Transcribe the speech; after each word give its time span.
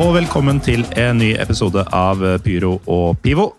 Og 0.00 0.14
velkommen 0.14 0.56
til 0.64 0.80
en 0.96 1.18
ny 1.20 1.34
episode 1.36 1.82
av 1.92 2.22
Pyro 2.40 2.78
og 2.88 3.18
Pivo. 3.20 3.50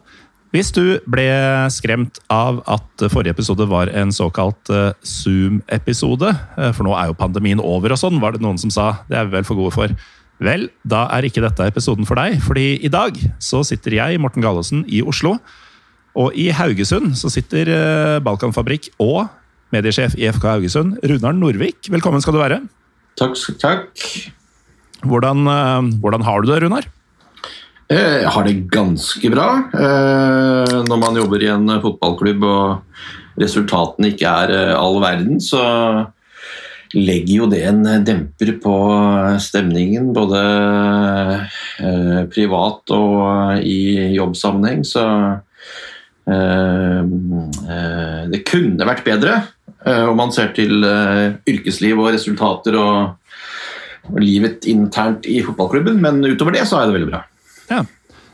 Hvis 0.50 0.72
du 0.74 0.98
ble 1.06 1.28
skremt 1.70 2.18
av 2.34 2.64
at 2.66 3.04
forrige 3.14 3.36
episode 3.36 3.68
var 3.70 3.92
en 3.94 4.10
såkalt 4.16 4.72
eh, 4.74 4.96
Zoom-episode, 5.06 6.32
eh, 6.58 6.72
for 6.74 6.88
nå 6.88 6.96
er 6.98 7.12
jo 7.12 7.20
pandemien 7.20 7.62
over 7.62 7.94
og 7.94 8.02
sånn, 8.02 8.18
var 8.24 8.34
det 8.34 8.42
noen 8.42 8.58
som 8.58 8.74
sa. 8.74 8.88
Det 9.06 9.20
er 9.20 9.30
vi 9.30 9.36
vel 9.36 9.46
for 9.46 9.62
gode 9.62 9.76
for. 9.78 9.94
Vel, 10.42 10.66
da 10.82 11.04
er 11.14 11.30
ikke 11.30 11.46
dette 11.46 11.70
episoden 11.70 12.10
for 12.10 12.18
deg, 12.18 12.42
fordi 12.42 12.66
i 12.82 12.90
dag 12.90 13.22
så 13.38 13.62
sitter 13.68 14.00
jeg, 14.00 14.18
Morten 14.26 14.42
Gallesen, 14.42 14.82
i 14.90 15.06
Oslo. 15.06 15.38
Og 16.18 16.34
i 16.34 16.50
Haugesund 16.58 17.14
så 17.22 17.30
sitter 17.30 17.70
eh, 17.78 18.18
Balkanfabrikk 18.26 18.96
og 18.98 19.28
mediesjef 19.78 20.18
i 20.18 20.26
FK 20.34 20.56
Haugesund, 20.56 20.98
Runar 21.06 21.38
Norvik. 21.38 21.86
Velkommen 21.94 22.26
skal 22.26 22.34
du 22.34 22.42
være. 22.48 22.64
Takk. 23.22 23.38
takk. 23.62 24.40
Hvordan, 25.02 25.48
hvordan 26.02 26.26
har 26.28 26.42
du 26.42 26.52
det, 26.52 26.60
Runar? 26.64 26.88
Jeg 27.92 28.30
har 28.32 28.46
det 28.48 28.70
ganske 28.72 29.30
bra. 29.34 29.48
Eh, 29.76 30.76
når 30.88 31.00
man 31.02 31.18
jobber 31.20 31.44
i 31.44 31.50
en 31.52 31.68
fotballklubb 31.84 32.46
og 32.48 33.42
resultatene 33.42 34.14
ikke 34.14 34.32
er 34.32 34.54
eh, 34.56 34.74
all 34.78 35.02
verden, 35.04 35.42
så 35.44 35.64
legger 36.96 37.34
jo 37.36 37.50
det 37.52 37.62
en 37.68 37.84
demper 38.08 38.54
på 38.64 38.76
stemningen. 39.44 40.14
Både 40.16 40.40
eh, 41.84 42.22
privat 42.32 42.96
og 42.96 43.60
i 43.60 44.16
jobbsammenheng. 44.16 44.88
Så 44.88 45.06
det 48.32 48.40
kunne 48.48 48.86
vært 48.88 49.02
bedre 49.04 49.40
om 50.06 50.14
man 50.16 50.30
ser 50.32 50.52
til 50.56 50.86
yrkesliv 51.50 51.98
og 51.98 52.12
resultater 52.14 52.78
og 52.78 53.21
livet 54.20 54.66
internt 54.70 55.28
i 55.30 55.40
fotballklubben, 55.46 56.00
men 56.02 56.22
utover 56.26 56.56
det 56.56 56.66
så 56.70 56.80
er 56.80 56.90
det 56.90 56.98
veldig 56.98 57.10
bra. 57.12 57.24
Ja. 57.72 57.84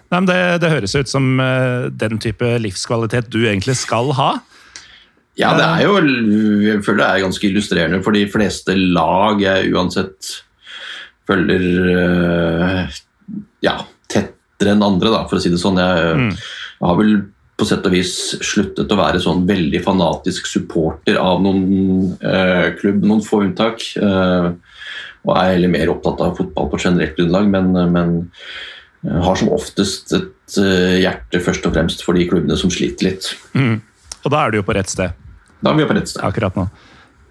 Nei, 0.08 0.22
det, 0.30 0.38
det, 0.64 0.72
høres 0.72 0.96
ut 0.96 1.12
som 1.12 1.34
uh, 1.42 1.90
den 1.92 2.22
type 2.24 2.54
livskvalitet 2.64 3.28
du 3.34 3.42
egentlig 3.44 3.76
skal 3.80 4.14
ha. 4.16 4.30
Ja, 5.38 5.52
det 5.54 5.66
er 5.68 5.84
jo 5.84 5.98
jeg 6.64 6.82
føler 6.86 7.04
det 7.04 7.08
er 7.10 7.26
ganske 7.28 7.46
illustrerende 7.46 8.00
for 8.06 8.16
de 8.16 8.24
fleste 8.32 8.74
lag 8.74 9.44
jeg 9.44 9.74
uansett 9.76 10.32
følger 11.28 11.66
uh, 11.92 12.96
ja, 13.66 13.76
tettere 14.10 14.74
enn 14.74 14.86
andre, 14.86 15.12
da, 15.14 15.26
for 15.28 15.38
å 15.38 15.44
si 15.44 15.52
det 15.52 15.60
sånn. 15.62 15.82
Jeg, 15.82 16.16
mm. 16.16 16.32
jeg 16.80 16.88
har 16.88 17.02
vel 17.02 17.18
på 17.58 17.66
sett 17.66 17.86
og 17.90 17.94
vis 17.94 18.14
sluttet 18.46 18.92
å 18.94 19.00
være 19.00 19.20
sånn 19.22 19.44
veldig 19.50 19.82
fanatisk 19.86 20.46
supporter 20.50 21.18
av 21.18 21.42
noen 21.42 22.12
eh, 22.22 22.68
klubb, 22.78 23.02
noen 23.02 23.24
få 23.26 23.42
unntak. 23.48 23.82
Uh, 23.98 24.54
og 25.28 25.36
er 25.36 25.54
heller 25.54 25.72
mer 25.72 25.92
opptatt 25.92 26.24
av 26.24 26.38
fotball 26.40 26.72
på 26.72 26.80
generelt 26.82 27.18
grunnlag, 27.20 27.50
men, 27.52 27.72
men 27.92 28.14
Eh, 29.06 29.24
har 29.24 29.38
som 29.40 29.52
oftest 29.54 30.14
et 30.16 30.60
eh, 30.62 31.00
hjerte 31.04 31.42
først 31.44 31.66
og 31.70 31.76
fremst 31.76 32.04
for 32.06 32.18
de 32.18 32.26
klubbene 32.30 32.58
som 32.60 32.72
sliter 32.74 33.12
litt. 33.12 33.32
Mm. 33.54 33.80
Og 34.24 34.30
da 34.34 34.44
er 34.44 34.54
du 34.54 34.60
jo 34.60 34.68
på 34.68 34.76
rett 34.78 34.92
sted. 34.92 35.14
Da 35.62 35.72
er 35.72 35.78
vi 35.78 35.86
jo 35.86 35.90
på 35.90 35.98
rett 35.98 36.12
sted. 36.12 36.24
Akkurat 36.26 36.58
nå. 36.58 36.68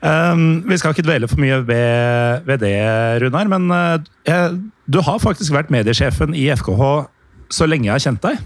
Um, 0.07 0.61
vi 0.69 0.77
skal 0.79 0.93
ikke 0.93 1.07
dvele 1.07 1.27
for 1.27 1.41
mye 1.41 1.57
ved, 1.67 2.45
ved 2.47 2.61
det, 2.63 2.77
Runar, 3.23 3.49
men 3.51 3.65
uh, 3.73 4.53
du 4.87 5.01
har 5.03 5.23
faktisk 5.23 5.55
vært 5.57 5.73
mediesjefen 5.73 6.37
i 6.37 6.45
FKH 6.53 6.83
så 7.57 7.67
lenge 7.67 7.89
jeg 7.89 7.95
har 7.95 8.05
kjent 8.05 8.23
deg. 8.23 8.45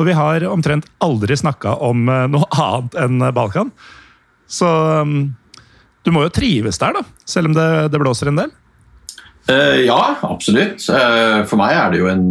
Og 0.00 0.08
vi 0.08 0.14
har 0.16 0.46
omtrent 0.48 0.86
aldri 1.04 1.36
snakka 1.36 1.74
om 1.84 2.06
uh, 2.08 2.24
noe 2.30 2.48
annet 2.64 2.96
enn 3.02 3.28
Balkan. 3.34 3.74
Så 4.48 4.70
um, 5.02 5.34
du 6.06 6.14
må 6.14 6.24
jo 6.24 6.32
trives 6.34 6.80
der, 6.80 6.96
da, 6.96 7.04
selv 7.28 7.50
om 7.50 7.58
det, 7.58 7.68
det 7.92 8.00
blåser 8.00 8.30
en 8.30 8.40
del? 8.40 8.54
Uh, 9.48 9.80
ja, 9.82 10.18
absolutt. 10.22 10.84
for 10.86 11.58
meg 11.60 11.74
er 11.74 11.90
det 11.92 12.02
jo 12.02 12.12
en 12.12 12.28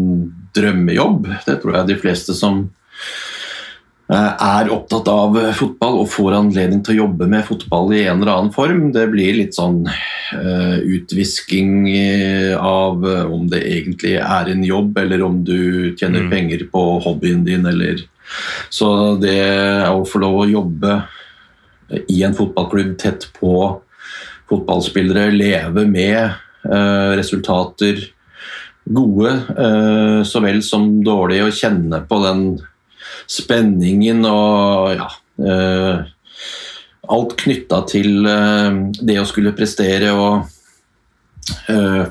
drømmejobb. 0.55 1.27
Det 1.45 1.57
tror 1.61 1.75
jeg 1.75 1.89
de 1.89 1.97
fleste 1.99 2.35
som 2.35 2.61
uh, 4.11 4.33
er 4.35 4.71
opptatt 4.71 5.07
av 5.11 5.37
fotball 5.57 6.01
og 6.03 6.11
får 6.11 6.37
anledning 6.37 6.83
til 6.85 6.95
å 6.95 7.01
jobbe 7.05 7.27
med 7.31 7.45
fotball 7.47 7.93
i 7.95 8.05
en 8.05 8.21
eller 8.21 8.33
annen 8.35 8.53
form. 8.55 8.89
Det 8.95 9.07
blir 9.11 9.39
litt 9.39 9.57
sånn 9.57 9.83
uh, 9.87 10.77
utvisking 10.79 11.89
av 12.57 13.03
om 13.27 13.47
det 13.51 13.63
egentlig 13.63 14.17
er 14.21 14.51
en 14.51 14.63
jobb, 14.67 14.97
eller 15.03 15.25
om 15.27 15.41
du 15.47 15.93
tjener 15.99 16.27
mm. 16.27 16.31
penger 16.31 16.67
på 16.71 16.85
hobbyen 17.07 17.45
din, 17.47 17.67
eller 17.67 18.07
Så 18.71 19.17
det 19.19 19.41
å 19.91 20.05
få 20.07 20.21
lov 20.23 20.37
å 20.39 20.47
jobbe 20.47 21.01
i 22.07 22.21
en 22.23 22.35
fotballklubb 22.35 22.93
tett 23.01 23.27
på 23.35 23.81
fotballspillere, 24.51 25.31
leve 25.35 25.83
med 25.87 26.31
uh, 26.31 26.50
resultater 26.63 28.03
gode 28.85 29.31
uh, 29.57 30.21
så 30.25 30.41
vel 30.43 30.61
som 30.65 30.87
dårlige, 31.05 31.45
og 31.45 31.57
kjenne 31.57 32.01
på 32.09 32.21
den 32.25 32.45
spenningen 33.29 34.25
og 34.29 34.95
ja 34.97 35.11
uh, 35.41 36.09
Alt 37.11 37.33
knytta 37.41 37.81
til 37.89 38.21
det 38.23 39.15
å 39.19 39.25
skulle 39.27 39.51
prestere 39.57 40.13
og 40.13 40.45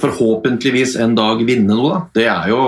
forhåpentligvis 0.03 0.97
en 1.01 1.15
dag 1.17 1.41
vinne 1.47 1.73
noe, 1.73 1.95
da. 1.95 2.01
Det 2.19 2.27
er 2.29 2.51
jo 2.51 2.59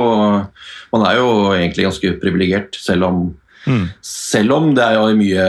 Man 0.95 1.05
er 1.11 1.19
jo 1.19 1.27
egentlig 1.51 1.85
ganske 1.91 2.13
privilegert, 2.23 2.79
selv 2.79 3.09
om 3.11 3.19
Mm. 3.67 3.85
Selv 4.03 4.57
om 4.57 4.73
det 4.75 4.83
er 4.85 4.97
jo 4.99 5.19
mye 5.19 5.47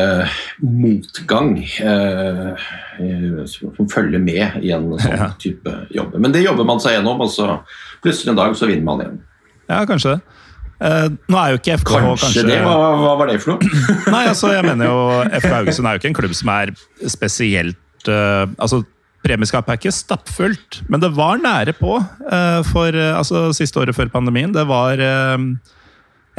motgang 0.61 1.55
eh, 1.63 2.67
som 3.49 3.89
følger 3.89 4.21
med 4.21 4.61
i 4.61 4.73
en 4.75 4.91
sånn 5.01 5.17
ja. 5.17 5.31
type 5.41 5.73
jobb. 5.95 6.17
Men 6.21 6.35
det 6.35 6.45
jobber 6.45 6.67
man 6.67 6.81
seg 6.83 6.99
gjennom, 6.99 7.23
og 7.25 7.31
så 7.33 7.57
plutselig 8.05 8.35
en 8.35 8.41
dag 8.41 8.55
så 8.59 8.69
vinner 8.69 8.85
man 8.87 9.03
igjen. 9.03 9.19
Ja, 9.71 9.83
kanskje 9.89 10.17
det. 10.17 10.39
Eh, 10.83 11.05
nå 11.31 11.39
er 11.39 11.53
jo 11.53 11.59
ikke 11.61 11.77
FK 11.79 11.91
kanskje, 11.93 12.15
kanskje 12.25 12.47
det? 12.49 12.57
Hva, 12.65 12.77
hva, 12.99 13.13
var 13.21 13.29
det 13.29 13.37
for 13.43 13.55
noe? 13.55 13.83
Nei, 14.15 14.23
altså, 14.27 14.49
jeg 14.51 14.65
mener 14.67 14.89
jo 14.89 14.97
FK 15.39 15.53
Haugesund 15.53 15.87
er 15.87 15.95
jo 15.95 16.01
ikke 16.01 16.11
en 16.11 16.17
klubb 16.17 16.33
som 16.35 16.51
er 16.53 16.73
spesielt 17.11 18.09
eh, 18.11 18.43
altså 18.57 18.83
Premieskapet 19.23 19.71
er 19.71 19.77
ikke 19.79 19.91
stappfullt, 19.95 20.81
men 20.91 20.99
det 20.99 21.13
var 21.15 21.37
nære 21.39 21.71
på 21.77 21.93
uh, 21.95 22.57
for 22.67 22.91
uh, 22.91 23.13
altså, 23.15 23.45
siste 23.55 23.79
året 23.79 23.95
før 23.95 24.09
pandemien. 24.11 24.51
Det 24.51 24.65
var 24.67 24.99
en 24.99 25.53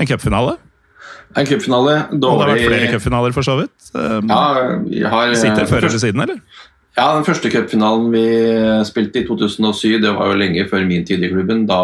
cupfinale. 0.05 0.59
En 1.35 1.49
cupfinale. 1.49 1.97
Og 2.13 2.21
det 2.23 2.31
har 2.31 2.53
vært 2.53 2.69
flere 2.69 2.93
cupfinaler, 2.95 3.35
for 3.35 3.47
så 3.47 3.59
vidt. 3.59 3.91
Ja, 3.95 4.45
vi 4.87 5.03
har, 5.03 5.35
Sitter 5.39 5.69
fører 5.71 5.89
eller 5.91 6.03
siden, 6.03 6.23
eller? 6.25 6.41
Ja, 6.95 7.09
Den 7.17 7.27
første 7.27 7.51
cupfinalen 7.51 8.11
vi 8.15 8.25
spilte 8.87 9.23
i 9.23 9.27
2007, 9.27 9.99
det 10.05 10.13
var 10.15 10.31
jo 10.31 10.39
lenge 10.39 10.67
før 10.71 10.85
min 10.87 11.07
tid 11.07 11.25
i 11.27 11.31
klubben. 11.33 11.65
Da 11.67 11.81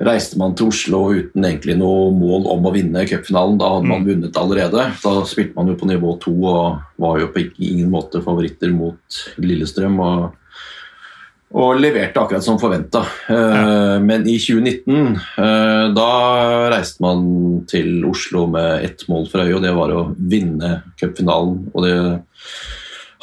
reiste 0.00 0.38
man 0.40 0.54
til 0.56 0.70
Oslo 0.70 1.02
uten 1.12 1.44
egentlig 1.44 1.74
noe 1.76 2.12
mål 2.14 2.46
om 2.54 2.68
å 2.68 2.72
vinne 2.74 3.04
cupfinalen. 3.10 3.58
Da 3.60 3.72
hadde 3.74 3.90
man 3.90 4.04
mm. 4.04 4.10
vunnet 4.12 4.38
allerede. 4.40 4.86
Da 5.02 5.14
spilte 5.28 5.58
man 5.58 5.72
jo 5.72 5.78
på 5.80 5.90
nivå 5.90 6.14
to 6.22 6.34
og 6.38 7.02
var 7.02 7.18
jo 7.20 7.32
på 7.34 7.42
ingen 7.58 7.90
måte 7.92 8.22
favoritter 8.24 8.72
mot 8.72 9.22
Lillestrøm. 9.42 9.98
og 9.98 10.36
og 11.50 11.80
leverte 11.82 12.20
akkurat 12.20 12.44
som 12.46 12.58
forventa. 12.62 13.02
Ja. 13.26 13.38
Eh, 13.38 13.96
men 14.04 14.26
i 14.30 14.36
2019 14.38 15.16
eh, 15.18 15.86
da 15.96 16.10
reiste 16.70 17.02
man 17.02 17.24
til 17.70 18.04
Oslo 18.06 18.44
med 18.50 18.84
ett 18.86 19.02
mål 19.10 19.26
for 19.30 19.42
øye, 19.42 19.56
og 19.56 19.64
det 19.64 19.72
var 19.74 19.94
å 19.94 20.04
vinne 20.14 20.76
cupfinalen. 21.00 21.64
Og 21.74 21.86
det 21.86 21.96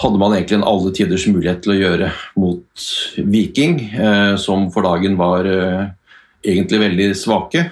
hadde 0.04 0.20
man 0.22 0.36
egentlig 0.36 0.60
en 0.60 0.68
alle 0.68 0.92
tiders 0.96 1.28
mulighet 1.32 1.64
til 1.64 1.74
å 1.74 1.80
gjøre 1.80 2.10
mot 2.44 2.90
Viking, 3.32 3.80
eh, 3.96 4.34
som 4.44 4.68
for 4.76 4.88
dagen 4.88 5.16
var 5.20 5.48
egentlig 6.48 6.80
veldig 6.84 7.08
svake. 7.18 7.64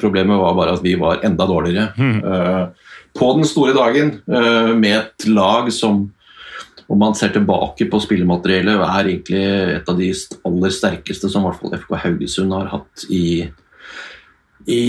Problemet 0.00 0.40
var 0.40 0.56
bare 0.58 0.72
at 0.76 0.82
vi 0.84 0.96
var 0.98 1.22
enda 1.24 1.46
dårligere. 1.48 1.92
Mm. 1.96 2.72
På 3.16 3.30
den 3.38 3.46
store 3.48 3.72
dagen, 3.72 4.10
med 4.26 4.96
et 4.98 5.28
lag 5.30 5.70
som 5.72 6.02
om 6.90 6.98
man 6.98 7.14
ser 7.14 7.30
tilbake 7.34 7.86
på 7.90 8.00
spillemateriellet, 8.02 8.82
er 8.82 9.10
egentlig 9.12 9.42
et 9.76 9.90
av 9.90 9.98
de 9.98 10.10
aller 10.48 10.74
sterkeste 10.74 11.30
som 11.30 11.44
i 11.44 11.48
hvert 11.48 11.60
fall 11.60 11.76
FK 11.78 11.92
Haugesund 12.02 12.54
har 12.56 12.70
hatt 12.72 13.04
i, 13.14 13.46
i 14.66 14.82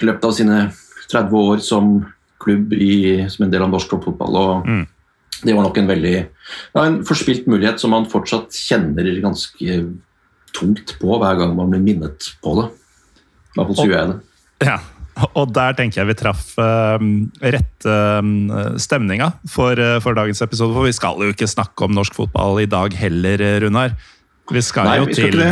løpet 0.00 0.24
av 0.24 0.32
sine 0.36 0.60
30 1.12 1.36
år 1.42 1.60
som 1.64 1.94
klubb 2.40 2.72
i, 2.76 3.20
som 3.28 3.44
en 3.44 3.52
del 3.52 3.66
av 3.66 3.72
norsk 3.72 3.92
toppfotball. 3.92 4.40
og 4.40 4.68
mm. 4.68 4.82
Det 5.44 5.52
var 5.52 5.66
nok 5.66 5.76
en 5.76 5.90
veldig 5.90 6.14
ja, 6.16 6.80
en 6.86 7.02
forspilt 7.04 7.48
mulighet 7.50 7.82
som 7.82 7.92
man 7.92 8.08
fortsatt 8.08 8.54
kjenner 8.56 9.10
ganske 9.20 9.78
tungt 10.56 10.94
på 11.00 11.18
hver 11.20 11.36
gang 11.40 11.52
man 11.58 11.72
blir 11.72 11.82
minnet 11.84 12.30
på 12.40 12.54
det. 12.60 12.70
I 13.52 13.58
hvert 13.58 13.74
fall 13.74 13.90
gjør 13.90 13.98
jeg 13.98 14.12
det. 14.12 14.18
Ja, 14.64 14.78
og 15.14 15.52
der 15.54 15.76
tenker 15.78 16.00
jeg 16.00 16.10
vi 16.10 16.16
traff 16.18 16.54
uh, 16.58 16.98
rett 17.42 17.86
uh, 17.86 18.22
stemninga 18.80 19.30
for, 19.50 19.78
uh, 19.78 20.00
for, 20.02 20.16
dagens 20.18 20.42
episode. 20.42 20.74
For 20.74 20.88
vi 20.88 20.96
skal 20.96 21.22
jo 21.22 21.34
ikke 21.34 21.50
snakke 21.50 21.86
om 21.86 21.94
norsk 21.94 22.16
fotball 22.16 22.58
i 22.64 22.70
dag 22.70 22.94
heller, 22.98 23.44
Runar. 23.62 23.94
Vi 24.50 24.62
skal 24.64 24.90
Nei, 24.90 24.98
jo 25.00 25.06
vi 25.08 25.16
skal 25.16 25.30
til, 25.36 25.44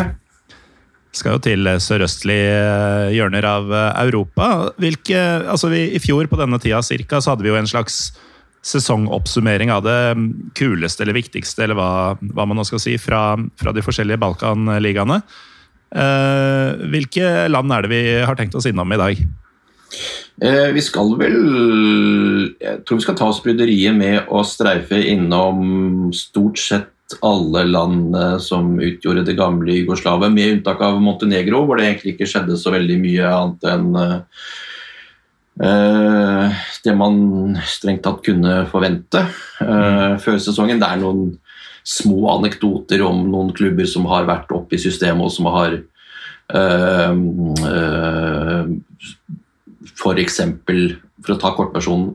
skal 1.14 1.36
jo 1.38 1.44
til 1.46 1.70
sørøstlige 1.80 3.14
hjørner 3.14 3.46
av 3.48 3.70
Europa. 4.02 4.50
Hvilke, 4.82 5.22
altså 5.46 5.70
vi, 5.72 5.86
I 5.94 6.02
fjor 6.02 6.28
på 6.28 6.40
denne 6.40 6.58
tida 6.60 6.82
cirka, 6.84 7.22
så 7.22 7.32
hadde 7.32 7.46
vi 7.46 7.52
jo 7.52 7.60
en 7.60 7.70
slags 7.70 8.10
sesongoppsummering 8.66 9.72
av 9.74 9.86
det 9.86 9.96
kuleste 10.58 11.02
eller 11.02 11.16
viktigste, 11.16 11.64
eller 11.64 11.78
hva, 11.78 11.92
hva 12.34 12.46
man 12.46 12.60
nå 12.60 12.66
skal 12.68 12.82
si, 12.82 12.98
fra, 13.00 13.34
fra 13.58 13.72
de 13.74 13.82
forskjellige 13.82 14.20
Balkanligaene. 14.22 15.22
Hvilke 16.92 17.32
land 17.50 17.74
er 17.74 17.84
det 17.84 17.90
vi 17.90 18.02
har 18.22 18.38
tenkt 18.38 18.54
oss 18.56 18.68
innom 18.70 18.92
i 18.94 19.00
dag? 19.00 19.24
Vi 20.42 20.82
skal 20.82 21.10
vel 21.20 21.36
Jeg 22.56 22.80
tror 22.86 22.98
vi 22.98 23.04
skal 23.04 23.16
ta 23.18 23.28
oss 23.30 23.42
bryderiet 23.44 23.94
med 23.94 24.30
å 24.32 24.40
streife 24.46 24.98
innom 25.12 26.08
stort 26.16 26.58
sett 26.58 26.88
alle 27.20 27.66
land 27.68 28.16
som 28.40 28.80
utgjorde 28.80 29.26
det 29.26 29.36
gamle 29.36 29.74
Jugoslavia, 29.76 30.30
med 30.32 30.54
unntak 30.56 30.80
av 30.80 30.96
Montenegro, 31.04 31.60
hvor 31.68 31.76
det 31.76 31.84
egentlig 31.90 32.14
ikke 32.14 32.30
skjedde 32.30 32.56
så 32.56 32.72
veldig 32.72 32.96
mye 33.02 33.32
annet 33.36 33.66
enn 33.68 33.90
eh, 35.60 36.62
det 36.86 36.94
man 36.96 37.18
strengt 37.68 38.00
tatt 38.06 38.24
kunne 38.24 38.62
forvente 38.72 39.26
eh, 39.60 40.16
før 40.24 40.40
sesongen. 40.40 40.80
Det 40.80 40.88
er 40.88 41.02
noen 41.02 41.36
små 41.84 42.30
anekdoter 42.36 43.02
om 43.04 43.24
noen 43.30 43.52
klubber 43.56 43.86
som 43.90 44.06
har 44.10 44.26
vært 44.28 44.52
oppe 44.54 44.76
i 44.76 44.82
systemet, 44.82 45.26
og 45.26 45.32
som 45.34 45.46
har 45.50 45.74
uh, 46.54 47.14
F.eks., 49.90 50.40
for, 50.66 50.96
for 51.22 51.34
å 51.34 51.40
ta 51.42 51.54
kortpersonen 51.56 52.14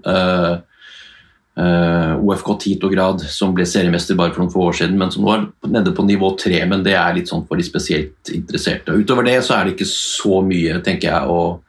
Uh, 1.57 2.21
OFK 2.21 2.51
Titograd, 2.61 3.21
som 3.33 3.55
ble 3.57 3.65
seriemester 3.65 4.13
bare 4.17 4.29
for 4.29 4.43
noen 4.43 4.51
få 4.53 4.65
år 4.67 4.75
siden, 4.77 4.97
men 4.99 5.09
som 5.09 5.23
nå 5.25 5.31
er 5.33 5.45
nede 5.73 5.93
på 5.97 6.03
nivå 6.05 6.35
tre. 6.37 6.59
Men 6.69 6.83
det 6.85 6.93
er 6.93 7.15
litt 7.17 7.31
sånn 7.31 7.47
for 7.49 7.57
de 7.57 7.65
spesielt 7.65 8.29
interesserte. 8.29 8.93
Og 8.93 9.01
utover 9.01 9.25
det 9.25 9.39
så 9.45 9.55
er 9.55 9.65
det 9.65 9.73
ikke 9.73 9.87
så 9.89 10.43
mye, 10.45 10.77
tenker 10.85 11.09
jeg, 11.09 11.31
å 11.33 11.63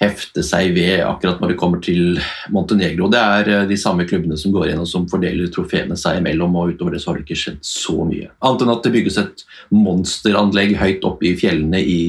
hefte 0.00 0.40
seg 0.40 0.72
ved 0.72 1.02
akkurat 1.04 1.42
når 1.42 1.52
det 1.52 1.58
kommer 1.60 1.82
til 1.84 2.16
Montenegro. 2.48 3.10
Det 3.12 3.20
er 3.20 3.50
uh, 3.52 3.66
de 3.68 3.76
samme 3.76 4.08
klubbene 4.08 4.40
som 4.40 4.54
går 4.56 4.70
inn 4.72 4.80
og 4.80 4.88
som 4.88 5.04
fordeler 5.10 5.52
trofeene 5.52 6.00
seg 6.00 6.22
imellom, 6.22 6.56
og 6.56 6.72
utover 6.72 6.96
det 6.96 7.02
så 7.04 7.12
har 7.12 7.20
det 7.20 7.28
ikke 7.28 7.42
skjedd 7.42 7.60
så 7.60 7.98
mye. 8.00 8.32
Annet 8.40 8.64
enn 8.64 8.72
at 8.72 8.88
det 8.88 8.94
bygges 8.96 9.20
et 9.20 9.44
monsteranlegg 9.68 10.78
høyt 10.80 11.04
oppe 11.04 11.28
i 11.28 11.36
fjellene 11.36 11.84
i 11.84 12.00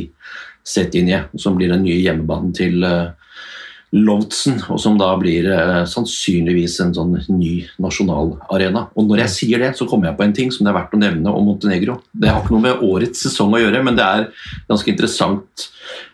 Cetinje, 0.68 1.26
som 1.40 1.58
blir 1.58 1.72
den 1.74 1.86
nye 1.86 2.00
hjemmebanen 2.02 2.54
til 2.56 2.84
uh, 2.86 3.12
Loutsen, 3.92 4.62
og 4.72 4.80
som 4.80 4.96
da 4.96 5.10
blir 5.20 5.50
eh, 5.52 5.82
sannsynligvis 5.90 6.78
en 6.80 6.94
sånn 6.96 7.18
ny 7.28 7.66
nasjonalarena. 7.84 8.86
Og 8.96 9.10
når 9.10 9.26
jeg 9.26 9.34
sier 9.34 9.60
det, 9.60 9.74
så 9.76 9.84
kommer 9.90 10.08
jeg 10.08 10.16
på 10.16 10.24
en 10.24 10.36
ting 10.38 10.54
som 10.56 10.64
det 10.64 10.72
er 10.72 10.78
verdt 10.78 10.96
å 10.96 11.00
nevne 11.02 11.34
om 11.36 11.50
Montenegro. 11.50 11.98
Det 12.16 12.32
har 12.32 12.40
ikke 12.40 12.56
noe 12.56 12.64
med 12.70 12.86
årets 12.88 13.26
sesong 13.28 13.52
å 13.52 13.60
gjøre, 13.60 13.84
men 13.84 14.00
det 14.00 14.06
er 14.08 14.48
ganske 14.72 14.94
interessant 14.94 15.68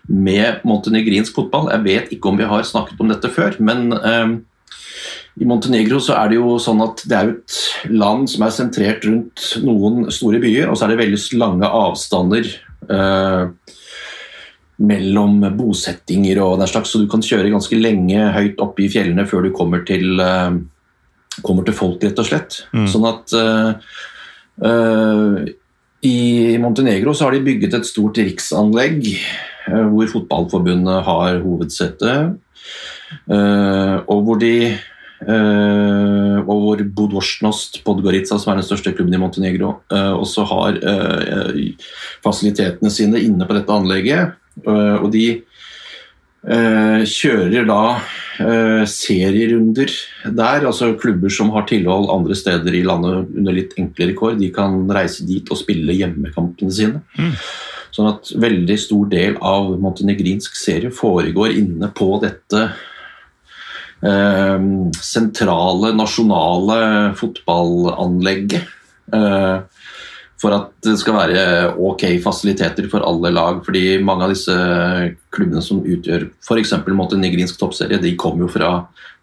med 0.10 0.66
montenegrinsk 0.66 1.38
fotball. 1.38 1.70
Jeg 1.76 1.86
vet 1.86 2.18
ikke 2.18 2.32
om 2.32 2.42
vi 2.42 2.50
har 2.50 2.66
snakket 2.66 3.04
om 3.04 3.14
dette 3.14 3.30
før, 3.36 3.60
men 3.62 3.94
eh, 3.94 4.34
i 5.38 5.46
Montenegro 5.46 6.02
så 6.02 6.18
er 6.18 6.32
det 6.32 6.40
jo 6.40 6.58
sånn 6.62 6.82
at 6.82 7.06
det 7.06 7.18
er 7.20 7.34
et 7.36 7.62
land 7.94 8.26
som 8.32 8.48
er 8.48 8.58
sentrert 8.58 9.06
rundt 9.06 9.52
noen 9.62 10.08
store 10.10 10.42
byer, 10.42 10.72
og 10.72 10.80
så 10.80 10.88
er 10.88 10.96
det 10.96 11.04
veldig 11.04 11.22
lange 11.38 11.70
avstander. 11.86 12.50
Eh, 12.90 13.76
mellom 14.78 15.40
bosettinger 15.58 16.42
og 16.44 16.60
den 16.62 16.70
slags, 16.70 16.92
så 16.94 17.02
du 17.02 17.08
kan 17.10 17.24
kjøre 17.26 17.52
ganske 17.54 17.80
lenge 17.80 18.28
høyt 18.36 18.60
oppe 18.62 18.86
i 18.86 18.90
fjellene 18.94 19.26
før 19.30 19.48
du 19.48 19.54
kommer 19.56 19.82
til, 19.88 20.20
uh, 20.22 20.54
kommer 21.46 21.66
til 21.66 21.78
folk, 21.78 22.04
rett 22.04 22.22
og 22.22 22.28
slett. 22.30 22.60
Mm. 22.76 22.86
Sånn 22.92 23.08
at 23.10 23.34
uh, 23.38 23.96
uh, 24.62 25.40
i 26.06 26.18
Montenegro 26.62 27.16
så 27.18 27.28
har 27.28 27.38
de 27.38 27.46
bygget 27.48 27.80
et 27.80 27.90
stort 27.90 28.20
riksanlegg 28.22 29.02
hvor 29.68 30.08
fotballforbundet 30.08 31.02
har 31.04 31.42
hovedsete, 31.44 32.12
og 33.28 34.22
hvor 34.24 34.38
de 34.40 34.78
Uh, 35.18 36.44
og 36.46 36.60
hvor 36.62 36.82
Budosjnost 37.00 37.80
Podgorica, 37.86 38.38
som 38.38 38.52
er 38.54 38.60
den 38.60 38.68
største 38.68 38.94
klubben 38.94 39.16
i 39.18 39.22
Montenegro, 39.22 39.80
uh, 39.90 40.14
også 40.14 40.46
har 40.52 40.78
uh, 40.78 41.88
fasilitetene 42.26 42.92
sine 42.94 43.22
inne 43.26 43.48
på 43.48 43.58
dette 43.58 43.74
anlegget. 43.74 44.38
Og 44.66 45.12
de 45.14 45.44
kjører 46.48 47.66
da 47.68 47.82
serierunder 48.90 49.92
der. 50.26 50.66
altså 50.66 50.96
Klubber 50.98 51.30
som 51.30 51.52
har 51.54 51.68
tilhold 51.70 52.10
andre 52.10 52.34
steder 52.38 52.74
i 52.74 52.82
landet 52.88 53.36
under 53.38 53.54
litt 53.54 53.76
enklere 53.78 54.16
kår, 54.18 54.40
de 54.40 54.50
kan 54.56 54.80
reise 54.90 55.28
dit 55.28 55.46
og 55.54 55.60
spille 55.60 55.94
hjemmekampene 55.94 56.74
sine. 56.74 57.04
Mm. 57.20 57.36
Sånn 57.94 58.10
at 58.10 58.32
veldig 58.34 58.80
stor 58.82 59.12
del 59.14 59.38
av 59.46 59.76
montenegrinsk 59.84 60.58
serie 60.58 60.90
foregår 60.94 61.54
inne 61.60 61.92
på 61.94 62.16
dette 62.24 62.70
eh, 64.06 64.68
sentrale, 65.02 65.94
nasjonale 65.98 66.80
fotballanlegget. 67.18 68.74
Eh, 69.14 69.58
for 70.38 70.54
at 70.54 70.74
det 70.86 70.98
skal 71.02 71.16
være 71.18 71.44
ok 71.82 72.04
fasiliteter 72.22 72.86
for 72.92 73.06
alle 73.08 73.32
lag. 73.34 73.64
fordi 73.66 73.98
mange 74.06 74.28
av 74.28 74.34
disse 74.36 74.54
klubbene 75.34 75.64
som 75.66 75.82
utgjør 75.82 76.28
f.eks. 76.46 76.76
montenegrinsk 76.86 77.58
toppserie, 77.58 77.98
de 77.98 78.14
kommer 78.16 78.46
jo 78.46 78.52
fra 78.54 78.70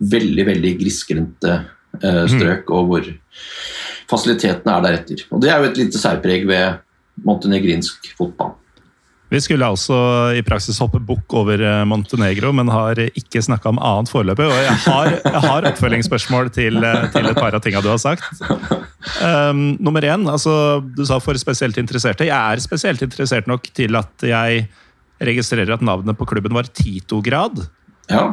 veldig 0.01 0.47
veldig 0.51 0.73
grisgrendte 0.81 1.53
eh, 2.03 2.25
strøk, 2.27 2.67
mm. 2.67 2.75
og 2.75 2.91
hvor 2.91 3.13
fasilitetene 4.11 4.75
er 4.75 4.89
deretter. 4.89 5.25
Og 5.31 5.41
Det 5.41 5.53
er 5.53 5.63
jo 5.63 5.71
et 5.71 5.81
lite 5.85 6.03
særpreg 6.03 6.49
ved 6.51 6.83
montenegrinsk 7.23 8.11
fotball. 8.19 8.57
Vi 9.35 9.41
skulle 9.43 9.67
altså 9.67 9.97
i 10.37 10.43
praksis 10.47 10.77
hoppe 10.79 11.01
bukk 11.03 11.35
over 11.35 11.59
eh, 11.59 11.81
Montenegro, 11.91 12.53
men 12.55 12.71
har 12.71 13.01
ikke 13.03 13.43
snakka 13.43 13.73
om 13.73 13.81
annet 13.83 14.11
foreløpig. 14.13 14.47
Og 14.47 14.61
jeg 14.63 14.77
har, 14.85 15.09
jeg 15.25 15.41
har 15.43 15.67
oppfølgingsspørsmål 15.73 16.51
til, 16.55 16.79
eh, 16.79 17.07
til, 17.11 17.27
et 17.27 17.41
par 17.41 17.57
av 17.57 17.63
tinga 17.65 17.83
du 17.83 17.91
har 17.91 17.99
sagt. 18.03 18.45
Um, 19.19 19.75
nummer 19.83 20.05
én, 20.07 20.23
altså, 20.31 20.79
du 20.95 21.03
sa 21.07 21.19
for 21.23 21.39
spesielt 21.41 21.81
interesserte. 21.83 22.29
Jeg 22.29 22.35
er 22.35 22.63
spesielt 22.63 23.03
interessert 23.03 23.49
nok 23.51 23.67
til 23.75 23.99
at 23.99 24.27
jeg 24.29 24.69
registrerer 25.25 25.75
at 25.75 25.83
navnet 25.85 26.19
på 26.19 26.29
klubben 26.31 26.55
var 26.55 26.71
Tito-grad. 26.71 27.65
Ja. 28.13 28.29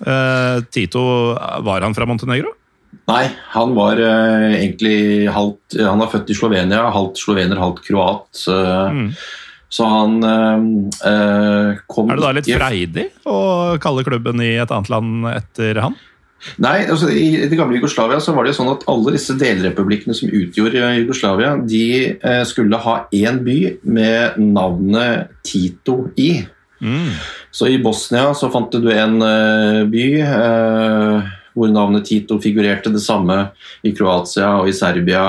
Uh, 0.00 0.64
Tito, 0.72 1.02
var 1.66 1.84
han 1.84 1.96
fra 1.96 2.08
Montenegro? 2.08 2.54
Nei, 3.10 3.26
han 3.52 3.76
var 3.76 4.00
uh, 4.00 4.48
egentlig 4.48 5.28
halvt 5.28 5.76
Han 5.84 6.00
er 6.00 6.08
født 6.08 6.30
i 6.32 6.36
Slovenia, 6.38 6.86
halvt 6.94 7.20
slovener, 7.20 7.60
halvt 7.60 7.84
kroat. 7.84 8.46
Uh, 8.48 8.96
mm. 8.96 9.12
Så 9.68 9.84
han 9.84 10.22
øh, 10.24 11.80
kom 11.90 12.08
Er 12.08 12.16
det 12.16 12.24
da 12.24 12.34
litt 12.38 12.48
freidig 12.48 13.08
å 13.28 13.76
kalle 13.82 14.04
klubben 14.06 14.40
i 14.40 14.54
et 14.56 14.70
annet 14.72 14.88
land 14.92 15.28
etter 15.34 15.82
han? 15.84 15.98
Nei, 16.62 16.84
altså 16.86 17.08
I 17.10 17.48
det 17.50 17.56
gamle 17.58 17.80
Jugoslavia 17.80 18.20
så 18.22 18.32
var 18.34 18.46
det 18.46 18.52
jo 18.52 18.60
sånn 18.60 18.70
at 18.70 18.84
alle 18.90 19.14
disse 19.16 19.34
delrepublikkene 19.38 20.14
som 20.14 20.30
utgjorde 20.30 20.92
Jugoslavia, 21.00 21.56
de 21.66 21.88
eh, 22.14 22.44
skulle 22.46 22.78
ha 22.84 23.00
én 23.14 23.40
by 23.44 23.58
med 23.82 24.38
navnet 24.40 25.34
Tito 25.46 26.04
i. 26.14 26.30
Mm. 26.78 27.10
Så 27.50 27.72
i 27.72 27.80
Bosnia 27.82 28.30
så 28.38 28.52
fant 28.54 28.70
du 28.70 28.86
en 28.94 29.18
eh, 29.26 29.82
by 29.90 30.06
eh, 30.22 31.34
hvor 31.58 31.74
navnet 31.74 32.06
Tito 32.06 32.38
figurerte. 32.42 32.94
Det 32.94 33.02
samme 33.02 33.48
i 33.82 33.92
Kroatia 33.96 34.54
og 34.60 34.70
i 34.70 34.76
Serbia. 34.76 35.24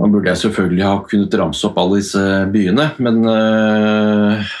Nå 0.00 0.08
burde 0.08 0.32
jeg 0.32 0.40
selvfølgelig 0.46 0.84
ha 0.86 0.98
kunnet 1.06 1.34
ramse 1.38 1.66
opp 1.68 1.80
alle 1.82 2.00
disse 2.00 2.22
byene, 2.52 2.88
men 3.04 3.18
uh, 3.28 4.52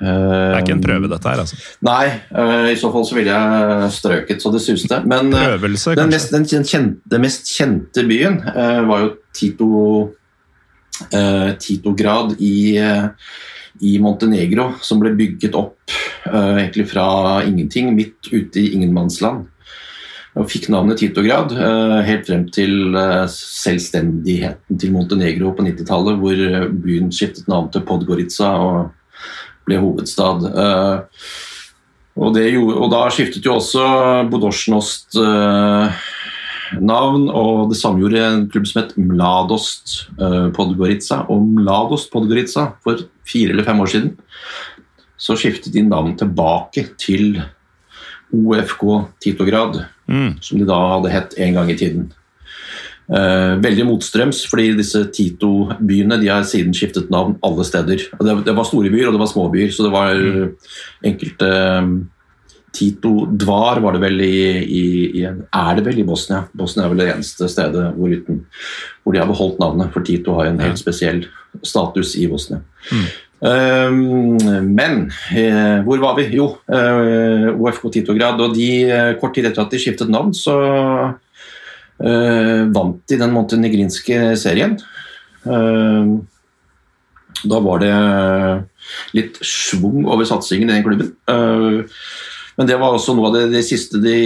det 0.00 0.08
er 0.08 0.62
ikke 0.62 0.72
en 0.78 0.80
prøve, 0.80 1.10
dette 1.12 1.28
her? 1.28 1.42
altså? 1.42 1.58
Nei, 1.84 2.06
uh, 2.32 2.70
i 2.72 2.78
så 2.80 2.88
fall 2.94 3.04
så 3.04 3.18
ville 3.18 3.34
jeg 3.34 3.90
strøket 3.98 4.40
så 4.40 4.52
det 4.54 4.62
suste. 4.64 5.02
Men 5.04 5.28
Prøvelse, 5.34 5.92
den, 5.98 6.14
mest, 6.14 6.32
den, 6.32 6.48
kjente, 6.48 7.20
mest, 7.20 7.52
kjente, 7.52 8.06
byen 8.08 8.40
var 8.88 9.04
jo 9.04 9.12
Tito, 9.36 9.68
Titograd 11.60 12.34
i, 12.40 12.80
i, 12.80 13.92
Montenegro, 14.00 14.70
som 14.84 15.04
ble 15.04 15.12
bygget 15.18 15.60
opp 15.60 15.92
egentlig 16.24 16.88
fra 16.88 17.06
ingenting, 17.44 17.92
midt 17.96 18.32
ute 18.32 18.64
i 18.64 18.70
ingenmannsland 18.78 19.49
og 20.38 20.46
fikk 20.46 20.68
navnet 20.70 21.00
Titograd 21.00 21.50
eh, 21.56 21.96
helt 22.06 22.28
frem 22.28 22.44
til 22.54 22.94
eh, 22.94 23.26
selvstendigheten 23.34 24.78
til 24.78 24.92
Montenegro 24.94 25.50
på 25.56 25.64
90-tallet, 25.66 26.20
hvor 26.22 26.42
eh, 26.46 26.68
byen 26.70 27.10
skiftet 27.14 27.50
navn 27.50 27.70
til 27.74 27.82
Podgorica 27.86 28.52
og 28.62 29.24
ble 29.66 29.80
hovedstad. 29.82 30.46
Og, 32.20 32.36
gjorde, 32.36 32.76
og 32.78 32.88
da 32.92 33.02
skiftet 33.12 33.44
jo 33.46 33.56
også 33.58 33.82
Bodosjnost 34.30 35.18
navn, 36.80 37.28
og 37.28 37.70
det 37.70 37.78
samme 37.78 38.02
gjorde 38.02 38.24
en 38.24 38.48
klubb 38.50 38.66
som 38.66 38.80
het 38.80 38.96
Mladost 38.98 39.94
Podgorica. 40.56 41.20
Og 41.30 41.44
Mladost 41.60 42.10
Podgorica, 42.12 42.70
for 42.82 43.04
fire 43.28 43.54
eller 43.54 43.68
fem 43.68 43.84
år 43.84 43.92
siden, 43.94 44.10
så 45.20 45.38
skiftet 45.38 45.76
de 45.76 45.84
navn 45.86 46.16
tilbake 46.18 46.88
til 46.98 47.38
OFK 48.34 48.84
Titograd 49.22 49.84
mm. 50.10 50.32
som 50.44 50.60
de 50.60 50.68
da 50.68 50.78
hadde 50.96 51.14
hett 51.14 51.36
en 51.40 51.56
gang 51.60 51.70
i 51.72 51.78
tiden. 51.78 52.10
Eh, 53.10 53.56
veldig 53.58 53.88
motstrøms, 53.88 54.44
fordi 54.46 54.68
disse 54.78 55.02
Tito-byene 55.10 56.20
de 56.20 56.28
har 56.30 56.44
siden 56.46 56.74
skiftet 56.76 57.10
navn 57.10 57.34
alle 57.46 57.66
steder. 57.66 58.04
Det, 58.06 58.34
det, 58.46 58.54
var 58.54 58.68
store 58.68 58.92
byer 58.92 59.10
og 59.10 59.16
det 59.16 59.22
var 59.24 59.30
små 59.32 59.48
byer, 59.50 59.72
så 59.74 59.88
det 59.88 59.94
var 59.94 60.14
mm. 60.14 60.72
enkelte 61.10 61.48
eh, 61.50 61.88
Tito-dvar 62.70 63.80
var 63.82 63.96
det 63.96 64.02
vel 64.04 64.20
i, 64.22 64.36
i, 64.62 64.84
i, 65.18 65.24
Er 65.26 65.72
det 65.74 65.82
vel 65.88 65.98
i 65.98 66.06
Bosnia? 66.06 66.44
Bosnia 66.54 66.84
er 66.84 66.92
vel 66.92 67.02
det 67.02 67.08
eneste 67.16 67.48
stedet 67.50 67.88
hvor, 67.96 68.12
uten, 68.14 68.44
hvor 69.02 69.16
de 69.16 69.18
har 69.18 69.26
beholdt 69.26 69.58
navnet, 69.58 69.90
for 69.90 70.06
Tito 70.06 70.36
har 70.38 70.52
en 70.52 70.62
helt 70.62 70.78
spesiell 70.78 71.24
status 71.66 72.14
i 72.14 72.28
Bosnia. 72.30 72.62
Mm. 72.92 73.08
Um, 73.40 74.36
men 74.68 75.06
eh, 75.32 75.80
hvor 75.86 76.00
var 76.02 76.18
vi? 76.18 76.26
Jo, 76.36 76.50
eh, 76.68 77.48
OFK 77.54 77.88
Titograd. 77.94 78.40
Og 78.40 78.56
de, 78.56 78.70
eh, 78.90 79.12
kort 79.20 79.34
tid 79.36 79.48
etter 79.48 79.64
at 79.64 79.72
de 79.72 79.80
skiftet 79.80 80.12
navn, 80.12 80.34
så 80.36 80.56
vant 82.00 83.00
de 83.12 83.16
den 83.20 83.32
montenegrinske 83.34 84.30
serien. 84.40 84.78
Eh, 85.44 86.12
da 87.40 87.60
var 87.64 87.80
det 87.80 87.94
litt 89.16 89.38
schwung 89.46 90.04
over 90.10 90.28
satsingen 90.28 90.70
i 90.70 90.76
den 90.78 90.84
klubben. 90.84 91.14
Eh, 91.30 91.80
men 92.58 92.68
det 92.68 92.76
var 92.80 92.92
også 92.92 93.14
noe 93.16 93.30
av 93.30 93.38
det, 93.38 93.46
det 93.54 93.64
siste 93.64 94.00
de 94.02 94.16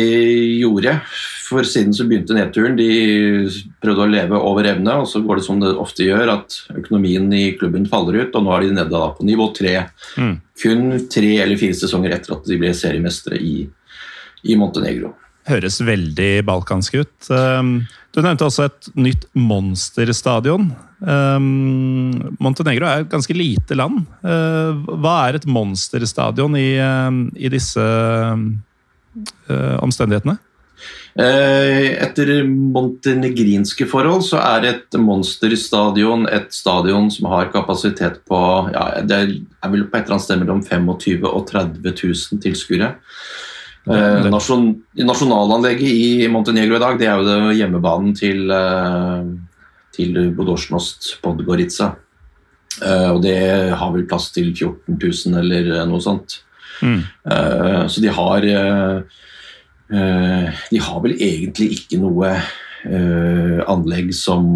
gjorde. 0.59 0.97
For 1.45 1.67
siden 1.69 1.93
så 1.93 2.07
begynte 2.09 2.37
nedturen. 2.37 2.77
De 2.79 2.89
prøvde 3.83 4.05
å 4.07 4.09
leve 4.09 4.39
over 4.41 4.69
evne, 4.71 4.95
og 5.03 5.09
så 5.11 5.21
går 5.21 5.41
det 5.41 5.45
som 5.45 5.59
det 5.61 5.75
ofte 5.81 6.07
gjør, 6.07 6.31
at 6.39 6.57
økonomien 6.73 7.27
i 7.37 7.51
klubben 7.59 7.85
faller 7.91 8.23
ut, 8.23 8.37
og 8.39 8.47
nå 8.47 8.55
er 8.55 8.65
de 8.65 8.77
nede 8.79 8.93
da 8.95 9.11
på 9.13 9.27
nivå 9.29 9.51
tre. 9.57 9.75
Mm. 10.17 10.39
Kun 10.63 10.87
tre 11.13 11.35
eller 11.45 11.61
fire 11.61 11.77
sesonger 11.77 12.17
etter 12.17 12.37
at 12.37 12.49
de 12.49 12.57
ble 12.63 12.71
seriemestere 12.77 13.41
i, 13.43 13.59
i 14.49 14.57
Montenegro. 14.57 15.13
Høres 15.45 15.77
veldig 15.85 16.33
balkansk 16.49 16.97
ut. 17.03 17.29
Um, 17.29 17.77
Du 18.15 18.23
nevnte 18.23 18.47
også 18.47 18.69
et 18.69 18.89
nytt 18.95 19.25
monsterstadion. 19.35 20.69
Um, 21.03 22.15
Montenegro 22.39 22.87
er 22.87 23.03
et 23.03 23.11
ganske 23.11 23.35
lite 23.35 23.75
land. 23.77 24.07
Uh, 24.23 24.71
Hva 25.03 25.17
er 25.27 25.37
et 25.37 25.49
monsterstadion 25.51 26.55
i, 26.57 26.79
um, 26.79 27.27
i 27.35 27.51
disse 27.53 27.83
uh, 27.83 29.77
omstendighetene? 29.83 30.39
Eh, 31.15 31.93
Etter 32.03 32.43
montenegrinske 32.49 33.87
forhold 33.87 34.25
så 34.27 34.41
er 34.43 34.65
et 34.73 34.97
monsterstadion 34.99 36.27
et 36.27 36.51
stadion 36.51 37.07
som 37.15 37.29
har 37.31 37.53
kapasitet 37.55 38.19
på 38.27 38.41
ja, 38.75 38.89
det 39.07 39.21
er 39.21 39.71
vel 39.71 39.85
på 39.87 39.95
et 39.95 40.09
eller 40.09 40.17
annet 40.17 40.27
sted 40.27 40.43
mellom 40.43 40.65
25 40.67 40.89
000 41.23 41.31
og 41.31 41.47
30 41.53 41.87
000 41.87 42.43
tilskuere. 42.43 42.91
Eh, 43.85 44.27
nasjon, 44.33 44.71
nasjonalanlegget 44.97 45.87
i 45.87 46.29
Montenegro 46.33 46.81
i 46.81 46.83
dag 46.83 46.99
det 46.99 47.07
er 47.07 47.21
jo 47.21 47.27
det 47.29 47.59
hjemmebanen 47.61 48.15
til, 48.17 48.49
eh, 48.51 49.27
til 49.95 50.19
Bodosjnost 50.35 51.19
Podgorica. 51.23 51.93
Eh, 52.83 53.11
og 53.13 53.23
det 53.23 53.39
har 53.71 53.93
vel 53.95 54.09
plass 54.09 54.33
til 54.35 54.51
14 54.51 54.99
000 54.99 55.39
eller 55.45 55.85
noe 55.87 56.03
sånt. 56.03 56.41
Mm. 56.83 57.05
Så 57.87 58.03
de 58.03 58.11
har 58.11 58.45
De 59.89 60.79
har 60.81 61.01
vel 61.05 61.13
egentlig 61.21 61.67
ikke 61.77 61.99
noe 62.01 62.31
eh, 62.85 63.61
anlegg 63.71 64.13
som 64.17 64.47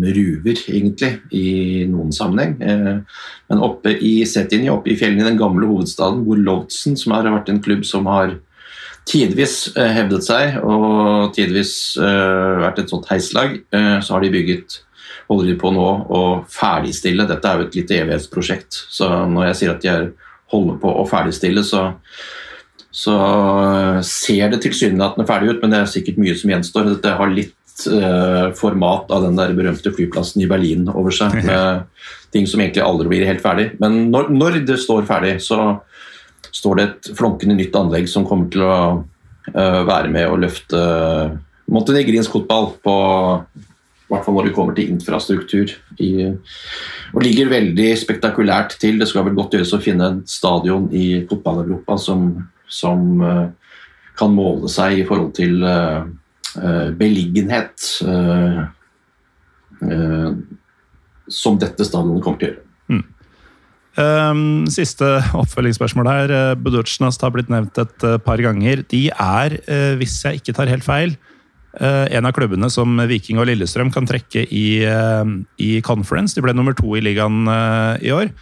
ruver, 0.00 0.60
egentlig, 0.68 1.12
i 1.34 1.84
noen 1.90 2.12
sammenheng. 2.14 2.56
Eh, 2.62 3.22
men 3.50 3.64
oppe 3.64 3.94
i 3.94 4.18
Setinje, 4.28 4.72
oppe 4.72 4.92
i 4.92 4.98
fjellene 4.98 5.24
i 5.24 5.30
den 5.30 5.40
gamle 5.40 5.68
hovedstaden, 5.68 6.24
hvor 6.26 6.40
Lovtsen, 6.40 6.96
som 6.98 7.16
har 7.16 7.28
vært 7.28 7.52
en 7.52 7.62
klubb 7.64 7.86
som 7.88 8.08
har 8.10 8.36
tidvis 9.08 9.70
eh, 9.76 9.94
hevdet 9.96 10.26
seg, 10.26 10.58
og 10.64 11.32
tidvis 11.36 11.72
eh, 12.00 12.58
vært 12.64 12.82
et 12.82 12.92
sånt 12.92 13.08
heislag, 13.12 13.58
eh, 13.74 13.96
så 14.04 14.16
har 14.16 14.24
de 14.24 14.34
bygget 14.34 14.82
holder 15.28 15.50
de 15.50 15.58
på 15.60 15.70
nå 15.76 15.86
å 16.08 16.22
ferdigstille. 16.48 17.26
Dette 17.28 17.48
er 17.48 17.60
jo 17.60 17.68
et 17.68 17.74
lite 17.76 17.98
evighetsprosjekt, 18.00 18.84
så 18.88 19.10
når 19.28 19.50
jeg 19.50 19.58
sier 19.60 19.72
at 19.74 19.82
de 19.84 19.90
er, 19.92 20.06
holder 20.48 20.78
på 20.80 20.92
å 21.02 21.04
ferdigstille, 21.08 21.60
så, 21.68 21.90
så 22.98 23.14
ser 24.06 24.50
det 24.50 24.62
tilsynelatende 24.64 25.26
ferdig 25.28 25.52
ut, 25.52 25.60
men 25.62 25.74
det 25.74 25.82
er 25.82 25.90
sikkert 25.90 26.18
mye 26.18 26.34
som 26.38 26.50
gjenstår. 26.50 26.88
Det 27.04 27.12
har 27.20 27.30
litt 27.30 27.84
eh, 27.86 28.48
format 28.58 29.12
av 29.14 29.26
den 29.26 29.38
der 29.38 29.54
berømte 29.54 29.92
flyplassen 29.94 30.42
i 30.42 30.48
Berlin 30.50 30.88
over 30.90 31.14
seg, 31.14 31.36
med 31.48 31.86
ting 32.34 32.48
som 32.50 32.62
egentlig 32.62 32.82
aldri 32.82 33.12
blir 33.12 33.28
helt 33.28 33.44
ferdig. 33.44 33.70
Men 33.82 34.08
når, 34.10 34.32
når 34.34 34.58
det 34.66 34.80
står 34.82 35.06
ferdig, 35.08 35.36
så 35.44 35.78
står 36.50 36.80
det 36.80 36.88
et 36.88 37.12
flunkende 37.18 37.54
nytt 37.58 37.76
anlegg 37.78 38.10
som 38.10 38.26
kommer 38.26 38.50
til 38.50 38.66
å 38.66 38.74
eh, 39.54 39.80
være 39.86 40.10
med 40.10 40.26
å 40.26 40.40
løfte 40.42 40.82
montenegrinsk 41.68 42.34
fotball 42.34 42.72
på 42.82 42.98
i 44.08 44.14
hvert 44.14 44.24
fall 44.24 44.38
når 44.38 44.46
det 44.48 44.52
kommer 44.56 44.74
til 44.76 44.90
infrastruktur. 44.94 45.72
I, 46.00 46.30
og 47.12 47.24
ligger 47.24 47.50
veldig 47.52 47.88
spektakulært 48.00 48.78
til. 48.80 48.96
Det 48.96 49.08
skal 49.10 49.26
vel 49.26 49.36
godt 49.36 49.58
gjøres 49.58 49.74
å 49.76 49.82
finne 49.84 50.06
en 50.08 50.22
stadion 50.28 50.86
i 50.96 51.26
fotball-Europa 51.28 51.98
som, 52.00 52.30
som 52.68 53.20
eh, 53.24 53.48
kan 54.18 54.34
måle 54.34 54.70
seg 54.70 55.00
i 55.00 55.06
forhold 55.08 55.32
til 55.38 55.62
eh, 55.66 56.08
eh, 56.60 56.88
beliggenhet 56.98 57.90
som 61.28 61.58
dette 61.60 61.84
stadionet 61.86 62.24
kommer 62.24 62.40
til 62.40 62.48
å 62.48 62.50
gjøre. 62.50 62.64
Um, 63.98 64.66
siste 64.70 65.06
oppfølgingsspørsmål 65.38 66.08
her. 66.10 66.32
Uh, 66.58 66.80
har 67.22 67.32
blitt 67.34 67.50
nevnt 67.50 67.78
et 67.78 68.06
par 68.24 68.42
ganger. 68.42 68.82
De 68.90 69.04
er, 69.10 69.54
hvis 70.00 70.16
jeg 70.24 70.40
ikke 70.40 70.54
tar 70.58 70.70
helt 70.70 70.86
feil, 70.86 71.14
en 71.78 72.26
av 72.26 72.34
klubbene 72.34 72.66
som 72.74 72.96
Viking 73.06 73.38
og 73.38 73.46
Lillestrøm 73.46 73.92
kan 73.94 74.06
trekke 74.08 74.42
i, 74.50 74.82
i 75.62 75.70
conference. 75.86 76.34
De 76.34 76.42
ble 76.42 76.56
nummer 76.56 76.74
to 76.74 76.96
i 76.98 77.02
ligaen 77.04 77.46
i 78.02 78.10
år. 78.10 78.32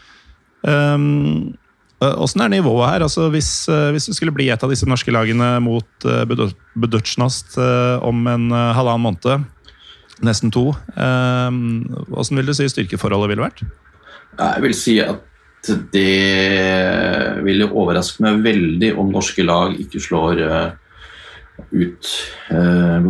Um, 0.64 1.52
Åssen 2.04 2.42
er 2.44 2.50
nivået 2.52 2.90
her? 2.90 3.04
Altså, 3.06 3.30
hvis, 3.32 3.50
uh, 3.72 3.90
hvis 3.94 4.08
det 4.10 4.16
skulle 4.18 4.34
bli 4.36 4.50
et 4.52 4.62
av 4.62 4.72
disse 4.72 4.88
norske 4.88 5.12
lagene 5.14 5.54
mot 5.64 6.08
Budutsjnast 6.76 7.56
uh, 7.56 8.02
om 8.04 8.26
en 8.28 8.50
halvannen 8.52 9.06
måned, 9.06 9.46
nesten 10.24 10.52
to, 10.52 10.70
åssen 10.96 12.38
vil 12.40 12.48
du 12.48 12.54
si 12.56 12.64
styrkeforholdet 12.72 13.34
ville 13.34 13.44
vært? 13.44 13.58
Jeg 14.36 14.62
vil 14.64 14.76
si 14.76 14.94
at 15.04 15.20
det 15.92 17.42
ville 17.46 17.68
overraske 17.70 18.22
meg 18.24 18.42
veldig 18.44 18.92
om 19.00 19.12
norske 19.12 19.44
lag 19.46 19.74
ikke 19.80 20.02
slår 20.02 20.42
eh, 20.46 20.68
ut. 21.72 22.10
Uh, 22.50 23.00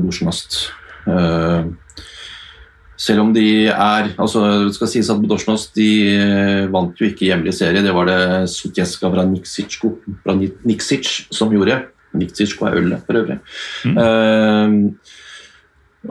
selv 2.97 3.27
om 3.27 3.33
de 3.35 3.67
er 3.69 4.13
altså 4.17 4.43
Det 4.67 4.75
skal 4.77 4.89
sies 4.89 5.11
at 5.13 5.21
Bodosjnos 5.21 5.69
de 5.77 5.91
eh, 6.17 6.65
vant 6.73 6.97
jo 6.97 7.09
ikke 7.11 7.29
hjemlig 7.29 7.53
serie. 7.57 7.85
Det 7.85 7.93
var 7.95 8.09
det 8.09 8.21
Sutjeska 8.53 9.11
Vraniksic 9.13 9.79
Vraniksic 10.25 11.27
som 11.35 11.53
gjorde. 11.53 11.83
Niksitsjko 12.17 12.69
er 12.69 12.81
ølet, 12.81 13.05
for 13.07 13.21
øvrig. 13.21 13.39
Mm. 13.85 13.97
Uh, 14.01 14.71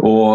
og 0.06 0.32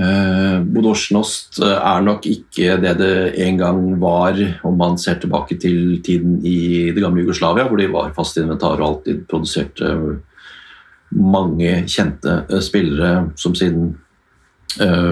uh, 0.00 0.56
Bodosjnost 0.74 1.60
er 1.66 2.00
nok 2.06 2.26
ikke 2.30 2.78
det 2.82 2.96
det 2.98 3.14
en 3.46 3.60
gang 3.60 3.82
var, 4.00 4.40
om 4.66 4.78
man 4.80 4.98
ser 4.98 5.20
tilbake 5.20 5.58
til 5.60 6.00
tiden 6.04 6.40
i 6.46 6.90
det 6.90 7.02
gamle 7.02 7.22
Jugoslavia, 7.22 7.68
hvor 7.68 7.78
de 7.80 7.90
var 7.92 8.14
fast 8.16 8.40
inventar 8.40 8.80
og 8.80 8.88
alltid 8.88 9.26
produserte 9.30 9.94
mange 11.10 11.84
kjente 11.90 12.62
spillere 12.62 13.30
som 13.38 13.54
siden 13.58 13.94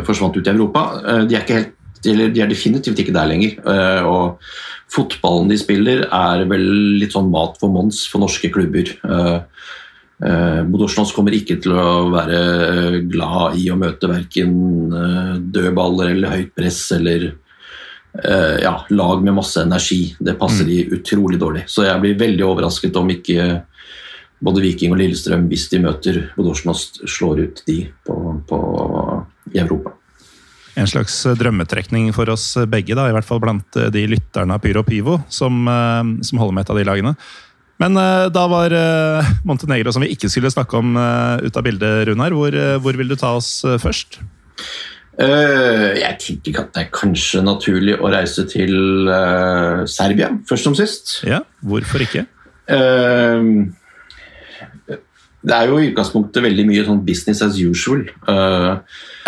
forsvant 0.06 0.36
ut 0.36 0.46
i 0.46 0.52
Europa. 0.52 0.84
Uh, 1.02 1.24
de, 1.28 1.36
er 1.36 1.44
ikke 1.44 1.58
helt, 1.58 1.74
eller 2.06 2.32
de 2.34 2.44
er 2.44 2.50
definitivt 2.50 3.02
ikke 3.02 3.14
der 3.16 3.30
lenger. 3.30 3.58
Uh, 3.64 4.02
og 4.08 4.94
fotballen 4.94 5.50
de 5.50 5.58
spiller, 5.60 6.06
er 6.06 6.46
vel 6.50 6.64
litt 7.02 7.16
sånn 7.16 7.30
mat 7.32 7.58
for 7.60 7.72
Mons 7.72 8.06
for 8.08 8.22
norske 8.24 8.50
klubber. 8.54 8.94
Bodosjnos 10.18 11.12
kommer 11.14 11.36
ikke 11.36 11.58
til 11.62 11.76
å 11.78 12.08
være 12.10 13.02
glad 13.06 13.58
i 13.60 13.68
å 13.70 13.76
møte 13.78 14.08
verken 14.10 14.56
dødballer 15.54 16.10
eller 16.10 16.32
høyt 16.32 16.50
press 16.56 16.80
eller 16.96 17.28
ja, 18.64 18.72
lag 18.88 19.22
med 19.22 19.36
masse 19.36 19.60
energi. 19.62 20.16
Det 20.18 20.34
passer 20.40 20.66
de 20.66 20.80
utrolig 20.96 21.38
dårlig. 21.38 21.68
Så 21.70 21.84
jeg 21.86 22.02
blir 22.02 22.18
veldig 22.24 22.48
overrasket 22.48 22.98
om 22.98 23.12
ikke 23.14 23.46
både 24.44 24.62
Viking 24.62 24.94
og 24.94 25.00
Lillestrøm, 25.00 25.46
hvis 25.50 25.66
de 25.72 25.80
møter 25.82 26.20
Bodosjnos, 26.36 27.00
slår 27.10 27.42
ut 27.44 27.62
de 27.66 27.78
på, 28.06 28.16
på, 28.48 28.58
i 29.54 29.62
Europa. 29.62 29.94
En 30.78 30.86
slags 30.86 31.24
drømmetrekning 31.40 32.12
for 32.14 32.30
oss 32.30 32.52
begge, 32.70 32.94
da, 32.94 33.08
i 33.08 33.14
hvert 33.16 33.26
fall 33.26 33.40
blant 33.42 33.78
de 33.90 34.04
lytterne 34.06 34.54
av 34.54 34.62
Pyro 34.62 34.84
Pivo 34.86 35.16
som, 35.32 35.66
som 36.22 36.38
holder 36.38 36.54
med 36.54 36.62
et 36.66 36.70
av 36.70 36.78
de 36.78 36.84
lagene. 36.86 37.14
Men 37.78 37.94
uh, 37.94 38.26
da 38.34 38.44
var 38.50 38.74
uh, 38.74 39.32
Montenegro, 39.46 39.94
som 39.94 40.02
vi 40.02 40.10
ikke 40.14 40.30
skulle 40.30 40.50
snakke 40.52 40.78
om, 40.80 40.96
uh, 40.98 41.38
ut 41.38 41.56
av 41.56 41.66
bildet, 41.66 42.08
Runar. 42.10 42.34
Hvor, 42.34 42.54
hvor, 42.82 42.98
vil 42.98 43.10
du 43.10 43.18
ta 43.18 43.36
oss 43.38 43.62
først? 43.82 44.22
jeg 45.18 46.14
tenker 46.22 46.60
at 46.60 46.68
det 46.76 46.82
er 46.84 46.90
kanskje 46.94 47.40
naturlig 47.42 47.96
å 47.98 48.06
reise 48.12 48.44
til 48.46 49.08
Serbia, 49.90 50.28
først 50.46 50.68
som 50.68 50.76
sist. 50.78 51.14
Ja, 51.26 51.40
Hvorfor 51.66 52.04
ikke? 52.04 52.22
Det 55.48 55.56
er 55.56 55.70
jo 55.70 55.78
i 55.80 55.90
utgangspunktet 55.90 56.44
veldig 56.44 56.66
mye 56.68 56.86
sånn 56.86 57.02
business 57.06 57.42
as 57.44 57.58
usual 57.58 58.04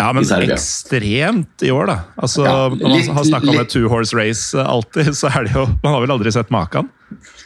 ja, 0.01 0.09
men 0.15 0.25
ekstremt 0.25 1.65
i 1.65 1.71
år, 1.73 1.89
da. 1.91 1.97
Altså, 2.17 2.45
Ja, 2.45 2.69
når 2.69 2.81
man 2.81 2.97
litt- 2.97 3.11
har 3.11 3.23
snakka 3.27 3.49
om 3.49 3.57
litt- 3.57 3.61
et 3.61 3.69
two 3.69 3.89
horse 3.89 4.13
race 4.17 4.57
alltid, 4.57 5.13
så 5.21 5.29
er 5.29 5.45
det 5.45 5.53
jo 5.55 5.67
Man 5.83 5.93
har 5.93 6.01
vel 6.01 6.15
aldri 6.17 6.31
sett 6.33 6.49
maken? 6.49 6.89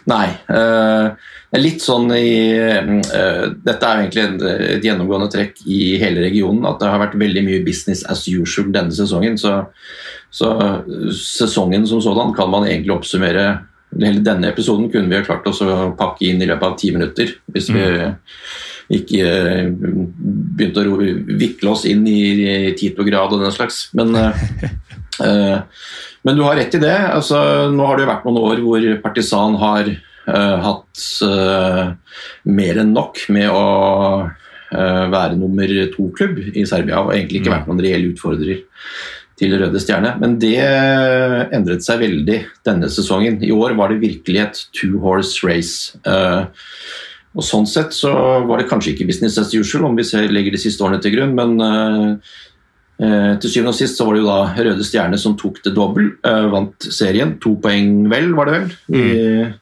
Nei. 0.05 0.27
Uh, 0.49 1.15
litt 1.57 1.81
sånn 1.81 2.11
i 2.13 2.53
uh, 2.53 3.47
Dette 3.65 3.89
er 3.89 4.03
egentlig 4.03 4.21
et, 4.21 4.43
et, 4.77 4.83
gjennomgående 4.85 5.31
trekk 5.33 5.63
i 5.65 5.97
hele 6.01 6.21
regionen. 6.21 6.65
At 6.69 6.79
det 6.81 6.91
har 6.91 7.01
vært 7.01 7.17
veldig 7.17 7.43
mye 7.47 7.63
business 7.65 8.03
as 8.11 8.27
usual 8.29 8.69
denne 8.75 8.93
sesongen. 8.93 9.39
Så, 9.41 9.55
så 10.29 10.51
sesongen 11.09 11.87
som 11.89 12.03
sådan 12.05 12.35
kan 12.37 12.51
man 12.53 12.67
egentlig 12.69 12.93
oppsummere 12.99 13.47
Hele 13.95 14.23
denne 14.25 14.51
episoden 14.51 14.89
kunne 14.91 15.09
vi 15.11 15.17
ha 15.17 15.25
klart 15.25 15.45
oss 15.47 15.61
å 15.63 15.91
pakke 15.97 16.27
inn 16.27 16.41
i 16.43 16.47
løpet 16.49 16.67
av 16.67 16.77
ti 16.79 16.91
minutter. 16.95 17.31
Hvis 17.53 17.69
vi 17.71 17.83
mm. 17.83 18.15
ikke 18.97 19.29
begynte 20.57 20.83
å 20.83 20.97
vikle 21.39 21.71
oss 21.71 21.85
inn 21.89 22.03
i 22.09 22.73
tid 22.77 22.99
og 22.99 23.37
den 23.39 23.55
slags. 23.55 23.87
Men 23.95 24.15
uh, 24.15 25.65
Men 26.25 26.35
du 26.35 26.43
har 26.43 26.57
rett 26.59 26.75
i 26.75 26.81
det. 26.81 26.97
Altså, 27.15 27.37
nå 27.71 27.85
har 27.87 27.95
det 27.95 28.05
jo 28.05 28.11
vært 28.11 28.25
noen 28.27 28.41
år 28.43 28.63
hvor 28.65 28.87
Partisan 29.03 29.59
har 29.61 29.93
hatt 30.25 31.03
mer 32.49 32.79
enn 32.81 32.95
nok 32.95 33.19
med 33.29 33.45
å 33.53 33.65
være 34.73 35.37
nummer 35.37 35.69
to-klubb 35.93 36.39
i 36.57 36.63
Serbia, 36.65 37.03
og 37.03 37.13
egentlig 37.13 37.43
ikke 37.43 37.51
mm. 37.51 37.55
vært 37.59 37.69
noen 37.69 37.83
reell 37.85 38.07
utfordrer 38.09 38.63
til 39.39 39.55
Røde 39.59 39.81
Stjerne. 39.83 40.13
Men 40.21 40.37
det 40.39 40.57
endret 41.55 41.85
seg 41.85 42.01
veldig 42.03 42.39
denne 42.67 42.89
sesongen. 42.91 43.41
I 43.43 43.51
år 43.55 43.75
var 43.79 43.91
det 43.91 44.01
virkelig 44.03 44.41
et 44.43 44.63
two 44.75 45.01
horse 45.03 45.43
race. 45.45 45.99
Og 47.35 47.43
Sånn 47.43 47.67
sett 47.67 47.91
så 47.91 48.13
var 48.47 48.61
det 48.61 48.69
kanskje 48.69 48.93
ikke 48.93 49.09
business 49.09 49.35
as 49.41 49.51
usual, 49.51 49.89
om 49.89 49.97
vi 49.99 50.07
ser, 50.07 50.29
legger 50.31 50.55
de 50.55 50.61
siste 50.61 50.85
årene 50.85 51.01
til 51.03 51.17
grunn, 51.17 51.35
men 51.35 52.19
Eh, 52.95 53.33
til 53.43 53.51
syvende 53.51 53.73
og 53.73 53.75
sist 53.75 53.97
så 53.99 54.05
var 54.07 54.15
det 54.15 54.21
jo 54.21 54.29
da 54.29 54.65
Røde 54.69 54.85
Stjerne 54.87 55.17
som 55.19 55.35
tok 55.39 55.59
det 55.65 55.73
dobbel. 55.75 56.13
Eh, 56.23 56.45
vant 56.53 56.87
serien. 56.95 57.35
To 57.43 57.57
poeng 57.61 58.05
vel, 58.11 58.31
var 58.37 58.47
det 58.47 58.55
vel? 58.55 58.69
I 58.87 59.03
mm. 59.03 59.53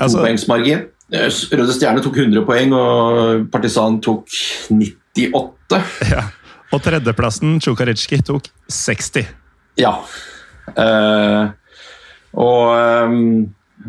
topoengsmargin. 0.00 0.86
Altså, 1.10 1.50
eh, 1.50 1.60
Røde 1.60 1.76
Stjerne 1.76 2.04
tok 2.04 2.16
100 2.16 2.46
poeng, 2.48 2.72
og 2.76 3.46
Partisan 3.52 4.00
tok 4.04 4.28
98. 4.70 5.82
Ja. 6.14 6.28
Og 6.70 6.82
tredjeplassen, 6.84 7.58
Tsjukaritsjki, 7.58 8.20
tok 8.26 8.50
60. 8.70 9.26
Ja. 9.80 9.96
Uh, 10.76 11.50
og 12.38 12.68
um, 13.10 13.48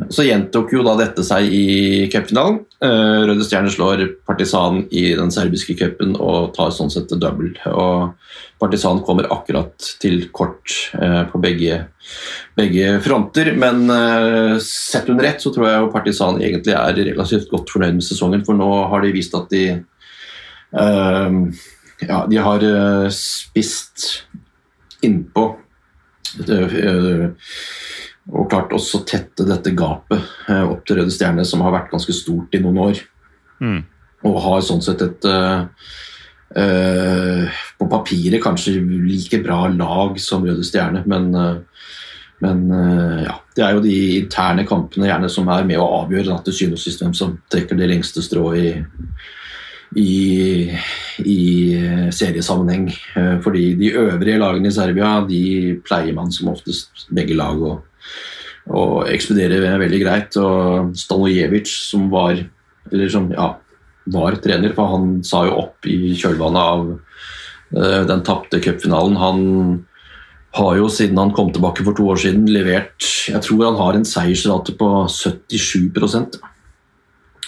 så 0.09 0.23
gjentok 0.25 0.71
jo 0.73 0.81
da 0.88 0.95
dette 0.97 1.21
seg 1.25 1.51
i 1.53 1.65
cupfinalen. 2.09 2.63
Uh, 2.81 3.27
Røde 3.29 3.45
Stjerne 3.45 3.69
slår 3.69 4.01
Partisan 4.25 4.88
i 4.89 5.11
den 5.13 5.29
serbiske 5.33 5.75
cupen 5.77 6.15
og 6.15 6.55
tar 6.55 6.73
sånn 6.73 6.89
sett 6.89 7.13
double. 7.21 7.51
Og 7.69 8.15
Partisan 8.61 9.03
kommer 9.05 9.29
akkurat 9.29 9.91
til 10.01 10.23
kort 10.33 10.73
uh, 10.97 11.27
på 11.29 11.41
begge, 11.43 11.83
begge, 12.57 12.95
fronter. 13.05 13.51
Men 13.61 13.83
sett 14.65 15.11
under 15.11 15.27
ett 15.29 15.43
så 15.43 15.53
tror 15.53 15.69
jeg 15.69 15.83
jo 15.83 15.91
Partisan 15.93 16.41
egentlig 16.41 16.73
er 16.79 16.97
relativt 17.11 17.53
godt 17.53 17.69
fornøyd 17.75 18.00
med 18.00 18.07
sesongen, 18.09 18.41
for 18.47 18.57
nå 18.57 18.71
har 18.89 19.05
de 19.05 19.13
vist 19.13 19.38
at 19.38 19.53
de 19.53 19.67
ja, 22.08 22.24
de 22.29 22.39
har 22.41 22.65
spist 23.13 24.08
innpå 25.05 25.46
og 28.31 28.46
klart 28.51 28.74
også 28.75 29.01
tette 29.08 29.46
dette 29.48 29.74
gapet 29.75 30.22
eh, 30.48 30.63
opp 30.63 30.86
til 30.86 31.00
Røde 31.00 31.13
Stjerne, 31.13 31.46
som 31.48 31.63
har 31.65 31.74
vært 31.74 31.91
ganske 31.91 32.13
stort 32.15 32.53
i 32.55 32.62
noen 32.62 32.79
år. 32.84 33.01
Mm. 33.62 33.81
Og 34.29 34.39
har 34.46 34.62
sånn 34.65 34.81
sett 34.86 35.01
et 35.01 35.25
uh, 35.25 35.65
På 37.77 37.88
papiret 37.89 38.41
kanskje 38.41 38.74
like 38.81 39.39
bra 39.41 39.65
lag 39.72 40.17
som 40.22 40.46
Røde 40.46 40.65
Stjerne, 40.67 41.01
men, 41.10 41.29
uh, 41.34 41.88
men 42.41 42.63
ja, 43.25 43.36
det 43.58 43.65
er 43.65 43.75
jo 43.75 43.84
de 43.86 43.98
interne 44.20 44.65
kampene 44.70 45.10
gjerne 45.10 45.29
som 45.29 45.50
er 45.53 45.65
med 45.70 45.81
å 45.81 45.90
avgjøre 46.01 46.40
til 46.46 46.57
syvende 46.57 46.79
og 46.79 46.83
sist 46.83 47.03
hvem 47.03 47.14
som 47.18 47.35
trekker 47.53 47.77
det 47.77 47.90
lengste 47.92 48.24
strået 48.25 48.61
i, 48.61 48.72
i, 49.97 50.71
i, 51.19 51.41
seriesammenheng. 52.15 52.89
Fordi 53.43 53.73
de 53.79 53.93
øvrige 53.99 54.39
lagene 54.39 54.69
i 54.69 54.75
Serbia 54.75 55.17
de 55.27 55.41
pleier 55.83 56.15
man 56.15 56.31
som 56.31 56.53
oftest 56.53 57.07
begge 57.11 57.35
lag 57.35 57.59
å 58.69 58.85
ekspedere 59.09 59.77
veldig 59.81 60.01
greit. 60.03 60.37
Og 60.39 60.95
Stanojevic, 60.97 61.71
som 61.89 62.09
var, 62.13 62.39
som, 63.11 63.29
ja, 63.33 63.53
var 64.11 64.37
trener, 64.41 64.73
for 64.77 64.95
han 64.95 65.13
sa 65.27 65.45
jo 65.47 65.59
opp 65.65 65.87
i 65.89 66.13
kjølvannet 66.17 66.61
av 66.61 66.91
uh, 66.91 68.01
den 68.09 68.25
tapte 68.27 68.61
cupfinalen. 68.63 69.17
Han 69.21 69.41
har 70.57 70.77
jo 70.79 70.89
siden 70.91 71.19
han 71.19 71.33
kom 71.35 71.51
tilbake 71.53 71.85
for 71.87 71.95
to 71.95 72.09
år 72.11 72.19
siden 72.19 72.49
levert 72.51 73.05
Jeg 73.31 73.39
tror 73.45 73.69
han 73.69 73.77
har 73.79 73.95
en 73.95 74.07
seiersrate 74.07 74.73
på 74.75 74.89
77 75.07 75.93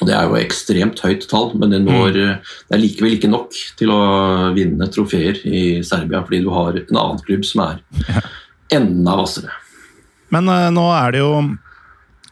og 0.03 0.09
Det 0.09 0.15
er 0.19 0.27
jo 0.27 0.35
ekstremt 0.35 0.99
høyt 0.99 1.25
tall, 1.31 1.53
men 1.55 1.71
det, 1.71 1.79
når, 1.85 2.11
mm. 2.11 2.55
det 2.67 2.75
er 2.75 2.81
likevel 2.81 3.15
ikke 3.15 3.31
nok 3.31 3.55
til 3.79 3.93
å 3.93 4.01
vinne 4.55 4.89
trofeer 4.91 5.39
i 5.47 5.79
Serbia, 5.87 6.23
fordi 6.25 6.43
du 6.43 6.49
har 6.51 6.75
en 6.75 6.99
annen 6.99 7.21
klubb 7.23 7.47
som 7.47 7.63
er 7.69 7.79
enda 8.75 9.15
hvassere. 9.15 9.53
Men 10.33 10.49
uh, 10.51 10.67
nå 10.73 10.89
er 10.97 11.15
det 11.15 11.23
jo 11.23 11.31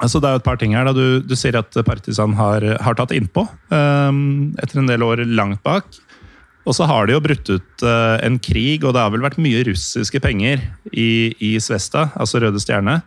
altså 0.02 0.18
Det 0.18 0.28
er 0.28 0.34
jo 0.34 0.42
et 0.42 0.46
par 0.48 0.58
ting 0.58 0.72
her. 0.74 0.88
da 0.90 0.94
Du, 0.98 1.22
du 1.22 1.36
sier 1.38 1.54
at 1.60 1.76
Partisan 1.86 2.34
har, 2.34 2.64
har 2.82 2.96
tatt 2.98 3.12
innpå 3.14 3.44
um, 3.70 4.50
etter 4.58 4.82
en 4.82 4.90
del 4.90 5.06
år 5.06 5.22
langt 5.30 5.62
bak. 5.62 5.86
Og 6.66 6.74
så 6.74 6.88
har 6.90 7.06
de 7.06 7.14
jo 7.14 7.22
brutt 7.22 7.52
ut 7.54 7.86
uh, 7.86 8.18
en 8.26 8.40
krig, 8.42 8.82
og 8.82 8.96
det 8.96 9.04
har 9.04 9.14
vel 9.14 9.22
vært 9.22 9.38
mye 9.42 9.62
russiske 9.70 10.18
penger 10.22 10.66
i, 10.90 11.34
i 11.38 11.54
Svesta, 11.62 12.10
altså 12.18 12.42
Røde 12.42 12.62
Stjerne, 12.62 13.00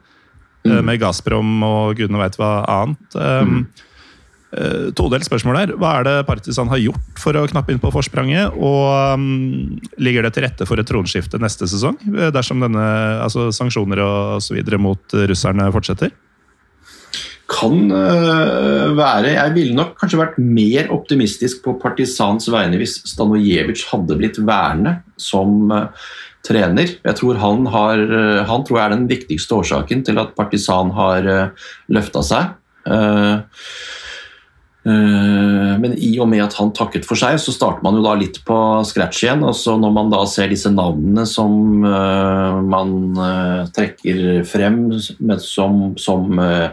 mm. 0.63 0.71
uh, 0.71 0.81
med 0.87 1.03
Gazprom 1.03 1.67
og 1.67 1.99
gudene 1.99 2.23
veit 2.23 2.39
hva 2.39 2.61
annet. 2.71 3.19
Um, 3.19 3.59
mm. 3.59 3.91
Uh, 4.55 4.91
Todelt 4.95 5.27
spørsmål 5.27 5.57
der. 5.59 5.71
Hva 5.81 5.97
er 5.99 6.05
det 6.07 6.27
Partisan 6.29 6.69
har 6.71 6.79
gjort 6.79 7.19
for 7.19 7.35
å 7.35 7.47
knappe 7.51 7.75
inn 7.75 7.81
på 7.83 7.91
forspranget? 7.91 8.55
Og 8.55 9.17
um, 9.19 9.81
ligger 9.99 10.27
det 10.27 10.35
til 10.37 10.45
rette 10.47 10.69
for 10.69 10.79
et 10.79 10.87
tronskifte 10.87 11.41
neste 11.43 11.67
sesong, 11.71 11.97
eh, 12.13 12.31
dersom 12.35 12.63
denne, 12.63 12.85
altså 13.25 13.49
sanksjoner 13.55 14.03
og 14.05 14.47
videre 14.55 14.79
mot 14.79 15.17
russerne 15.31 15.67
fortsetter? 15.75 16.13
Kan 17.51 17.91
uh, 17.91 18.95
være. 18.95 19.33
Jeg 19.35 19.57
ville 19.57 19.75
nok 19.75 19.97
kanskje 19.99 20.23
vært 20.23 20.39
mer 20.39 20.93
optimistisk 20.95 21.65
på 21.67 21.75
Partisans 21.83 22.47
vegne 22.53 22.79
hvis 22.79 23.01
Stanojevic 23.11 23.83
hadde 23.91 24.21
blitt 24.23 24.39
værende 24.39 25.01
som 25.19 25.67
uh, 25.75 26.07
trener. 26.47 26.95
Jeg 27.03 27.19
tror 27.19 27.43
han, 27.43 27.67
har, 27.75 28.07
han 28.47 28.65
tror 28.69 28.79
jeg 28.79 28.87
er 28.87 28.95
den 28.95 29.11
viktigste 29.11 29.59
årsaken 29.59 30.07
til 30.07 30.23
at 30.23 30.35
Partisan 30.39 30.95
har 30.95 31.29
løfta 31.89 32.23
seg. 32.29 32.51
Eh, 34.85 35.71
men 35.81 35.95
i 35.97 36.11
og 36.21 36.29
med 36.29 36.43
at 36.45 36.57
han 36.59 36.73
takket 36.77 37.07
for 37.09 37.17
seg, 37.17 37.39
så 37.41 37.55
starter 37.55 37.81
man 37.87 37.97
jo 37.97 38.03
da 38.05 38.13
litt 38.21 38.43
på 38.45 38.57
scratch 38.85 39.23
igjen. 39.25 39.45
og 39.47 39.57
så 39.57 39.79
Når 39.81 39.95
man 39.97 40.13
da 40.13 40.21
ser 40.29 40.53
disse 40.53 40.73
navnene 40.73 41.25
som 41.29 41.85
uh, 41.87 42.61
man 42.61 42.93
uh, 43.17 43.65
trekker 43.73 44.45
frem 44.45 44.93
som, 45.41 45.97
som 45.97 46.37
uh, 46.37 46.69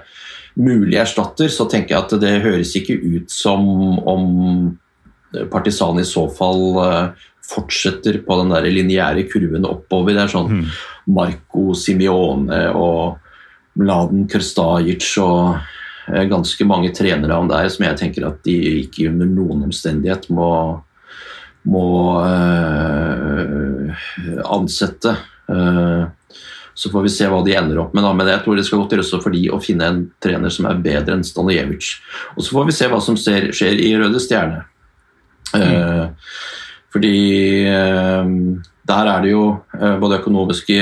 mulig 0.59 0.99
erstatter, 0.99 1.47
så 1.47 1.69
tenker 1.71 1.95
jeg 1.95 2.03
at 2.03 2.19
det 2.19 2.35
høres 2.43 2.75
ikke 2.75 2.99
ut 2.99 3.31
som 3.31 3.67
om 3.99 4.31
Partisan 5.47 5.95
i 5.95 6.03
så 6.03 6.25
fall 6.27 7.13
fortsetter 7.47 8.17
på 8.25 8.35
den 8.35 8.49
der 8.51 8.65
lineære 8.67 9.23
kurven 9.31 9.63
oppover. 9.63 10.11
Det 10.11 10.25
er 10.25 10.33
sånn 10.33 10.49
mm. 10.57 10.65
Marco 11.15 11.69
Simione 11.71 12.65
og 12.75 13.21
Mladen 13.79 14.25
Krstajic 14.27 15.07
og 15.23 15.55
Eh, 15.55 15.80
ganske 16.07 16.65
mange 16.65 16.91
trenere 16.95 17.37
om 17.37 17.49
der 17.49 17.69
som 17.71 17.85
jeg 17.85 17.97
tenker 17.99 18.25
at 18.27 18.39
de 18.45 18.55
ikke 18.81 19.09
under 19.11 19.29
noen 19.29 19.65
omstendighet 19.67 20.29
må, 20.33 20.49
må 21.69 21.87
uh, 22.21 23.91
ansette. 24.49 25.15
Uh, 25.51 26.09
så 26.73 26.89
får 26.89 27.05
vi 27.05 27.13
se 27.13 27.27
hva 27.29 27.41
de 27.45 27.55
ender 27.57 27.81
opp 27.83 27.93
med. 27.93 28.05
Da. 28.05 28.13
Men 28.17 28.31
jeg 28.31 28.43
tror 28.45 28.57
det 28.57 28.65
skal 28.67 28.81
godt 28.81 28.95
gjøres 28.95 29.11
for 29.13 29.35
de 29.35 29.43
å 29.53 29.61
finne 29.61 29.89
en 29.91 30.01
trener 30.23 30.53
som 30.53 30.69
er 30.69 30.81
bedre 30.81 31.17
enn 31.17 31.27
Stanojevic. 31.27 31.91
Og 32.37 32.45
så 32.45 32.55
får 32.55 32.69
vi 32.69 32.77
se 32.77 32.89
hva 32.89 33.01
som 33.03 33.19
ser, 33.19 33.51
skjer 33.55 33.75
i 33.83 33.91
Røde 33.99 34.21
Stjerne. 34.23 34.63
Uh, 35.51 36.07
fordi 36.91 37.17
der 38.87 39.07
er 39.07 39.21
det 39.23 39.29
jo 39.31 39.43
både 40.01 40.17
økonomiske 40.19 40.79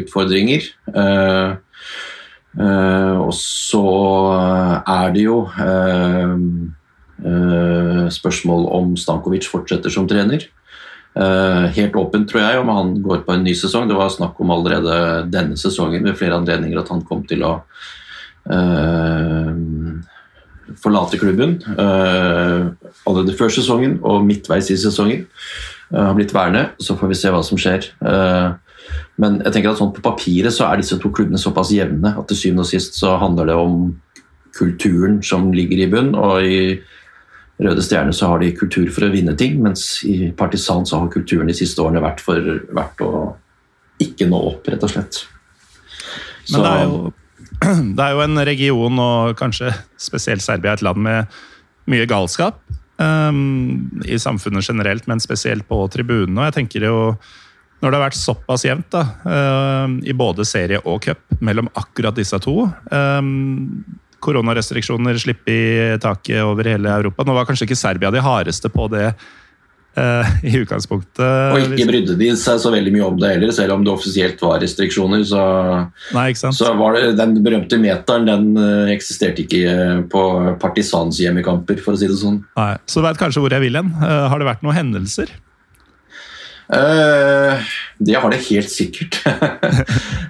utfordringer. 0.00 0.66
Uh, 0.90 1.60
og 2.54 3.32
så 3.34 3.84
er 4.86 5.14
det 5.14 5.24
jo 5.24 5.40
uh, 5.50 6.34
uh, 7.24 8.04
spørsmål 8.14 8.68
om 8.76 8.92
Stankovic 8.98 9.48
fortsetter 9.50 9.90
som 9.90 10.08
trener. 10.08 10.50
helt 11.14 11.94
åpent, 11.94 12.26
tror 12.26 12.40
jeg, 12.40 12.58
om 12.58 12.70
han 12.74 12.88
går 13.02 13.20
på 13.22 13.32
en 13.32 13.44
ny 13.46 13.52
sesong. 13.54 13.86
Det 13.86 13.94
var 13.94 14.08
snakk 14.10 14.40
om 14.42 14.50
allerede 14.50 15.28
denne 15.30 15.54
sesongen 15.54 16.02
ved 16.02 16.16
flere 16.18 16.34
anledninger 16.34 16.80
at 16.80 16.88
han 16.90 17.04
kom 17.06 17.20
til 17.22 17.44
å 17.46 17.52
forlate 20.82 21.20
klubben. 21.22 21.62
allerede 23.06 23.36
før 23.38 23.54
sesongen 23.54 24.00
og 24.02 24.26
midtveis 24.26 24.72
i 24.74 24.76
sesongen. 24.76 25.28
har 25.94 26.14
blitt 26.18 26.34
værende, 26.34 26.70
så 26.82 26.98
får 26.98 27.06
vi 27.06 27.14
se 27.14 27.30
hva 27.30 27.44
som 27.46 27.62
skjer. 27.62 27.86
Uh, 28.02 28.58
men 29.22 29.38
jeg 29.44 29.54
tenker 29.54 29.72
at 29.72 29.80
sånn 29.80 29.92
på 29.94 30.02
papiret 30.04 30.54
så 30.54 30.68
er 30.68 30.80
disse 30.80 30.98
to 31.00 31.10
klubbene 31.14 31.40
såpass 31.40 31.72
jevne 31.74 32.14
at 32.14 32.26
til 32.30 32.40
syvende 32.40 32.64
og 32.66 32.70
sist 32.70 32.98
så 32.98 33.14
handler 33.20 33.50
det 33.50 33.56
om 33.58 33.78
kulturen 34.54 35.20
som 35.26 35.52
ligger 35.54 35.82
i 35.82 35.88
bunn. 35.90 36.14
og 36.14 36.42
i 36.46 36.58
Røde 37.62 37.82
Stjerne 37.86 38.12
så 38.14 38.32
har 38.32 38.40
de 38.42 38.54
kultur 38.56 38.88
for 38.90 39.06
å 39.06 39.12
vinne 39.12 39.36
ting, 39.38 39.60
mens 39.62 40.02
i 40.08 40.32
Partisan 40.34 40.86
så 40.86 41.04
har 41.04 41.12
kulturen 41.12 41.50
de 41.50 41.54
siste 41.54 41.82
årene 41.82 42.02
vært 42.02 42.22
for 42.22 42.42
verdt 42.74 43.04
å 43.06 43.12
ikke 44.02 44.26
nå 44.26 44.40
opp, 44.50 44.66
rett 44.66 44.82
og 44.82 44.90
slett. 44.90 45.20
Men 46.50 46.64
det 46.64 46.72
er, 46.72 46.82
jo, 46.88 47.12
det 47.96 48.06
er 48.06 48.16
jo 48.16 48.24
en 48.24 48.42
region, 48.50 49.02
og 49.04 49.36
kanskje 49.38 49.70
spesielt 50.02 50.42
Serbia, 50.42 50.74
et 50.74 50.82
land 50.82 50.98
med 51.06 51.38
mye 51.90 52.08
galskap. 52.10 52.58
Um, 52.98 54.02
I 54.06 54.18
samfunnet 54.22 54.66
generelt, 54.66 55.06
men 55.10 55.22
spesielt 55.22 55.66
på 55.70 55.78
tribunene. 55.94 56.40
Og 56.40 56.48
jeg 56.48 56.56
tenker 56.58 56.88
jo 56.88 56.98
når 57.82 57.90
det 57.90 57.98
har 57.98 58.06
vært 58.06 58.20
såpass 58.20 58.64
jevnt 58.64 58.88
da, 58.94 59.04
uh, 59.26 59.98
i 60.06 60.16
både 60.16 60.46
serie 60.48 60.80
og 60.84 61.02
cup 61.04 61.38
mellom 61.44 61.68
akkurat 61.76 62.16
disse 62.16 62.38
to 62.44 62.64
um, 62.90 63.84
Koronarestriksjoner 64.24 65.18
slipper 65.20 65.52
i 65.52 65.96
taket 66.00 66.40
over 66.40 66.64
hele 66.70 66.88
Europa. 66.88 67.26
Nå 67.28 67.34
var 67.36 67.44
kanskje 67.44 67.66
ikke 67.68 67.76
Serbia 67.76 68.08
de 68.08 68.22
hardeste 68.24 68.70
på 68.72 68.86
det 68.88 69.10
uh, 69.10 70.30
i 70.40 70.54
utgangspunktet. 70.62 71.20
Og 71.52 71.74
ikke 71.76 71.90
brydde 71.90 72.16
de 72.22 72.30
seg 72.40 72.62
så 72.62 72.72
veldig 72.72 72.94
mye 72.94 73.04
om 73.04 73.20
det 73.20 73.34
heller, 73.34 73.52
selv 73.52 73.76
om 73.76 73.84
det 73.84 73.92
offisielt 73.92 74.40
var 74.40 74.64
restriksjoner. 74.64 75.26
Så, 75.28 75.44
Nei, 76.16 76.30
så 76.40 76.72
var 76.80 76.96
det, 76.96 77.18
den 77.20 77.36
berømte 77.44 77.76
meteren 77.82 78.24
den 78.30 78.48
eksisterte 78.94 79.44
ikke 79.44 80.06
på 80.08 80.24
Partisans 80.62 81.20
hjemmekamper, 81.20 81.84
for 81.84 81.92
å 81.92 82.00
si 82.00 82.08
det 82.08 82.16
sånn. 82.24 82.40
Nei. 82.56 82.72
Så 82.88 83.04
du 83.04 83.10
veit 83.10 83.20
kanskje 83.20 83.44
hvor 83.44 83.52
jeg 83.52 83.66
vil 83.68 83.76
hen. 83.76 83.92
Har 84.00 84.40
det 84.40 84.48
vært 84.54 84.64
noen 84.64 84.80
hendelser? 84.80 85.36
Uh, 86.72 87.60
det 87.98 88.16
har 88.16 88.32
det 88.32 88.40
helt 88.48 88.70
sikkert. 88.72 89.20
uh, 89.26 89.34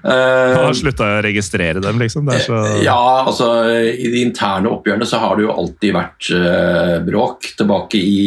har 0.59 0.75
slutta 0.75 1.07
å 1.19 1.23
registrere 1.25 1.83
dem, 1.83 2.01
liksom? 2.03 2.31
Så... 2.43 2.59
Ja, 2.83 3.25
altså 3.25 3.51
I 3.71 4.11
de 4.11 4.25
interne 4.25 4.73
oppgjørene 4.73 5.07
så 5.07 5.23
har 5.23 5.39
det 5.39 5.47
jo 5.47 5.55
alltid 5.55 5.95
vært 5.95 6.33
uh, 6.35 6.97
bråk. 7.07 7.55
Tilbake 7.59 8.01
i 8.01 8.25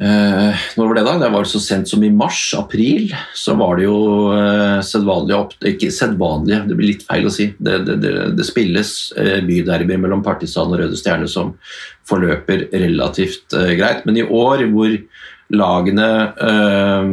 Når 0.00 0.86
var 0.88 0.94
det, 0.96 1.02
da? 1.04 1.14
Det 1.20 1.28
var 1.34 1.46
så 1.46 1.60
sent 1.60 1.90
som 1.90 2.02
i 2.02 2.10
mars-april. 2.10 3.12
Så 3.36 3.54
var 3.60 3.76
det 3.78 3.84
jo 3.84 3.98
sedvanlige 4.86 5.38
opp... 5.38 5.52
Ikke 5.68 5.92
sedvanlige, 5.92 6.62
det 6.70 6.78
blir 6.78 6.94
litt 6.94 7.04
feil 7.06 7.28
å 7.28 7.32
si. 7.34 7.50
Det, 7.60 7.82
det, 7.86 7.98
det, 8.02 8.14
det 8.38 8.46
spilles 8.48 8.94
byderby 9.46 10.00
mellom 10.00 10.24
Partisan 10.26 10.72
og 10.72 10.80
Røde 10.80 10.98
Stjerne 10.98 11.28
som 11.30 11.52
forløper 12.08 12.70
relativt 12.72 13.52
greit. 13.76 14.06
Men 14.08 14.18
i 14.18 14.24
år 14.24 14.64
hvor 14.72 14.96
lagene 15.50 16.08
øh, 16.40 17.08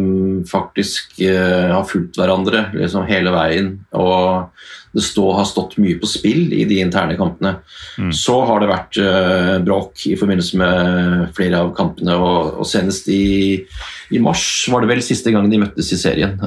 faktisk 0.49 1.17
øh, 1.25 1.69
har 1.73 1.87
fulgt 1.89 2.19
hverandre 2.19 2.67
liksom 2.75 3.07
hele 3.09 3.33
veien, 3.33 3.71
og 3.97 4.53
det 4.93 5.03
stå, 5.05 5.25
har 5.37 5.45
stått 5.45 5.75
mye 5.81 5.97
på 6.01 6.09
spill 6.09 6.53
i 6.55 6.63
de 6.69 6.79
interne 6.81 7.17
kampene, 7.17 7.57
mm. 7.97 8.11
så 8.15 8.39
har 8.49 8.61
det 8.61 8.69
vært 8.71 8.99
øh, 9.01 9.55
bråk 9.65 10.05
i 10.09 10.15
forbindelse 10.17 10.57
med 10.61 11.27
flere 11.37 11.61
av 11.65 11.73
kampene. 11.77 12.15
Og, 12.17 12.61
og 12.61 12.69
senest 12.69 13.09
i, 13.13 13.57
i, 14.09 14.21
mars 14.23 14.45
var 14.71 14.85
det 14.85 14.91
vel 14.93 15.03
siste 15.05 15.33
gang 15.33 15.49
de 15.51 15.61
møttes 15.61 15.91
i 15.93 15.99
serien. 16.01 16.37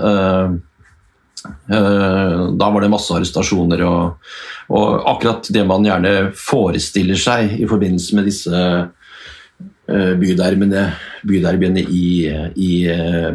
da 1.71 2.67
var 2.69 2.83
det 2.83 2.91
masse 2.93 3.15
arrestasjoner 3.17 3.81
og, 3.87 4.33
og 4.77 5.07
akkurat 5.15 5.47
det 5.55 5.63
man 5.65 5.87
gjerne 5.87 6.33
forestiller 6.37 7.17
seg 7.17 7.55
i 7.63 7.69
forbindelse 7.71 8.19
med 8.19 8.29
disse 8.29 8.65
byderbyene, 9.87 10.85
byderbyene 11.27 11.83
i, 11.85 12.07
i 12.57 12.71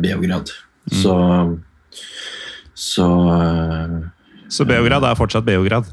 Beograd. 0.02 0.54
Mm. 0.92 0.98
Så 1.02 1.14
Så 2.76 3.06
Så 4.50 4.66
Beograd 4.68 5.04
er 5.04 5.18
fortsatt 5.18 5.46
Beograd? 5.46 5.88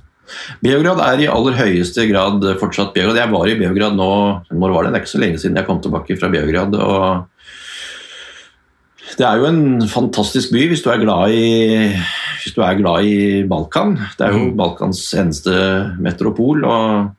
Beograd 0.64 1.00
er 1.04 1.24
i 1.24 1.28
aller 1.30 1.56
høyeste 1.58 2.06
grad 2.08 2.44
fortsatt 2.60 2.94
Beograd. 2.94 3.20
Jeg 3.20 3.32
var 3.32 3.50
i 3.50 3.58
Beograd 3.58 3.96
nå 3.96 4.12
Når 4.50 4.74
var 4.74 4.86
det? 4.86 4.92
Det 4.92 5.00
er 5.00 5.04
ikke 5.04 5.14
så 5.16 5.22
lenge 5.22 5.42
siden 5.42 5.60
jeg 5.60 5.68
kom 5.68 5.82
tilbake 5.84 6.18
fra 6.20 6.32
Beograd. 6.32 6.74
og 6.74 7.28
det 9.18 9.26
er 9.28 9.40
jo 9.40 9.48
en 9.48 9.88
fantastisk 9.90 10.52
by 10.54 10.66
hvis 10.70 10.82
du 10.84 10.88
er 10.88 11.02
glad 11.02 11.34
i, 11.36 11.90
hvis 12.42 12.54
du 12.56 12.62
er 12.64 12.78
glad 12.78 13.04
i 13.04 13.42
Balkan. 13.48 13.96
Det 14.16 14.26
er 14.26 14.36
jo 14.36 14.46
mm. 14.46 14.54
Balkans 14.56 15.02
eneste 15.20 15.52
metropol. 16.00 16.64
og 16.64 17.10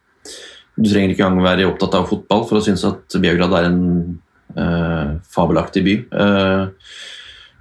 du 0.74 0.90
trenger 0.90 1.14
ikke 1.14 1.28
engang 1.28 1.46
være 1.46 1.68
opptatt 1.70 2.00
av 2.00 2.08
fotball 2.10 2.48
for 2.50 2.58
å 2.58 2.64
synes 2.66 2.86
at 2.88 3.18
Beograd 3.22 3.54
er 3.60 3.68
en 3.70 3.82
fabelaktig 5.34 5.84
by. 5.86 5.98
Uh, 6.14 6.64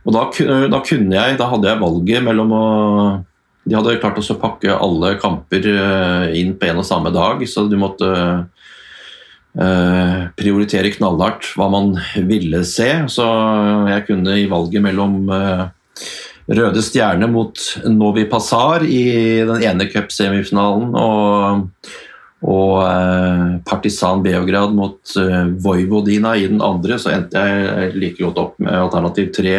og 0.03 0.17
da, 0.17 0.25
da, 0.73 0.81
kunne 0.85 1.15
jeg, 1.15 1.37
da 1.39 1.49
hadde 1.51 1.69
jeg 1.71 1.83
valget 1.83 2.25
mellom 2.27 2.57
å 2.57 2.65
De 3.63 3.77
hadde 3.79 4.01
klart 4.03 4.19
å 4.19 4.39
pakke 4.43 4.75
alle 4.75 5.13
kamper 5.23 5.69
uh, 5.71 6.25
inn 6.35 6.57
på 6.59 6.67
en 6.67 6.83
og 6.83 6.89
samme 6.89 7.13
dag, 7.15 7.45
så 7.47 7.69
du 7.71 7.79
måtte 7.81 8.11
prioritere 9.53 10.89
knallhardt 10.95 11.51
hva 11.61 11.67
man 11.69 11.91
ville 12.25 12.63
se. 12.65 12.87
Så 13.13 13.27
jeg 13.91 14.07
kunne 14.07 14.39
i 14.41 14.47
valget 14.49 14.81
mellom 14.81 15.29
Røde 16.49 16.83
Stjerne 16.83 17.29
mot 17.31 17.61
Novi 17.85 18.25
Pasar 18.31 18.83
i 18.83 19.45
den 19.47 19.63
ene 19.63 19.87
cupsemifinalen 19.93 20.97
og 20.97 21.93
og 22.43 22.79
eh, 22.83 23.43
Partisan 23.67 24.23
Beograd 24.25 24.75
mot 24.75 25.15
eh, 25.21 25.45
Vojvodina 25.63 26.35
i 26.39 26.49
den 26.51 26.63
andre, 26.65 26.99
så 26.99 27.13
endte 27.15 27.43
jeg 27.47 27.93
like 27.95 28.19
godt 28.19 28.41
opp 28.43 28.57
med 28.63 28.75
alternativ 28.75 29.31
tre. 29.37 29.57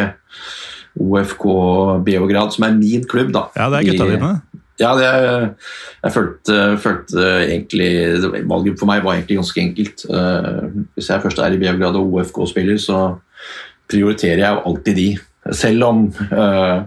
OFK 0.99 1.45
Beograd, 2.05 2.51
som 2.53 2.67
er 2.67 2.75
min 2.77 3.05
klubb, 3.09 3.31
da. 3.33 3.47
Ja, 3.57 3.69
det 3.71 3.79
er 3.79 3.87
gutta 3.91 4.09
dine? 4.11 4.33
Ja, 4.81 4.91
det, 4.97 5.09
jeg 6.01 6.13
følte, 6.15 6.55
følte, 6.81 7.25
egentlig 7.45 7.89
Valget 8.49 8.79
for 8.81 8.89
meg 8.89 9.03
var 9.05 9.15
egentlig 9.15 9.37
ganske 9.39 9.61
enkelt. 9.61 10.05
Uh, 10.09 10.85
hvis 10.97 11.09
jeg 11.09 11.23
først 11.23 11.41
er 11.41 11.53
i 11.53 11.59
Beograd 11.61 11.97
og 11.99 12.17
OFK 12.17 12.41
spiller, 12.49 12.79
så 12.81 13.03
prioriterer 13.89 14.41
jeg 14.41 14.57
jo 14.57 14.63
alltid 14.71 14.99
de. 14.99 15.07
Selv 15.53 15.85
om 15.87 16.07
uh, 16.33 16.83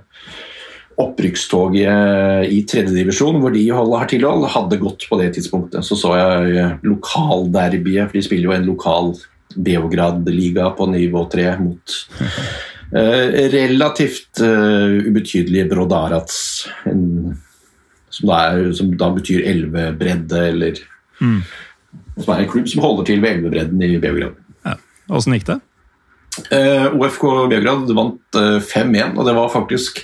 opprykkstoget 0.96 2.48
i 2.48 2.62
tredjedivisjon, 2.68 3.40
hvor 3.42 3.52
de 3.52 3.64
har 3.68 4.08
tilhold, 4.08 4.46
hadde 4.48 4.78
gått 4.80 5.04
på 5.10 5.18
det 5.20 5.34
tidspunktet. 5.36 5.84
Så 5.84 5.98
så 6.00 6.14
jeg 6.16 6.68
lokalderbyet, 6.86 8.08
for 8.08 8.16
de 8.16 8.24
spiller 8.24 8.48
jo 8.48 8.54
en 8.56 8.68
lokal 8.70 9.10
Beograd-liga 9.56 10.70
på 10.76 10.88
nivå 10.92 11.22
tre 11.32 11.46
mot 11.60 11.94
uh, 12.20 13.26
relativt 13.52 14.40
uh, 14.44 14.98
ubetydelige 15.06 15.68
Brodarats, 15.70 16.38
en, 16.88 17.36
som, 18.12 18.28
da 18.28 18.40
er, 18.50 18.72
som, 18.76 18.90
da 19.00 19.08
betyr 19.16 19.46
elvebredde, 19.52 20.42
eller 20.52 20.82
mm. 21.20 21.40
Som 22.16 22.30
er 22.32 22.42
en 22.42 22.48
klubb 22.48 22.68
som 22.68 22.80
holder 22.80 23.04
til 23.08 23.18
ved 23.20 23.34
elvebredden 23.36 23.82
i 23.84 23.96
Beograd. 24.00 24.36
Ja. 24.64 24.78
Åssen 25.12 25.34
gikk 25.36 25.50
det? 25.50 25.56
Eh, 26.52 26.86
OFK 26.96 27.24
Beograd 27.52 27.92
vant 27.96 28.38
5-1, 28.64 29.16
og 29.16 29.28
det 29.28 29.34
var 29.36 29.52
faktisk 29.52 30.00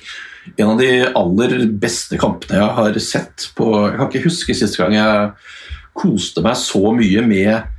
en 0.57 0.73
av 0.73 0.81
de 0.81 0.91
aller 1.07 1.67
beste 1.81 2.19
kampene 2.21 2.59
jeg 2.59 2.77
har 2.79 2.99
sett 3.03 3.51
på 3.57 3.69
Jeg 3.77 3.99
kan 3.99 4.09
ikke 4.09 4.27
huske 4.27 4.57
siste 4.57 4.83
gang 4.83 4.97
jeg 4.97 5.31
koste 5.97 6.43
meg 6.45 6.57
så 6.59 6.93
mye 6.97 7.23
med 7.27 7.71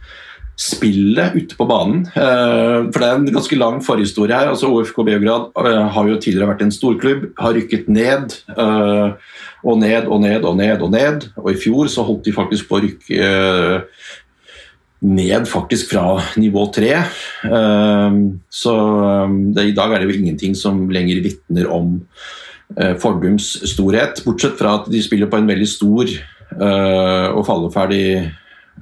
spillet 0.59 1.33
ute 1.33 1.57
på 1.57 1.65
banen. 1.65 2.03
Eh, 2.13 2.89
for 2.93 3.01
det 3.01 3.07
er 3.07 3.15
en 3.17 3.31
ganske 3.33 3.57
lang 3.57 3.79
forhistorie 3.85 4.37
her. 4.37 4.51
altså 4.51 4.69
OFK 4.69 5.01
Beograd 5.07 5.49
eh, 5.57 5.87
har 5.95 6.09
jo 6.09 6.19
tidligere 6.21 6.51
vært 6.51 6.65
en 6.65 6.73
storklubb, 6.73 7.31
har 7.39 7.55
rykket 7.57 7.89
ned. 7.89 8.35
Eh, 8.53 9.15
og 9.63 9.79
ned 9.79 10.09
og 10.11 10.21
ned 10.21 10.45
og 10.45 10.57
ned 10.59 10.83
og 10.85 10.91
ned. 10.93 11.25
Og 11.41 11.53
i 11.53 11.57
fjor 11.57 11.89
så 11.89 12.05
holdt 12.05 12.27
de 12.27 12.35
faktisk 12.35 12.69
på 12.69 12.77
å 12.77 12.83
rykke 12.83 13.31
ned 15.03 15.47
faktisk 15.49 15.89
fra 15.91 16.21
nivå 16.39 16.61
tre. 16.71 16.93
Så 17.43 18.73
det, 19.55 19.65
i 19.67 19.75
dag 19.75 19.91
er 19.91 19.99
det 19.99 20.07
jo 20.07 20.19
ingenting 20.19 20.55
som 20.55 20.85
lenger 20.91 21.19
vitner 21.25 21.67
om 21.71 21.97
Eh, 22.73 22.95
Fordums 23.01 23.51
storhet, 23.69 24.23
bortsett 24.25 24.57
fra 24.57 24.77
at 24.79 24.89
de 24.91 25.01
spiller 25.03 25.29
på 25.29 25.37
en 25.37 25.49
veldig 25.49 25.67
stor 25.69 26.09
uh, 26.57 27.27
og 27.35 27.43
falleferdig 27.45 28.31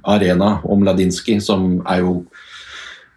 arena 0.07 0.53
om 0.63 0.85
Ladinski, 0.87 1.39
som 1.43 1.81
er 1.83 2.05
jo 2.05 2.21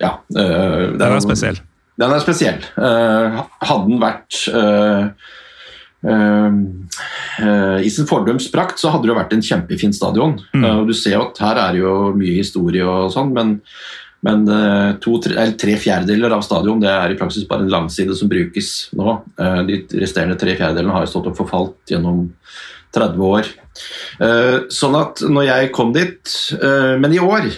Ja. 0.03 0.19
Uh, 0.35 0.97
den 0.99 1.07
er 1.07 1.23
spesiell. 1.23 1.61
Den 2.01 2.11
er 2.11 2.19
spesiell. 2.19 2.65
Hadde 2.75 3.85
den 3.87 4.01
vært 4.03 4.41
i 7.81 7.91
sin 7.95 8.09
fordums 8.11 8.49
prakt, 8.53 8.81
så 8.83 8.91
hadde 8.91 9.07
det 9.07 9.13
jo 9.13 9.21
vært 9.21 9.37
en 9.37 9.45
kjempefin 9.47 9.95
stadion. 9.95 10.35
Mm. 10.53 10.83
du 10.89 10.93
ser 10.93 11.15
jo 11.15 11.23
at 11.29 11.39
her 11.41 11.61
er 11.69 11.79
jo 11.79 11.93
mye 12.19 12.35
historie 12.41 12.83
og 12.83 13.13
sånn, 13.15 13.31
men 13.33 13.55
men 14.25 14.47
eh, 14.49 14.95
to, 15.05 15.19
tre, 15.21 15.37
tre, 15.61 15.75
fjerdedeler 15.81 16.33
av 16.33 16.45
stadion 16.47 16.81
det 16.81 16.89
er 16.89 17.13
i 17.13 17.19
praksis 17.19 17.45
bare 17.49 17.67
en 17.67 17.73
langside 17.73 18.15
som 18.17 18.31
brukes 18.31 18.71
nå. 18.97 19.19
Eh, 19.37 19.61
de 19.69 19.81
resterende 20.01 20.39
tre 20.41 20.55
fjerdedelene 20.57 20.95
har 20.97 21.05
jo 21.05 21.13
stått 21.13 21.29
og 21.33 21.37
forfalt 21.43 21.93
gjennom 21.93 22.27
30 22.97 23.25
år. 23.29 23.51
Eh, 24.25 24.57
sånn 24.73 24.97
at 24.97 25.21
når 25.29 25.49
jeg 25.49 25.71
kom 25.75 25.91
dit 25.91 26.31
Men 26.55 27.11
i 27.11 27.19
år, 27.19 27.49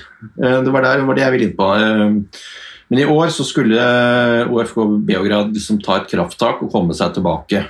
det 0.41 0.71
var, 0.73 0.81
der, 0.87 1.03
var 1.05 1.19
det 1.19 1.23
jeg 1.23 1.35
ville 1.35 1.49
inn 1.51 1.59
på 1.59 1.67
Men 1.77 3.01
i 3.03 3.05
år 3.05 3.29
så 3.35 3.45
skulle 3.45 3.83
OFK 4.49 4.79
Beograd 5.07 5.53
liksom 5.53 5.83
ta 5.85 6.01
et 6.01 6.09
krafttak 6.11 6.65
og 6.65 6.73
komme 6.73 6.97
seg 6.97 7.13
tilbake. 7.15 7.67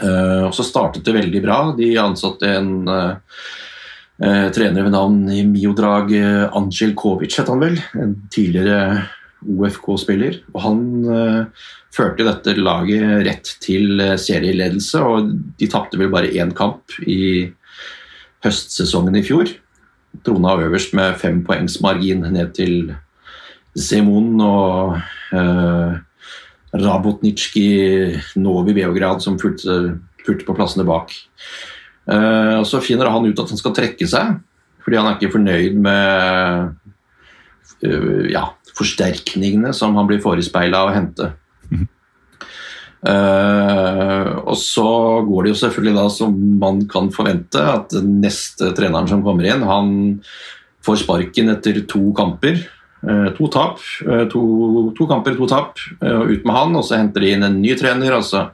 Og 0.00 0.54
så 0.56 0.64
startet 0.66 1.04
det 1.04 1.14
veldig 1.14 1.42
bra. 1.44 1.58
De 1.76 1.90
ansatte 2.00 2.48
en 2.48 2.88
uh, 4.22 4.48
trener 4.54 4.86
ved 4.86 4.94
navn 4.94 5.24
Miodrag 5.50 6.12
Angelkovic, 6.54 7.38
het 7.40 7.50
han 7.50 7.62
vel. 7.62 7.78
En 7.98 8.16
tidligere 8.34 9.08
OFK-spiller. 9.44 10.40
Og 10.54 10.60
han 10.64 10.84
uh, 11.08 11.66
førte 11.94 12.26
dette 12.26 12.56
laget 12.58 13.26
rett 13.26 13.52
til 13.64 14.02
serieledelse, 14.20 15.02
og 15.02 15.34
de 15.58 15.70
tapte 15.70 16.00
vel 16.00 16.12
bare 16.12 16.32
én 16.34 16.54
kamp 16.56 16.96
i 17.06 17.50
høstsesongen 18.44 19.16
i 19.18 19.24
fjor. 19.24 19.50
Trona 20.24 20.54
øverst 20.62 20.94
med 20.94 21.18
fem 21.18 21.42
poengs 21.46 21.80
margin 21.82 22.22
ned 22.34 22.52
til 22.56 22.94
Zemun 23.74 24.38
og 24.40 24.98
uh, 25.34 25.94
Rabotnitsjki 26.74 27.68
Novi 28.42 28.74
Beograd 28.76 29.22
som 29.22 29.38
fulgte, 29.38 29.96
fulgte 30.26 30.46
på 30.46 30.56
plassene 30.56 30.86
bak. 30.86 31.14
Uh, 32.04 32.60
og 32.60 32.66
Så 32.68 32.82
finner 32.84 33.08
han 33.12 33.24
ut 33.24 33.40
at 33.40 33.52
han 33.52 33.60
skal 33.60 33.74
trekke 33.76 34.08
seg, 34.08 34.36
fordi 34.84 35.00
han 35.00 35.08
er 35.08 35.16
ikke 35.16 35.32
fornøyd 35.32 35.78
med 35.84 36.74
uh, 37.86 38.24
ja, 38.28 38.48
forsterkningene 38.76 39.72
som 39.76 39.96
han 39.96 40.08
blir 40.10 40.22
forespeila 40.24 40.84
å 40.84 40.92
hente. 40.94 41.30
Mm. 41.70 41.86
Uh, 43.04 44.30
og 44.48 44.56
så 44.56 44.88
går 45.26 45.44
det 45.44 45.52
jo 45.52 45.60
selvfølgelig 45.60 45.96
da 45.98 46.04
som 46.12 46.36
man 46.60 46.84
kan 46.88 47.10
forvente, 47.12 47.60
at 47.60 47.92
den 47.92 48.18
neste 48.24 48.72
treneren 48.76 49.10
som 49.10 49.24
kommer 49.24 49.48
inn, 49.48 49.64
han 49.68 49.90
får 50.84 51.02
sparken 51.04 51.52
etter 51.52 51.82
to 51.88 52.10
kamper. 52.16 52.60
Uh, 53.04 53.28
to 53.36 53.48
tap. 53.52 53.80
Uh, 54.04 54.24
to, 54.32 54.42
to, 54.96 55.08
kamper, 55.08 55.36
to 55.36 55.48
tap. 55.48 55.80
ut 56.00 56.44
med 56.44 56.56
han, 56.56 56.76
og 56.76 56.84
så 56.84 57.00
henter 57.00 57.24
de 57.24 57.34
inn 57.34 57.44
en 57.44 57.60
ny 57.60 57.76
trener. 57.80 58.16
og 58.16 58.24
så 58.24 58.46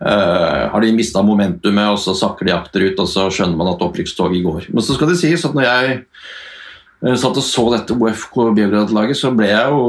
har 0.00 0.80
de 0.80 0.92
mista 0.96 1.20
momentumet, 1.20 1.90
og 1.92 1.98
så 2.00 2.14
sakker 2.16 2.48
de 2.48 2.54
akterut, 2.56 3.00
og 3.02 3.08
så 3.10 3.26
skjønner 3.28 3.58
man 3.58 3.68
at 3.74 3.82
opprykkstoget 3.84 4.44
går. 4.46 4.68
Men 4.72 4.84
så 4.86 4.96
skal 4.96 5.10
det 5.12 5.18
sies 5.20 5.44
at 5.44 5.56
når 5.56 5.66
jeg 5.66 7.18
satt 7.20 7.36
og 7.36 7.44
så 7.44 7.66
dette 7.74 7.96
OFK 7.96 8.38
Beograd-laget, 8.56 9.18
så 9.20 9.32
ble 9.36 9.50
jeg 9.50 9.72
jo 9.72 9.82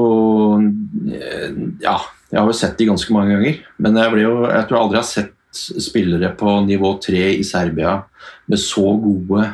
Ja 1.83 1.99
jeg 2.31 2.39
har 2.39 2.47
jo 2.47 2.55
sett 2.55 2.77
de 2.79 2.87
ganske 2.87 3.13
mange 3.13 3.33
ganger, 3.35 3.57
men 3.83 3.97
jeg, 3.99 4.19
jo, 4.23 4.35
jeg 4.47 4.67
tror 4.67 4.77
jeg 4.77 4.85
aldri 4.85 4.99
har 5.01 5.07
sett 5.07 5.33
spillere 5.83 6.29
på 6.39 6.53
nivå 6.63 6.93
tre 7.03 7.25
i 7.35 7.43
Serbia 7.43 7.97
med 8.47 8.61
så 8.61 8.85
gode 9.03 9.49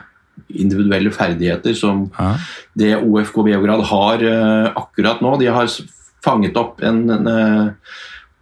individuelle 0.53 1.09
ferdigheter 1.13 1.73
som 1.77 2.05
ja. 2.13 2.35
det 2.77 2.91
OFK 2.99 3.39
Beograd 3.47 3.81
har 3.89 4.25
akkurat 4.77 5.23
nå. 5.25 5.33
De 5.41 5.49
har 5.49 5.71
fanget 6.23 6.59
opp 6.61 6.83
en, 6.85 7.01
en 7.15 7.31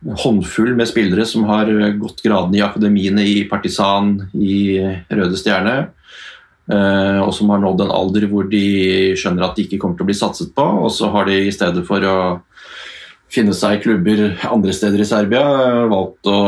håndfull 0.06 0.76
med 0.78 0.90
spillere 0.90 1.26
som 1.26 1.48
har 1.50 1.70
gått 2.00 2.22
gradene 2.26 2.60
i 2.60 2.66
akademiene 2.66 3.26
i 3.26 3.38
Partisan, 3.50 4.18
i 4.38 4.78
Røde 5.10 5.40
Stjerne. 5.40 5.78
Uh, 6.66 7.22
og 7.22 7.30
som 7.38 7.52
har 7.54 7.60
nådd 7.62 7.84
en 7.86 7.94
alder 7.94 8.24
hvor 8.30 8.48
de 8.50 9.14
skjønner 9.20 9.46
at 9.46 9.58
de 9.58 9.68
ikke 9.68 9.78
kommer 9.82 10.00
til 10.00 10.06
å 10.06 10.10
bli 10.10 10.18
satset 10.18 10.54
på. 10.58 10.66
Og 10.86 10.92
så 10.94 11.10
har 11.14 11.30
de 11.30 11.40
i 11.46 11.54
stedet 11.54 11.86
for 11.88 12.06
å 12.06 12.18
finne 13.34 13.54
seg 13.58 13.84
klubber 13.84 14.28
andre 14.50 14.74
steder 14.74 15.02
i 15.02 15.10
Serbia. 15.10 15.44
Valgt 15.92 16.30
å 16.32 16.40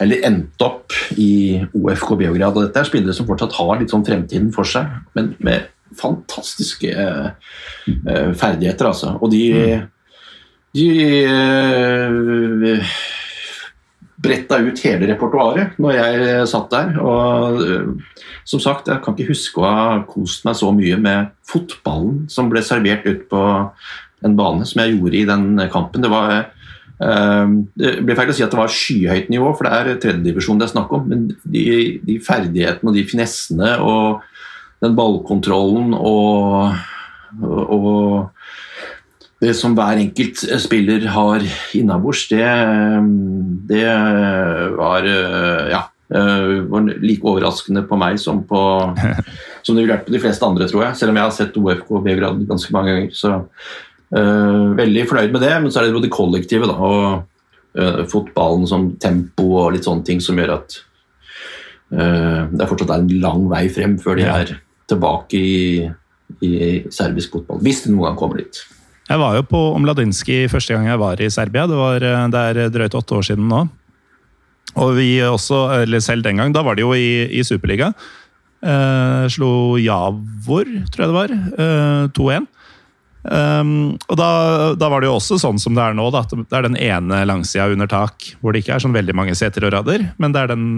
eller 0.00 0.24
endte 0.24 0.64
opp 0.64 0.94
i 1.20 1.60
OFK 1.76 2.14
Beograd. 2.22 2.56
og 2.56 2.64
Dette 2.64 2.80
er 2.80 2.88
spillere 2.88 3.12
som 3.16 3.26
fortsatt 3.28 3.52
har 3.58 3.74
litt 3.76 3.92
sånn 3.92 4.06
fremtiden 4.06 4.48
for 4.54 4.68
seg, 4.68 4.88
men 5.16 5.34
med 5.44 5.68
fantastiske 5.98 6.92
eh, 6.94 8.30
ferdigheter, 8.38 8.88
altså. 8.88 9.16
Og 9.20 9.32
de, 9.34 9.42
de 10.76 10.90
uh, 11.26 12.92
bretta 14.20 14.60
ut 14.60 14.82
hele 14.84 15.08
repertoaret 15.10 15.78
når 15.80 15.96
jeg 15.96 16.46
satt 16.50 16.70
der. 16.74 16.94
Og 17.02 17.58
uh, 17.58 18.20
som 18.48 18.62
sagt, 18.62 18.90
jeg 18.90 19.02
kan 19.04 19.16
ikke 19.16 19.32
huske 19.32 19.62
å 19.62 19.66
ha 19.66 19.98
kost 20.08 20.46
meg 20.46 20.58
så 20.58 20.70
mye 20.74 20.98
med 21.00 21.34
fotballen 21.48 22.24
som 22.30 22.50
ble 22.52 22.62
servert 22.66 23.06
ut 23.08 23.26
på 23.30 23.42
en 24.20 24.36
bane 24.36 24.66
som 24.68 24.82
jeg 24.82 24.96
gjorde 24.96 25.20
i 25.20 25.28
den 25.28 25.46
kampen. 25.72 26.04
Det 26.04 26.12
var 26.12 26.34
uh, 26.38 27.46
det 27.74 27.96
blir 28.04 28.18
feil 28.18 28.30
å 28.32 28.36
si 28.36 28.46
at 28.46 28.54
det 28.54 28.60
var 28.60 28.74
skyhøyt 28.74 29.30
nivå, 29.32 29.52
for 29.56 29.66
det 29.66 29.74
er 29.74 30.02
tredjedivisjon 30.04 30.60
det 30.60 30.68
er 30.68 30.74
snakk 30.76 30.94
om. 30.94 31.08
Men 31.10 31.30
de, 31.42 31.66
de, 32.04 32.20
ferdighetene 32.22 32.92
og 32.92 32.98
de 32.98 33.06
finessene 33.08 33.74
og 33.82 34.26
den 34.80 34.94
ballkontrollen 34.96 35.92
og, 35.98 36.78
og 37.42 38.30
det 39.40 39.54
som 39.56 39.72
hver 39.76 40.00
enkelt 40.02 40.42
spiller 40.60 41.06
har 41.14 41.44
innabords, 41.76 42.26
det, 42.28 42.44
det 43.70 43.86
var 44.76 45.06
ja, 45.72 45.80
var 46.68 46.90
like 47.00 47.24
overraskende 47.24 47.86
på 47.88 47.96
meg 47.96 48.20
som, 48.20 48.42
på, 48.44 48.60
som 49.64 49.72
det 49.72 49.80
ville 49.80 49.94
vært 49.94 50.04
på 50.10 50.12
de 50.12 50.20
fleste 50.20 50.44
andre, 50.44 50.68
tror 50.68 50.84
jeg. 50.84 50.98
Selv 51.00 51.14
om 51.14 51.20
jeg 51.22 51.28
har 51.28 51.38
sett 51.38 51.56
OFK 51.56 51.94
Beograd 52.04 52.44
ganske 52.50 52.76
mange 52.76 52.92
ganger. 52.92 53.16
Så 53.16 53.38
Uh, 54.10 54.74
veldig 54.74 55.04
fornøyd 55.06 55.30
med 55.30 55.44
det, 55.44 55.52
men 55.62 55.70
så 55.70 55.80
er 55.80 55.86
det 55.86 55.94
både 55.94 56.10
kollektivet 56.10 56.66
da, 56.66 56.74
og 56.82 57.78
uh, 57.78 58.00
fotballen 58.10 58.66
som 58.66 58.88
tempo 58.98 59.52
og 59.60 59.76
litt 59.76 59.86
sånne 59.86 60.02
ting 60.06 60.22
som 60.24 60.38
gjør 60.40 60.56
at 60.56 60.78
uh, 61.94 62.50
det 62.50 62.64
er 62.64 62.70
fortsatt 62.72 62.90
en 62.96 63.12
lang 63.22 63.46
vei 63.52 63.68
frem 63.70 63.94
før 64.02 64.18
de 64.18 64.26
er 64.26 64.50
tilbake 64.90 65.38
i, 65.38 65.86
i 66.42 66.52
serbisk 66.90 67.36
fotball. 67.36 67.62
Hvis 67.62 67.84
de 67.84 67.94
noen 67.94 68.08
gang 68.08 68.18
kommer 68.18 68.42
dit. 68.42 68.64
Jeg 69.10 69.18
var 69.18 69.34
jo 69.34 69.42
på 69.50 69.60
Omladinski 69.74 70.44
første 70.50 70.76
gang 70.76 70.86
jeg 70.86 71.00
var 71.02 71.18
i 71.18 71.30
Serbia. 71.34 71.66
Det, 71.66 71.74
var, 71.78 72.04
det 72.30 72.42
er 72.52 72.70
drøyt 72.70 72.94
åtte 72.94 73.16
år 73.18 73.26
siden 73.26 73.48
nå. 73.50 73.64
Og 74.78 74.94
vi 74.94 75.16
også, 75.26 75.64
eller 75.82 76.02
selv 76.04 76.22
den 76.22 76.38
gang, 76.38 76.54
da 76.54 76.62
var 76.62 76.78
det 76.78 76.84
jo 76.84 76.94
i, 76.94 77.26
i 77.26 77.42
Superliga. 77.42 77.90
Eh, 78.62 79.24
slo 79.34 79.74
Javor, 79.82 80.68
tror 80.92 81.02
jeg 81.02 81.10
det 81.10 81.16
var, 81.16 81.34
eh, 81.34 82.04
2-1. 82.14 82.46
Um, 83.20 83.98
og 84.08 84.16
da, 84.16 84.28
da, 84.80 84.88
var 84.88 85.02
det 85.02 85.10
jo 85.10 85.18
også 85.18 85.36
sånn 85.42 85.58
som 85.60 85.74
det 85.76 85.82
er 85.84 85.96
nå. 85.96 86.06
Da, 86.14 86.22
at 86.24 86.32
det 86.32 86.56
er 86.56 86.64
den 86.64 86.78
ene 86.80 87.18
langsida 87.28 87.66
under 87.68 87.90
tak 87.90 88.30
hvor 88.40 88.54
det 88.54 88.62
ikke 88.62 88.78
er 88.78 88.84
sånn 88.84 88.96
veldig 88.96 89.16
mange 89.18 89.34
seter 89.36 89.66
og 89.68 89.74
rader, 89.74 90.06
men 90.22 90.32
det 90.32 90.44
er 90.44 90.54
den 90.54 90.70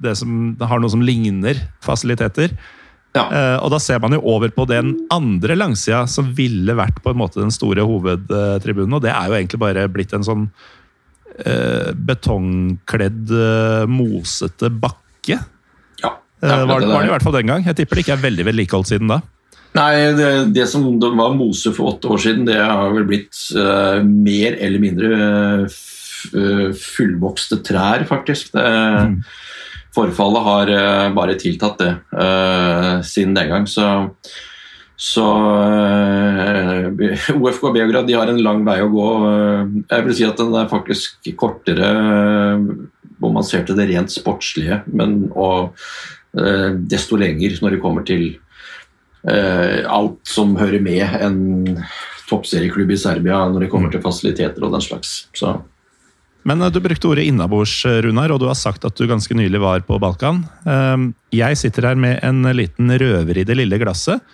det 0.00 0.14
som 0.16 0.54
det 0.56 0.68
har 0.68 0.80
noe 0.80 0.92
som 0.92 1.04
ligner 1.04 1.58
fasiliteter. 1.84 2.52
Ja. 3.16 3.24
Uh, 3.26 3.56
og 3.64 3.72
da 3.74 3.80
ser 3.82 3.98
man 4.02 4.14
jo 4.14 4.20
over 4.30 4.52
på 4.54 4.66
den 4.70 4.92
andre 5.10 5.56
langsida 5.58 6.04
som 6.10 6.28
ville 6.36 6.76
vært 6.78 7.00
på 7.02 7.10
en 7.10 7.18
måte 7.18 7.42
den 7.42 7.54
store 7.54 7.86
hovedtribunen. 7.86 8.94
Og 8.98 9.02
det 9.02 9.10
er 9.14 9.26
jo 9.26 9.38
egentlig 9.38 9.62
bare 9.62 9.88
blitt 9.90 10.14
en 10.14 10.26
sånn 10.26 10.46
uh, 10.46 11.90
betongkledd, 12.10 13.34
uh, 13.34 13.90
mosete 13.90 14.70
bakke. 14.70 15.40
Ja, 16.00 16.14
det 16.40 16.54
var, 16.54 16.86
var, 16.86 17.02
det 17.02 17.10
i 17.10 17.14
hvert 17.16 17.26
fall 17.26 17.38
den 17.40 17.50
gang. 17.50 17.66
Jeg 17.66 17.80
tipper 17.82 17.98
det 17.98 18.06
ikke 18.06 18.16
er 18.18 18.26
veldig 18.28 18.48
vedlikeholdt 18.52 18.94
siden 18.94 19.10
da. 19.10 19.20
Nei, 19.74 19.92
det, 20.18 20.30
det, 20.54 20.64
som 20.66 20.82
var 20.98 21.36
mose 21.38 21.70
for 21.74 21.92
åtte 21.92 22.08
år 22.10 22.18
siden, 22.18 22.46
det 22.48 22.56
har 22.58 22.90
vel 22.90 23.04
blitt 23.06 23.38
mer 24.02 24.56
eller 24.58 24.82
mindre 24.82 25.68
fullvokste 26.74 27.60
trær, 27.68 28.02
faktisk. 28.08 28.50
Det, 28.56 28.64
mm. 28.66 29.14
Forfallet 29.96 30.46
har 30.46 30.72
uh, 30.74 31.08
bare 31.16 31.38
tiltatt 31.40 31.82
det 31.82 31.90
siden 33.06 33.34
den 33.34 33.50
gang. 33.50 33.66
Så, 33.70 33.86
så 34.94 35.26
OFK 37.40 37.64
Beograd 37.74 38.06
de 38.06 38.18
har 38.18 38.30
en 38.30 38.42
lang 38.44 38.62
vei 38.66 38.78
å 38.84 38.92
gå. 38.92 39.08
Jeg 39.80 40.06
vil 40.06 40.16
si 40.18 40.28
at 40.28 40.38
den 40.38 40.54
er 40.58 40.70
faktisk 40.70 41.32
kortere 41.40 41.90
hvor 43.20 43.34
man 43.34 43.44
ser 43.44 43.66
til 43.68 43.76
det 43.76 43.90
rent 43.90 44.12
sportslige, 44.12 44.78
men 44.94 45.26
og 45.34 45.74
desto 46.88 47.18
lenger 47.18 47.58
når 47.60 47.74
det 47.74 47.82
kommer 47.82 48.06
til 48.06 48.22
Eh, 49.22 49.90
alt 49.90 50.20
som 50.24 50.54
hører 50.56 50.80
med 50.80 51.04
en 51.20 51.40
toppserieklubb 52.30 52.94
i 52.94 53.00
Serbia 53.00 53.42
når 53.50 53.66
det 53.66 53.70
kommer 53.72 53.90
mm. 53.90 53.96
til 53.96 54.04
fasiliteter 54.04 54.64
og 54.64 54.74
den 54.76 54.84
slags. 54.84 55.26
Så. 55.36 55.58
Men 56.48 56.62
eh, 56.62 56.72
du 56.72 56.80
brukte 56.84 57.10
ordet 57.10 57.28
innabords, 57.30 57.74
Runar, 57.84 58.34
og 58.34 58.42
du 58.42 58.48
har 58.50 58.58
sagt 58.58 58.86
at 58.88 58.96
du 58.96 59.08
ganske 59.10 59.36
nylig 59.36 59.60
var 59.62 59.84
på 59.86 59.98
Balkan. 60.02 60.44
Ehm, 60.68 61.12
jeg 61.34 61.58
sitter 61.60 61.90
her 61.90 62.00
med 62.00 62.20
en 62.26 62.44
liten 62.56 62.92
røver 63.00 63.42
i 63.42 63.46
det 63.46 63.58
lille 63.58 63.80
glasset. 63.82 64.24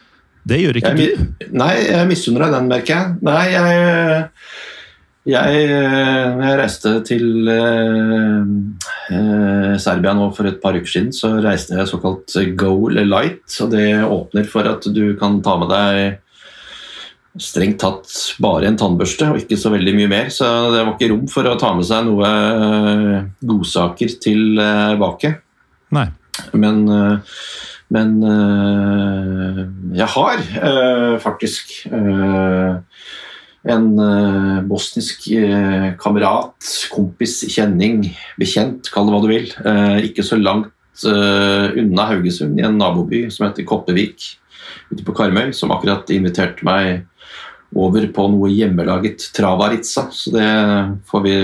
Det 0.46 0.60
gjør 0.62 0.78
ikke 0.78 0.94
jeg, 0.94 1.18
du? 1.18 1.50
Nei, 1.58 1.72
jeg 1.88 2.06
misunner 2.06 2.46
deg 2.46 2.54
den, 2.54 2.70
merker 2.70 2.94
jeg. 2.94 3.14
Nei, 3.26 3.44
jeg 3.50 4.26
jeg, 5.26 5.62
eh, 5.66 6.36
jeg 6.38 6.58
reiste 6.60 6.92
til 7.06 7.48
eh, 7.50 8.50
eh, 9.10 9.72
Serbia 9.82 10.12
nå 10.14 10.28
for 10.36 10.46
et 10.46 10.60
par 10.62 10.76
uker 10.78 10.86
siden. 10.86 11.10
Så 11.14 11.32
reiste 11.42 11.74
jeg 11.74 11.90
såkalt 11.90 12.36
Goal 12.58 13.00
Light. 13.02 13.42
og 13.64 13.72
Det 13.74 13.88
åpner 14.06 14.46
for 14.46 14.70
at 14.70 14.86
du 14.86 15.16
kan 15.18 15.40
ta 15.42 15.56
med 15.58 15.72
deg 15.74 16.20
strengt 17.42 17.80
tatt 17.82 18.12
bare 18.42 18.68
en 18.70 18.78
tannbørste 18.80 19.30
og 19.32 19.40
ikke 19.42 19.58
så 19.60 19.72
veldig 19.74 19.94
mye 19.98 20.12
mer. 20.12 20.30
Så 20.34 20.46
det 20.74 20.82
var 20.82 20.94
ikke 20.94 21.10
rom 21.12 21.26
for 21.30 21.48
å 21.48 21.58
ta 21.60 21.72
med 21.76 21.88
seg 21.88 22.08
noe 22.08 22.30
eh, 22.30 23.28
godsaker 23.46 24.16
tilbake. 24.22 25.34
Nei. 25.96 26.08
Men, 26.52 26.82
men 27.94 28.10
jeg 29.96 30.08
har 30.12 30.42
faktisk 31.22 31.72
en 33.66 33.86
eh, 33.98 34.62
bosnisk 34.66 35.26
eh, 35.34 35.90
kamerat, 36.00 36.70
kompis, 36.92 37.40
kjenning, 37.50 38.04
bekjent, 38.40 38.90
kall 38.94 39.08
det 39.08 39.14
hva 39.14 39.22
du 39.24 39.28
vil, 39.30 39.50
eh, 39.66 39.98
ikke 40.08 40.24
så 40.26 40.38
langt 40.38 41.06
eh, 41.06 41.76
unna 41.82 42.08
Haugesund, 42.12 42.60
i 42.60 42.66
en 42.66 42.78
naboby 42.80 43.26
som 43.32 43.48
heter 43.48 43.66
Koppevik 43.66 44.36
ute 44.92 45.02
på 45.02 45.14
Karmøy, 45.16 45.50
som 45.56 45.74
akkurat 45.74 46.10
inviterte 46.14 46.66
meg 46.66 47.06
over 47.76 48.06
på 48.14 48.28
noe 48.32 48.50
hjemmelaget 48.52 49.30
travaritza. 49.36 50.08
Så 50.12 50.32
det 50.34 50.50
får 51.10 51.26
vi 51.26 51.36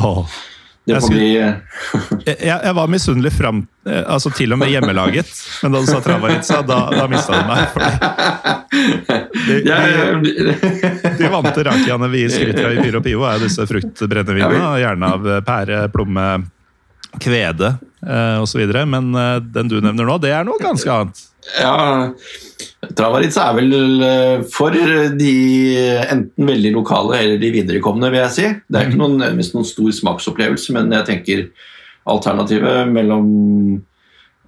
Åh. 0.00 0.38
Det 0.84 1.00
får 1.00 1.12
bli 1.12 1.28
Jeg, 1.36 2.36
jeg 2.64 2.72
var 2.74 2.88
misunnelig 2.90 3.32
fram 3.36 3.60
eh, 3.86 4.00
altså 4.00 4.30
til 4.34 4.54
og 4.54 4.58
med 4.62 4.72
hjemmelaget, 4.72 5.28
men 5.62 5.74
da 5.76 5.82
du 5.82 5.88
sa 5.90 6.00
Travaritza, 6.02 6.62
da, 6.66 6.78
da 6.94 7.04
mista 7.10 7.36
du 7.36 7.44
meg. 7.50 7.60
De, 9.40 9.58
de, 9.66 10.54
de 11.18 11.30
vante 11.32 11.64
rakiaene 11.66 12.08
vi 12.12 12.24
skryter 12.32 12.70
av 12.70 12.74
i 12.74 12.82
Pyro 12.82 13.02
Pivo, 13.04 13.26
er 13.28 13.42
disse 13.42 13.66
fruktbrennevinene. 13.68 14.72
Gjerne 14.82 15.12
av 15.16 15.28
pære, 15.46 15.82
plomme, 15.94 16.26
kvede 17.20 17.74
eh, 18.06 18.38
osv. 18.42 18.62
Men 18.86 19.14
eh, 19.14 19.36
den 19.42 19.70
du 19.70 19.80
nevner 19.80 20.06
nå, 20.06 20.18
det 20.22 20.34
er 20.34 20.46
noe 20.48 20.62
ganske 20.62 20.90
annet. 20.94 21.26
Ja, 21.60 22.10
Travaritsa 22.96 23.50
er 23.50 23.56
vel 23.58 24.04
eh, 24.04 24.46
for 24.50 24.72
de 24.72 25.34
enten 26.10 26.48
veldig 26.48 26.72
lokale 26.74 27.18
eller 27.20 27.40
de 27.40 27.52
viderekomne, 27.52 28.08
vil 28.12 28.22
jeg 28.24 28.34
si. 28.36 28.48
Det 28.66 28.78
er 28.78 28.88
ikke 28.88 29.00
noen, 29.00 29.18
nødvendigvis 29.20 29.52
noen 29.56 29.68
stor 29.68 29.92
smaksopplevelse, 30.00 30.74
men 30.76 30.92
jeg 30.96 31.08
tenker 31.08 31.44
alternativet 32.10 32.88
mellom 32.90 33.28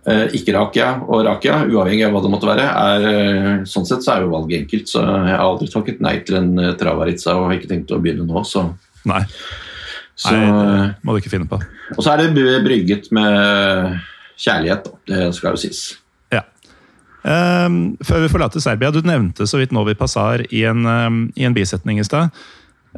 eh, 0.08 0.32
ikke-rakia 0.38 0.88
og 1.04 1.24
rakia, 1.28 1.60
uavhengig 1.68 2.06
av 2.08 2.16
hva 2.16 2.22
det 2.24 2.32
måtte 2.32 2.50
være, 2.50 2.68
er 2.68 3.08
eh, 3.10 3.50
sånn 3.68 3.88
sett 3.88 4.04
så 4.04 4.16
er 4.16 4.24
jo 4.24 4.32
valget 4.32 4.64
enkelt. 4.64 4.88
Så 4.90 5.04
jeg 5.04 5.34
har 5.34 5.44
aldri 5.44 5.68
takket 5.72 6.04
nei 6.04 6.16
til 6.26 6.40
en 6.40 6.54
Travaritsa 6.56 6.78
Travaritza 6.80 7.36
og 7.36 7.50
har 7.50 7.58
ikke 7.60 7.72
tenkt 7.74 7.92
å 7.92 8.00
begynne 8.02 8.28
nå, 8.28 8.46
så, 8.48 8.70
Nei, 9.08 9.24
så 10.14 10.32
nei, 10.36 10.44
det 10.46 11.02
må 11.02 11.14
du 11.14 11.22
ikke 11.22 11.34
finne 11.34 11.50
på. 11.50 11.60
Og 11.96 12.04
så 12.04 12.14
er 12.14 12.24
det 12.24 12.60
brygget 12.64 13.10
med 13.12 13.98
kjærlighet, 14.40 14.88
da. 14.88 15.02
Det 15.10 15.26
skal 15.36 15.56
jo 15.56 15.62
sies. 15.68 16.01
Ehm, 17.22 17.94
før 18.02 18.24
vi 18.24 18.32
forlater 18.32 18.62
Serbia, 18.62 18.90
du 18.90 19.00
nevnte 19.06 19.46
så 19.46 19.60
vidt 19.60 19.74
Novi 19.74 19.94
Pasar 19.98 20.42
i 20.50 20.64
en, 20.66 20.86
um, 20.86 21.22
i 21.38 21.46
en 21.46 21.54
bisetning 21.56 22.02
i 22.02 22.08
stad, 22.08 22.34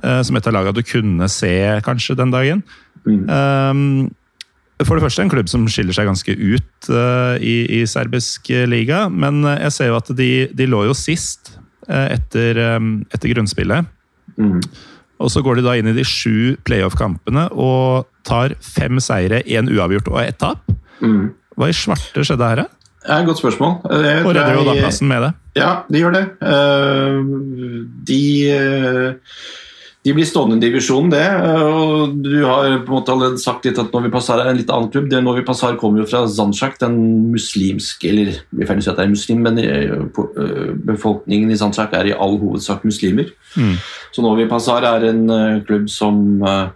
Uh, 0.02 0.18
som 0.26 0.34
et 0.34 0.46
av 0.50 0.54
lagene 0.56 0.74
du 0.74 0.82
kunne 0.82 1.26
se 1.30 1.52
kanskje 1.86 2.16
den 2.18 2.32
dagen. 2.34 2.64
Mm. 3.06 3.28
Ehm, 3.30 4.08
for 4.82 4.98
det 4.98 5.04
første 5.04 5.22
en 5.22 5.30
klubb 5.30 5.46
som 5.46 5.68
skiller 5.70 5.94
seg 5.94 6.08
ganske 6.08 6.34
ut 6.34 6.88
uh, 6.90 7.38
i, 7.38 7.60
i 7.78 7.84
serbisk 7.86 8.50
eh, 8.50 8.64
liga, 8.66 9.04
men 9.06 9.44
jeg 9.46 9.70
ser 9.76 9.92
jo 9.92 10.00
at 10.00 10.10
de, 10.18 10.48
de 10.50 10.66
lå 10.66 10.82
jo 10.88 10.96
sist 10.98 11.52
uh, 11.86 12.08
etter, 12.10 12.58
etter 13.14 13.34
grunnspillet. 13.36 13.86
Mm. 14.34 14.58
Og 15.22 15.30
så 15.30 15.44
går 15.46 15.60
de 15.60 15.68
da 15.68 15.76
inn 15.78 15.92
i 15.92 15.94
de 15.94 16.02
sju 16.02 16.56
playoff-kampene 16.66 17.46
og 17.54 18.10
tar 18.26 18.58
fem 18.66 18.98
seire, 18.98 19.44
én 19.46 19.70
uavgjort 19.70 20.10
og 20.10 20.24
ett 20.24 20.42
tap. 20.42 20.66
Mm. 20.98 21.30
Hva 21.54 21.70
i 21.70 21.78
svarte 21.84 22.26
skjedde 22.26 22.50
her, 22.50 22.64
da? 22.64 22.83
Et 23.04 23.26
godt 23.26 23.38
spørsmål. 23.42 23.74
Jeg 23.90 24.24
Og 24.24 24.32
redder 24.34 24.54
jo 24.56 24.64
da 24.64 24.74
plassen 24.80 25.08
med 25.10 25.22
det. 25.26 25.32
Ja, 25.60 25.72
de 25.92 26.00
gjør 26.00 26.14
det. 26.16 26.24
Eh, 26.40 27.20
De, 28.08 28.22
eh, 28.50 29.12
de 30.04 30.12
blir 30.12 30.26
stående 30.28 30.56
i 30.58 30.60
divisjonen, 30.60 31.10
det. 31.12 31.20
eh, 31.24 31.62
Og 31.64 32.14
du 32.22 32.44
har 32.44 32.78
på 32.84 32.92
en 32.92 32.96
måte 32.98 33.12
allerede 33.12 33.40
sagt 33.40 33.64
litt 33.64 33.78
at 33.78 33.92
Novi 33.92 34.10
Pasar 34.12 34.40
er 34.42 34.50
en 34.50 34.56
litt 34.58 34.68
annen 34.70 34.90
klubb. 34.92 35.08
Det 35.08 35.22
Novi 35.24 35.42
Pasar 35.42 35.76
kommer 35.80 36.00
jo 36.02 36.06
fra 36.06 36.26
Zanjak, 36.28 36.78
den 36.80 37.30
muslimske 37.32 38.08
Eller 38.10 38.40
vi 38.52 38.66
ferdig 38.68 38.82
å 38.82 38.84
si 38.84 38.90
at 38.90 38.96
det 39.00 39.04
er 39.06 39.14
muslim, 39.14 39.42
men 39.42 39.58
eh, 39.58 39.92
eh, 39.92 40.72
befolkningen 40.92 41.50
i 41.50 41.56
Zanjak 41.60 41.92
er 41.96 42.06
i 42.06 42.12
all 42.16 42.38
hovedsak 42.38 42.84
muslimer. 42.84 43.30
Mm. 43.56 43.76
Så 44.12 44.22
Novi 44.22 44.46
Pasar 44.48 44.84
er 44.84 45.08
en 45.10 45.28
eh, 45.30 45.60
klubb 45.64 45.88
som 45.88 46.42
eh, 46.44 46.68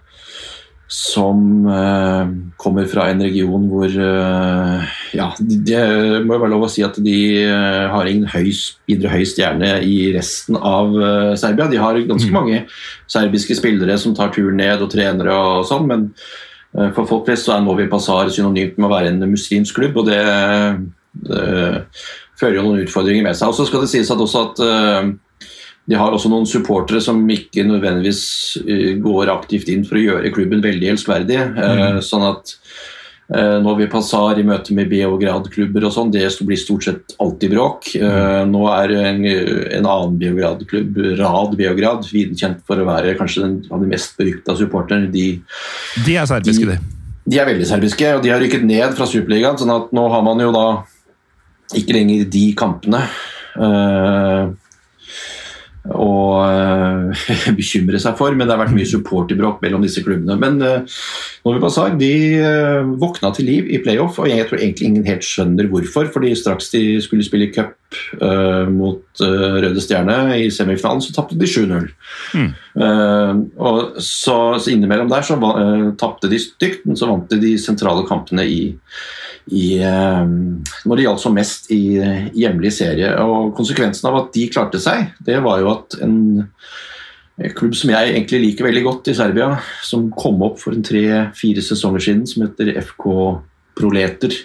som 0.89 1.67
eh, 1.69 2.29
kommer 2.57 2.87
fra 2.89 3.05
en 3.11 3.21
region 3.21 3.67
hvor 3.69 3.85
eh, 3.93 4.93
Ja, 5.13 5.27
det 5.37 5.59
de 5.67 6.23
må 6.25 6.33
jo 6.33 6.41
være 6.41 6.51
lov 6.55 6.65
å 6.65 6.69
si 6.73 6.81
at 6.85 6.97
de 7.05 7.17
eh, 7.43 7.85
har 7.93 8.09
ingen 8.09 8.25
høy, 8.31 8.49
videre 8.89 9.13
høy 9.13 9.25
stjerne 9.29 9.75
i 9.85 10.09
resten 10.15 10.57
av 10.57 10.97
eh, 10.97 11.35
Serbia. 11.37 11.69
De 11.69 11.77
har 11.77 12.01
ganske 12.09 12.33
mange 12.33 12.63
serbiske 13.05 13.59
spillere 13.59 13.99
som 14.01 14.17
tar 14.17 14.33
turen 14.33 14.57
ned 14.57 14.81
og 14.81 14.89
trenere 14.89 15.35
og 15.37 15.67
sånn, 15.69 15.85
men 15.91 16.09
eh, 16.73 16.89
for 16.97 17.05
folk 17.05 17.29
flest 17.29 17.45
så 17.45 17.59
er 17.59 17.67
Novi 17.67 17.85
Pasar 17.91 18.33
synonymt 18.33 18.81
med 18.81 18.89
å 18.89 18.93
være 18.95 19.13
en 19.13 19.29
muslimsk 19.29 19.77
klubb, 19.77 20.01
og 20.01 20.09
det, 20.09 20.23
det 21.29 21.45
fører 22.39 22.57
jo 22.57 22.65
noen 22.65 22.81
utfordringer 22.87 23.29
med 23.29 23.37
seg. 23.37 23.51
Og 23.51 23.59
så 23.59 23.69
skal 23.69 23.85
det 23.85 23.93
sies 23.93 24.09
at 24.09 24.25
også 24.25 24.45
at 24.47 24.65
eh, 24.65 25.13
de 25.89 25.97
har 25.97 26.13
også 26.13 26.29
noen 26.29 26.45
supportere 26.49 27.01
som 27.01 27.23
ikke 27.33 27.65
nødvendigvis 27.65 28.21
eh, 28.61 28.93
går 29.01 29.31
aktivt 29.33 29.71
inn 29.73 29.87
for 29.87 29.97
å 29.97 30.03
gjøre 30.03 30.31
klubben 30.35 30.61
veldig 30.61 30.91
elskverdig. 30.93 31.39
Mm. 31.55 31.97
Sånn 32.05 32.25
at 32.27 32.53
eh, 33.33 33.55
når 33.63 33.79
vi 33.79 33.87
passer 33.89 34.41
i 34.41 34.45
møte 34.45 34.75
med 34.77 34.91
Beograd-klubber 34.91 35.87
og 35.89 35.95
sånn, 35.95 36.11
det 36.13 36.27
blir 36.45 36.61
stort 36.61 36.85
sett 36.85 37.15
alltid 37.17 37.55
bråk. 37.55 37.89
Mm. 37.97 38.53
Nå 38.53 38.61
er 38.75 38.93
en, 38.99 39.25
en 39.79 39.89
annen 39.95 40.21
Beograd-klubb, 40.21 41.01
Rad 41.23 41.57
Beograd, 41.57 42.05
viden 42.13 42.37
kjent 42.37 42.61
for 42.69 42.77
å 42.77 42.87
være 42.91 43.17
kanskje 43.17 43.47
den 43.47 43.57
av 43.73 43.81
de 43.81 43.89
mest 43.89 44.13
berykta 44.21 44.59
supporterne. 44.61 45.09
De, 45.09 45.27
De 46.05 46.21
er 46.21 46.29
serbiske, 46.29 46.69
de. 46.69 46.77
de 47.25 47.41
er 47.41 47.49
veldig 47.49 47.73
serbiske, 47.73 48.13
og 48.19 48.23
de 48.27 48.35
har 48.35 48.45
rykket 48.45 48.69
ned 48.69 48.93
fra 48.99 49.09
Superligaen, 49.09 49.57
sånn 49.57 49.73
at 49.79 49.89
nå 49.95 50.05
har 50.13 50.25
man 50.29 50.45
jo 50.45 50.53
da 50.53 50.69
ikke 51.81 51.97
lenger 51.97 52.29
de 52.29 52.47
kampene. 52.57 53.07
eh, 53.57 54.49
å 55.95 56.11
eh, 56.45 57.25
bekymre 57.59 58.01
seg 58.01 58.17
for, 58.19 58.35
men 58.35 58.47
det 58.47 58.55
har 58.55 58.61
vært 58.63 58.75
mye 58.77 58.89
supporterbråk 58.89 59.63
mellom 59.63 59.85
disse 59.85 60.03
klubbene. 60.05 60.37
Men 60.41 60.59
uh, 60.61 60.99
Novi 61.47 61.61
Pasar 61.63 61.95
de 61.99 62.13
eh, 62.37 62.93
våkna 63.01 63.31
til 63.35 63.49
liv 63.49 63.69
i 63.71 63.81
playoff, 63.83 64.19
og 64.21 64.29
jeg 64.29 64.47
tror 64.49 64.61
egentlig 64.61 64.89
ingen 64.89 65.07
helt 65.09 65.25
skjønner 65.25 65.69
hvorfor. 65.71 66.09
fordi 66.13 66.35
straks 66.37 66.71
de 66.73 66.83
skulle 67.03 67.25
spille 67.25 67.51
cup 67.53 67.77
uh, 68.21 68.69
mot 68.69 69.23
eh, 69.23 69.55
Røde 69.63 69.81
Stjerne 69.81 70.17
i 70.37 70.49
semifinalen, 70.53 71.01
så 71.01 71.13
tapte 71.15 71.37
de 71.39 71.49
7-0. 71.49 71.87
Mm. 72.37 72.49
Eh, 72.85 73.41
og 73.57 74.01
så, 74.03 74.37
så 74.59 74.73
innimellom 74.73 75.09
der 75.11 75.25
så 75.25 75.39
uh, 75.39 75.89
tapte 75.99 76.29
de 76.31 76.41
stygt, 76.41 76.85
men 76.85 76.99
så 76.99 77.09
vant 77.09 77.29
de 77.31 77.41
de 77.41 77.55
sentrale 77.61 78.05
kampene 78.09 78.45
i 78.45 78.61
i, 79.49 79.79
eh, 79.81 80.25
når 80.85 80.99
det 80.99 81.05
gjaldt 81.05 81.23
som 81.23 81.35
mest 81.37 81.69
i 81.73 81.81
hjemlig 82.37 82.73
serie. 82.75 83.11
Og 83.23 83.53
Konsekvensen 83.57 84.09
av 84.09 84.21
at 84.23 84.33
de 84.35 84.47
klarte 84.51 84.81
seg, 84.81 85.11
det 85.25 85.39
var 85.45 85.63
jo 85.63 85.73
at 85.73 85.99
en 86.05 86.19
klubb 87.55 87.75
som 87.77 87.91
jeg 87.93 88.13
egentlig 88.13 88.41
liker 88.43 88.67
veldig 88.67 88.83
godt 88.83 89.11
i 89.11 89.15
Serbia, 89.15 89.53
som 89.85 90.09
kom 90.11 90.41
opp 90.43 90.59
for 90.59 90.75
en 90.75 90.83
tre-fire 90.83 91.63
sesonger 91.63 92.03
siden, 92.03 92.25
som 92.27 92.43
heter 92.43 92.73
FK 92.81 93.05
Proleter, 93.79 94.35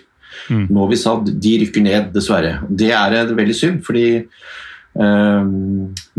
Mm. 0.50 0.66
Novi 0.70 0.96
Sad, 0.96 1.30
de 1.40 1.56
rykker 1.62 1.84
ned, 1.84 2.12
dessverre. 2.14 2.58
Det 2.68 2.92
er 2.94 3.32
veldig 3.34 3.56
synd, 3.56 3.80
fordi 3.86 4.06
eh, 4.20 5.50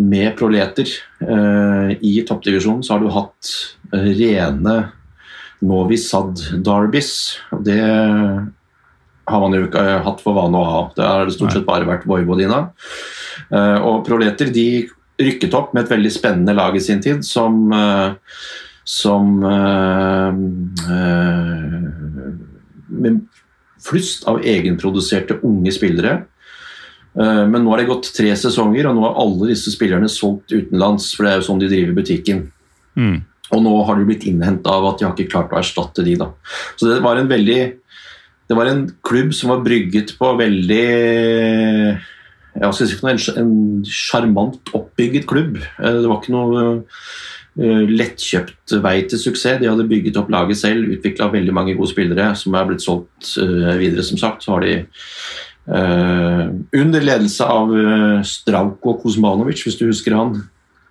med 0.01 0.35
Proleter 0.39 0.89
eh, 1.21 1.95
i 2.01 2.17
toppdivisjonen 2.27 2.83
så 2.85 2.95
har 2.95 3.03
du 3.03 3.11
hatt 3.13 3.53
rene 3.93 4.77
Novi 5.65 5.99
Sad-derbys. 6.01 7.11
Det 7.65 7.81
har 9.25 9.41
man 9.41 9.55
jo 9.57 9.65
ikke 9.67 9.81
eh, 9.81 10.03
hatt 10.05 10.21
for 10.23 10.37
vane 10.37 10.59
å 10.59 10.67
ha. 10.69 10.81
Det 10.95 11.05
har 11.05 11.25
det 11.25 11.35
stort 11.35 11.55
sett 11.55 11.65
bare 11.67 11.87
vært 11.87 12.05
Vojvodina. 12.09 12.67
Eh, 13.49 13.79
og 13.81 14.03
Proleter 14.07 14.51
de 14.53 14.85
rykket 15.21 15.55
opp 15.57 15.73
med 15.73 15.85
et 15.85 15.95
veldig 15.95 16.11
spennende 16.13 16.55
lag 16.57 16.75
i 16.75 16.83
sin 16.83 17.01
tid, 17.03 17.23
som, 17.25 17.71
eh, 17.73 18.13
som 18.85 19.39
Med 22.95 23.21
flust 23.81 24.27
av 24.29 24.43
egenproduserte 24.45 25.39
unge 25.45 25.71
spillere. 25.73 26.25
Men 27.15 27.63
nå 27.63 27.71
har 27.71 27.79
det 27.79 27.87
gått 27.89 28.11
tre 28.13 28.31
sesonger, 28.37 28.87
og 28.89 28.95
nå 28.97 29.03
har 29.05 29.17
alle 29.23 29.49
disse 29.51 29.71
spillerne 29.71 30.09
solgt 30.11 30.51
utenlands. 30.51 31.13
For 31.15 31.25
det 31.25 31.31
er 31.31 31.39
jo 31.39 31.47
sånn 31.47 31.61
de 31.61 31.69
driver 31.71 31.95
butikken. 31.97 32.41
Mm. 32.97 33.23
Og 33.53 33.61
nå 33.61 33.73
har 33.87 33.99
de 33.99 34.07
blitt 34.07 34.25
innhenta 34.29 34.73
av 34.73 34.87
at 34.89 34.99
de 34.99 35.05
har 35.07 35.13
ikke 35.13 35.31
klart 35.31 35.53
å 35.53 35.59
erstatte 35.59 36.05
de. 36.05 36.15
da. 36.19 36.31
Så 36.77 36.89
det 36.89 37.01
var 37.05 37.17
en 37.17 37.29
veldig 37.29 37.59
Det 38.45 38.57
var 38.57 38.69
en 38.69 38.83
klubb 39.05 39.33
som 39.33 39.53
var 39.53 39.63
brygget 39.65 40.15
på 40.19 40.33
veldig 40.37 40.83
skal 42.55 42.85
jeg 42.85 42.87
si, 42.87 42.95
ikke 42.95 43.07
noe, 43.09 43.33
en 43.41 43.55
sjarmant 43.89 44.69
oppbygget 44.77 45.25
klubb. 45.27 45.57
Eh, 45.59 45.97
Det 46.01 46.07
var 46.07 46.21
ikke 46.21 46.35
noe 46.35 46.61
eh, 47.59 47.83
lettkjøpt 47.89 48.77
vei 48.85 49.01
til 49.09 49.19
suksess. 49.19 49.59
De 49.59 49.67
hadde 49.67 49.87
bygget 49.89 50.19
opp 50.21 50.31
laget 50.31 50.61
selv, 50.61 50.87
utvikla 50.95 51.33
veldig 51.33 51.55
mange 51.55 51.75
gode 51.75 51.91
spillere 51.91 52.29
som 52.39 52.55
er 52.55 52.69
blitt 52.69 52.85
solgt 52.85 53.35
eh, 53.41 53.75
videre. 53.81 54.05
Som 54.07 54.21
sagt, 54.21 54.45
så 54.45 54.55
har 54.55 54.63
de 54.63 54.77
eh, 54.77 56.45
under 56.79 57.07
ledelse 57.09 57.43
av 57.43 57.75
Strauko 57.75 58.29
Stravko 58.31 58.99
Kuzmanovic, 59.03 59.65
hvis 59.65 59.81
du 59.81 59.89
husker 59.89 60.15
han, 60.15 60.37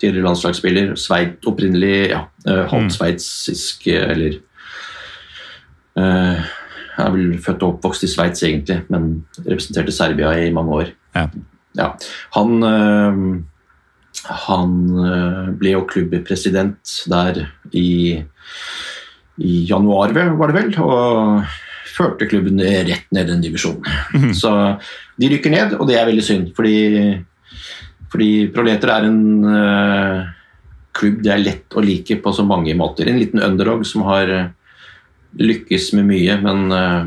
tidligere 0.00 0.26
landslagsspiller, 0.26 0.94
Sveit, 1.00 1.38
opprinnelig 1.48 2.10
ja, 2.10 2.24
uh, 2.48 2.64
halvt 2.70 2.96
sveitsisk, 2.98 3.86
eh, 3.88 4.10
eller 4.10 4.40
eh, 6.98 7.02
er 7.04 7.10
vel 7.14 7.34
født 7.42 7.64
og 7.64 7.76
oppvokst 7.76 8.06
i 8.06 8.10
Sveits, 8.10 8.44
egentlig, 8.46 8.82
men 8.92 9.24
representerte 9.42 9.94
Serbia 9.94 10.34
i 10.38 10.52
mange 10.54 10.78
år. 10.80 10.94
Ja. 11.16 11.28
Ja, 11.74 11.88
han, 12.36 12.62
øh, 12.62 13.20
han 14.46 14.74
eh, 15.02 15.52
ble 15.58 15.74
jo 15.74 15.84
klubbpresident 15.90 16.92
der 17.10 17.44
i, 17.74 18.22
i 19.42 19.54
januar, 19.66 20.14
var 20.14 20.52
det 20.52 20.58
vel, 20.60 20.70
og 20.84 21.42
førte 21.94 22.28
klubben 22.30 22.62
rett 22.62 23.10
ned 23.14 23.26
den 23.30 23.42
divisjonen. 23.42 23.82
-hmm. 23.84 24.32
Så 24.32 24.78
de 25.18 25.28
rykker 25.28 25.50
ned, 25.50 25.74
og 25.78 25.88
det 25.88 25.98
er 25.98 26.06
veldig 26.06 26.24
synd, 26.24 26.54
fordi, 26.56 27.18
fordi 28.10 28.48
Proleter 28.54 28.88
er 28.88 29.04
en 29.10 29.44
øh, 29.44 30.24
klubb 30.94 31.22
det 31.22 31.32
er 31.32 31.42
lett 31.42 31.74
å 31.74 31.82
like 31.82 32.16
på 32.22 32.32
så 32.32 32.44
mange 32.46 32.74
måter. 32.74 33.08
En 33.08 33.18
liten 33.18 33.42
underdog 33.42 33.86
som 33.86 34.02
har 34.02 34.52
lykkes 35.40 35.92
med 35.98 36.08
mye, 36.08 36.36
men 36.42 36.64
uh, 36.74 37.04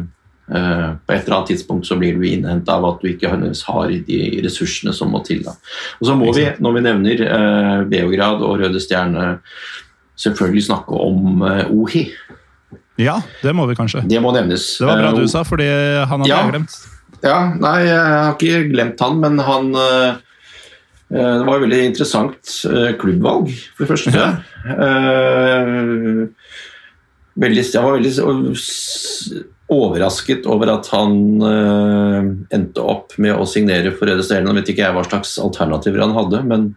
på 0.47 1.13
et 1.13 1.25
eller 1.25 1.35
annet 1.37 1.49
tidspunkt 1.51 1.87
så 1.87 1.97
blir 1.99 2.15
du 2.15 2.23
innhenta 2.27 2.77
av 2.77 2.85
at 2.87 3.01
du 3.03 3.09
ikke 3.11 3.31
har 3.33 3.91
de 4.07 4.19
ressursene 4.45 4.93
som 4.95 5.11
må 5.11 5.19
til. 5.27 5.41
Da. 5.45 5.55
Og 5.99 6.09
så 6.09 6.15
må 6.15 6.31
vi, 6.35 6.45
når 6.63 6.77
vi 6.77 6.83
nevner 6.85 7.23
uh, 7.27 7.81
Beograd 7.89 8.43
og 8.45 8.59
Røde 8.61 8.81
Stjerne, 8.83 9.37
selvfølgelig 10.17 10.67
snakke 10.69 11.01
om 11.07 11.43
uh, 11.43 11.65
Ohi. 11.71 12.07
Ja, 12.97 13.19
det 13.43 13.53
må 13.53 13.67
vi 13.69 13.75
kanskje. 13.77 14.05
Det 14.09 14.21
må 14.23 14.31
nevnes. 14.33 14.69
Det 14.79 14.87
var 14.89 15.03
bra 15.03 15.11
du 15.13 15.27
sa, 15.29 15.43
fordi 15.45 15.67
han 15.67 16.23
hadde 16.23 16.31
Ja. 16.31 16.39
jeg 16.45 16.55
glemt. 16.55 16.77
Ja, 17.23 17.37
nei, 17.57 17.75
jeg 17.85 17.99
har 17.99 18.33
ikke 18.35 18.63
glemt 18.71 18.99
han, 19.01 19.19
men 19.21 19.39
han 19.41 19.71
Det 21.07 21.45
var 21.47 21.55
et 21.55 21.63
veldig 21.63 21.79
interessant 21.87 22.51
klubbvalg, 22.99 23.53
for 23.77 23.85
det 23.85 23.91
første. 23.93 24.25
Eh, 24.67 26.27
veldig, 27.41 27.63
jeg 27.73 27.83
var 27.85 27.97
veldig 27.97 28.13
overrasket 29.77 30.47
over 30.47 30.71
at 30.77 30.87
han 30.93 31.17
uh, 31.43 32.29
endte 32.55 32.83
opp 32.83 33.17
med 33.21 33.35
å 33.35 33.47
signere 33.49 33.91
for 33.95 34.09
Røde 34.09 34.23
Stjerne. 34.25 34.47
Nå 34.47 34.55
vet 34.59 34.71
ikke 34.71 34.85
jeg 34.85 34.95
hva 34.95 35.03
slags 35.07 35.35
alternativer 35.43 36.05
han 36.05 36.15
hadde, 36.15 36.43
men 36.47 36.69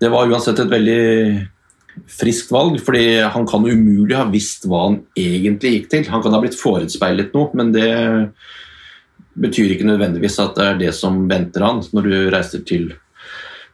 det 0.00 0.10
var 0.12 0.28
uansett 0.28 0.60
et 0.60 0.72
veldig 0.72 1.02
friskt 2.12 2.50
valg, 2.52 2.76
fordi 2.84 3.22
han 3.24 3.46
kan 3.48 3.64
umulig 3.64 4.16
ha 4.18 4.26
visst 4.28 4.66
hva 4.68 4.82
han 4.88 4.98
egentlig 5.16 5.72
gikk 5.72 5.90
til. 5.92 6.06
Han 6.12 6.24
kan 6.24 6.36
ha 6.36 6.42
blitt 6.42 6.58
forespeilet 6.58 7.32
noe, 7.36 7.48
men 7.56 7.72
det 7.72 7.88
betyr 9.36 9.74
ikke 9.74 9.88
nødvendigvis 9.88 10.38
at 10.40 10.56
det 10.56 10.66
er 10.66 10.78
det 10.80 10.92
som 10.96 11.24
venter 11.28 11.64
han 11.64 11.82
når 11.92 12.08
du 12.08 12.14
reiser 12.32 12.62
til 12.68 12.94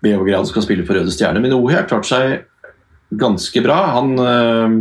Beograd 0.03 0.43
og 0.43 0.51
skal 0.51 0.65
spille 0.65 0.87
for 0.87 0.99
Røde 0.99 1.15
Stjerne. 1.15 1.43
Men 1.43 1.55
Ohi 1.55 1.77
har 1.77 1.87
klart 1.91 2.09
seg 2.09 2.41
ganske 3.19 3.63
bra. 3.63 3.79
Han, 3.95 4.17
øh, 4.19 4.73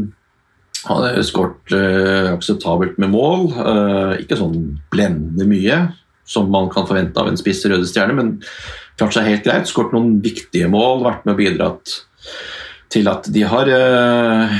han 0.87 1.03
har 1.03 1.21
skåret 1.25 1.73
eh, 1.77 2.29
akseptabelt 2.31 2.97
med 3.01 3.11
mål. 3.13 3.49
Eh, 3.53 4.13
ikke 4.23 4.39
sånn 4.39 4.57
blendende 4.93 5.45
mye, 5.49 5.77
som 6.25 6.49
man 6.53 6.71
kan 6.73 6.87
forvente 6.89 7.21
av 7.21 7.29
en 7.29 7.39
spiss 7.39 7.63
Røde 7.67 7.85
Stjerne, 7.89 8.15
men 8.17 8.33
klart 8.97 9.15
seg 9.17 9.29
helt 9.29 9.45
greit. 9.45 9.69
Skåret 9.69 9.93
noen 9.95 10.17
viktige 10.23 10.69
mål, 10.71 11.03
vært 11.05 11.27
med 11.27 11.35
og 11.35 11.41
bidratt 11.41 11.97
til 12.91 13.07
at 13.11 13.29
de 13.31 13.45
har 13.47 13.69
eh, 13.71 14.57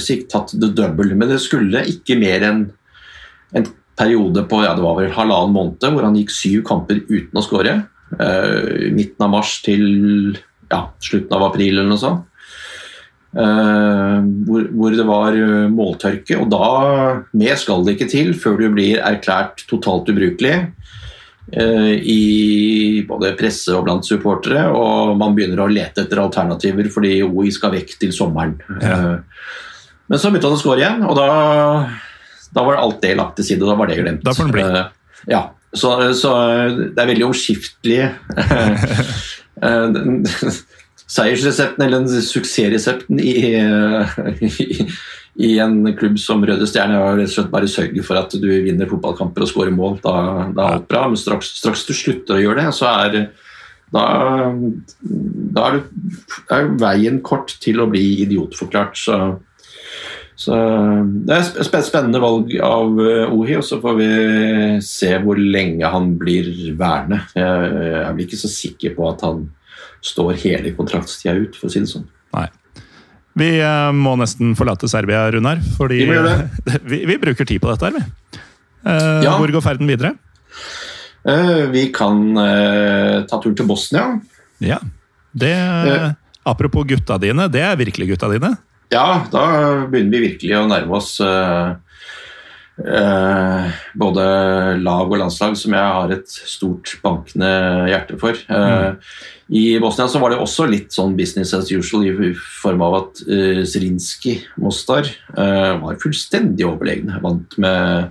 sikt 0.00 0.30
tatt 0.32 0.54
det 0.60 0.72
double. 0.78 1.16
Men 1.16 1.32
det 1.32 1.40
skulle 1.42 1.84
ikke 1.90 2.18
mer 2.20 2.46
enn 2.46 2.64
en 3.56 3.66
periode 3.98 4.46
på 4.48 4.62
ja, 4.62 4.76
det 4.76 4.84
var 4.84 4.96
vel 5.00 5.12
halvannen 5.12 5.54
måned 5.54 5.92
hvor 5.92 6.06
han 6.06 6.16
gikk 6.16 6.32
syv 6.32 6.62
kamper 6.68 7.02
uten 7.10 7.40
å 7.40 7.44
skåre. 7.44 7.80
Eh, 8.14 8.88
midten 8.94 9.26
av 9.26 9.34
mars 9.34 9.58
til 9.66 9.84
ja, 10.70 10.86
slutten 11.02 11.34
av 11.36 11.50
april 11.50 11.76
eller 11.76 11.90
noe 11.90 12.00
sånt. 12.00 12.29
Eh, 13.30 14.18
hvor, 14.46 14.64
hvor 14.74 14.90
det 14.94 15.04
var 15.06 15.36
eh, 15.38 15.68
måltørke. 15.70 16.34
Og 16.40 16.48
da 16.50 16.66
mer 17.38 17.56
skal 17.60 17.84
det 17.86 17.92
ikke 17.96 18.10
til 18.10 18.32
før 18.34 18.58
du 18.58 18.66
blir 18.74 18.98
erklært 18.98 19.62
totalt 19.70 20.10
ubrukelig. 20.10 20.54
eh, 21.52 21.92
I 22.02 23.04
både 23.06 23.36
presse 23.38 23.70
og 23.76 23.84
blant 23.86 24.06
supportere, 24.06 24.66
og 24.74 25.16
man 25.20 25.34
begynner 25.38 25.60
å 25.62 25.70
lete 25.70 26.02
etter 26.06 26.18
alternativer 26.22 26.90
fordi 26.90 27.20
OI 27.26 27.50
skal 27.54 27.74
vekk 27.76 27.90
til 28.02 28.12
sommeren. 28.14 28.56
Ja. 28.82 28.96
Men 30.10 30.18
så 30.18 30.30
begynte 30.30 30.48
han 30.50 30.58
å 30.58 30.62
skåre 30.62 30.80
igjen, 30.82 31.02
og 31.06 31.14
da 31.18 31.28
da 32.50 32.64
var 32.66 32.80
alt 32.80 32.98
det 32.98 33.12
lagt 33.14 33.36
til 33.38 33.46
side. 33.46 33.62
Da 33.62 33.76
var 33.78 33.86
det 33.86 34.00
glemt. 34.00 34.24
Da 34.26 34.32
får 34.34 34.48
den 34.48 34.54
bli. 34.56 34.62
Ja, 35.30 35.54
så, 35.70 36.10
så 36.18 36.32
det 36.74 36.98
er 36.98 37.10
veldig 37.12 37.28
omskiftelig. 37.28 38.10
Seiersresepten 41.10 41.84
eller 41.84 42.04
den 42.04 42.22
suksessresepten 42.22 43.18
i, 43.18 43.34
i, 44.46 44.86
i 45.42 45.50
en 45.62 45.82
klubb 45.98 46.18
som 46.22 46.44
Røde 46.46 46.68
Stjerne 46.70 47.00
er 47.00 47.50
bare 47.50 47.70
sørge 47.70 48.04
for 48.06 48.20
at 48.20 48.34
du 48.38 48.46
vinner 48.46 48.90
fotballkamper 48.90 49.46
og 49.46 49.50
skårer 49.50 49.74
mål. 49.74 49.98
Da, 50.04 50.14
da 50.54 50.66
er 50.66 50.78
alt 50.78 50.88
bra. 50.90 51.06
Men 51.10 51.18
straks, 51.18 51.54
straks 51.58 51.86
du 51.88 51.94
slutter 51.96 52.38
å 52.38 52.42
gjøre 52.44 52.62
det, 52.62 52.74
så 52.78 52.90
er 52.92 53.16
da, 53.90 54.02
da 55.50 55.66
er, 55.66 55.78
det, 55.80 56.54
er 56.54 56.74
veien 56.78 57.22
kort 57.26 57.56
til 57.62 57.82
å 57.82 57.90
bli 57.90 58.22
idiotforklart. 58.26 58.98
Så 59.00 59.20
så 60.40 60.56
Det 61.26 61.34
er 61.36 61.58
et 61.60 61.84
spennende 61.84 62.20
valg 62.22 62.54
av 62.64 63.00
eh, 63.04 63.32
Ohi, 63.34 63.58
og 63.58 63.64
så 63.66 63.76
får 63.82 63.96
vi 63.98 64.06
se 64.80 65.10
hvor 65.20 65.36
lenge 65.36 65.90
han 65.92 66.14
blir 66.16 66.48
værende. 66.80 67.18
Jeg 67.36 67.82
jeg 67.90 68.14
blir 68.16 68.28
ikke 68.28 68.40
så 68.40 68.52
sikker 68.52 68.94
på 68.96 69.10
at 69.10 69.24
han 69.26 69.42
står 70.02 70.38
hele 70.44 70.72
kontraktstida 70.76 71.34
ut, 71.36 71.56
for 71.58 71.68
å 71.68 71.72
si 71.72 71.80
det 71.82 71.90
sånn. 71.90 72.06
Nei. 72.36 72.46
Vi 73.40 73.50
eh, 73.62 73.90
må 73.94 74.16
nesten 74.18 74.54
forlate 74.58 74.88
Serbia, 74.90 75.26
Runar, 75.32 75.60
fordi 75.76 76.00
Vi 76.08 77.04
vi, 77.06 77.18
bruker 77.22 77.46
tid 77.46 77.60
på 77.62 77.70
dette 77.70 77.86
her, 77.90 77.98
vi. 77.98 78.40
Eh, 78.86 79.20
Ja. 79.26 79.36
Hvor 79.38 79.52
går 79.52 79.62
ferden 79.64 79.86
videre? 79.90 80.14
Eh, 81.28 81.66
Vi 81.70 81.86
kan 81.92 82.36
eh, 82.38 83.22
ta 83.28 83.38
tur 83.42 83.54
til 83.54 83.66
Bosnia. 83.68 84.20
Ja. 84.60 84.78
Det, 85.32 85.52
Eh. 85.54 86.10
apropos 86.44 86.84
gutta 86.88 87.18
dine, 87.20 87.48
det 87.48 87.60
er 87.62 87.76
virkelig 87.76 88.08
gutta 88.14 88.28
dine. 88.32 88.56
Ja, 88.90 89.24
da 89.30 89.86
begynner 89.86 90.18
vi 90.18 90.24
virkelig 90.32 90.56
å 90.58 90.66
nærme 90.66 90.96
oss 90.98 91.20
eh, 91.22 91.76
både 94.00 94.22
lag 94.80 95.10
og 95.10 95.18
landslag, 95.20 95.56
som 95.58 95.74
jeg 95.76 95.96
har 95.96 96.14
et 96.14 96.32
stort 96.48 96.94
bankende 97.02 97.50
hjerte 97.90 98.16
for. 98.20 98.38
Eh, 98.48 99.18
I 99.50 99.64
Bosnia 99.82 100.08
så 100.08 100.22
var 100.22 100.32
det 100.32 100.40
også 100.40 100.68
litt 100.70 100.94
sånn 100.94 101.16
business 101.18 101.52
as 101.56 101.70
usual 101.72 102.06
i 102.06 102.32
form 102.62 102.84
av 102.86 102.96
at 103.00 103.22
uh, 103.26 103.62
Zrinski 103.66 104.36
Mostar 104.62 105.08
eh, 105.10 105.72
var 105.82 106.00
fullstendig 106.02 106.68
overlegen. 106.68 107.16
Vant 107.24 107.58
med 107.60 108.10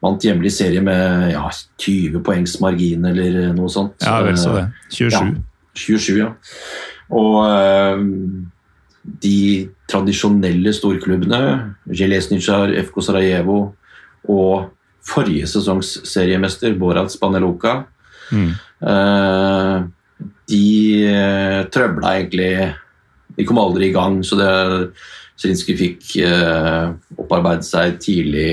Vant 0.00 0.24
hjemlig 0.24 0.48
serie 0.56 0.80
med 0.80 1.34
ja, 1.34 1.42
20 1.84 2.22
poengs 2.24 2.54
margin 2.64 3.04
eller 3.10 3.50
noe 3.52 3.68
sånt. 3.68 4.00
Ja, 4.00 4.22
vel 4.24 4.38
så 4.40 4.54
det. 4.56 4.62
27. 4.96 5.12
Ja. 5.12 5.26
27, 5.76 6.14
ja. 6.22 6.30
Og 7.20 7.36
eh, 7.44 8.00
de 9.20 9.36
tradisjonelle 9.90 10.72
storklubbene, 10.76 11.40
Gelesnitsjar, 11.90 12.72
FK 12.86 13.00
Sarajevo 13.02 13.60
og 14.30 14.70
forrige 15.06 15.48
sesongs 15.50 15.96
seriemester, 16.08 16.76
Borat 16.78 17.12
Spaneloka, 17.12 17.80
Mm. 18.30 18.50
eh, 18.86 19.82
de 20.46 21.06
eh, 21.10 21.64
trøbla 21.66 22.12
egentlig 22.14 22.74
De 23.34 23.42
kom 23.44 23.58
aldri 23.58 23.88
i 23.88 23.92
gang, 23.92 24.20
så 24.22 24.36
det 24.38 24.92
Zrinskij 25.40 25.74
fikk 25.74 26.12
eh, 26.22 26.92
opparbeidet 27.18 27.66
seg 27.66 27.96
tidlig 27.98 28.52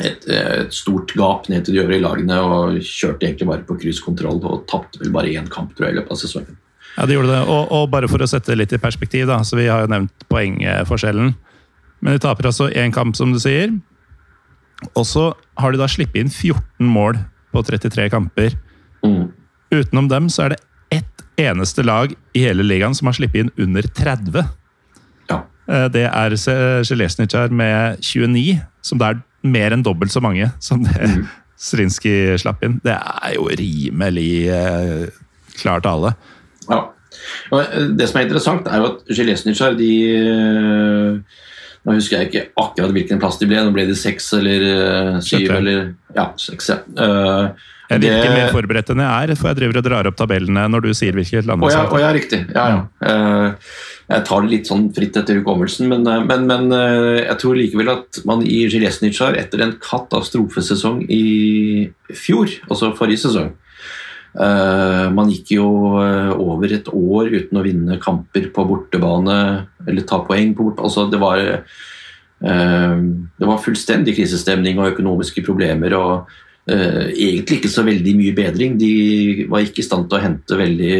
et, 0.00 0.26
et 0.26 0.72
stort 0.72 1.12
gap 1.14 1.46
ned 1.52 1.62
til 1.66 1.76
de 1.76 1.82
øvrige 1.84 2.02
lagene 2.02 2.40
og 2.40 2.80
kjørte 2.80 3.28
egentlig 3.28 3.50
bare 3.52 3.66
på 3.68 3.76
krysskontroll 3.82 4.40
og 4.40 4.64
tapte 4.70 4.98
vel 5.02 5.12
bare 5.14 5.34
én 5.36 5.50
kamp 5.52 5.76
tror 5.76 5.86
jeg, 5.90 5.94
i 5.94 6.00
løpet 6.00 6.16
av 6.16 6.20
sesongen. 6.22 6.56
Ja, 6.96 7.06
det 7.06 7.14
gjorde 7.16 7.32
det. 7.32 7.40
Og, 7.48 7.70
og 7.72 7.90
bare 7.92 8.08
for 8.10 8.22
å 8.22 8.28
sette 8.28 8.52
det 8.52 8.58
litt 8.62 8.72
i 8.76 8.80
perspektiv, 8.82 9.26
da, 9.30 9.40
så 9.46 9.56
vi 9.58 9.68
har 9.70 9.84
jo 9.84 9.90
nevnt 9.92 10.26
poengforskjellen. 10.32 11.34
Men 12.00 12.16
de 12.16 12.22
taper 12.24 12.48
altså 12.50 12.70
én 12.72 12.92
kamp, 12.94 13.16
som 13.18 13.32
du 13.34 13.40
sier. 13.42 13.72
Og 14.96 15.04
så 15.06 15.30
har 15.60 15.72
de 15.74 15.80
da 15.80 15.88
sluppet 15.90 16.22
inn 16.22 16.32
14 16.32 16.88
mål 16.88 17.18
på 17.52 17.62
33 17.66 18.08
kamper. 18.12 18.56
Mm. 19.04 19.28
Utenom 19.74 20.08
dem 20.10 20.28
så 20.32 20.46
er 20.46 20.54
det 20.54 20.60
ett 21.00 21.24
eneste 21.40 21.84
lag 21.86 22.12
i 22.36 22.44
hele 22.46 22.64
ligaen 22.66 22.96
som 22.96 23.08
har 23.10 23.16
sluppet 23.18 23.44
inn 23.44 23.52
under 23.60 23.86
30. 23.86 24.40
Ja. 25.30 25.42
Eh, 25.70 25.86
Det 25.92 26.06
er 26.08 26.36
Sjelesnitsjar 26.36 27.52
med 27.54 28.00
29, 28.02 28.58
som 28.82 28.98
det 29.00 29.12
er 29.12 29.20
mer 29.46 29.72
enn 29.76 29.84
dobbelt 29.84 30.12
så 30.12 30.20
mange 30.24 30.50
som 30.60 30.82
det 30.84 30.96
Mm. 31.00 31.28
Strinskij 31.60 32.38
slapp 32.40 32.62
inn. 32.64 32.78
Det 32.80 32.94
er 32.96 33.34
jo 33.34 33.42
rimelig 33.52 34.48
eh, 34.48 35.10
klar 35.60 35.82
tale. 35.84 36.14
Ja. 36.70 36.80
Og 37.50 37.60
eh, 37.62 37.88
det 37.98 38.08
som 38.10 38.20
er 38.20 38.28
interessant, 38.28 38.68
er 38.70 38.82
jo 38.82 38.90
at 38.92 39.14
Jelesnicar 39.18 39.78
de 39.78 39.92
eh, 40.20 41.38
Nå 41.80 41.94
husker 41.96 42.18
jeg 42.18 42.28
ikke 42.28 42.40
akkurat 42.60 42.92
hvilken 42.92 43.20
plass 43.22 43.38
de 43.40 43.46
ble. 43.48 43.60
Nå 43.64 43.72
ble 43.72 43.86
de 43.88 43.94
seks 43.96 44.26
eller 44.36 44.64
eh, 44.68 45.14
syv 45.24 45.46
eller 45.56 45.78
Ja, 46.12 46.26
seks, 46.36 46.68
ja. 46.68 46.76
Uh, 46.92 47.46
Jeg 47.88 48.02
virker 48.04 48.26
det- 48.28 48.34
mer 48.36 48.52
forberedt 48.52 48.90
enn 48.92 49.00
jeg 49.00 49.30
er, 49.30 49.32
for 49.40 49.48
jeg 49.48 49.58
driver 49.62 49.78
og 49.80 49.86
drar 49.86 50.08
opp 50.10 50.18
tabellene 50.18 50.66
når 50.70 50.84
du 50.84 50.90
sier 50.94 51.16
hvilket 51.16 51.48
land 51.48 51.64
det 51.64 51.72
er. 51.72 51.88
å 51.88 52.02
ja, 52.02 52.10
riktig. 52.14 52.42
Ja, 52.54 52.66
ja. 52.74 53.54
Jeg 54.10 54.24
tar 54.28 54.44
det 54.44 54.50
litt 54.52 54.68
sånn 54.68 54.84
fritt 54.94 55.16
etter 55.16 55.40
hukommelsen, 55.40 55.88
men, 55.90 56.04
men, 56.28 56.46
men 56.46 56.70
jeg 56.74 57.36
tror 57.40 57.58
likevel 57.58 57.90
at 57.96 58.20
man 58.28 58.44
i 58.46 58.60
Jelesnicar 58.68 59.38
etter 59.40 59.64
en 59.64 59.74
katastrofesesong 59.82 61.04
i 61.08 61.90
fjor, 62.14 62.52
altså 62.68 62.92
forrige 62.98 63.24
sesong, 63.24 63.54
man 64.30 65.30
gikk 65.32 65.56
jo 65.56 65.66
over 65.98 66.70
et 66.70 66.86
år 66.94 67.32
uten 67.32 67.58
å 67.58 67.64
vinne 67.66 67.96
kamper 68.02 68.44
på 68.54 68.64
bortebane 68.68 69.38
eller 69.88 70.06
ta 70.06 70.20
poeng 70.22 70.52
på 70.54 70.68
bortebane. 70.68 70.86
Altså, 70.86 71.08
det 71.10 71.18
var 71.18 71.42
det 72.40 73.48
var 73.50 73.58
fullstendig 73.60 74.14
krisestemning 74.16 74.78
og 74.78 74.92
økonomiske 74.94 75.42
problemer. 75.44 75.96
og 75.98 76.30
Egentlig 76.70 77.58
ikke 77.58 77.72
så 77.74 77.82
veldig 77.84 78.14
mye 78.16 78.36
bedring. 78.38 78.78
De 78.78 79.48
var 79.50 79.66
ikke 79.66 79.82
i 79.82 79.88
stand 79.88 80.06
til 80.06 80.20
å 80.20 80.22
hente 80.22 80.60
veldig 80.62 80.96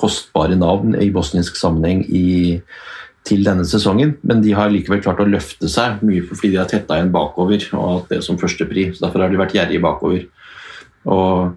kostbare 0.00 0.56
navn 0.58 0.96
i 1.00 1.10
bosnisk 1.12 1.58
sammenheng 1.60 2.04
i, 2.08 2.60
til 3.26 3.44
denne 3.44 3.66
sesongen, 3.68 4.14
men 4.26 4.40
de 4.44 4.54
har 4.56 4.72
likevel 4.72 5.02
klart 5.04 5.20
å 5.20 5.28
løfte 5.28 5.68
seg 5.70 6.00
mye 6.06 6.24
fordi 6.24 6.54
de 6.54 6.60
har 6.60 6.68
tetta 6.70 6.96
igjen 6.96 7.12
bakover 7.12 7.66
og 7.76 7.82
hatt 7.84 8.14
det 8.14 8.20
som 8.24 8.38
første 8.40 8.66
pri. 8.70 8.90
så 8.94 9.06
Derfor 9.06 9.24
har 9.24 9.32
de 9.32 9.40
vært 9.40 9.56
gjerrige 9.58 9.84
bakover. 9.84 10.24
Og 11.08 11.54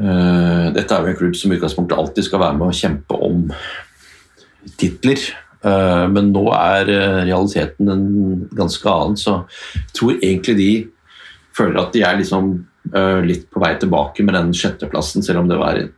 uh, 0.00 0.66
Dette 0.74 0.96
er 0.96 1.04
jo 1.04 1.12
en 1.12 1.20
klubb 1.20 1.36
som 1.38 1.52
i 1.52 1.58
utgangspunktet 1.58 1.98
alltid 1.98 2.26
skal 2.26 2.42
være 2.42 2.58
med 2.58 2.70
å 2.70 2.78
kjempe 2.80 3.20
om 3.28 3.46
titler. 4.80 5.22
Uh, 5.60 6.06
men 6.10 6.32
nå 6.34 6.46
er 6.56 6.88
realiteten 7.26 7.92
en 7.92 8.08
ganske 8.56 8.88
annen, 8.88 9.20
så 9.20 9.42
jeg 9.76 9.94
tror 9.98 10.18
egentlig 10.18 10.56
de 10.56 10.72
føler 11.56 11.80
at 11.82 11.94
de 11.94 12.04
er 12.06 12.20
liksom 12.20 12.52
uh, 12.94 13.20
litt 13.26 13.48
på 13.52 13.62
vei 13.62 13.74
tilbake 13.80 14.24
med 14.24 14.38
den 14.38 14.54
sjetteplassen, 14.56 15.24
selv 15.26 15.44
om 15.44 15.50
det 15.50 15.60
var 15.60 15.82
et 15.82 15.96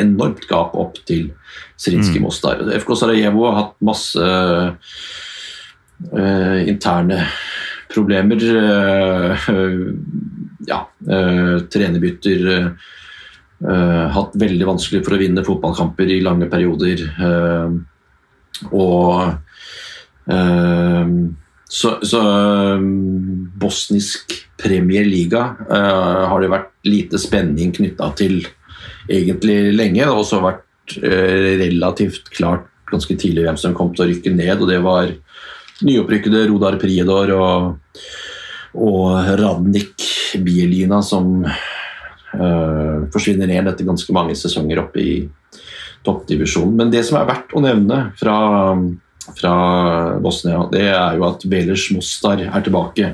enormt 0.00 0.46
gap 0.48 0.72
opp 0.80 0.94
til 1.04 1.26
Zrinskij 1.80 2.22
mm. 2.22 2.24
Mostar. 2.24 2.62
FK 2.80 2.94
Sarajevo 2.96 3.42
har 3.44 3.58
hatt 3.58 3.74
masse 3.84 4.28
interne 6.72 7.18
problemer. 7.92 8.40
Ja, 10.68 10.84
trenerbytter. 11.72 12.42
hatt 14.14 14.32
veldig 14.38 14.66
vanskelig 14.66 15.04
for 15.06 15.14
å 15.14 15.18
vinne 15.20 15.44
fotballkamper 15.46 16.08
i 16.10 16.20
lange 16.22 16.48
perioder. 16.50 17.02
og 18.70 19.34
så, 21.66 21.92
så 22.02 22.22
bosnisk 23.62 24.34
Premier 24.62 25.06
Liga 25.06 25.44
har 25.68 26.42
det 26.42 26.50
vært 26.52 26.74
lite 26.86 27.18
spenning 27.22 27.74
knytta 27.74 28.10
til 28.18 28.42
egentlig 29.08 29.72
lenge. 29.76 30.02
Det 30.02 30.10
har 30.10 30.18
også 30.18 30.42
vært 30.42 30.96
eh, 31.02 31.56
relativt 31.62 32.30
klart 32.34 32.68
ganske 32.92 33.16
tidlig 33.16 33.46
hvem 33.46 33.58
som 33.60 33.76
kom 33.76 33.92
til 33.94 34.04
å 34.04 34.10
rykke 34.10 34.34
ned, 34.34 34.60
og 34.60 34.68
det 34.68 34.80
var 34.84 35.12
nyopprykkede 35.82 36.44
Rodar 36.50 36.76
Priedor 36.80 37.32
og, 37.36 38.02
og 38.72 39.36
Radnik 39.38 40.06
Bielina 40.44 41.02
som 41.04 41.44
uh, 41.44 42.98
forsvinner 43.12 43.50
ned 43.50 43.70
etter 43.70 43.88
ganske 43.88 44.16
mange 44.16 44.36
sesonger 44.38 44.82
oppe 44.84 45.02
i 45.02 45.14
toppdivisjonen. 46.06 46.76
Men 46.78 46.92
det 46.92 47.04
som 47.06 47.20
er 47.20 47.28
verdt 47.28 47.56
å 47.56 47.62
nevne 47.64 48.04
fra 48.18 48.36
fra 49.38 50.18
Bosnia, 50.18 50.64
det 50.72 50.82
er 50.90 51.16
jo 51.16 51.26
at 51.28 51.44
Velers 51.46 51.84
Mostar 51.94 52.40
er 52.42 52.64
tilbake. 52.64 53.12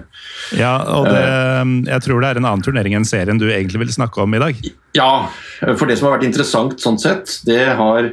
Ja, 0.57 0.73
og 0.97 1.09
det, 1.11 1.21
eh. 1.21 1.73
jeg 1.91 2.05
tror 2.07 2.23
det 2.23 2.31
er 2.31 2.41
en 2.41 2.49
annen 2.49 2.65
turnering 2.65 2.97
enn 2.97 3.09
serien 3.09 3.41
du 3.41 3.45
egentlig 3.51 3.83
vil 3.85 3.93
snakke 3.93 4.23
om 4.25 4.37
i 4.37 4.41
dag? 4.41 4.63
Ja, 4.97 5.29
for 5.61 5.85
det 5.85 5.99
som 5.99 6.09
har 6.09 6.17
vært 6.17 6.29
interessant 6.31 6.81
sånn 6.81 6.97
sett, 7.03 7.41
det 7.49 7.61
har 7.79 8.09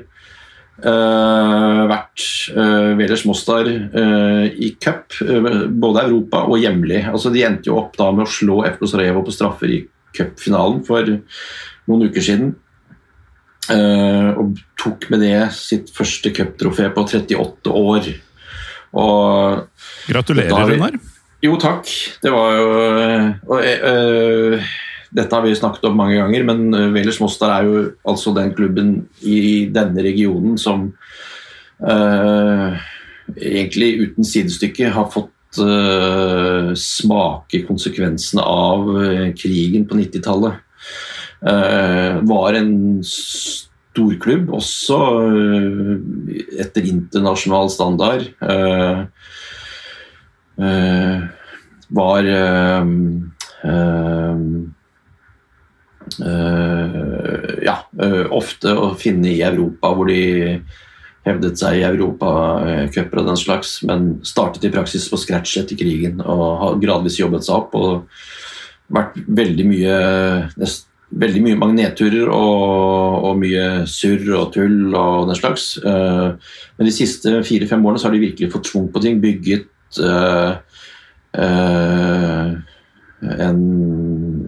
uh, 0.84 1.82
vært 1.89 2.26
uh, 2.55 2.91
Velers 2.99 3.26
Mostar 3.30 3.69
uh, 3.69 4.45
i 4.49 4.73
cup, 4.82 5.15
både 5.21 6.05
Europa 6.07 6.43
og 6.49 6.59
hjemlig. 6.61 7.03
Altså, 7.11 7.32
de 7.34 7.45
endte 7.47 7.71
jo 7.71 7.80
opp 7.80 7.95
da 7.99 8.11
med 8.11 8.26
å 8.28 8.32
slå 8.32 8.61
FK 8.76 8.86
Sarajevo 8.91 9.26
på 9.26 9.36
straffer 9.36 9.71
i 9.71 9.82
cupfinalen 10.15 10.84
for 10.88 11.09
noen 11.09 12.07
uker 12.09 12.23
siden. 12.23 12.53
Uh, 13.65 14.30
og 14.38 14.59
tok 14.78 15.07
med 15.09 15.23
det 15.26 15.39
sitt 15.57 15.89
første 15.93 16.30
cuptrofé 16.36 16.91
på 16.93 17.05
38 17.07 17.73
år. 17.73 18.09
Og 18.95 19.86
Gratulerer, 20.05 20.76
Runar. 20.76 20.99
Jo, 21.43 21.55
takk. 21.61 21.89
Det 22.21 22.32
var 22.34 22.53
jo 22.57 22.67
og, 22.76 23.57
uh, 23.59 24.76
Dette 25.16 25.36
har 25.36 25.45
vi 25.45 25.55
snakket 25.55 25.86
om 25.89 25.95
mange 25.99 26.18
ganger, 26.20 26.43
men 26.47 26.91
Velers 26.95 27.22
Mostar 27.24 27.53
er 27.55 27.70
jo 27.70 27.84
altså 28.07 28.34
den 28.36 28.51
klubben 28.55 28.89
i 29.24 29.68
denne 29.72 30.03
regionen 30.03 30.57
som 30.59 30.89
uh, 31.80 32.76
egentlig 33.36 33.93
uten 34.01 34.28
sidestykke 34.28 34.91
har 34.95 35.07
fått 35.13 35.32
smake 36.76 37.61
konsekvensene 37.63 38.43
av 38.43 38.89
krigen 39.39 39.86
på 39.88 39.95
90-tallet. 40.01 40.57
Uh, 41.39 42.20
var 42.28 42.57
en 42.59 42.74
storklubb, 43.95 44.49
også 44.55 44.97
eh, 45.24 46.39
etter 46.63 46.88
internasjonal 46.89 47.72
standard. 47.72 48.28
Eh, 48.43 49.05
var 56.20 57.62
ja, 57.66 57.76
ofte 58.36 58.74
å 58.78 58.93
finne 58.99 59.32
i 59.32 59.41
Europa, 59.45 59.93
hvor 59.95 60.10
de 60.10 60.60
hevdet 61.26 61.58
seg 61.58 61.80
i 61.80 61.86
europacuper 61.88 63.22
og 63.22 63.30
den 63.32 63.39
slags, 63.39 63.80
men 63.88 64.20
startet 64.26 64.68
i 64.68 64.74
praksis 64.74 65.08
på 65.10 65.18
scratch 65.18 65.58
etter 65.62 65.78
krigen 65.80 66.22
og 66.22 66.43
har 66.62 66.82
gradvis 66.84 67.20
jobbet 67.20 67.47
seg 67.47 67.64
opp. 67.64 67.74
og 67.76 68.26
vært 68.93 69.16
veldig 69.26 69.66
mye 69.66 69.95
veldig 71.16 71.41
mye 71.45 71.58
magneturer 71.60 72.30
og, 72.34 73.26
og, 73.30 73.34
mye 73.39 73.86
surr 73.89 74.26
og 74.36 74.51
tull 74.56 74.93
og 74.93 75.30
den 75.30 75.38
slags. 75.38 75.68
Uh, 75.82 76.36
men 76.78 76.89
de 76.89 76.93
siste 76.93 77.32
fire-fem 77.45 77.86
årene 77.86 78.01
så 78.01 78.10
har 78.10 78.16
de 78.18 78.24
virkelig 78.26 78.51
fått 78.53 78.72
schwung 78.72 78.89
på 78.91 79.01
ting. 79.03 79.22
Bygget 79.24 80.01
uh, 80.01 80.58
uh, 81.39 82.47
en 83.22 83.62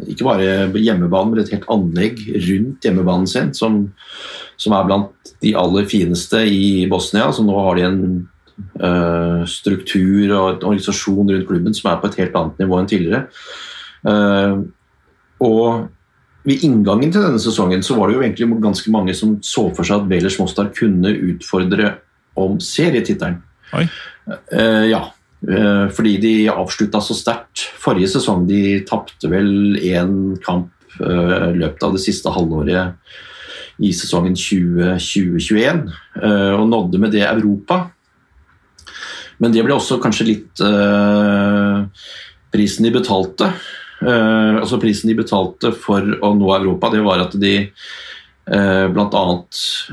Ikke 0.05 0.27
bare 0.27 0.67
hjemmebane, 0.77 1.31
men 1.31 1.41
et 1.41 1.53
helt 1.55 1.67
anlegg 1.73 2.23
rundt 2.47 2.87
hjemmebanen 2.87 3.29
sin, 3.29 3.53
som, 3.57 3.83
som 4.59 4.75
er 4.77 4.87
blant 4.89 5.33
de 5.43 5.53
aller 5.57 5.87
fineste 5.89 6.41
i 6.49 6.87
Bosnia. 6.89 7.29
Så 7.33 7.45
nå 7.45 7.55
har 7.65 7.77
de 7.77 7.87
en 7.87 8.01
struktur 9.45 10.31
og 10.33 10.45
en 10.49 10.63
organisasjon 10.65 11.27
rundt 11.29 11.45
klubben 11.45 11.75
som 11.77 11.91
er 11.91 11.99
på 12.01 12.09
et 12.09 12.15
helt 12.23 12.37
annet 12.39 12.63
nivå 12.63 12.79
enn 12.79 12.89
tidligere. 12.89 13.19
og 15.45 15.67
ved 16.47 16.63
inngangen 16.63 17.11
til 17.11 17.25
denne 17.25 17.41
sesongen 17.43 17.83
så 17.83 17.97
var 17.97 18.07
det 18.07 18.15
jo 18.15 18.23
egentlig 18.23 18.61
ganske 18.63 18.91
mange 18.93 19.15
som 19.17 19.35
så 19.43 19.67
for 19.75 19.87
seg 19.87 19.99
at 19.99 20.09
Velers 20.11 20.37
Mostar 20.39 20.71
kunne 20.75 21.11
utfordre 21.33 21.97
om 22.39 22.55
serietittelen. 22.63 23.41
Uh, 23.73 24.85
ja, 24.87 25.01
uh, 25.01 25.16
fordi 25.93 26.15
de 26.17 26.33
avslutta 26.49 27.01
så 27.03 27.13
sterkt. 27.13 27.67
Forrige 27.77 28.09
sesong 28.15 28.47
de 28.49 28.79
tapte 28.89 29.29
vel 29.29 29.77
én 29.77 30.33
kamp 30.43 30.71
uh, 30.97 31.53
løpet 31.53 31.83
av 31.85 31.93
det 31.93 32.01
siste 32.01 32.31
halvåret 32.33 32.97
i 33.77 33.91
sesongen 33.93 34.33
2020-2021, 34.33 35.83
og 36.57 36.63
nådde 36.65 36.97
med 36.97 37.11
det 37.13 37.21
Europa. 37.27 37.75
Men 39.37 39.53
det 39.53 39.61
ble 39.67 39.75
også 39.75 39.99
kanskje 40.01 40.25
litt 40.31 40.63
prisen 42.49 42.87
de 42.87 42.93
betalte. 42.95 43.51
Altså 44.01 44.79
Prisen 44.81 45.11
de 45.11 45.19
betalte 45.19 45.69
for 45.77 46.01
å 46.01 46.33
nå 46.33 46.49
Europa, 46.55 46.89
det 46.89 47.03
var 47.05 47.21
at 47.27 47.37
de 47.37 47.53
bl.a. 48.47 49.23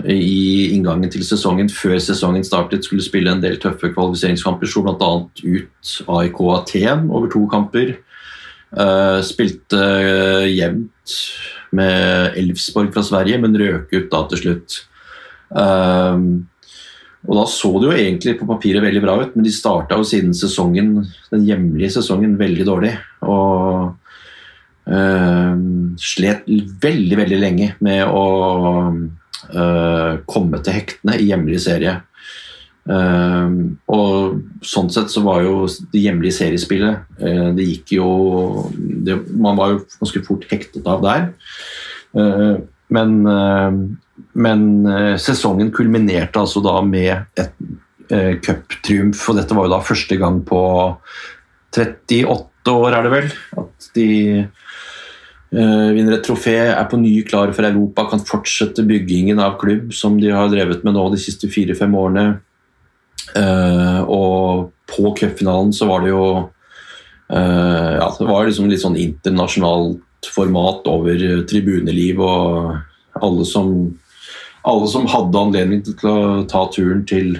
i 0.07 0.71
inngangen 0.77 1.11
til 1.11 1.25
sesongen, 1.27 1.67
før 1.73 1.97
sesongen 1.99 2.45
startet, 2.47 2.87
skulle 2.87 3.03
spille 3.03 3.33
en 3.33 3.43
del 3.43 3.59
tøffe 3.63 3.91
kvalifiseringskamper. 3.95 4.71
Slo 4.71 4.85
bl.a. 4.87 5.11
ut 5.43 5.95
AIK 6.07 6.43
Aten 6.55 7.09
over 7.11 7.31
to 7.33 7.45
kamper. 7.51 7.97
Uh, 8.75 9.21
spilte 9.23 9.81
jevnt 10.51 11.19
med 11.75 12.39
Elfsborg 12.39 12.91
fra 12.95 13.05
Sverige, 13.07 13.39
men 13.43 13.55
røk 13.59 13.93
ut 13.95 14.11
da 14.11 14.25
til 14.31 14.43
slutt. 14.43 14.81
Uh, 15.55 16.43
og 17.25 17.39
Da 17.39 17.45
så 17.49 17.71
det 17.81 17.89
jo 17.89 17.97
egentlig 17.97 18.37
på 18.39 18.49
papiret 18.49 18.85
veldig 18.85 19.01
bra 19.01 19.17
ut, 19.23 19.37
men 19.37 19.47
de 19.47 19.53
starta 19.55 19.97
jo 19.97 20.05
siden 20.05 20.35
sesongen, 20.37 20.99
den 21.31 21.47
hjemlige 21.49 21.95
sesongen 21.97 22.37
veldig 22.41 22.67
dårlig. 22.69 22.93
Og 23.25 23.95
øh, 24.89 25.61
slet 26.01 26.49
veldig, 26.82 27.18
veldig 27.22 27.39
lenge 27.41 27.68
med 27.85 28.03
å 28.09 28.24
uh, 28.93 30.12
komme 30.28 30.61
til 30.64 30.76
hektene 30.78 31.18
i 31.20 31.30
hjemlig 31.30 31.62
serie. 31.64 32.01
Uh, 32.85 33.76
og 33.89 34.64
sånn 34.64 34.91
sett 34.93 35.09
så 35.12 35.22
var 35.24 35.41
jo 35.47 35.64
det 35.89 36.03
hjemlige 36.03 36.37
seriespillet 36.37 37.07
uh, 37.16 37.47
Det 37.57 37.64
gikk 37.64 37.95
jo 37.97 38.09
det, 38.76 39.14
Man 39.32 39.57
var 39.57 39.70
jo 39.72 39.78
ganske 40.03 40.20
fort 40.26 40.45
hektet 40.51 40.85
av 40.93 41.01
der. 41.01 41.30
Uh, 42.12 42.61
men 42.93 43.24
men 44.35 44.87
eh, 44.87 45.14
sesongen 45.20 45.72
kulminerte 45.74 46.43
altså 46.43 46.62
da 46.64 46.78
med 46.87 47.39
et 47.39 47.55
uh, 48.12 48.35
cuptriumf, 48.43 49.22
og 49.30 49.39
dette 49.39 49.57
var 49.57 49.68
jo 49.68 49.74
da 49.74 49.80
første 49.85 50.18
gang 50.20 50.41
på 50.47 50.61
38 51.74 52.74
år, 52.74 52.95
er 52.95 53.07
det 53.07 53.14
vel, 53.14 53.32
at 53.64 53.91
de 53.99 54.11
Uh, 54.45 54.62
vinner 55.55 56.17
et 56.17 56.25
trofé, 56.27 56.57
er 56.73 56.87
på 56.91 56.99
ny 56.99 57.13
klar 57.29 57.53
for 57.55 57.67
Europa, 57.67 58.09
kan 58.11 58.23
fortsette 58.27 58.83
byggingen 58.89 59.39
av 59.43 59.59
klubb 59.61 59.93
som 59.95 60.17
de 60.21 60.33
har 60.35 60.51
drevet 60.51 60.83
med 60.87 60.97
nå 60.97 61.05
de 61.13 61.21
siste 61.21 61.51
fire-fem 61.53 61.95
årene. 61.95 62.27
Uh, 63.35 64.03
og 64.11 64.73
på 64.91 65.15
cupfinalen 65.19 65.73
så 65.75 65.89
var 65.89 66.05
det 66.05 66.11
jo 66.13 66.25
uh, 66.45 67.93
ja, 67.97 68.09
det 68.19 68.27
var 68.29 68.45
liksom 68.47 68.69
litt 68.71 68.83
sånn 68.83 68.99
internasjonalt 69.01 70.29
format 70.35 70.87
over 70.91 71.25
tribuneliv 71.49 72.21
og 72.23 73.23
alle 73.25 73.47
som, 73.49 73.73
alle 74.65 74.91
som 74.93 75.09
hadde 75.11 75.41
anledning 75.41 75.83
til 75.87 76.11
å 76.11 76.45
ta 76.51 76.67
turen 76.73 77.03
til 77.09 77.37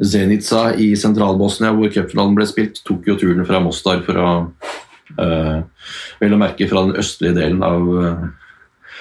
Zenica 0.00 0.70
i 0.80 0.94
Sentral-Bosnia, 0.96 1.74
hvor 1.76 1.92
cupfinalen 1.92 2.36
ble 2.38 2.46
spilt, 2.48 2.80
tok 2.86 3.08
jo 3.10 3.18
turen 3.20 3.44
fra 3.48 3.60
Mostar 3.60 4.00
for 4.06 4.16
å 4.16 4.30
vel 5.16 6.36
å 6.36 6.40
merke 6.40 6.68
fra 6.70 6.84
den 6.86 6.98
østlige 7.00 7.36
delen 7.38 7.64
av, 7.66 7.88
uh, 7.88 8.92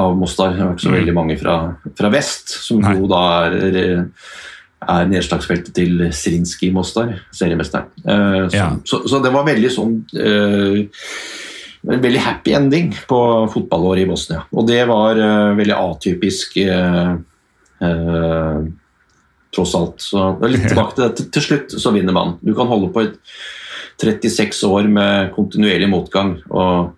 av 0.00 0.16
Mostar. 0.18 0.54
Det 0.54 0.64
var 0.64 0.76
ikke 0.76 0.86
så 0.86 0.92
mm. 0.92 0.98
veldig 1.00 1.16
mange 1.16 1.36
fra, 1.40 1.56
fra 1.98 2.12
vest, 2.12 2.54
som 2.66 2.80
Nei. 2.84 2.96
jo 2.98 3.10
da 3.10 3.22
er, 3.50 4.08
er 4.80 5.10
nedslagsfeltet 5.10 5.74
til 5.76 6.06
Srinski 6.16 6.72
Mostar, 6.74 7.14
seriemesteren. 7.36 7.92
Uh, 8.04 8.48
så, 8.48 8.56
ja. 8.56 8.68
så, 8.84 9.04
så, 9.06 9.22
det 9.24 9.34
var 9.34 9.48
veldig 9.48 9.72
sånn 9.74 9.96
en 11.80 12.02
veldig 12.04 12.20
happy 12.20 12.52
ending 12.52 12.90
på 13.08 13.20
fotballåret 13.54 14.04
i 14.04 14.08
Bosnia. 14.10 14.42
Og 14.52 14.66
det 14.68 14.82
var 14.90 15.16
veldig 15.56 15.78
atypisk 15.78 16.58
tross 19.54 19.72
alt. 19.78 20.04
Så 20.04 20.26
litt 20.44 20.68
tilbake 20.70 20.96
til 20.96 21.06
det. 21.06 21.30
Til 21.32 21.46
slutt 21.46 21.76
så 21.80 21.94
vinner 21.94 22.16
man. 22.16 22.36
Du 22.44 22.52
kan 22.56 22.68
holde 22.68 22.90
på 22.92 23.06
et 23.06 23.16
36 24.00 24.64
år 24.68 24.88
med 24.90 25.30
kontinuerlig 25.36 25.88
motgang, 25.92 26.36
og 26.48 26.96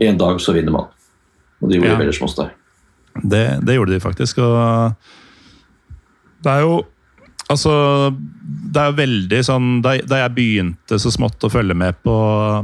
en 0.00 0.20
dag 0.20 0.40
så 0.42 0.54
vinner 0.56 0.74
man. 0.74 0.88
Og 1.60 1.70
det 1.70 1.80
gjorde 1.80 1.92
ja. 1.94 1.98
Vellers 2.00 2.36
der. 2.38 2.54
Det, 3.20 3.44
det 3.66 3.76
gjorde 3.76 3.96
de 3.96 4.02
faktisk, 4.02 4.38
og 4.44 4.94
det 6.44 6.56
er 6.56 6.66
jo 6.66 6.80
Altså, 7.50 7.72
det 8.70 8.78
er 8.78 8.92
jo 8.92 8.98
veldig 9.00 9.38
sånn 9.42 9.70
da, 9.82 9.96
da, 10.06 10.20
jeg 10.20 10.34
begynte 10.36 10.98
så 11.02 11.10
smått 11.10 11.42
å 11.42 11.50
følge 11.50 11.74
med 11.74 11.96
på, 12.06 12.14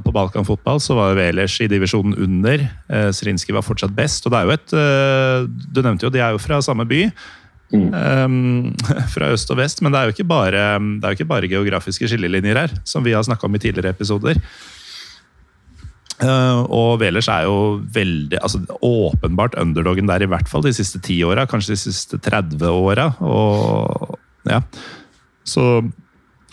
på 0.05 0.13
Balkan-fotball, 0.15 0.79
så 0.79 0.95
var 0.95 1.11
jo 1.11 1.19
Velers 1.19 1.57
i 1.65 1.67
divisjonen 1.71 2.15
under. 2.23 2.63
Eh, 2.87 3.09
Srinski 3.11 3.55
var 3.57 3.67
fortsatt 3.67 3.97
best. 3.97 4.29
Og 4.29 4.31
det 4.31 4.39
er 4.39 4.47
jo 4.47 4.55
et 4.55 4.77
eh, 4.79 5.49
Du 5.75 5.83
nevnte 5.83 6.07
jo, 6.07 6.13
de 6.15 6.23
er 6.23 6.37
jo 6.37 6.43
fra 6.43 6.61
samme 6.63 6.87
by. 6.87 7.01
Mm. 7.75 7.91
Um, 7.91 8.75
fra 9.15 9.33
øst 9.35 9.51
og 9.51 9.59
vest. 9.61 9.83
Men 9.83 9.95
det 9.95 10.01
er, 10.01 10.25
bare, 10.29 10.51
det 10.79 11.05
er 11.05 11.13
jo 11.13 11.19
ikke 11.19 11.33
bare 11.33 11.51
geografiske 11.51 12.09
skillelinjer 12.11 12.63
her, 12.63 12.75
som 12.87 13.05
vi 13.05 13.15
har 13.17 13.27
snakka 13.27 13.49
om 13.49 13.59
i 13.59 13.63
tidligere 13.63 13.95
episoder. 13.97 14.41
Uh, 16.17 16.65
og 16.73 17.03
Velers 17.03 17.29
er 17.29 17.45
jo 17.45 17.83
veldig 17.93 18.39
altså 18.41 18.63
åpenbart 18.81 19.59
underdogen 19.61 20.09
der, 20.09 20.25
i 20.25 20.31
hvert 20.31 20.49
fall 20.49 20.65
de 20.65 20.73
siste 20.77 21.03
ti 21.05 21.19
åra. 21.27 21.47
Kanskje 21.49 21.75
de 21.75 21.83
siste 21.83 22.21
30 22.23 22.65
åra. 22.71 23.11
Ja. 24.49 24.63
Så 25.47 25.83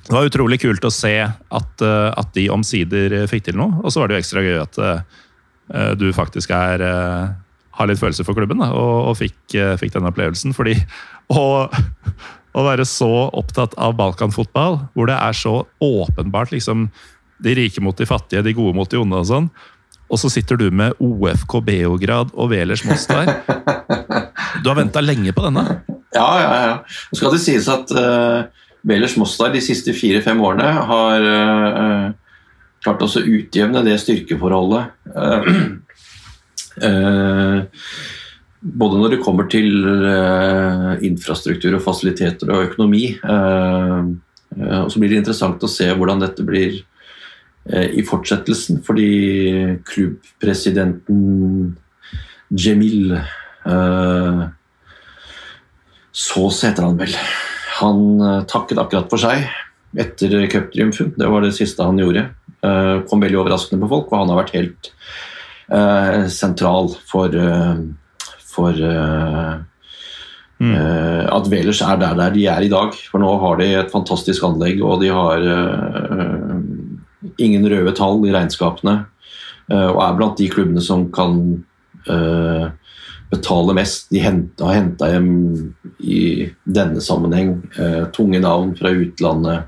det 0.03 0.11
var 0.11 0.27
utrolig 0.27 0.59
kult 0.59 0.83
å 0.83 0.91
se 0.91 1.15
at, 1.23 1.85
uh, 1.85 2.09
at 2.11 2.33
de 2.35 2.49
omsider 2.51 3.21
fikk 3.31 3.47
til 3.47 3.61
noe. 3.61 3.79
Og 3.83 3.93
så 3.93 4.01
var 4.01 4.09
det 4.09 4.17
jo 4.17 4.25
ekstra 4.25 4.43
gøy 4.43 4.59
at 4.65 4.81
uh, 4.83 5.93
du 5.95 6.09
faktisk 6.11 6.51
er 6.51 6.81
har 7.77 7.89
litt 7.89 8.01
følelser 8.01 8.27
for 8.27 8.37
klubben 8.37 8.61
da, 8.61 8.69
og, 8.77 9.09
og 9.09 9.19
fikk, 9.19 9.37
uh, 9.57 9.73
fikk, 9.79 9.95
denne 9.95 10.11
opplevelsen. 10.13 10.53
Fordi 10.57 10.75
å, 11.33 11.43
å, 11.65 12.65
være 12.65 12.85
så 12.87 13.11
opptatt 13.33 13.75
av 13.81 13.97
balkanfotball, 13.99 14.79
hvor 14.93 15.09
det 15.09 15.17
er 15.17 15.37
så 15.37 15.59
åpenbart 15.83 16.53
liksom, 16.53 16.87
de 17.43 17.55
rike 17.57 17.83
mot 17.83 17.97
de 17.97 18.07
fattige, 18.07 18.45
de 18.45 18.55
gode 18.55 18.77
mot 18.77 18.89
de 18.89 18.99
onde 19.01 19.21
og 19.23 19.29
sånn, 19.29 19.51
og 20.13 20.19
så 20.21 20.29
sitter 20.29 20.59
du 20.59 20.67
med 20.69 20.93
OFK 21.01 21.57
Beograd 21.65 22.33
og 22.37 22.51
Velers 22.51 22.83
Mostar. 22.85 23.31
Du 24.61 24.67
har 24.69 24.77
venta 24.77 25.01
lenge 25.01 25.33
på 25.33 25.41
denne? 25.47 25.63
Ja, 26.13 26.27
ja, 26.37 26.51
ja. 26.61 26.75
Nå 27.09 27.17
skal 27.17 27.33
det 27.33 27.39
sies 27.41 27.65
at 27.71 27.89
uh, 27.97 28.45
Velers 28.85 29.15
Mostar 29.17 29.49
de 29.55 29.63
siste 29.63 29.95
fire-fem 29.97 30.37
årene 30.45 30.67
har 30.91 31.25
uh, 31.25 32.05
klart 32.85 33.01
å 33.01 33.09
utjevne 33.23 33.81
det 33.87 33.97
styrkeforholdet. 34.03 34.93
Uh, 35.09 35.49
Eh, 35.49 35.92
både 38.63 38.99
når 38.99 39.13
det 39.13 39.23
kommer 39.23 39.49
til 39.51 39.83
eh, 40.07 40.93
infrastruktur 41.07 41.75
og 41.75 41.83
fasiliteter 41.83 42.51
og 42.53 42.69
økonomi. 42.69 43.03
Eh, 43.19 44.01
og 44.83 44.89
så 44.93 45.01
blir 45.01 45.11
det 45.11 45.19
interessant 45.23 45.63
å 45.65 45.71
se 45.71 45.87
hvordan 45.91 46.21
dette 46.23 46.45
blir 46.45 46.83
i 47.63 48.03
fortsettelsen, 48.03 48.81
fordi 48.83 49.07
klubbpresidenten 49.87 51.71
Jemil 52.51 53.15
så 56.11 56.43
heter 56.51 56.83
han 56.83 56.99
vel. 56.99 57.15
Han 57.79 58.03
takket 58.51 58.81
akkurat 58.83 59.07
for 59.07 59.23
seg 59.23 59.47
etter 59.95 60.43
cuptriumfen. 60.51 61.15
Det 61.15 61.31
var 61.31 61.47
det 61.47 61.55
siste 61.55 61.87
han 61.87 62.03
gjorde. 62.03 62.27
Kom 63.07 63.23
veldig 63.23 63.39
overraskende 63.45 63.79
på 63.85 63.93
folk, 63.95 64.11
og 64.11 64.25
han 64.25 64.35
har 64.35 64.43
vært 64.43 64.57
helt 64.59 64.91
Eh, 64.91 65.31
sentral 66.29 66.91
for, 67.07 67.35
eh, 67.35 67.75
for 68.53 68.71
eh, 68.73 69.53
mm. 70.59 70.75
at 71.31 71.49
Velers 71.51 71.81
er 71.81 71.97
der, 72.01 72.15
der 72.19 72.35
de 72.35 72.45
er 72.47 72.65
i 72.65 72.71
dag. 72.71 72.93
For 73.11 73.21
nå 73.21 73.31
har 73.41 73.57
de 73.59 73.69
et 73.79 73.91
fantastisk 73.93 74.43
anlegg, 74.47 74.83
og 74.83 75.01
de 75.01 75.11
har 75.13 75.47
ingen 77.39 77.65
røde 77.71 77.95
tall 77.95 78.23
i 78.27 78.33
regnskapene. 78.35 79.05
og 79.71 79.99
er 80.03 80.15
blant 80.17 80.37
de 80.37 80.49
klubbene 80.51 80.81
som 80.83 81.07
kan 81.11 81.63
betale 83.31 83.73
mest. 83.73 84.09
De 84.11 84.19
har 84.19 84.75
henta 84.75 85.07
hjem 85.09 85.31
i 86.03 86.51
denne 86.63 87.01
sammenheng 87.01 87.55
tunge 88.13 88.39
navn 88.43 88.75
fra 88.75 88.91
utlandet. 88.91 89.63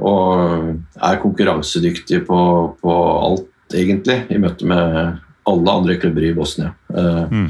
og 0.00 0.74
er 0.96 1.20
konkurransedyktige 1.22 2.24
på, 2.26 2.40
på 2.80 2.96
alt 3.20 3.49
egentlig, 3.76 4.22
i 4.30 4.38
møte 4.40 4.68
med 4.68 5.18
alle 5.50 5.72
andre 5.72 5.96
klubber 6.00 6.24
i 6.26 6.34
Bosnia. 6.36 6.72
Eh, 6.94 7.32
mm. 7.32 7.48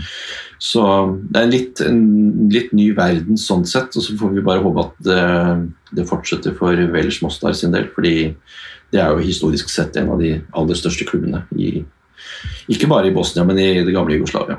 Så 0.60 0.82
det 1.30 1.40
er 1.40 1.46
en 1.46 1.54
litt, 1.54 1.82
en 1.84 2.02
litt, 2.52 2.72
ny 2.76 2.90
verden 2.96 3.38
sånn 3.40 3.64
sett, 3.68 3.96
og 3.96 4.04
så 4.04 4.16
får 4.20 4.34
vi 4.34 4.44
bare 4.44 4.62
håpe 4.64 4.84
at 4.84 4.98
det, 5.06 5.22
det 5.96 6.08
fortsetter 6.08 6.56
for 6.58 6.76
Velers 6.92 7.20
Mostar 7.24 7.56
sin 7.56 7.72
del. 7.76 7.88
fordi 7.94 8.34
det 8.90 8.98
er 8.98 9.12
jo 9.14 9.22
historisk 9.22 9.70
sett 9.70 9.96
en 10.00 10.10
av 10.10 10.18
de 10.18 10.34
aller 10.58 10.78
største 10.78 11.06
klubbene 11.06 11.44
i, 11.54 11.78
ikke 12.72 12.88
bare 12.90 13.10
i 13.10 13.14
Bosnia, 13.14 13.44
men 13.46 13.60
i 13.62 13.68
det 13.86 13.94
gamle 13.94 14.16
Jugoslavia. 14.18 14.58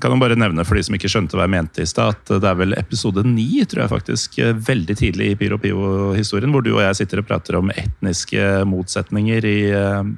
Kan 0.00 0.14
jeg 0.14 0.22
bare 0.22 0.38
nevne 0.38 0.64
for 0.66 0.78
de 0.78 0.82
som 0.86 0.96
ikke 0.96 1.10
skjønte 1.12 1.36
hva 1.36 1.44
jeg 1.46 1.54
mente 1.54 1.84
i 1.84 1.88
stad, 1.88 2.16
at 2.16 2.32
det 2.42 2.48
er 2.48 2.58
vel 2.58 2.76
episode 2.78 3.24
ni, 3.26 3.48
tror 3.68 3.84
jeg 3.84 3.92
faktisk, 3.92 4.38
veldig 4.66 4.96
tidlig 4.98 5.30
i 5.30 5.38
Pyro 5.40 5.58
Pivo-historien, 5.60 6.52
hvor 6.54 6.64
du 6.64 6.72
og 6.72 6.82
jeg 6.84 7.02
sitter 7.02 7.22
og 7.22 7.28
prater 7.28 7.58
om 7.58 7.72
etniske 7.74 8.46
motsetninger 8.70 9.48
i, 9.48 9.58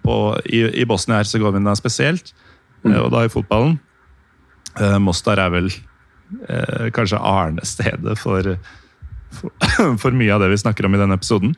på, 0.04 0.18
i, 0.46 0.64
i 0.82 0.86
Bosnia-Hercegovina 0.88 1.74
spesielt, 1.78 2.34
mm. 2.86 2.94
og 3.02 3.10
da 3.14 3.24
i 3.26 3.32
fotballen. 3.32 3.78
Eh, 4.80 4.98
Mostar 5.02 5.40
er 5.42 5.52
vel 5.52 5.68
eh, 6.48 6.88
kanskje 6.96 7.20
arnestedet 7.20 8.16
for, 8.20 8.54
for, 9.34 9.72
for, 10.02 10.16
mye 10.16 10.32
av 10.32 10.44
det 10.44 10.52
vi 10.54 10.60
snakker 10.64 10.88
om 10.88 10.96
i 10.96 11.02
denne 11.02 11.18
episoden. 11.18 11.56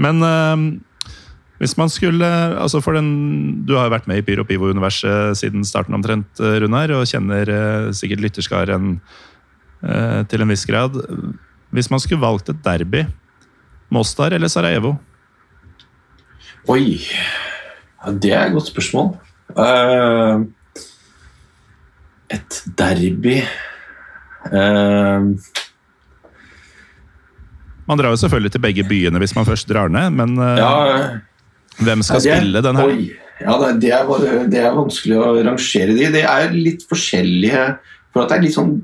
Men 0.00 0.24
eh, 0.24 0.56
hvis 1.64 1.78
man 1.80 1.88
skulle, 1.88 2.28
altså 2.60 2.82
for 2.84 2.92
den, 2.92 3.64
Du 3.64 3.72
har 3.78 3.88
jo 3.88 3.94
vært 3.94 4.08
med 4.10 4.20
i 4.20 4.24
Pyro 4.26 4.44
Pivo-universet 4.44 5.38
siden 5.40 5.64
starten 5.64 5.96
omtrent, 5.96 6.28
eh, 6.36 6.58
Runar, 6.60 6.92
og 6.92 7.08
kjenner 7.08 7.48
eh, 7.48 7.88
sikkert 7.96 8.20
lytterskaren 8.20 8.98
eh, 9.80 10.20
til 10.28 10.44
en 10.44 10.52
viss 10.52 10.66
grad. 10.68 11.00
Hvis 11.72 11.88
man 11.90 12.02
skulle 12.04 12.20
valgt 12.20 12.52
et 12.52 12.60
derby, 12.64 13.06
Mostar 13.88 14.36
eller 14.36 14.52
Sarajevo? 14.52 14.98
Oi 16.68 17.00
ja, 17.00 18.12
Det 18.12 18.32
er 18.32 18.46
et 18.46 18.52
godt 18.52 18.68
spørsmål. 18.68 19.14
Uh, 19.54 20.44
et 22.32 22.56
derby 22.78 23.36
uh, 24.48 25.20
Man 27.86 28.00
drar 28.00 28.08
jo 28.08 28.16
selvfølgelig 28.16 28.52
til 28.54 28.64
begge 28.64 28.86
byene 28.88 29.20
hvis 29.20 29.36
man 29.36 29.46
først 29.46 29.68
drar 29.68 29.92
ned, 29.92 30.10
men 30.16 30.34
ja, 30.40 31.20
hvem 31.82 32.02
skal 32.06 32.22
ja, 32.22 32.38
spille 32.38 32.62
den 32.64 32.78
her? 32.78 32.90
Oi, 32.90 33.12
ja, 33.42 33.54
det 33.58 33.90
er, 33.90 34.10
det 34.50 34.60
er, 34.62 34.74
vanskelig 34.76 35.16
å 35.18 35.30
rangere 35.42 35.94
de. 35.96 36.10
Det 36.14 36.24
er 36.28 36.52
litt 36.54 36.84
forskjellige 36.86 37.64
For 38.14 38.22
at 38.22 38.30
det 38.30 38.36
er 38.36 38.44
litt 38.46 38.58
sånn 38.58 38.76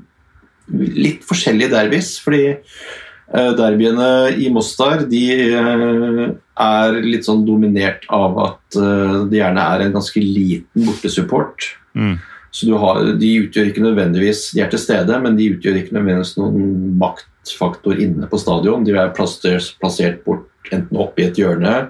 litt 0.71 1.23
forskjellige 1.27 1.71
derbys. 1.73 2.13
Fordi 2.23 2.43
uh, 2.51 3.51
derbyene 3.57 4.09
i 4.39 4.49
Mostar 4.53 5.05
de 5.11 5.23
uh, 5.55 6.25
er 6.61 6.99
litt 7.05 7.27
sånn 7.27 7.45
dominert 7.47 8.05
av 8.13 8.37
at 8.43 8.79
uh, 8.79 9.23
det 9.31 9.39
gjerne 9.39 9.69
er 9.75 9.85
en 9.85 9.95
ganske 9.95 10.23
liten 10.23 10.87
bortesupport. 10.87 11.71
Mm. 11.95 12.19
Så 12.51 12.75
har, 12.75 12.99
de 13.15 13.29
utgjør 13.45 13.69
ikke 13.69 13.83
nødvendigvis 13.83 14.49
De 14.51 14.59
er 14.63 14.67
til 14.71 14.79
stede, 14.83 15.15
men 15.23 15.37
de 15.37 15.53
utgjør 15.53 15.77
ikke 15.79 15.95
nødvendigvis 15.95 16.35
noen 16.35 16.95
maktfaktor 16.99 17.99
inne 18.03 18.27
på 18.27 18.39
stadion. 18.39 18.83
De 18.83 18.95
er 18.95 19.15
plassert, 19.15 19.71
plassert 19.79 20.19
bort 20.27 20.49
enten 20.71 20.99
opp 20.99 21.19
i 21.19 21.29
et 21.29 21.39
hjørne 21.39 21.89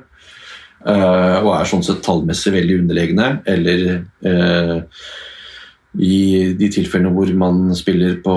og 0.82 1.52
er 1.54 1.68
sånn 1.70 1.84
sett 1.86 2.00
tallmessig 2.06 2.56
veldig 2.56 2.80
underlegne. 2.82 3.28
Eller 3.50 3.84
uh, 4.26 4.80
i 6.00 6.54
de 6.56 6.68
tilfellene 6.72 7.12
hvor 7.12 7.32
man 7.36 7.74
spiller 7.76 8.16
på 8.24 8.36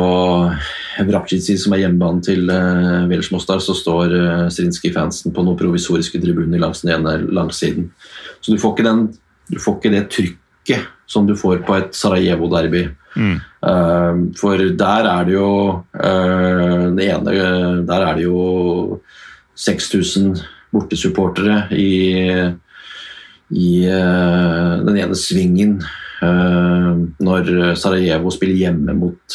Vrapcici, 1.07 1.55
som 1.61 1.75
er 1.75 1.85
hjemmebanen 1.85 2.23
til 2.27 2.49
uh, 2.51 3.05
Velers 3.11 3.31
Mostar, 3.31 3.63
så 3.63 3.77
står 3.79 4.15
uh, 4.15 4.47
Strinskij-fansen 4.51 5.35
på 5.35 5.45
noen 5.47 5.59
provisoriske 5.59 6.19
tribuner 6.23 6.63
langs 6.63 6.83
den 6.83 6.97
ene 6.97 7.21
langsiden. 7.31 7.93
Så 8.41 8.55
du 8.55 8.59
får 8.59 8.75
ikke, 8.75 8.89
den, 8.89 9.07
du 9.53 9.61
får 9.63 9.79
ikke 9.79 9.95
det 9.95 10.05
trykket 10.11 10.91
som 11.07 11.29
du 11.29 11.37
får 11.39 11.63
på 11.67 11.77
et 11.79 11.95
Sarajevo-derby. 11.95 12.89
Mm. 13.15 13.37
Uh, 13.63 14.25
for 14.41 14.59
der 14.59 15.07
er 15.13 15.29
det 15.29 15.37
jo 15.37 15.51
uh, 15.79 16.87
det 16.99 17.05
ene 17.15 17.35
Der 17.87 18.03
er 18.03 18.17
det 18.19 18.25
jo 18.25 18.99
6000 19.55 20.35
bortesupportere 20.75 21.65
i, 21.79 21.91
i 23.55 23.73
uh, 23.89 24.85
den 24.85 25.01
ene 25.01 25.19
svingen 25.19 25.79
når 26.25 27.49
Sarajevo 27.77 28.31
spiller 28.33 28.57
hjemme 28.57 28.95
mot 28.97 29.35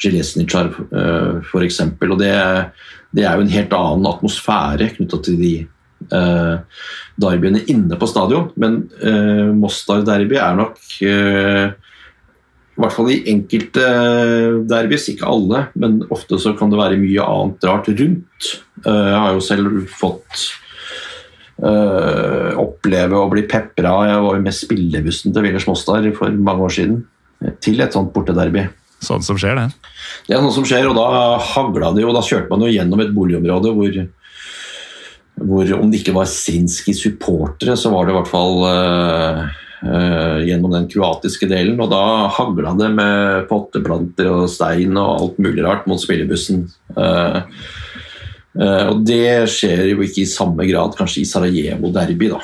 Zjeleznicar 0.00 0.70
uh, 0.72 1.40
f.eks. 1.44 1.80
Og 1.84 2.18
det, 2.20 2.32
det, 3.14 3.24
er 3.24 3.36
jo 3.36 3.44
en 3.44 3.54
helt 3.54 3.76
annen 3.76 4.10
atmosfære 4.10 4.90
knytta 4.96 5.20
til 5.24 5.38
de 5.40 5.54
uh, 6.12 6.60
derbyene 7.20 7.64
inne 7.70 7.98
på 8.00 8.08
stadion. 8.10 8.50
Men 8.60 8.82
uh, 9.04 9.50
Mostar-derby 9.56 10.38
er 10.40 10.58
nok 10.60 10.80
uh, 11.06 11.66
i 12.74 12.82
hvert 12.82 12.96
fall 12.96 13.12
i 13.12 13.20
enkelte 13.30 13.84
derbys, 14.66 15.06
ikke 15.12 15.28
alle, 15.30 15.60
men 15.78 16.00
ofte 16.10 16.40
så 16.42 16.56
kan 16.58 16.72
det 16.72 16.80
være 16.80 16.98
mye 16.98 17.22
annet 17.22 17.66
rart 17.70 17.86
rundt. 17.86 18.48
Jeg 18.82 19.20
har 19.22 19.30
jo 19.30 19.44
selv 19.46 19.76
fått 19.94 20.40
uh, 20.42 20.63
oppleve 21.64 23.16
å 23.16 23.28
bli 23.32 23.46
pepra 23.48 23.92
Jeg 24.04 24.22
var 24.24 24.36
jo 24.36 24.42
med 24.44 24.56
spillebussen 24.56 25.32
til 25.32 25.46
Willers 25.46 25.64
Mostar 25.68 26.04
for 26.16 26.34
mange 26.34 26.66
år 26.66 26.74
siden 26.76 26.98
til 27.64 27.80
et 27.80 27.94
sånt 27.96 28.12
bortederby. 28.12 28.66
Sånn 29.04 29.24
som 29.24 29.38
skjer, 29.40 29.56
det? 29.58 29.92
Det 30.28 30.36
er 30.36 30.44
noe 30.44 30.54
som 30.54 30.66
skjer, 30.68 30.86
og 30.88 30.96
da 30.96 31.38
hagla 31.54 31.90
det 31.96 32.04
jo. 32.04 32.12
Da 32.14 32.22
kjørte 32.24 32.52
man 32.52 32.64
jo 32.64 32.72
gjennom 32.72 33.02
et 33.04 33.14
boligområde 33.16 33.72
hvor 33.76 33.98
hvor 35.34 35.70
om 35.76 35.90
det 35.90 36.00
ikke 36.02 36.14
var 36.14 36.30
Srinski 36.30 36.94
supportere, 36.94 37.76
så 37.78 37.90
var 37.90 38.06
det 38.06 38.14
i 38.14 38.16
hvert 38.18 38.30
fall 38.30 38.60
uh, 38.62 39.40
uh, 39.82 40.38
gjennom 40.46 40.74
den 40.76 40.86
kroatiske 40.90 41.48
delen. 41.50 41.80
Og 41.82 41.90
da 41.90 42.30
hagla 42.36 42.74
det 42.78 42.90
med 42.94 43.48
potteplanter 43.50 44.30
og 44.30 44.52
stein 44.52 44.94
og 44.94 45.10
alt 45.16 45.40
mulig 45.42 45.64
rart 45.66 45.88
mot 45.90 46.00
spillebussen. 46.00 46.68
Uh, 46.94 47.42
og 48.54 49.00
det 49.02 49.48
skjer 49.50 49.88
jo 49.88 50.02
ikke 50.04 50.20
i 50.22 50.30
samme 50.30 50.62
grad 50.68 50.92
kanskje 50.94 51.24
i 51.24 51.26
Sarajevo-derby, 51.26 52.28
da. 52.30 52.38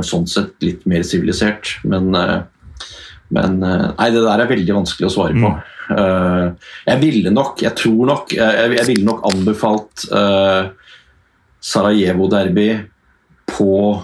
sånn 0.00 0.24
sett 0.30 0.54
litt 0.64 0.86
mer 0.88 1.04
sivilisert. 1.04 1.74
Men, 1.84 2.08
men, 3.28 3.58
Nei, 3.60 4.06
det 4.14 4.22
der 4.24 4.44
er 4.46 4.48
veldig 4.48 4.78
vanskelig 4.78 5.10
å 5.10 5.12
svare 5.12 5.36
på. 5.36 5.50
Mm. 5.52 6.56
jeg 6.88 7.02
ville 7.02 7.34
nok, 7.36 7.60
jeg 7.66 7.76
tror 7.78 8.08
nok, 8.14 8.32
jeg, 8.38 8.72
jeg 8.78 8.88
ville 8.88 9.08
nok 9.10 9.28
anbefalt 9.28 10.06
Sarajevo-derby 11.66 12.70
på 13.46 14.02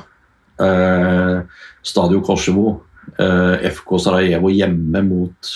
eh, 0.60 1.40
Stadio 1.82 2.20
Kosovo. 2.20 2.82
Eh, 3.18 3.70
FK 3.70 3.98
Sarajevo 3.98 4.50
hjemme 4.50 5.02
mot 5.06 5.52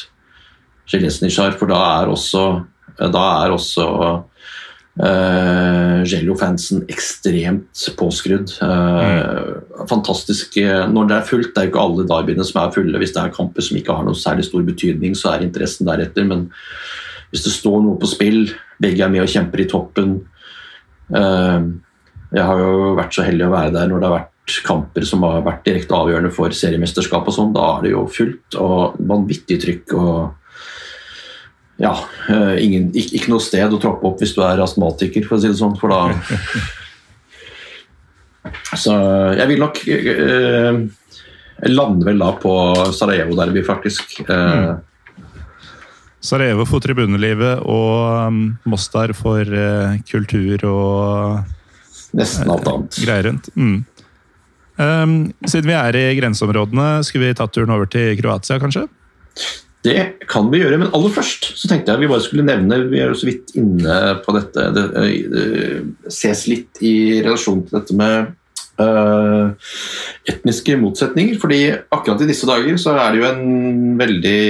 Zjeleznicar, 0.86 1.56
for 1.58 1.70
da 1.70 1.80
er 2.00 2.12
også, 2.12 2.44
da 2.98 3.24
er 3.42 3.54
også 3.54 3.86
eh, 5.02 6.02
Jello-fansen 6.06 6.84
ekstremt 6.92 7.86
påskrudd. 7.98 8.54
Mm. 8.60 9.86
Fantastisk 9.90 10.58
når 10.92 11.10
det 11.10 11.18
er 11.18 11.30
fullt. 11.30 11.52
Det 11.54 11.62
er 11.62 11.68
jo 11.68 11.74
ikke 11.74 11.86
alle 11.86 12.08
derbyene 12.10 12.46
som 12.48 12.62
er 12.62 12.74
fulle. 12.76 13.00
Hvis 13.02 13.16
det 13.16 13.24
er 13.24 13.34
kamper 13.34 13.66
som 13.66 13.80
ikke 13.80 13.96
har 13.98 14.06
noe 14.06 14.18
særlig 14.18 14.46
stor 14.48 14.64
betydning, 14.66 15.16
så 15.18 15.34
er 15.34 15.46
interessen 15.46 15.88
deretter. 15.88 16.28
Men 16.28 16.48
hvis 17.32 17.44
det 17.46 17.56
står 17.56 17.82
noe 17.84 17.98
på 18.00 18.10
spill, 18.10 18.46
begge 18.82 19.04
er 19.04 19.12
med 19.12 19.24
og 19.24 19.32
kjemper 19.32 19.64
i 19.64 19.68
toppen 19.70 20.18
eh, 21.16 21.66
jeg 22.34 22.42
har 22.42 22.58
jo 22.60 22.96
vært 22.98 23.14
så 23.14 23.24
heldig 23.26 23.46
å 23.46 23.52
være 23.52 23.74
der 23.74 23.90
når 23.90 24.00
det 24.00 24.08
har 24.08 24.16
vært 24.18 24.56
kamper 24.66 25.06
som 25.06 25.24
har 25.26 25.44
vært 25.46 25.64
direkte 25.66 25.94
avgjørende 25.96 26.32
for 26.34 26.54
seriemesterskap 26.54 27.26
og 27.26 27.34
sånn. 27.34 27.54
Da 27.54 27.66
er 27.76 27.86
det 27.86 27.92
jo 27.94 28.04
fullt 28.10 28.58
og 28.62 28.98
vanvittig 29.10 29.58
trykk 29.62 29.94
og 29.98 30.45
ja, 31.76 31.92
eh, 32.32 32.64
ingen, 32.64 32.88
ikke, 32.96 33.18
ikke, 33.18 33.30
noe 33.32 33.44
sted 33.44 33.72
å 33.72 33.80
troppe 33.80 34.08
opp 34.08 34.22
hvis 34.22 34.32
du 34.36 34.40
er 34.46 34.62
astmatiker, 34.64 35.26
for 35.28 35.36
å 35.36 35.40
si 35.42 35.50
det 35.50 35.58
sånn. 35.60 35.76
For 35.80 35.92
da 35.92 36.00
Så 38.76 38.94
jeg 39.36 39.48
vil 39.50 39.58
nok 39.60 39.80
eh, 39.90 40.76
Jeg 41.56 41.72
lander 41.72 42.12
vel 42.12 42.22
da 42.22 42.30
på 42.40 42.52
Sarajevo-derby, 42.96 43.64
faktisk. 43.66 44.20
Eh, 44.24 44.36
mm. 44.36 45.26
Sarajevo 46.26 46.64
for 46.66 46.82
tribunelivet 46.82 47.60
og 47.70 48.30
um, 48.32 48.40
Mostar 48.66 49.12
for 49.14 49.46
uh, 49.46 49.94
kultur 50.08 50.64
og 50.66 52.16
Nesten 52.16 52.50
alt 52.50 52.66
annet. 52.70 52.96
Greier 53.04 53.28
rundt. 53.28 53.50
Mm. 53.54 53.84
Um, 54.76 55.14
siden 55.46 55.70
vi 55.70 55.76
er 55.76 55.98
i 56.00 56.16
grenseområdene, 56.18 56.88
skulle 57.06 57.28
vi 57.28 57.36
tatt 57.36 57.52
turen 57.54 57.72
over 57.76 57.88
til 57.92 58.16
Kroatia, 58.18 58.58
kanskje? 58.62 58.86
Det 59.86 60.26
kan 60.26 60.48
vi 60.50 60.62
gjøre, 60.62 60.80
men 60.80 60.90
aller 60.96 61.12
først 61.14 61.52
så 61.54 61.68
tenkte 61.70 61.92
jeg 61.92 62.02
vi 62.02 62.08
bare 62.10 62.24
skulle 62.24 62.46
nevne 62.46 62.80
Vi 62.90 62.98
er 62.98 63.12
jo 63.12 63.18
så 63.18 63.28
vidt 63.28 63.52
inne 63.58 64.16
på 64.24 64.34
dette. 64.34 64.64
Det, 64.74 64.86
det 65.30 66.10
ses 66.12 66.46
litt 66.50 66.82
i 66.82 66.96
relasjon 67.22 67.62
til 67.66 67.78
dette 67.78 67.96
med 67.98 68.32
uh, 68.82 69.54
etniske 70.28 70.76
motsetninger. 70.80 71.38
fordi 71.40 71.60
akkurat 71.90 72.24
i 72.24 72.30
disse 72.30 72.48
dager 72.48 72.76
så 72.80 72.96
er 72.98 73.12
det 73.12 73.22
jo 73.22 73.28
en 73.30 73.98
veldig 74.00 74.42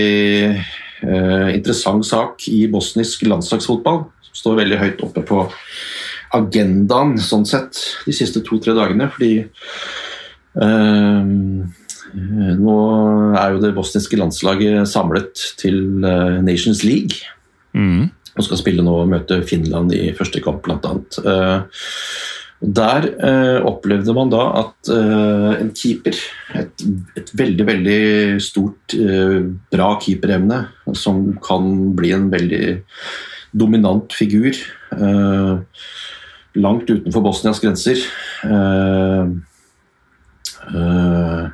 uh, 1.04 1.48
interessant 1.52 2.06
sak 2.06 2.48
i 2.48 2.64
bosnisk 2.72 3.26
landslagsfotball. 3.28 4.06
Som 4.30 4.40
står 4.40 4.60
veldig 4.62 4.82
høyt 4.82 5.06
oppe 5.06 5.24
på 5.26 5.44
agendaen 6.36 7.16
sånn 7.22 7.46
sett 7.48 7.82
de 8.06 8.14
siste 8.16 8.40
to-tre 8.46 8.76
dagene. 8.76 9.10
Fordi 9.12 9.34
uh, 10.62 11.84
nå 12.14 12.76
er 13.36 13.54
jo 13.54 13.62
det 13.62 13.74
bosniske 13.76 14.18
landslaget 14.20 14.88
samlet 14.90 15.42
til 15.60 16.04
uh, 16.04 16.38
Nations 16.44 16.84
League. 16.86 17.22
Mm. 17.76 18.08
Og 18.36 18.46
skal 18.46 18.60
spille 18.60 18.84
nå 18.84 18.94
og 19.02 19.10
møte 19.10 19.40
Finland 19.48 19.94
i 19.96 20.10
første 20.16 20.42
kamp, 20.44 20.64
bl.a. 20.66 20.96
Uh, 21.24 21.60
der 22.56 23.04
opplevde 23.68 24.14
man 24.16 24.30
da 24.32 24.46
at 24.62 24.88
en 24.88 25.74
keeper, 25.76 26.16
et, 26.56 26.84
et, 27.20 27.32
veldig 27.36 27.66
veldig 27.68 27.98
stort, 28.40 28.94
bra 29.68 29.90
keeperevne, 30.00 30.62
som 30.96 31.36
kan 31.44 31.68
bli 31.98 32.14
en 32.16 32.30
veldig 32.32 32.62
dominant 33.52 34.16
figur, 34.16 34.56
langt 36.56 36.88
utenfor 36.88 37.26
Bosnias 37.28 37.60
grenser. 37.60 38.00
Uh, 40.64 41.52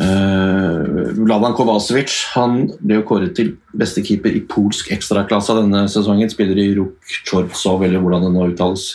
uh, 0.00 0.04
uh, 0.04 1.10
Vladan 1.24 1.54
Kovacevic 1.56 2.14
han 2.34 2.64
ble 2.80 2.98
jo 2.98 3.06
kåret 3.08 3.34
til 3.38 3.52
beste 3.76 4.02
keeper 4.06 4.34
i 4.34 4.42
polsk 4.48 4.90
ekstraklasse 4.94 5.56
denne 5.58 5.84
sesongen. 5.92 6.30
Spiller 6.32 6.60
i 6.60 6.70
Ruk 6.78 7.14
Chortsov, 7.26 7.84
eller 7.86 8.02
hvordan 8.02 8.26
det 8.26 8.32
nå 8.34 8.48
uttales. 8.52 8.88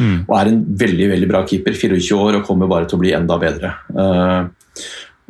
Mm. 0.00 0.24
Og 0.24 0.36
er 0.38 0.52
en 0.52 0.62
veldig 0.84 1.10
veldig 1.14 1.30
bra 1.32 1.42
keeper. 1.48 1.76
24 1.76 2.20
år 2.20 2.40
og 2.40 2.48
kommer 2.48 2.70
bare 2.70 2.88
til 2.88 2.98
å 2.98 3.02
bli 3.04 3.14
enda 3.16 3.38
bedre. 3.42 3.74
Uh, 3.92 4.48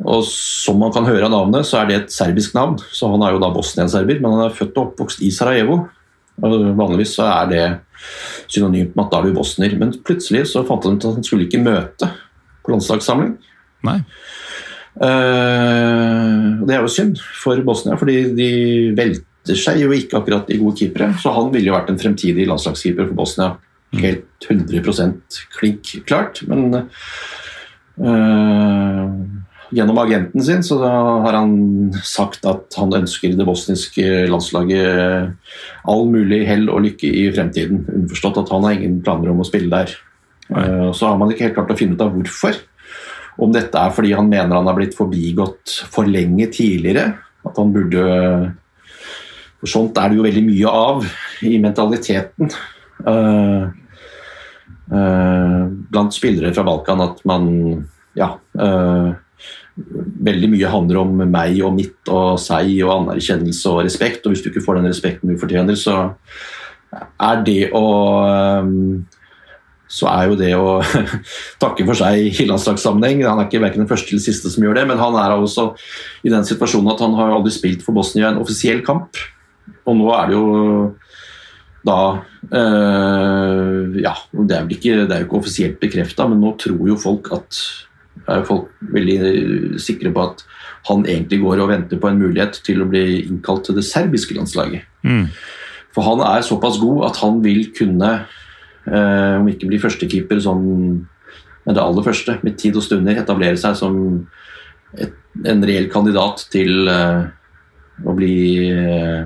og 0.05 0.23
Som 0.29 0.77
man 0.83 0.93
kan 0.93 1.07
høre 1.07 1.25
av 1.25 1.33
navnet, 1.33 1.65
så 1.65 1.81
er 1.81 1.89
det 1.89 1.95
et 1.97 2.13
serbisk 2.13 2.53
navn. 2.53 2.77
så 2.93 3.09
Han 3.09 3.23
er 3.25 3.33
jo 3.33 3.41
da 3.41 3.49
bosnienserber, 3.53 4.19
men 4.21 4.35
han 4.35 4.45
er 4.47 4.57
født 4.57 4.77
og 4.77 4.91
oppvokst 4.91 5.23
i 5.25 5.31
Sarajevo. 5.33 5.87
Og 6.37 6.57
Vanligvis 6.77 7.15
så 7.17 7.25
er 7.31 7.49
det 7.49 7.65
synonymt 8.47 8.93
med 8.95 9.05
at 9.05 9.13
da 9.13 9.21
er 9.21 9.29
du 9.29 9.37
bosner. 9.37 9.73
Men 9.79 9.95
plutselig 10.05 10.47
så 10.51 10.63
fant 10.67 10.85
han 10.85 10.99
ut 10.99 11.05
at 11.07 11.17
han 11.17 11.25
skulle 11.25 11.47
ikke 11.47 11.63
møte 11.63 12.11
på 12.61 12.75
landslagssamling. 12.75 13.37
Nei. 13.87 14.01
Uh, 14.97 16.65
det 16.65 16.73
er 16.73 16.81
jo 16.81 16.91
synd 16.91 17.19
for 17.41 17.59
Bosnia, 17.65 17.97
fordi 17.99 18.17
de 18.37 18.49
velter 18.97 19.57
seg 19.57 19.79
jo 19.83 19.93
ikke 19.95 20.19
akkurat 20.19 20.49
i 20.51 20.59
gode 20.59 20.79
keepere. 20.81 21.11
Så 21.21 21.33
han 21.35 21.51
ville 21.53 21.69
jo 21.69 21.77
vært 21.77 21.91
en 21.93 22.01
fremtidig 22.01 22.47
landslagskeeper 22.49 23.09
for 23.09 23.19
Bosnia. 23.21 23.55
Helt 23.95 24.47
100% 24.49 25.37
klink 25.55 25.93
klart. 26.09 26.41
Men 26.49 26.89
øh, 28.03 29.13
gjennom 29.71 30.01
agenten 30.01 30.43
sin 30.43 30.63
så 30.65 30.81
har 30.83 31.37
han 31.37 31.55
sagt 32.03 32.45
at 32.49 32.75
han 32.79 32.91
ønsker 32.99 33.37
det 33.37 33.47
bosniske 33.47 34.27
landslaget 34.31 35.31
all 35.87 36.03
mulig 36.11 36.43
hell 36.49 36.67
og 36.73 36.83
lykke 36.83 37.07
i 37.07 37.27
fremtiden. 37.35 37.85
Underforstått 37.87 38.43
at 38.43 38.51
han 38.51 38.67
har 38.67 38.75
ingen 38.75 38.99
planer 39.05 39.31
om 39.31 39.43
å 39.43 39.47
spille 39.47 39.71
der. 39.71 39.95
Nei. 40.51 40.63
Eh, 40.67 40.89
så 40.95 41.11
har 41.11 41.19
man 41.19 41.31
ikke 41.31 41.47
helt 41.47 41.57
klart 41.59 41.71
å 41.73 41.79
finne 41.79 41.95
ut 41.95 42.03
av 42.03 42.13
hvorfor. 42.15 42.59
Om 43.37 43.53
dette 43.53 43.77
er 43.77 43.93
fordi 43.93 44.15
han 44.17 44.29
mener 44.29 44.57
han 44.57 44.69
har 44.69 44.77
blitt 44.77 44.97
forbigått 44.97 45.75
for 45.93 46.09
lenge 46.09 46.49
tidligere. 46.53 47.11
At 47.45 47.59
han 47.59 47.73
burde 47.75 48.07
For 49.57 49.69
sånt 49.71 49.97
er 49.97 50.09
det 50.09 50.19
jo 50.19 50.25
veldig 50.25 50.43
mye 50.45 50.71
av 50.71 51.05
i 51.45 51.57
mentaliteten. 51.61 52.51
Uh, 53.05 53.69
uh, 54.93 55.63
blant 55.89 56.13
spillere 56.13 56.53
fra 56.53 56.65
Balkan 56.65 57.01
at 57.05 57.23
man 57.29 57.47
ja, 58.17 58.31
uh, 58.37 59.09
veldig 60.27 60.51
mye 60.53 60.69
handler 60.73 61.01
om 61.01 61.25
meg 61.25 61.57
og 61.65 61.73
mitt 61.77 62.09
og 62.13 62.37
seg 62.41 62.69
og 62.85 62.93
anerkjennelse 62.99 63.73
og 63.73 63.83
respekt. 63.85 64.25
Og 64.25 64.33
hvis 64.33 64.45
du 64.45 64.51
ikke 64.51 64.65
får 64.65 64.79
den 64.79 64.89
respekten 64.89 65.33
du 65.33 65.41
fortjener, 65.41 65.77
så 65.77 66.11
er 66.93 67.43
det 67.45 67.61
å 67.75 67.85
så 69.87 70.09
er 70.11 70.29
jo 70.29 70.37
det 70.39 70.51
å 70.59 70.77
takke 71.63 71.85
for 71.87 71.97
seg 71.97 72.27
i 72.27 72.47
landslagssammenheng 72.49 73.23
Han 73.23 73.39
er 73.39 73.47
ikke 73.47 73.63
verken 73.63 73.85
den 73.85 73.89
første 73.89 74.11
eller 74.11 74.23
siste 74.23 74.51
som 74.51 74.65
gjør 74.65 74.81
det, 74.81 74.85
men 74.89 75.01
han 75.01 75.15
er 75.19 75.35
også 75.37 75.69
i 76.27 76.33
den 76.33 76.47
situasjonen 76.47 76.91
at 76.93 77.03
han 77.05 77.15
har 77.19 77.35
aldri 77.37 77.53
spilt 77.55 77.85
for 77.85 77.95
Bosnia 77.95 78.31
en 78.31 78.41
offisiell 78.43 78.83
kamp. 78.85 79.19
Og 79.87 79.95
nå 79.99 80.11
er 80.15 80.29
det 80.29 80.35
jo 80.35 80.47
da 81.87 81.99
øh, 82.51 83.97
Ja, 84.03 84.13
det 84.33 84.55
er, 84.57 84.69
ikke, 84.75 85.03
det 85.07 85.13
er 85.13 85.23
jo 85.23 85.29
ikke 85.29 85.41
offisielt 85.41 85.79
bekrefta, 85.79 86.27
men 86.27 86.41
nå 86.43 86.55
tror 86.59 86.83
jo 86.89 86.99
folk 86.99 87.31
at 87.35 87.61
er 88.27 88.43
folk 88.47 88.71
veldig 88.93 89.79
sikre 89.81 90.11
på 90.11 90.23
at 90.25 90.43
han 90.89 91.05
egentlig 91.07 91.41
går 91.43 91.61
og 91.63 91.71
venter 91.71 91.99
på 92.01 92.09
en 92.09 92.19
mulighet 92.19 92.59
til 92.65 92.81
å 92.83 92.89
bli 92.89 93.21
innkalt 93.25 93.67
til 93.67 93.77
det 93.77 93.85
serbiske 93.87 94.35
landslaget. 94.37 94.87
Mm. 95.03 95.27
For 95.95 96.05
han 96.05 96.23
er 96.25 96.45
såpass 96.45 96.79
god 96.81 97.07
at 97.09 97.19
han 97.23 97.39
vil 97.43 97.69
kunne, 97.77 98.11
eh, 98.87 99.35
om 99.39 99.47
ikke 99.51 99.69
bli 99.69 99.79
førstekeeper 99.83 100.41
sånn 100.43 100.65
med 101.67 101.75
det 101.75 101.83
aller 101.83 102.05
første, 102.05 102.37
med 102.47 102.57
tid 102.59 102.77
og 102.79 102.85
stunder, 102.85 103.19
etablere 103.19 103.59
seg 103.59 103.75
som 103.75 103.97
et, 104.95 105.15
en 105.45 105.63
reell 105.67 105.89
kandidat 105.91 106.45
til 106.53 106.87
eh, 106.91 107.27
å 108.07 108.15
bli 108.15 108.35
eh, 108.71 109.23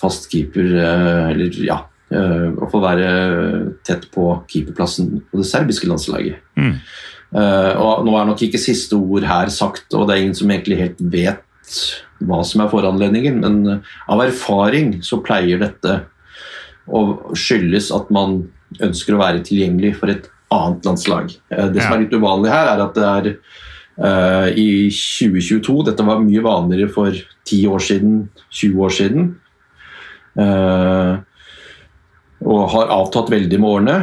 fast 0.00 0.30
keeper, 0.32 0.70
eh, 0.82 1.26
eller 1.32 1.64
ja 1.64 1.80
Å 2.14 2.66
få 2.70 2.78
være 2.78 3.06
tett 3.82 4.04
på 4.12 4.26
keeperplassen 4.46 5.08
på 5.32 5.38
det 5.40 5.46
serbiske 5.48 5.88
landslaget. 5.88 6.36
Mm. 6.54 6.76
Uh, 7.34 7.74
og 7.82 8.04
Nå 8.06 8.14
er 8.14 8.28
nok 8.28 8.42
ikke 8.46 8.60
siste 8.62 8.94
ord 8.94 9.24
her 9.26 9.50
sagt, 9.50 9.88
og 9.96 10.06
det 10.06 10.14
er 10.14 10.22
ingen 10.22 10.36
som 10.38 10.50
egentlig 10.52 10.78
helt 10.78 11.00
vet 11.10 11.72
hva 12.22 12.42
som 12.46 12.62
er 12.62 12.70
foranledningen, 12.70 13.40
men 13.42 13.56
uh, 13.66 13.94
av 14.12 14.22
erfaring 14.22 15.00
så 15.02 15.18
pleier 15.24 15.58
dette 15.64 15.96
å 16.86 17.00
skyldes 17.34 17.90
at 17.96 18.12
man 18.14 18.44
ønsker 18.82 19.14
å 19.14 19.20
være 19.22 19.44
tilgjengelig 19.46 19.94
for 20.00 20.12
et 20.12 20.30
annet 20.54 20.88
landslag. 20.88 21.30
Uh, 21.52 21.68
det 21.74 21.82
som 21.82 21.94
er 21.94 22.04
litt 22.04 22.16
uvanlig 22.16 22.52
her, 22.52 22.72
er 22.74 22.84
at 22.88 22.98
det 22.98 23.12
er 23.12 23.36
i 24.58 24.90
2022 24.90 25.84
Dette 25.86 26.02
var 26.02 26.18
mye 26.18 26.40
vanligere 26.42 26.90
for 26.90 27.14
10 27.14 27.68
år 27.70 27.82
siden, 27.86 28.16
20 28.50 28.80
år 28.82 28.94
siden. 28.96 29.28
og 32.42 32.64
har 32.72 32.90
avtatt 32.90 33.30
veldig 33.30 33.60
med 33.62 33.70
årene. 33.70 33.94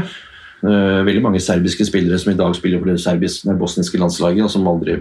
Uh, 0.61 1.01
veldig 1.01 1.23
mange 1.25 1.39
serbiske 1.41 1.87
spillere 1.89 2.19
som 2.21 2.31
i 2.31 2.37
dag 2.37 2.53
spiller 2.53 2.77
for 2.81 2.91
det 2.91 3.01
serbiske, 3.01 3.53
bosniske 3.57 3.97
landslaget, 3.97 4.43
og 4.45 4.51
som 4.53 4.67
aldri 4.69 4.99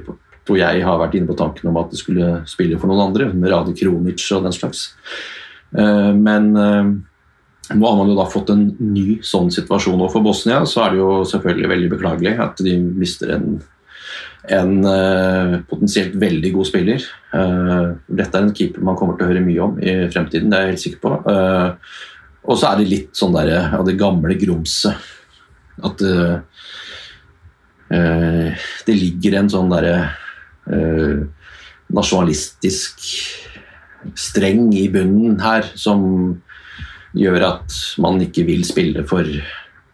tror 0.48 0.56
jeg 0.56 0.84
har 0.86 1.00
vært 1.02 1.18
inne 1.18 1.28
på 1.28 1.36
tanken 1.36 1.68
om 1.68 1.76
at 1.76 1.90
de 1.92 2.00
skulle 2.00 2.30
spille 2.48 2.78
for 2.80 2.88
noen 2.88 3.10
andre, 3.10 3.28
Rade 3.52 3.74
Kronic 3.76 4.24
og 4.32 4.46
den 4.46 4.56
slags. 4.56 4.86
Uh, 5.76 6.16
men 6.16 6.48
uh, 6.56 6.94
nå 7.74 7.86
har 7.86 7.98
man 7.98 8.10
jo 8.10 8.16
da 8.18 8.26
fått 8.30 8.50
en 8.52 8.64
ny 8.80 9.20
sånn 9.26 9.50
situasjon. 9.54 10.00
overfor 10.00 10.18
for 10.18 10.28
Bosnia 10.30 10.64
så 10.66 10.84
er 10.84 10.94
det 10.94 11.02
jo 11.02 11.10
selvfølgelig 11.28 11.70
veldig 11.74 11.90
beklagelig 11.92 12.32
at 12.42 12.62
de 12.66 12.76
mister 12.80 13.34
en, 13.36 13.60
en 14.50 14.72
potensielt 15.70 16.16
veldig 16.18 16.52
god 16.56 16.66
spiller. 16.66 17.06
dette 18.08 18.38
er 18.38 18.42
en 18.42 18.54
keeper 18.56 18.82
man 18.82 18.98
kommer 18.98 19.18
til 19.18 19.28
å 19.28 19.30
høre 19.30 19.44
mye 19.44 19.62
om 19.62 19.78
i 19.78 19.94
fremtiden, 20.10 20.50
det 20.50 20.58
er 20.58 20.66
jeg 20.66 20.74
helt 20.74 20.84
sikker 20.86 21.02
på. 21.04 21.14
og 22.42 22.58
så 22.58 22.72
er 22.72 22.80
det 22.80 22.90
litt 22.90 23.14
sånn 23.14 23.36
der, 23.38 23.54
av 23.78 23.86
det 23.86 23.98
gamle 24.00 24.34
grumset 24.40 24.98
at 25.86 26.02
uh, 26.04 26.38
det 28.86 28.96
ligger 28.96 29.38
en 29.40 29.50
sånn 29.52 29.72
derre 29.72 29.96
uh, 30.70 31.26
nasjonalistisk 31.90 33.02
streng 34.16 34.70
i 34.76 34.86
bunnen 34.92 35.40
her 35.42 35.66
som 35.78 36.02
gjør 37.16 37.46
at 37.46 37.76
man 38.02 38.20
ikke 38.22 38.44
vil 38.48 38.62
spille 38.66 39.04
for 39.08 39.26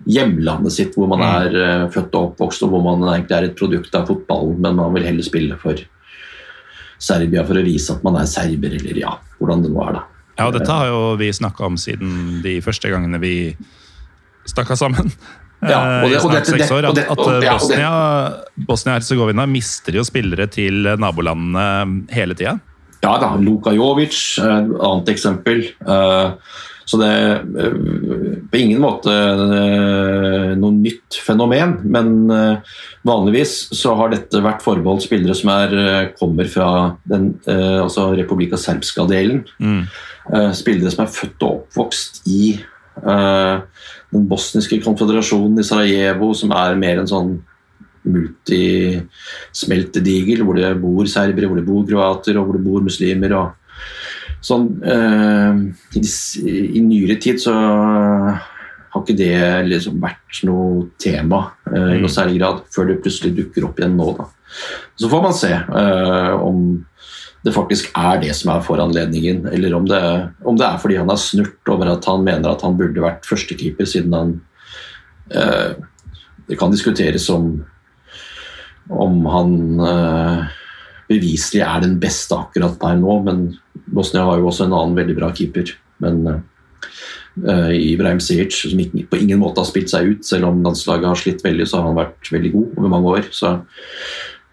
hjemlandet 0.06 0.74
sitt, 0.74 0.96
hvor 0.96 1.08
man 1.10 1.22
mm. 1.22 1.28
er 1.28 1.56
uh, 1.56 1.86
født 1.92 2.14
og 2.14 2.32
oppvokst, 2.32 2.66
og 2.66 2.74
hvor 2.74 2.84
man 2.84 3.06
egentlig 3.14 3.36
er 3.38 3.48
et 3.48 3.56
produkt 3.58 3.94
av 3.96 4.06
fotballen, 4.10 4.58
men 4.62 4.76
man 4.78 4.92
vil 4.96 5.06
heller 5.08 5.26
spille 5.26 5.56
for 5.60 5.80
Serbia 7.02 7.42
for 7.46 7.58
å 7.58 7.64
vise 7.64 7.92
at 7.92 8.04
man 8.06 8.20
er 8.20 8.28
serber, 8.30 8.76
eller 8.78 9.00
ja, 9.00 9.16
hvordan 9.40 9.64
det 9.64 9.72
nå 9.72 9.82
er, 9.88 9.98
da. 9.98 10.04
Ja, 10.36 10.46
og 10.50 10.52
dette 10.52 10.68
har 10.68 10.90
jo 10.90 11.00
vi 11.16 11.30
snakka 11.32 11.64
om 11.64 11.78
siden 11.80 12.40
de 12.44 12.58
første 12.64 12.92
gangene 12.92 13.20
vi 13.22 13.34
stakk 14.46 14.74
sammen. 14.76 15.08
Ja, 15.64 16.04
og 16.04 16.10
det, 16.12 16.20
og 16.20 16.32
dette, 16.34 16.52
det, 16.52 16.68
år, 16.70 16.90
at, 16.90 16.98
at 17.00 17.20
Bosnia, 17.46 17.92
Bosnia-Hercegovina 18.68 19.46
mister 19.48 19.96
jo 19.96 20.04
spillere 20.04 20.44
til 20.52 20.84
nabolandene 21.00 22.04
hele 22.12 22.36
tida. 22.36 22.58
Ja 23.00 23.16
da. 23.22 23.32
Luka 23.40 23.72
Jovic 23.72 24.18
et 24.42 24.74
annet 24.76 25.10
eksempel. 25.12 25.64
Eh, 25.64 26.52
så 26.86 26.98
det 27.00 27.06
er 27.10 27.40
eh, 27.58 27.72
på 28.46 28.58
ingen 28.60 28.82
måte 28.82 29.10
eh, 29.10 30.52
noe 30.58 30.74
nytt 30.76 31.18
fenomen, 31.26 31.80
men 31.82 32.30
vanligvis 33.06 33.52
så 33.74 33.94
har 33.98 34.08
dette 34.12 34.44
vært 34.44 34.64
forbeholdt 34.64 35.06
spillere 35.06 35.34
som 35.36 35.50
er, 35.54 35.70
kommer 36.18 36.46
fra 36.50 36.68
den, 37.10 37.22
altså 37.46 38.10
Republika 38.14 38.56
Serbska-delen. 38.60 39.44
Mm. 39.58 39.82
Spillere 40.56 40.90
som 40.94 41.04
er 41.04 41.14
født 41.14 41.42
og 41.46 41.52
oppvokst 41.60 42.12
i 42.30 42.56
den 42.96 44.24
bosniske 44.30 44.80
konføderasjonen 44.82 45.60
i 45.62 45.66
Sarajevo, 45.66 46.28
som 46.38 46.50
er 46.56 46.80
mer 46.80 46.96
en 47.02 47.10
sånn 47.10 47.30
multismeltedigel, 48.06 50.42
hvor 50.46 50.54
det 50.58 50.80
bor 50.82 51.04
serbere, 51.10 51.46
hvor 51.50 51.58
det 51.60 51.66
bor 51.66 51.86
kroater 51.88 52.34
og 52.38 52.44
hvor 52.46 52.54
det 52.58 52.66
bor 52.66 52.80
muslimer. 52.86 53.30
og 53.38 53.46
sånn, 54.44 54.66
eh, 54.84 55.62
i, 55.98 56.02
i, 56.76 56.82
nyere 56.84 57.18
tid 57.22 57.40
så 57.42 57.54
har 57.56 59.02
ikke 59.02 59.16
det 59.18 59.38
liksom 59.68 60.00
vært 60.02 60.42
noe 60.48 60.88
tema 61.02 61.42
eh, 61.70 61.96
i 61.96 62.00
noe 62.00 62.08
mm. 62.08 62.14
særlig 62.16 62.40
grad, 62.40 62.64
før 62.74 62.90
det 62.90 63.00
plutselig 63.04 63.34
dukker 63.36 63.68
opp 63.68 63.80
igjen 63.80 63.96
nå. 63.98 64.10
Da. 64.18 64.28
Så 64.96 65.10
får 65.12 65.24
man 65.24 65.36
se 65.36 65.52
eh, 65.52 66.34
om 66.36 66.60
det 67.46 67.54
faktisk 67.54 67.92
er 67.94 68.18
det 68.22 68.32
som 68.34 68.50
er 68.56 68.64
foranledningen, 68.66 69.44
eller 69.54 69.74
om 69.76 69.84
det, 69.86 70.02
om 70.42 70.56
det 70.58 70.66
er 70.66 70.80
fordi 70.82 70.98
han 70.98 71.12
er 71.12 71.20
snurt 71.20 71.70
over 71.70 71.92
at 71.92 72.08
han 72.10 72.24
mener 72.26 72.50
at 72.50 72.64
han 72.66 72.74
burde 72.78 73.04
vært 73.04 73.28
førstekeeper, 73.28 73.86
siden 73.86 74.16
han 74.16 74.32
eh, 75.30 75.76
Det 76.46 76.58
kan 76.58 76.70
diskuteres 76.70 77.28
om, 77.30 77.64
om 78.90 79.14
han 79.30 79.54
eh, 79.82 80.56
beviselig 81.10 81.62
er 81.66 81.82
den 81.82 81.96
beste 82.02 82.34
akkurat 82.34 82.78
per 82.78 82.98
nå, 82.98 83.16
men 83.26 83.46
Bosnia 83.86 84.24
har 84.26 84.40
jo 84.40 84.50
også 84.50 84.66
en 84.66 84.74
annen 84.76 84.96
veldig 84.98 85.16
bra 85.18 85.30
keeper. 85.34 85.72
Men 86.02 86.22
uh, 86.28 87.72
Ibrahim 87.72 88.20
Sijic, 88.20 88.58
som 88.62 88.80
ikke, 88.82 89.06
på 89.10 89.20
ingen 89.22 89.40
måte 89.42 89.62
har 89.62 89.68
spilt 89.68 89.92
seg 89.92 90.12
ut, 90.12 90.26
selv 90.26 90.50
om 90.50 90.62
landslaget 90.64 91.08
har 91.10 91.20
slitt 91.20 91.44
veldig, 91.44 91.68
så 91.68 91.80
har 91.80 91.90
han 91.90 91.98
vært 91.98 92.32
veldig 92.32 92.52
god 92.54 92.78
over 92.80 92.94
mange 92.96 93.16
år. 93.18 93.28
Så, 93.34 93.56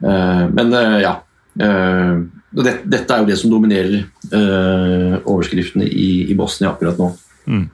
uh, 0.06 0.44
men 0.54 0.74
uh, 0.74 0.98
ja 1.04 1.20
det, 1.54 2.72
dette 2.90 3.14
er 3.14 3.20
jo 3.22 3.28
det 3.28 3.36
som 3.38 3.52
dominerer 3.52 4.08
overskriftene 5.30 5.86
i, 5.86 6.08
i, 6.32 6.34
Bosnia 6.34 6.72
akkurat 6.72 6.98
nå. 6.98 7.12
Mm. 7.46 7.68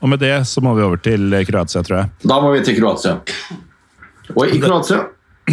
Og 0.00 0.08
med 0.08 0.22
det 0.24 0.32
så 0.48 0.62
må 0.64 0.72
vi 0.72 0.86
over 0.86 1.02
til 1.04 1.36
Kroatia, 1.50 1.82
tror 1.84 1.98
jeg. 1.98 2.08
Da 2.24 2.38
må 2.40 2.54
vi 2.54 2.62
til 2.64 2.78
Kroatia. 2.78 3.18
Og 4.32 4.54
i 4.56 4.56
Kroatia 4.62 5.02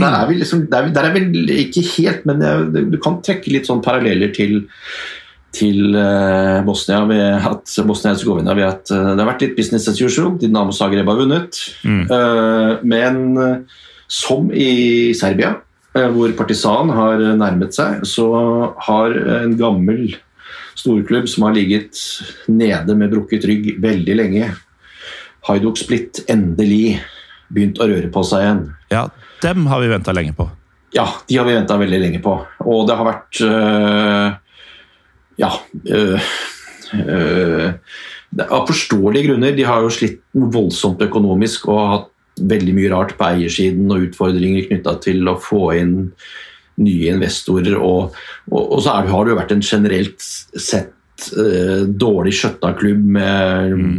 der 0.01 0.17
er 0.17 0.29
vi 0.29 0.39
liksom, 0.41 0.65
der, 0.71 0.89
der 0.95 1.09
er 1.09 1.15
vel 1.15 1.53
ikke 1.55 1.85
helt, 1.95 2.25
men 2.29 2.41
det, 2.41 2.85
du 2.93 2.97
kan 3.01 3.21
trekke 3.25 3.53
litt 3.53 3.69
sånn 3.69 3.83
paralleller 3.85 4.33
til, 4.35 4.61
til 5.55 5.95
uh, 5.95 6.61
Bosnia 6.67 7.03
ved 7.09 7.49
at 7.51 7.75
Bosnia-Hercegovina 7.87 8.55
ved 8.57 8.69
at 8.69 8.95
uh, 8.95 9.13
det 9.13 9.21
har 9.21 9.31
vært 9.33 9.45
litt 9.45 9.59
business 9.59 9.89
as 9.91 10.01
usual. 10.01 10.35
Dinamo 10.41 10.75
Zagreb 10.75 11.07
har 11.11 11.21
vunnet. 11.21 11.61
Mm. 11.87 12.03
Uh, 12.11 12.73
men 12.85 13.63
som 14.11 14.51
i 14.53 15.13
Serbia 15.17 15.55
Eh, 15.95 16.09
hvor 16.11 16.31
Partisan 16.35 16.91
har 16.91 17.21
nærmet 17.39 17.75
seg, 17.75 18.03
så 18.07 18.27
har 18.87 19.15
en 19.39 19.55
gammel 19.59 20.09
storklubb 20.75 21.29
som 21.31 21.47
har 21.47 21.55
ligget 21.55 22.01
nede 22.51 22.97
med 22.99 23.13
brukket 23.13 23.47
rygg 23.47 23.75
veldig 23.83 24.17
lenge, 24.19 24.49
Haiduk 25.47 25.79
Split, 25.79 26.25
endelig 26.31 26.99
begynt 27.53 27.79
å 27.79 27.87
røre 27.87 28.09
på 28.11 28.25
seg 28.27 28.43
igjen. 28.43 28.61
Ja, 28.91 29.05
dem 29.45 29.67
har 29.71 29.83
vi 29.83 29.91
venta 29.91 30.15
lenge 30.15 30.35
på. 30.37 30.49
Ja, 30.95 31.07
de 31.27 31.37
har 31.37 31.47
vi 31.47 31.55
venta 31.57 31.77
veldig 31.79 32.01
lenge 32.01 32.21
på. 32.23 32.35
Og 32.65 32.87
det 32.87 32.97
har 32.97 33.07
vært 33.07 33.41
øh, 33.45 34.41
Ja. 35.41 35.51
Øh, 35.91 36.27
øh, 36.95 37.69
av 38.49 38.65
forståelige 38.67 39.29
grunner. 39.29 39.55
De 39.55 39.65
har 39.67 39.83
jo 39.83 39.93
slitt 39.93 40.21
voldsomt 40.33 41.01
økonomisk 41.03 41.69
og 41.71 41.81
hatt 41.91 42.11
veldig 42.35 42.73
mye 42.75 42.91
rart 42.91 43.13
på 43.19 43.27
eiersiden 43.29 43.91
og 43.91 44.09
utfordringer 44.09 44.67
knytta 44.67 44.97
til 45.03 45.23
å 45.31 45.37
få 45.39 45.69
inn 45.79 45.95
nye 46.83 47.13
investorer. 47.13 47.77
Og, 47.79 48.15
og, 48.51 48.61
og 48.61 48.81
så 48.83 48.97
det, 49.03 49.13
har 49.13 49.23
det 49.23 49.33
jo 49.33 49.39
vært 49.39 49.53
en 49.55 49.63
generelt 49.63 50.25
sett 50.25 51.29
uh, 51.37 51.87
dårlig 51.87 52.35
skjøtta 52.35 52.73
klubb 52.79 53.05
med 53.15 53.77
mm. 53.79 53.95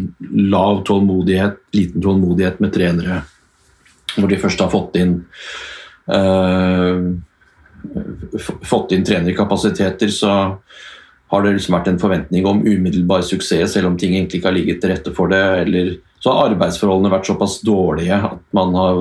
lav 0.53 0.82
tålmodighet, 0.88 1.62
liten 1.76 2.05
tålmodighet 2.05 2.61
med 2.61 2.76
trenere. 2.76 3.22
Hvor 4.14 4.30
de 4.30 4.38
først 4.40 4.62
har 4.62 4.70
fått 4.72 4.98
inn 5.00 5.18
uh, 6.12 7.16
fått 8.66 8.94
inn 8.94 9.04
trenerkapasiteter, 9.07 10.11
så 10.12 10.32
har 11.30 11.42
det 11.42 11.57
liksom 11.57 11.74
vært 11.74 11.90
en 11.90 12.00
forventning 12.00 12.46
om 12.46 12.62
umiddelbar 12.62 13.24
suksess, 13.26 13.74
selv 13.74 13.90
om 13.90 13.98
ting 13.98 14.14
egentlig 14.14 14.40
ikke 14.40 14.50
har 14.50 14.57
ligget 14.57 14.80
til 14.82 14.92
rette 14.92 15.12
for 15.14 15.30
det. 15.32 15.42
Eller 15.64 15.92
så 16.22 16.32
har 16.32 16.52
arbeidsforholdene 16.52 17.12
vært 17.12 17.28
såpass 17.30 17.61
dårlige 17.66 18.18
at 18.30 18.42
man 18.57 18.74
har 18.78 19.00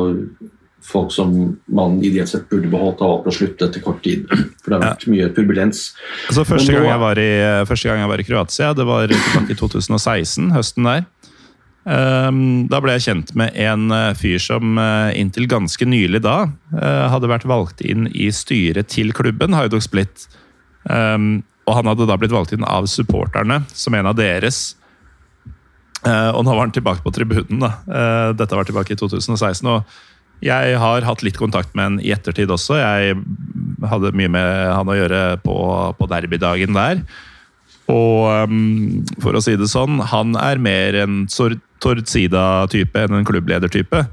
folk 0.86 1.10
som 1.14 1.32
man 1.66 1.98
ideelt 2.06 2.30
sett 2.30 2.50
burde 2.50 2.70
beholdt, 2.70 3.02
har 3.02 3.10
valgt 3.16 3.30
å 3.32 3.34
slutte 3.34 3.70
etter 3.70 3.82
kort 3.82 4.04
tid. 4.06 4.26
For 4.62 4.72
det 4.72 4.78
har 4.78 4.84
vært 4.84 5.06
ja. 5.08 5.14
mye 5.14 5.30
turbulens. 5.34 5.84
Altså, 6.30 6.46
første, 6.46 6.76
gang 6.76 6.86
i, 7.22 7.30
første, 7.70 7.90
gang 7.90 8.04
jeg 8.04 8.12
var 8.12 8.22
i, 8.22 8.28
Kroatia, 8.28 8.72
det 8.78 8.86
var 8.90 9.10
tilbake 9.10 9.56
i 9.56 9.60
2016, 9.62 10.52
høsten 10.56 10.90
der. 10.90 11.08
Um, 11.86 12.66
da 12.66 12.80
ble 12.82 12.96
jeg 12.96 13.04
kjent 13.06 13.32
med 13.38 13.54
en 13.62 13.92
uh, 13.94 14.16
fyr 14.18 14.42
som 14.42 14.80
uh, 14.82 15.14
inntil 15.14 15.46
ganske 15.46 15.86
nylig 15.86 16.24
da 16.26 16.48
uh, 16.50 17.06
hadde 17.14 17.30
vært 17.30 17.46
valgt 17.46 17.84
inn 17.86 18.08
i 18.10 18.32
styret 18.34 18.90
til 18.90 19.14
klubben, 19.14 19.54
Haidok 19.54 19.86
Split. 19.86 20.26
Um, 20.90 21.44
og 21.70 21.78
han 21.78 21.92
hadde 21.92 22.08
da 22.10 22.18
blitt 22.18 22.34
valgt 22.34 22.56
inn 22.58 22.66
av 22.66 22.90
supporterne 22.90 23.62
som 23.74 23.94
en 23.98 24.10
av 24.10 24.18
deres. 24.18 24.76
og 26.06 26.44
nå 26.46 26.54
var 26.54 26.68
han 26.68 26.74
tilbake 26.74 27.02
på 27.02 27.10
tribunen. 27.10 27.64
da. 27.64 27.72
dette 28.38 28.54
var 28.54 28.68
tilbake 28.68 28.94
i 28.94 29.00
2016. 29.00 29.66
og 29.66 29.82
jeg 30.46 30.78
har 30.78 31.08
hatt 31.08 31.24
litt 31.26 31.40
kontakt 31.42 31.74
med 31.74 31.84
han 31.84 31.98
i 32.04 32.12
ettertid 32.14 32.52
også. 32.54 32.78
Jeg 32.78 33.16
hadde 33.90 34.14
mye 34.14 34.30
med 34.30 34.50
han 34.76 34.92
å 34.92 34.98
gjøre 34.98 35.24
på, 35.42 35.58
på 35.98 36.10
derbydagen 36.12 36.78
der. 36.78 37.02
Og 37.92 38.48
um, 38.50 39.04
for 39.22 39.38
å 39.38 39.44
si 39.44 39.54
det 39.60 39.70
sånn, 39.70 40.00
han 40.12 40.34
er 40.42 40.62
mer 40.62 40.98
en 41.04 41.26
Tord 41.30 42.08
Sida-type 42.10 43.04
enn 43.04 43.20
en 43.20 43.28
klubbledertype. 43.28 44.06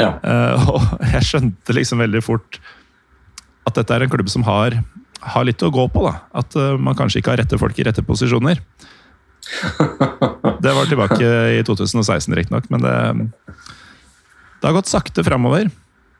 Ja. 0.00 0.14
Uh, 0.24 0.70
og 0.76 0.86
jeg 1.14 1.26
skjønte 1.28 1.76
liksom 1.76 2.00
veldig 2.00 2.24
fort 2.24 2.60
at 3.68 3.76
dette 3.76 3.92
er 3.92 4.06
en 4.06 4.12
klubb 4.12 4.30
som 4.32 4.46
har, 4.48 4.78
har 5.34 5.44
litt 5.46 5.62
å 5.62 5.72
gå 5.74 5.84
på. 5.92 6.06
da. 6.08 6.14
At 6.40 6.56
uh, 6.56 6.78
man 6.80 6.96
kanskje 6.98 7.20
ikke 7.20 7.34
har 7.34 7.42
rette 7.42 7.60
folk 7.60 7.76
i 7.78 7.86
rette 7.88 8.04
posisjoner. 8.06 8.62
Det 10.60 10.72
var 10.76 10.84
tilbake 10.84 11.28
i 11.56 11.60
2016, 11.64 12.34
riktignok, 12.36 12.66
men 12.68 12.82
det 12.84 12.96
det 14.60 14.68
har 14.68 14.76
gått 14.76 14.90
sakte 14.90 15.24
framover. 15.24 15.70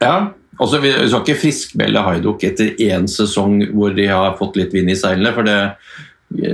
Ja, 0.01 0.32
også, 0.61 0.80
vi 0.80 0.92
skal 0.96 1.20
ikke 1.20 1.40
friskmelde 1.42 2.03
Haiduk 2.05 2.44
etter 2.48 2.72
én 2.80 3.07
sesong 3.11 3.59
hvor 3.74 3.92
de 3.96 4.07
har 4.09 4.38
fått 4.38 4.57
litt 4.57 4.72
vind 4.76 4.92
i 4.92 4.96
seilene. 4.96 5.32
For 5.36 5.46
det, 5.46 5.59
det, 6.31 6.51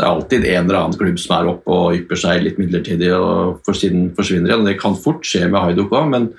er 0.00 0.06
alltid 0.08 0.44
en 0.48 0.64
eller 0.64 0.78
annen 0.78 0.96
klubb 0.96 1.18
som 1.20 1.36
er 1.36 1.48
oppe 1.52 1.74
og 1.74 1.96
ypper 1.98 2.20
seg 2.20 2.44
litt 2.44 2.60
midlertidig 2.60 3.10
og 3.12 3.60
forsvinner 3.66 4.48
igjen. 4.48 4.66
Det 4.66 4.78
kan 4.80 4.96
fort 4.96 5.26
skje 5.26 5.46
med 5.50 5.60
Haiduk 5.60 5.92
òg, 5.92 6.08
men 6.12 6.30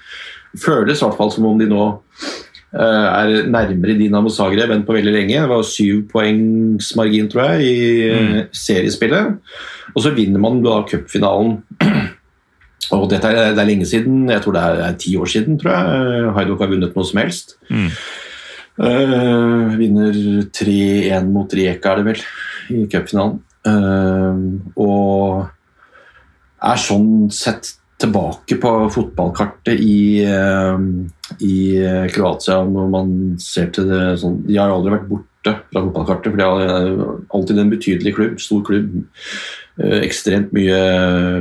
føles 0.58 1.00
i 1.00 1.06
hvert 1.06 1.20
fall 1.20 1.32
som 1.34 1.46
om 1.48 1.60
de 1.62 1.68
nå 1.70 1.84
øh, 1.92 2.80
er 2.82 3.46
nærmere 3.46 3.98
Dinamo 4.00 4.32
Zagreb 4.34 4.74
enn 4.74 4.88
på 4.88 4.98
veldig 4.98 5.14
lenge. 5.14 5.38
Det 5.38 5.52
var 5.52 5.68
syv 5.70 6.08
poengsmargin, 6.12 7.30
tror 7.32 7.54
jeg, 7.54 7.70
i 7.70 8.10
mm. 8.10 8.34
seriespillet. 8.64 9.38
Og 9.94 10.02
så 10.02 10.16
vinner 10.18 10.42
man 10.42 10.64
da 10.66 10.82
cupfinalen 10.90 11.60
og 12.96 13.06
dette 13.12 13.30
er, 13.30 13.54
det 13.54 13.62
er 13.62 13.70
lenge 13.70 13.86
siden, 13.88 14.26
jeg 14.34 14.42
tror 14.44 14.58
det 14.58 14.66
er 14.66 14.98
ti 15.00 15.14
år 15.16 15.30
siden, 15.30 15.62
tror 15.62 15.78
jeg. 15.78 16.34
Haiduk 16.40 16.66
har 16.66 16.74
vunnet 16.74 16.98
noe 16.98 17.08
som 17.08 17.22
helst. 17.22 17.56
Mm. 17.70 17.92
Uh, 18.80 19.76
vinner 19.76 20.16
3-1 20.56 21.28
mot 21.28 21.54
Rijeka, 21.54 21.92
er 21.92 22.00
det 22.00 22.08
vel, 22.08 22.22
i 22.72 22.86
cupfinalen. 22.92 23.40
Uh, 23.68 24.62
og 24.80 25.50
er 26.62 26.80
sånn 26.82 27.28
sett 27.34 27.74
tilbake 28.02 28.58
på 28.62 28.72
fotballkartet 28.94 29.82
i, 29.84 30.24
uh, 30.26 30.80
i 31.46 31.58
Kroatia 32.14 32.62
når 32.66 32.88
man 32.90 33.12
ser 33.42 33.70
til 33.76 33.86
det 33.92 34.00
sånn 34.18 34.40
De 34.48 34.58
har 34.58 34.74
aldri 34.74 34.96
vært 34.96 35.10
borte 35.12 35.54
fra 35.70 35.84
fotballkartet, 35.84 36.32
for 36.32 36.40
det 36.40 36.48
er 36.48 37.04
alltid 37.38 37.62
en 37.62 37.74
betydelig 37.74 38.16
klubb, 38.18 38.40
stor 38.42 38.64
klubb. 38.66 38.96
Ekstremt 40.02 40.56
mye 40.56 40.80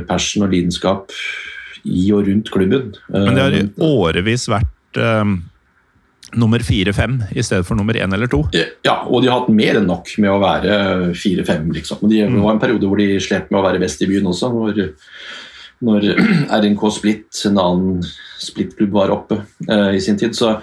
passion 0.09 0.45
og 0.45 0.53
lidenskap 0.53 1.15
i 1.85 2.11
og 2.13 2.27
rundt 2.27 2.49
klubben. 2.53 2.91
Men 3.13 3.37
det 3.37 3.45
har 3.45 3.57
i 3.57 3.65
årevis 3.85 4.47
vært 4.49 5.01
nummer 6.39 6.63
fire-fem 6.63 7.17
i 7.35 7.43
stedet 7.43 7.67
for 7.67 7.79
nummer 7.79 7.97
én 7.97 8.13
eller 8.13 8.29
to? 8.31 8.43
Ja, 8.85 9.01
og 9.07 9.23
de 9.23 9.31
har 9.31 9.41
hatt 9.41 9.51
mer 9.53 9.79
enn 9.79 9.89
nok 9.89 10.13
med 10.21 10.31
å 10.31 10.39
være 10.41 10.75
fire-fem. 11.17 11.71
Liksom. 11.75 12.03
Det 12.11 12.25
mm. 12.27 12.37
var 12.43 12.55
en 12.55 12.61
periode 12.61 12.89
hvor 12.89 13.01
de 13.01 13.09
slet 13.23 13.51
med 13.51 13.61
å 13.61 13.65
være 13.65 13.81
best 13.81 14.03
i 14.03 14.09
byen 14.09 14.29
også. 14.31 14.51
Når, 14.53 14.85
når 15.87 16.07
RNK 16.61 16.87
Splitt, 16.97 17.43
en 17.49 17.59
annen 17.61 18.07
splittklubb, 18.41 18.95
var 18.95 19.13
oppe 19.13 19.41
uh, 19.69 19.91
i 19.91 20.01
sin 20.03 20.19
tid. 20.19 20.37
Så 20.37 20.55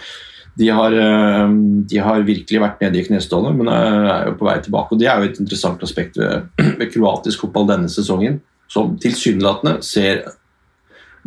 de 0.59 0.69
har, 0.75 0.93
eh, 0.93 1.49
de 1.91 2.01
har, 2.03 2.25
virkelig 2.27 2.59
vært 2.59 2.81
nede 2.83 2.99
i 2.99 3.05
knestående, 3.07 3.53
men 3.55 3.69
er 3.71 4.25
jo 4.27 4.39
på 4.41 4.49
vei 4.49 4.57
tilbake. 4.65 4.95
og 4.95 4.99
Det 4.99 5.07
er 5.07 5.21
jo 5.21 5.29
et 5.29 5.39
interessant 5.39 5.83
aspekt 5.87 6.19
ved, 6.19 6.49
ved 6.81 6.91
kroatisk 6.91 7.45
fotball 7.45 7.69
denne 7.69 7.91
sesongen, 7.93 8.41
som 8.69 8.97
tilsynelatende 8.99 9.79
ser 9.87 10.25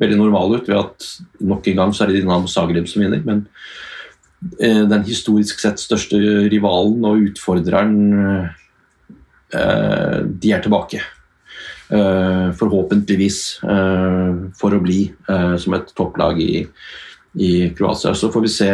veldig 0.02 0.18
normal 0.20 0.58
ut 0.58 0.68
ved 0.68 0.78
at 0.78 1.08
nok 1.48 1.68
en 1.68 1.80
gang 1.80 1.94
så 1.94 2.04
er 2.04 2.12
det 2.12 2.22
Dinamo 2.22 2.50
Zagreb 2.52 2.90
som 2.90 3.04
vinner. 3.04 3.24
Men 3.24 3.46
eh, 3.46 3.91
den 4.42 5.04
historisk 5.06 5.60
sett 5.62 5.78
største 5.78 6.18
rivalen 6.50 7.04
og 7.06 7.28
utfordreren, 7.30 7.98
eh, 9.54 10.16
de 10.26 10.54
er 10.56 10.64
tilbake. 10.64 11.02
Eh, 11.92 12.52
forhåpentligvis 12.56 13.38
eh, 13.68 14.36
for 14.56 14.72
å 14.72 14.80
bli 14.80 15.02
eh, 15.12 15.56
som 15.60 15.74
et 15.76 15.90
topplag 15.92 16.38
i, 16.40 16.62
i 17.36 17.50
Kroatia. 17.76 18.14
Så 18.16 18.30
får 18.32 18.46
vi 18.46 18.52
se 18.60 18.74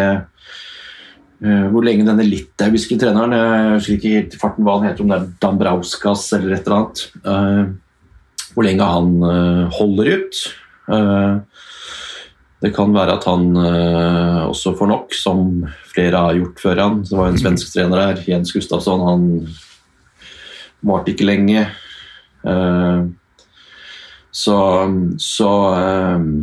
hvor 1.38 1.86
lenge 1.86 2.01
denne 2.01 2.24
litauiske 2.26 2.95
treneren 2.97 3.36
Jeg 3.36 3.74
husker 3.76 3.93
ikke 3.93 4.11
helt 4.15 4.32
i 4.34 4.39
farten 4.41 4.65
hva 4.65 4.80
han 4.80 4.88
heter, 4.88 5.03
om 5.03 5.11
det 5.11 5.18
er 5.20 5.28
Dambrauskas 5.43 6.24
eller 6.34 6.55
et 6.55 6.65
eller 6.65 6.78
annet. 6.80 7.76
Hvor 8.55 8.65
lenge 8.65 8.88
han 8.89 9.11
holder 9.78 10.09
ut. 10.15 10.39
Det 12.64 12.72
kan 12.74 12.93
være 12.95 13.18
at 13.20 13.26
han 13.30 13.51
også 14.47 14.72
får 14.80 14.89
nok, 14.89 15.14
som 15.14 15.41
flere 15.91 16.18
har 16.26 16.38
gjort 16.39 16.62
før 16.64 16.80
han. 16.82 17.01
Det 17.05 17.14
var 17.14 17.30
en 17.30 17.38
svensk 17.38 17.70
trener 17.70 18.01
her, 18.01 18.22
Jens 18.26 18.53
Gustavsson. 18.55 19.03
Han 19.05 19.28
varte 20.82 21.14
ikke 21.14 21.28
lenge. 21.28 21.68
så, 24.32 24.58
så 25.22 25.51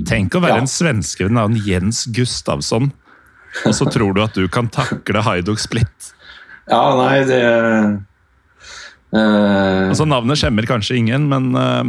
Tenk 0.06 0.38
å 0.38 0.44
være 0.44 0.60
ja. 0.60 0.62
en 0.62 0.70
svenske 0.70 1.26
ved 1.26 1.34
navn 1.34 1.58
Jens 1.66 2.04
Gustavsson 2.14 2.92
og 3.62 3.76
så 3.76 3.86
tror 3.92 4.14
du 4.14 4.22
at 4.24 4.34
du 4.36 4.48
kan 4.50 4.68
takle 4.72 5.22
Haiduk 5.24 5.62
Split. 5.62 6.10
Ja, 6.70 6.82
nei, 6.98 7.22
det 7.28 7.40
uh... 9.14 9.90
Altså, 9.90 10.06
Navnet 10.10 10.40
skjemmer 10.40 10.66
kanskje 10.66 10.98
ingen, 10.98 11.28
men 11.30 11.52
uh, 11.54 11.84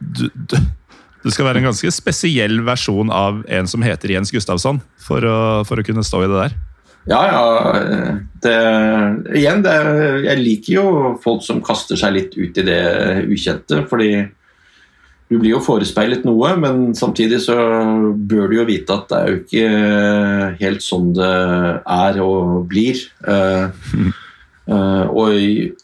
du, 0.00 0.28
du, 0.32 0.56
du, 1.24 1.32
skal 1.32 1.48
være 1.48 1.62
en 1.62 1.70
ganske 1.70 1.90
spesiell 1.94 2.60
versjon 2.66 3.10
av 3.12 3.42
en 3.48 3.68
som 3.70 3.84
heter 3.84 4.12
Jens 4.12 4.32
Gustavsson, 4.34 4.82
for 5.00 5.24
å, 5.24 5.38
for 5.68 5.80
å 5.80 5.86
kunne 5.86 6.04
stå 6.06 6.22
i 6.24 6.30
det 6.30 6.38
der. 6.44 6.56
Ja, 7.08 7.20
ja. 7.28 8.14
Det, 8.44 8.54
igjen, 9.36 9.64
det, 9.64 9.74
jeg 10.24 10.40
liker 10.40 10.72
jo 10.78 10.86
folk 11.24 11.44
som 11.44 11.60
kaster 11.64 12.00
seg 12.00 12.16
litt 12.16 12.38
ut 12.38 12.60
i 12.60 12.64
det 12.64 12.80
ukjente, 13.28 13.82
fordi 13.90 14.24
du 15.32 15.38
blir 15.40 15.54
jo 15.54 15.62
forespeilet 15.64 16.24
noe, 16.28 16.52
men 16.60 16.92
samtidig 16.96 17.40
så 17.46 17.56
bør 18.14 18.50
du 18.50 18.58
jo 18.58 18.66
vite 18.68 18.96
at 18.96 19.08
det 19.10 19.18
er 19.18 19.30
jo 19.30 19.38
ikke 19.40 19.68
eh, 19.68 20.44
helt 20.60 20.84
sånn 20.84 21.14
det 21.16 21.32
er 21.96 22.20
og 22.24 22.68
blir. 22.70 23.00
Mm. 23.24 24.12
Uh, 24.64 25.04
og, 25.12 25.34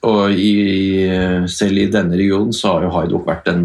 og 0.08 0.38
i, 0.40 0.52
selv 1.52 1.82
i 1.82 1.88
denne 1.92 2.16
regionen 2.16 2.54
så 2.56 2.78
har 2.78 2.86
jo 2.86 2.92
Haidok 2.94 3.26
vært 3.28 3.50
en 3.52 3.64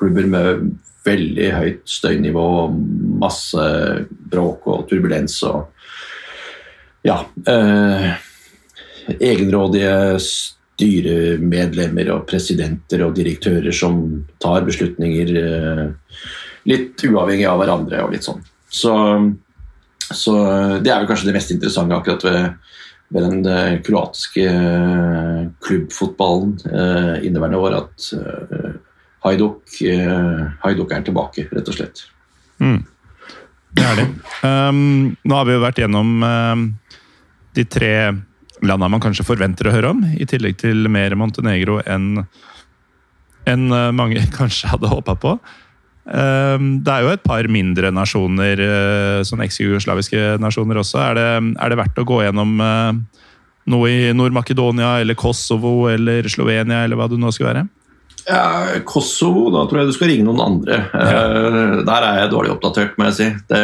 klubber 0.00 0.28
med 0.32 0.70
veldig 1.06 1.48
høyt 1.54 1.82
støynivå 1.88 2.46
masse 3.22 3.64
bråk 4.30 4.66
og 4.72 4.86
turbulens 4.90 5.38
og 5.46 5.72
ja 7.06 7.20
eh, 7.48 8.08
Egenrådige 9.06 10.18
styremedlemmer 10.76 12.10
og 12.12 12.26
presidenter 12.28 13.04
og 13.06 13.14
direktører 13.16 13.72
som 13.74 14.00
tar 14.42 14.66
beslutninger 14.66 15.30
eh, 15.40 15.84
litt 16.68 17.04
uavhengig 17.06 17.46
av 17.48 17.60
hverandre 17.62 18.02
og 18.04 18.12
litt 18.12 18.26
sånn. 18.26 18.42
Så, 18.66 18.92
så 20.10 20.34
det 20.82 20.90
er 20.90 20.98
vel 20.98 21.08
kanskje 21.08 21.30
det 21.30 21.36
mest 21.38 21.54
interessante 21.54 21.96
akkurat 21.96 22.26
ved, 22.26 22.74
ved 23.14 23.28
den 23.28 23.46
eh, 23.52 23.78
kroatiske 23.86 24.48
eh, 24.50 25.40
klubbfotballen 25.64 26.58
inneværende 27.22 27.62
år, 27.62 27.78
at 27.84 28.10
Haiduk, 29.26 29.62
Haiduk, 30.62 30.92
er 30.94 31.02
tilbake, 31.06 31.48
rett 31.50 31.70
og 31.72 31.76
slett. 31.76 32.04
Mm. 32.62 32.80
Det 33.76 33.84
er 33.84 33.98
det. 33.98 34.06
Um, 34.46 35.16
nå 35.26 35.36
har 35.36 35.48
vi 35.48 35.56
jo 35.56 35.64
vært 35.64 35.80
gjennom 35.82 36.12
um, 36.22 36.64
de 37.56 37.64
tre 37.68 37.92
landene 38.64 38.92
man 38.94 39.02
kanskje 39.04 39.26
forventer 39.26 39.68
å 39.68 39.74
høre 39.74 39.92
om, 39.92 40.02
i 40.16 40.24
tillegg 40.28 40.56
til 40.62 40.88
mer 40.92 41.16
Montenegro 41.18 41.80
enn 41.84 42.24
enn 43.46 43.68
eh, 43.70 43.92
mange 43.94 44.24
kanskje 44.38 44.72
hadde 44.72 44.90
håpa 44.90 45.14
på. 45.22 45.36
Det 46.06 46.92
er 46.92 47.02
jo 47.02 47.10
et 47.10 47.22
par 47.26 47.46
mindre 47.50 47.90
nasjoner, 47.90 48.60
sånn 49.26 49.40
eks-jugoslaviske 49.42 50.36
nasjoner 50.38 50.78
også. 50.78 51.00
Er 51.02 51.16
det, 51.18 51.24
er 51.58 51.72
det, 51.72 51.78
verdt 51.80 51.98
å 51.98 52.04
gå 52.06 52.20
gjennom 52.22 52.52
noe 53.72 53.88
i 53.90 54.12
Nord-Makedonia 54.14 55.00
eller 55.02 55.18
Kosovo 55.18 55.88
eller 55.90 56.28
Slovenia 56.30 56.84
eller 56.86 56.98
hva 56.98 57.08
det 57.10 57.18
nå 57.18 57.32
skal 57.34 57.48
være? 57.50 57.64
Ja, 58.26 58.80
Kosovo, 58.86 59.46
da 59.54 59.62
tror 59.68 59.82
jeg 59.82 59.92
du 59.92 59.94
skal 59.94 60.10
ringe 60.10 60.26
noen 60.26 60.42
andre. 60.42 60.80
Ja. 60.90 61.20
Uh, 61.46 61.84
der 61.86 62.06
er 62.08 62.20
jeg 62.22 62.32
dårlig 62.32 62.52
oppdatert, 62.56 62.96
må 62.98 63.06
jeg 63.10 63.16
si. 63.20 63.28
Det, 63.52 63.62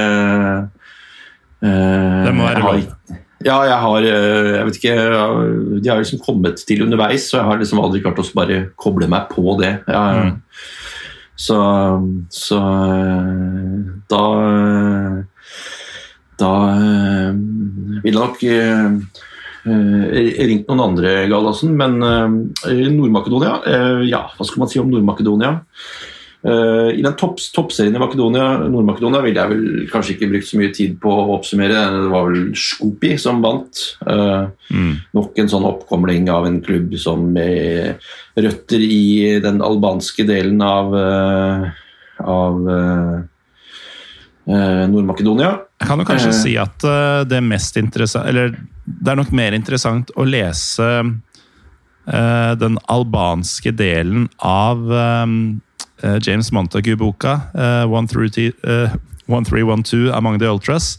uh, 1.67 2.23
det 2.29 2.35
må 2.37 2.47
være 2.47 2.63
lov. 2.63 3.19
Ja, 3.43 3.57
jeg 3.67 3.75
har 3.83 4.05
eh, 4.07 4.49
Jeg 4.55 4.67
vet 4.69 4.77
ikke 4.79 4.93
De 5.83 5.89
har 5.91 5.97
liksom 5.99 6.21
kommet 6.23 6.61
til 6.63 6.85
underveis, 6.85 7.25
så 7.27 7.41
jeg 7.41 7.49
har 7.49 7.59
liksom 7.59 7.81
aldri 7.83 7.99
klart 8.05 8.21
å 8.23 8.27
bare 8.39 8.59
koble 8.79 9.09
meg 9.11 9.27
på 9.33 9.57
det. 9.59 9.73
Jeg, 9.91 10.29
mm. 10.29 10.37
Så, 11.43 11.59
så 12.31 12.61
da 14.13 14.23
Da 16.39 16.53
vil 16.79 18.13
jeg 18.13 18.19
nok 18.21 18.47
Eh, 18.47 19.32
ringt 19.65 20.67
noen 20.67 20.87
andre, 20.89 21.11
Gallosen, 21.31 21.77
men 21.79 22.01
uh, 22.03 22.27
Nord-Makedonia 22.67 23.61
uh, 23.63 24.01
Ja, 24.09 24.25
hva 24.35 24.47
skal 24.49 24.65
man 24.65 24.73
si 24.73 24.81
om 24.83 24.91
Nord-Makedonia? 24.91 25.61
I 26.43 26.99
den 26.99 27.13
topp, 27.15 27.37
toppserien 27.55 27.95
i 27.95 28.01
Makedonia, 28.03 28.67
Nord-Makedonia 28.67 29.21
ville 29.23 29.39
jeg 29.39 29.51
vel 29.53 29.85
kanskje 29.93 30.17
ikke 30.17 30.29
brukt 30.33 30.49
så 30.49 30.59
mye 30.59 30.73
tid 30.75 30.97
på 30.99 31.13
å 31.15 31.37
oppsummere. 31.37 31.85
Det 31.95 32.09
var 32.11 32.27
vel 32.27 32.49
Skopi 32.59 33.13
som 33.23 33.39
vant. 33.45 33.79
Mm. 34.03 34.97
Nok 35.15 35.39
en 35.39 35.53
sånn 35.53 35.69
oppkomling 35.69 36.27
av 36.35 36.49
en 36.49 36.59
klubb 36.67 36.99
som 36.99 37.23
med 37.37 38.03
røtter 38.35 38.83
i 38.83 39.39
den 39.45 39.63
albanske 39.63 40.27
delen 40.27 40.59
av, 40.67 40.99
av 42.27 42.59
Nord-Makedonia. 44.51 45.55
Jeg 45.79 45.93
kan 45.95 46.03
jo 46.03 46.11
kanskje 46.11 46.35
si 46.43 46.59
at 46.59 46.91
det 47.31 47.39
mest 47.47 47.79
interessante 47.79 48.35
Eller 48.35 48.59
det 48.85 49.13
er 49.13 49.17
nok 49.19 49.33
mer 49.35 49.53
interessant 49.55 50.11
å 50.19 50.25
lese 50.27 51.03
uh, 51.03 52.53
den 52.59 52.79
albanske 52.91 53.71
delen 53.79 54.29
av 54.43 54.79
um, 54.91 55.61
uh, 56.03 56.19
James 56.23 56.53
Montague-boka, 56.55 57.41
uh, 57.55 57.87
1312 57.87 60.13
Among 60.13 60.39
the 60.43 60.49
Ultras, 60.51 60.99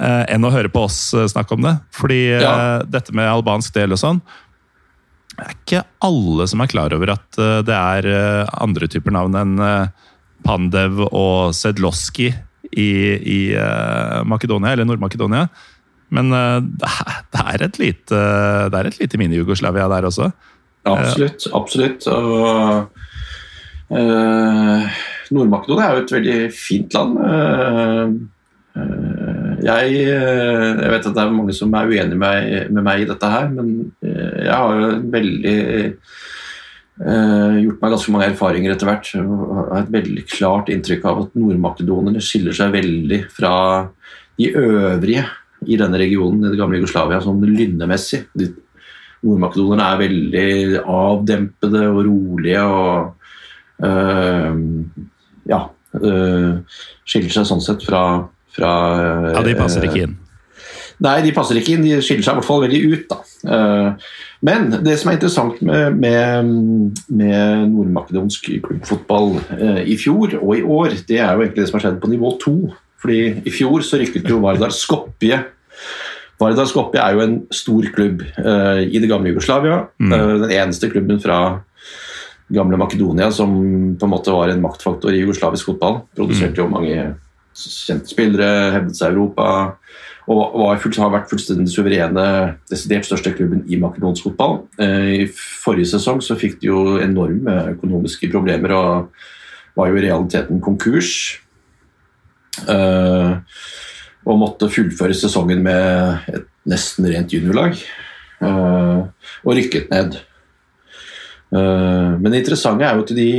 enn 0.00 0.44
å 0.46 0.50
høre 0.54 0.70
på 0.72 0.84
oss 0.86 1.10
snakke 1.28 1.54
om 1.56 1.62
det. 1.66 1.74
Fordi 1.92 2.40
ja. 2.40 2.80
dette 2.88 3.12
med 3.12 3.28
albansk 3.28 3.74
del 3.74 3.92
og 3.92 3.98
sånn 4.00 4.20
det 5.34 5.44
er 5.44 5.50
ikke 5.56 5.82
alle 6.06 6.46
som 6.48 6.60
er 6.62 6.70
klar 6.70 6.94
over 6.94 7.10
at 7.12 7.36
det 7.66 7.74
er 7.74 8.06
andre 8.54 8.86
typer 8.92 9.12
navn 9.14 9.34
enn 9.40 9.54
Pandev 10.46 11.00
og 11.08 11.54
Sedloski 11.56 12.28
i, 12.70 12.90
i 13.18 13.56
Makedonia, 14.30 14.72
eller 14.72 14.86
Nord-Makedonia. 14.88 15.48
Men 16.14 16.32
uh, 16.34 16.58
det 17.32 17.44
er 17.44 17.66
et 17.66 17.78
lite, 17.80 18.22
det 18.70 18.80
er 18.80 18.90
et 18.90 18.98
lite 19.00 19.20
mini-Jugoslavia 19.20 19.86
der 19.92 20.08
også. 20.10 20.30
Absolutt. 20.88 21.46
absolutt. 21.54 22.06
Og 22.08 22.90
uh, 23.94 25.00
Nord-Makedonia 25.30 25.86
er 25.86 25.96
jo 25.96 26.04
et 26.04 26.14
veldig 26.16 26.38
fint 26.56 26.98
land. 26.98 27.16
Uh, 27.20 28.10
jeg, 29.60 29.94
jeg, 30.00 30.90
vet 30.90 31.06
at 31.06 31.14
det 31.14 31.22
er 31.22 31.32
mange 31.34 31.54
som 31.54 31.74
er 31.76 31.90
uenig 31.90 32.16
med, 32.18 32.70
med 32.72 32.84
meg 32.86 33.02
i 33.02 33.08
dette 33.10 33.28
her, 33.28 33.50
men 33.52 33.90
jeg 34.00 34.54
har 34.54 35.00
veldig 35.12 35.56
gjort 37.00 37.82
meg 37.82 37.92
ganske 37.92 38.14
mange 38.14 38.28
erfaringer 38.30 38.72
etter 38.72 38.88
hvert. 38.88 39.10
Jeg 39.12 39.26
har 39.26 39.82
et 39.82 39.92
veldig 39.92 40.24
klart 40.30 40.70
inntrykk 40.72 41.04
av 41.10 41.20
at 41.24 41.36
nordmakedonerne 41.36 42.22
skiller 42.24 42.56
seg 42.56 42.72
veldig 42.76 43.20
fra 43.34 43.52
de 44.40 44.48
øvrige 44.56 45.26
i 45.68 45.76
denne 45.80 46.00
regionen 46.00 46.44
i 46.44 46.52
det 46.52 46.58
gamle 46.60 46.80
Jugoslavia 46.80 47.20
sånn 47.24 47.42
lynnemessig. 47.44 48.24
Nordmakedonerne 49.20 49.86
er 49.86 50.00
veldig 50.00 50.80
avdempede 50.88 51.84
og 51.90 52.00
rolige 52.06 52.62
og 52.64 53.84
øh, 53.84 54.62
ja 55.50 55.60
øh, 56.00 56.80
skiller 57.04 57.34
seg 57.34 57.48
sånn 57.50 57.62
sett 57.64 57.84
fra, 57.84 58.04
fra 58.56 58.72
øh, 58.96 59.28
Ja, 59.34 59.44
de 59.44 59.56
passer 59.58 59.84
ikke 59.88 60.06
inn? 60.06 60.16
Nei, 61.00 61.18
de 61.24 61.32
passer 61.32 61.56
ikke 61.56 61.76
inn. 61.76 61.84
De 61.84 62.00
skiller 62.04 62.24
seg 62.24 62.34
i 62.34 62.40
hvert 62.40 62.48
fall 62.48 62.64
veldig 62.66 62.80
ut. 62.92 63.04
da. 63.08 63.94
Men 64.44 64.66
det 64.84 64.98
som 65.00 65.08
er 65.08 65.16
interessant 65.16 65.62
med, 65.64 65.96
med, 65.96 66.50
med 67.08 67.70
nordmakedonsk 67.72 68.50
klubbfotball 68.66 69.38
i 69.88 69.96
fjor 69.96 70.36
og 70.42 70.52
i 70.58 70.60
år, 70.60 70.98
det 71.08 71.22
er 71.22 71.32
jo 71.32 71.46
egentlig 71.46 71.62
det 71.62 71.70
som 71.70 71.78
har 71.78 71.86
skjedd 71.86 72.02
på 72.02 72.12
nivå 72.12 72.34
to. 72.44 72.56
Fordi 73.00 73.20
I 73.48 73.52
fjor 73.54 73.84
så 73.86 74.00
rykket 74.00 74.28
jo 74.28 74.42
Vardar 74.44 74.74
Skopje 74.76 75.40
Vardar 76.40 76.68
Skopje 76.68 77.00
er 77.02 77.16
jo 77.16 77.24
en 77.24 77.34
stor 77.52 77.88
klubb 77.94 78.22
uh, 78.40 78.80
i 78.80 79.00
det 79.00 79.08
gamle 79.10 79.32
Jugoslavia. 79.32 79.82
Mm. 80.00 80.12
Uh, 80.12 80.36
den 80.46 80.54
eneste 80.56 80.88
klubben 80.92 81.20
fra 81.20 81.40
gamle 82.50 82.78
Makedonia 82.80 83.28
som 83.34 83.52
på 83.98 84.06
en 84.06 84.12
måte 84.12 84.34
var 84.34 84.50
en 84.50 84.62
maktfaktor 84.62 85.14
i 85.14 85.20
jugoslavisk 85.20 85.72
fotball. 85.72 86.00
Produserte 86.16 86.56
mm. 86.56 86.62
jo 86.62 86.70
mange 86.72 87.02
kjente 87.60 88.10
spillere, 88.10 88.70
hevdet 88.76 88.96
seg 88.96 89.10
i 89.10 89.18
Europa. 89.18 89.50
Og 90.30 90.56
var, 90.62 90.78
har 90.78 91.12
vært 91.12 91.30
fullstendig 91.32 91.68
suverene, 91.72 92.24
desidert 92.70 93.08
største 93.08 93.32
klubben 93.34 93.64
i 93.68 93.78
makedonsk 93.80 94.30
fotball. 94.30 94.62
Uh, 94.80 95.26
I 95.26 95.28
forrige 95.34 95.92
sesong 95.92 96.24
så 96.24 96.38
fikk 96.40 96.60
de 96.62 96.70
jo 96.72 96.96
enorme 97.02 97.74
økonomiske 97.74 98.32
problemer 98.32 98.74
og 98.78 99.12
var 99.76 99.92
jo 99.92 100.00
i 100.00 100.06
realiteten 100.08 100.62
konkurs. 100.64 101.12
Uh, 102.66 103.38
og 104.28 104.40
måtte 104.40 104.70
fullføre 104.72 105.16
sesongen 105.16 105.62
med 105.64 106.30
et 106.32 106.48
nesten 106.68 107.06
rent 107.08 107.32
juniorlag. 107.32 107.78
Uh, 108.40 109.06
og 109.44 109.56
rykket 109.56 109.90
ned. 109.92 110.18
Uh, 111.50 112.16
men 112.20 112.30
det 112.30 112.42
interessante 112.42 112.86
er 112.86 112.98
jo 112.98 113.06
at 113.06 113.14
de, 113.16 113.30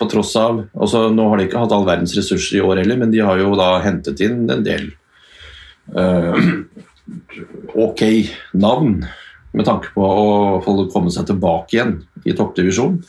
på 0.00 0.08
tross 0.08 0.30
av 0.40 0.62
altså 0.72 1.10
Nå 1.12 1.26
har 1.28 1.36
de 1.36 1.44
ikke 1.44 1.60
hatt 1.60 1.74
all 1.76 1.84
verdens 1.84 2.14
ressurser 2.16 2.56
i 2.56 2.64
år 2.64 2.80
heller, 2.80 2.96
men 3.02 3.12
de 3.12 3.20
har 3.20 3.36
jo 3.42 3.52
da 3.58 3.74
hentet 3.84 4.22
inn 4.24 4.46
en 4.48 4.64
del 4.64 4.88
ok 7.84 8.00
navn 8.56 8.94
med 9.52 9.66
tanke 9.68 9.90
på 9.92 10.06
å 10.08 10.86
komme 10.92 11.12
seg 11.12 11.28
tilbake 11.28 11.76
igjen 11.76 11.98
i 12.24 12.32
toppdivisjonen. 12.36 13.02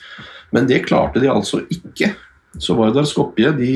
Men 0.54 0.68
det 0.70 0.84
klarte 0.86 1.22
de 1.24 1.32
altså 1.32 1.64
ikke. 1.72 2.12
Så 2.60 2.76
Vardar 2.78 3.08
Skopje 3.10 3.52
de 3.58 3.72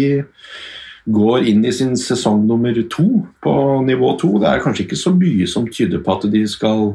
går 1.10 1.46
inn 1.50 1.66
i 1.66 1.74
sin 1.74 1.96
sesong 1.98 2.44
nummer 2.48 2.76
to 2.92 3.08
på 3.44 3.54
nivå 3.86 4.14
to. 4.22 4.38
Det 4.42 4.50
er 4.50 4.64
kanskje 4.64 4.86
ikke 4.86 5.00
så 5.00 5.14
mye 5.16 5.48
som 5.50 5.68
tyder 5.70 6.04
på 6.06 6.16
at 6.16 6.28
de 6.34 6.44
skal 6.50 6.94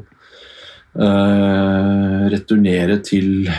uh, 0.98 2.20
returnere 2.32 3.00
til 3.04 3.50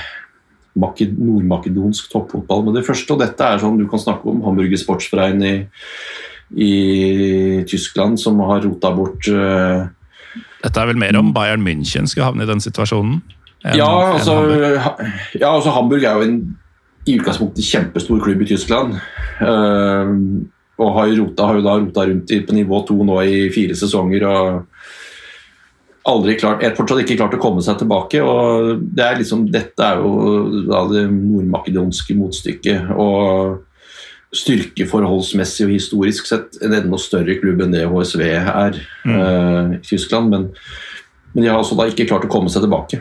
nordmakedonsk 0.75 2.11
toppfotball 2.11 2.65
med 2.67 2.79
det 2.79 2.85
første. 2.87 3.13
Og 3.13 3.21
dette 3.23 3.43
er 3.43 3.61
sånn 3.61 3.79
du 3.79 3.87
kan 3.91 4.01
snakke 4.01 4.31
om 4.31 4.43
Hamburger 4.45 4.79
Sportsverein 4.79 5.43
i, 5.43 5.55
i 6.55 6.73
Tyskland 7.67 8.19
som 8.21 8.39
har 8.47 8.63
rota 8.67 8.91
bort 8.95 9.31
uh, 9.31 9.87
Dette 10.65 10.81
er 10.81 10.89
vel 10.89 10.99
mer 10.99 11.15
om 11.19 11.31
Bayern 11.33 11.63
München 11.63 12.07
skal 12.09 12.31
havne 12.31 12.43
i 12.43 12.49
den 12.49 12.63
situasjonen? 12.63 13.19
En, 13.65 13.77
ja, 13.79 13.89
altså, 14.13 14.33
ja, 15.33 15.49
altså 15.49 15.71
Hamburg 15.73 16.03
er 16.05 16.19
jo 16.19 16.25
en 16.25 16.39
i 17.05 17.15
utgangspunktet 17.19 17.65
kjempestor 17.65 18.21
klubb 18.23 18.41
i 18.41 18.49
Tyskland. 18.49 18.97
Uh, 19.41 20.45
og 20.75 20.91
har, 20.97 21.11
rota, 21.15 21.47
har 21.47 21.59
jo 21.59 21.65
da 21.65 21.77
rota 21.79 22.05
rundt 22.09 22.31
på 22.47 22.55
nivå 22.55 22.81
to 22.87 22.97
nå 23.07 23.19
i 23.23 23.43
fire 23.53 23.77
sesonger. 23.79 24.25
og 24.27 24.65
aldri 26.05 26.35
klart, 26.37 26.63
er 26.63 26.75
fortsatt 26.77 27.01
ikke 27.01 27.17
klart 27.17 27.37
å 27.37 27.41
komme 27.41 27.63
seg 27.65 27.79
tilbake. 27.81 28.21
og 28.21 28.83
det 28.95 29.05
er 29.05 29.21
liksom, 29.21 29.47
Dette 29.51 29.85
er 29.85 30.01
jo 30.01 30.65
da 30.67 30.83
det 30.91 31.05
nordmakedonske 31.11 32.17
motstykket. 32.17 32.91
og 32.91 33.63
Styrkeforholdsmessig 34.35 35.63
og 35.63 35.71
historisk 35.71 36.27
sett 36.27 36.57
en 36.65 36.73
enda 36.75 36.97
større 36.99 37.37
klubb 37.39 37.61
enn 37.63 37.71
det 37.71 37.85
HSV 37.87 38.23
er 38.25 38.79
mm. 39.05 39.15
uh, 39.15 39.75
i 39.77 39.81
Tyskland. 39.85 40.33
Men, 40.33 40.49
men 41.33 41.45
de 41.45 41.49
har 41.49 41.61
altså 41.61 41.77
da 41.79 41.87
ikke 41.87 42.07
klart 42.09 42.27
å 42.27 42.31
komme 42.31 42.51
seg 42.51 42.65
tilbake. 42.65 42.99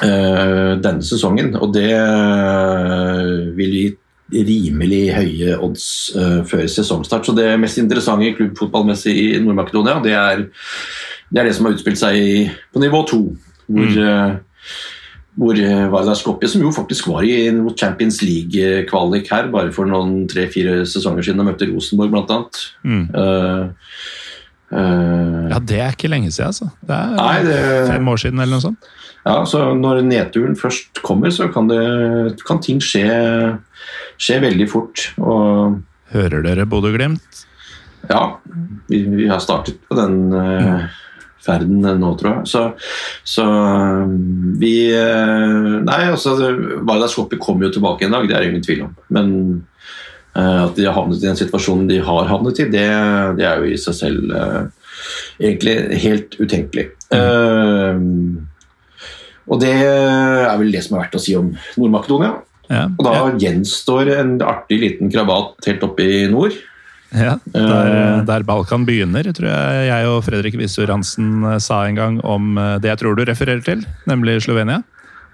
Eh, 0.00 0.80
denne 0.80 1.04
sesongen. 1.04 1.52
Og 1.60 1.74
det 1.76 1.92
eh, 1.92 3.52
vil 3.56 3.74
gi 3.74 3.96
rimelig 4.30 5.10
høye 5.10 5.56
odds 5.58 6.14
uh, 6.14 6.46
før 6.46 6.62
sesongstart. 6.70 7.26
Så 7.26 7.34
det 7.34 7.58
mest 7.58 7.80
interessante 7.82 8.30
klubbfotballmessig 8.36 9.10
i 9.10 9.40
Nord-Makedonia, 9.42 9.98
det, 10.04 10.12
det, 11.34 11.40
er 11.40 11.44
det 11.48 11.54
som 11.56 11.66
har 11.66 11.74
utspilt 11.74 11.98
seg 11.98 12.14
i, 12.14 12.46
på 12.70 12.78
nivå 12.78 13.02
to. 13.10 13.34
Hvor, 13.66 13.90
mm. 13.90 13.98
uh, 13.98 14.38
hvor 15.34 15.58
Vardar 15.96 16.14
Skopje, 16.20 16.46
som 16.52 16.62
jo 16.62 16.70
faktisk 16.76 17.10
var 17.10 17.26
i 17.26 17.50
Champions 17.74 18.22
League-kvalik 18.22 19.26
her 19.34 19.50
bare 19.50 19.74
for 19.74 19.90
noen 19.90 20.30
tre-fire 20.30 20.86
sesonger 20.86 21.26
siden 21.26 21.42
og 21.42 21.50
møtte 21.50 21.66
Rosenborg, 21.72 22.14
bl.a. 22.14 22.38
Mm. 22.86 23.10
Uh, 23.10 23.66
ja, 25.50 25.58
det 25.58 25.82
er 25.82 25.90
ikke 25.98 26.14
lenge 26.14 26.30
siden, 26.30 26.54
altså. 26.54 26.70
Det 26.86 26.94
er 26.94 27.18
nei, 27.18 27.42
det, 27.50 27.58
fem 27.90 28.06
år 28.14 28.18
siden 28.28 28.46
eller 28.46 28.54
noe 28.60 28.68
sånt. 28.70 28.86
Ja, 29.26 29.44
så 29.44 29.74
Når 29.76 30.02
nedturen 30.06 30.56
først 30.56 31.02
kommer, 31.04 31.30
så 31.30 31.50
kan, 31.52 31.68
det, 31.68 32.40
kan 32.48 32.60
ting 32.64 32.80
skje, 32.80 33.04
skje, 34.16 34.40
veldig 34.40 34.68
fort. 34.70 35.10
Og 35.20 35.80
Hører 36.14 36.42
dere 36.46 36.66
Bodø-Glimt? 36.66 37.46
ja, 38.08 38.40
vi, 38.88 39.02
vi 39.02 39.28
har 39.28 39.38
startet 39.38 39.76
på 39.88 39.94
den 39.98 40.32
uh, 40.32 40.86
ferden 41.44 41.84
nå, 41.84 42.12
tror 42.18 42.40
jeg. 42.40 42.48
Så, 42.50 42.64
så 43.24 43.46
vi 44.60 44.74
uh, 44.96 45.78
Nei, 45.86 46.00
altså 46.10 46.36
Vardar 46.86 47.10
Skoppi 47.12 47.38
kommer 47.40 47.68
jo 47.68 47.74
tilbake 47.76 48.06
en 48.06 48.16
dag, 48.16 48.28
det 48.28 48.36
er 48.36 48.44
det 48.44 48.52
ingen 48.52 48.66
tvil 48.66 48.86
om. 48.88 48.96
Men 49.14 49.32
uh, 50.34 50.66
at 50.66 50.74
de 50.78 50.88
har 50.88 50.96
havnet 50.96 51.20
i 51.20 51.28
den 51.28 51.38
situasjonen 51.38 51.88
de 51.90 52.00
har 52.06 52.30
havnet 52.30 52.64
i, 52.64 52.70
det, 52.72 52.88
det 53.38 53.46
er 53.46 53.62
jo 53.62 53.70
i 53.70 53.80
seg 53.80 53.98
selv 54.00 54.36
egentlig 55.40 55.76
helt 56.02 56.34
utenkelig. 56.36 56.90
Eh, 57.14 58.00
og 59.50 59.60
det 59.60 59.72
er 59.82 60.56
vel 60.60 60.70
det 60.72 60.84
som 60.86 60.96
er 60.96 61.02
verdt 61.04 61.18
å 61.18 61.22
si 61.22 61.34
om 61.38 61.50
Nord-Makedonia. 61.76 62.36
Ja, 62.70 62.84
Og 62.86 63.02
da 63.02 63.12
ja, 63.16 63.30
gjenstår 63.48 64.12
en 64.20 64.36
artig 64.46 64.76
liten 64.78 65.10
krabat 65.10 65.66
helt 65.66 65.82
oppe 65.82 66.04
i 66.06 66.20
nord. 66.30 66.54
ja. 67.10 67.32
Der, 67.50 67.88
Eh. 67.90 68.20
der 68.28 68.44
Balkan 68.46 68.84
begynner, 68.86 69.26
tror 69.34 69.48
jeg 69.50 69.88
jeg 69.88 70.06
og 70.06 70.22
Fredrik 70.22 70.54
Visor 70.60 70.86
Hansen 70.94 71.42
eh, 71.44 71.58
sa 71.58 71.80
en 71.88 71.96
gang 71.98 72.20
om 72.22 72.56
eh, 72.56 72.78
det 72.78 72.92
jeg 72.92 72.98
tror 73.02 73.16
du 73.18 73.24
refererer 73.26 73.64
til, 73.66 73.82
nemlig 74.06 74.38
Slovenia. 74.46 74.84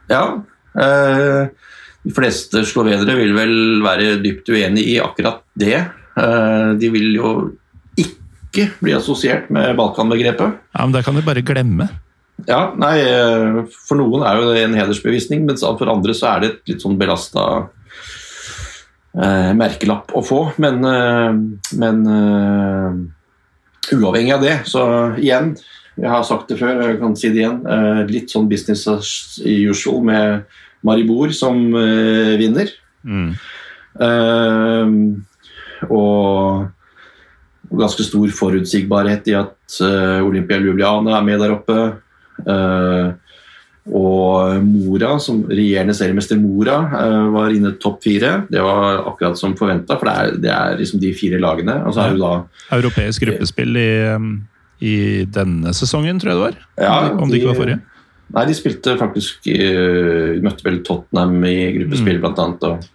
Ja. 0.08 0.40
Eh, 0.80 1.48
de 2.06 2.14
fleste 2.16 2.64
slovenere 2.64 3.16
vil 3.18 3.34
vel 3.36 3.82
være 3.84 4.16
dypt 4.24 4.48
uenig 4.48 4.86
i 4.94 4.98
akkurat 5.02 5.42
det. 5.58 5.74
Eh, 6.16 6.72
de 6.80 6.88
vil 6.94 7.12
jo 7.18 7.34
ikke 8.00 8.70
bli 8.80 8.92
assosiert 8.96 9.50
med 9.52 9.76
Balkan-begrepet. 9.76 10.56
Ja, 10.72 10.86
men 10.86 10.92
Det 10.96 11.04
kan 11.04 11.14
du 11.14 11.20
bare 11.20 11.42
glemme. 11.44 11.90
Ja, 12.44 12.74
nei, 12.76 13.00
eh, 13.00 13.62
For 13.88 13.96
noen 13.96 14.26
er 14.26 14.36
jo 14.36 14.50
det 14.52 14.64
en 14.66 14.76
hedersbevisning, 14.76 15.46
mens 15.48 15.64
for 15.64 15.88
andre 15.88 16.12
så 16.14 16.34
er 16.34 16.42
det 16.42 16.50
et 16.50 16.72
litt 16.74 16.84
sånn 16.84 16.98
belasta 17.00 17.46
eh, 19.16 19.52
merkelapp 19.56 20.12
å 20.12 20.20
få. 20.24 20.42
Men, 20.60 20.84
eh, 20.84 21.32
men 21.80 22.04
eh, 22.12 23.96
uavhengig 23.96 24.36
av 24.36 24.44
det, 24.44 24.58
så 24.68 24.84
igjen 25.16 25.56
Jeg 25.96 26.10
har 26.12 26.24
sagt 26.28 26.50
det 26.50 26.58
før, 26.60 26.82
jeg 26.90 26.98
kan 27.00 27.14
si 27.16 27.30
det 27.32 27.40
igjen. 27.40 27.62
eh, 27.64 28.02
litt 28.12 28.28
sånn 28.28 28.50
business 28.50 28.82
as 28.86 29.40
usual 29.40 30.02
med 30.04 30.44
Maribor 30.84 31.32
som 31.32 31.56
eh, 31.72 32.36
vinner. 32.36 32.68
Mm. 33.02 33.30
Eh, 34.04 34.86
og 35.88 36.68
ganske 37.72 38.04
stor 38.04 38.28
forutsigbarhet 38.28 39.26
i 39.32 39.34
at 39.40 39.80
Olympia 40.22 40.60
Ljubljana 40.60 41.16
er 41.16 41.24
med 41.24 41.40
der 41.40 41.56
oppe. 41.56 41.78
Eh, 42.44 43.14
og 43.86 44.64
Mora, 44.66 45.12
som 45.22 45.44
regjerende 45.46 45.94
seriemester 45.94 46.38
Mora, 46.42 46.80
eh, 46.98 47.26
var 47.30 47.52
inne 47.54 47.70
i 47.70 47.78
topp 47.78 48.00
fire. 48.02 48.32
Det 48.50 48.62
var 48.62 49.04
akkurat 49.06 49.38
som 49.38 49.54
forventa, 49.58 49.94
for 50.00 50.10
det 50.10 50.14
er, 50.16 50.38
det 50.42 50.50
er 50.50 50.80
liksom 50.80 51.00
de 51.00 51.12
fire 51.14 51.38
lagene. 51.38 51.78
Og 51.86 51.94
så 51.94 52.02
er 52.02 52.16
det 52.16 52.24
da 52.24 52.32
Europeisk 52.80 53.22
gruppespill 53.22 53.78
i, 53.78 53.90
um, 54.16 54.32
i 54.82 54.96
denne 55.30 55.70
sesongen, 55.76 56.18
tror 56.18 56.32
jeg 56.32 56.40
det 56.40 56.46
var. 56.48 56.58
Ja, 56.82 56.96
om 57.14 57.30
det 57.30 57.38
ikke 57.38 57.52
var 57.54 57.60
forrige. 57.62 57.80
Nei, 58.34 58.42
de 58.48 58.54
spilte 58.58 58.96
faktisk 58.98 59.46
uh, 59.54 60.34
Møtte 60.42 60.66
vel 60.66 60.80
Tottenham 60.82 61.36
i 61.46 61.56
gruppespill, 61.78 62.18
Mm. 62.18 62.22
blant 62.24 62.40
annet. 62.42 62.64
Og, 62.66 62.88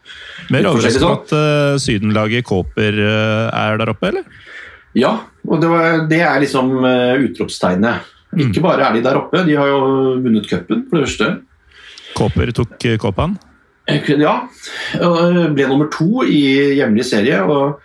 Mer 0.51 0.67
overraskende 0.67 1.11
at 1.15 1.31
uh, 1.31 1.79
sydenlaget 1.79 2.43
Kåper 2.43 2.99
uh, 2.99 3.47
er 3.47 3.79
der 3.79 3.93
oppe, 3.93 4.11
eller? 4.11 4.27
ja, 4.91 5.21
og 5.47 5.61
det, 5.61 5.69
var, 5.71 6.01
det 6.11 6.19
er 6.19 6.41
liksom 6.43 6.73
uh, 6.83 7.15
utropstegnet. 7.23 8.09
Mm. 8.31 8.49
Ikke 8.49 8.63
bare 8.63 8.87
er 8.87 8.95
de 8.95 9.03
der 9.03 9.19
oppe, 9.19 9.43
de 9.47 9.57
har 9.59 9.67
jo 9.67 9.79
vunnet 10.23 10.47
cupen, 10.47 10.85
for 10.89 10.97
det 10.97 11.07
første. 11.07 11.31
Kåper 12.15 12.51
tok 12.55 12.87
Kåpan. 13.01 13.35
Ja, 14.21 14.35
og 15.01 15.55
ble 15.55 15.67
nummer 15.67 15.89
to 15.91 16.23
i 16.23 16.77
hjemlig 16.77 17.05
serie. 17.09 17.41
og 17.43 17.81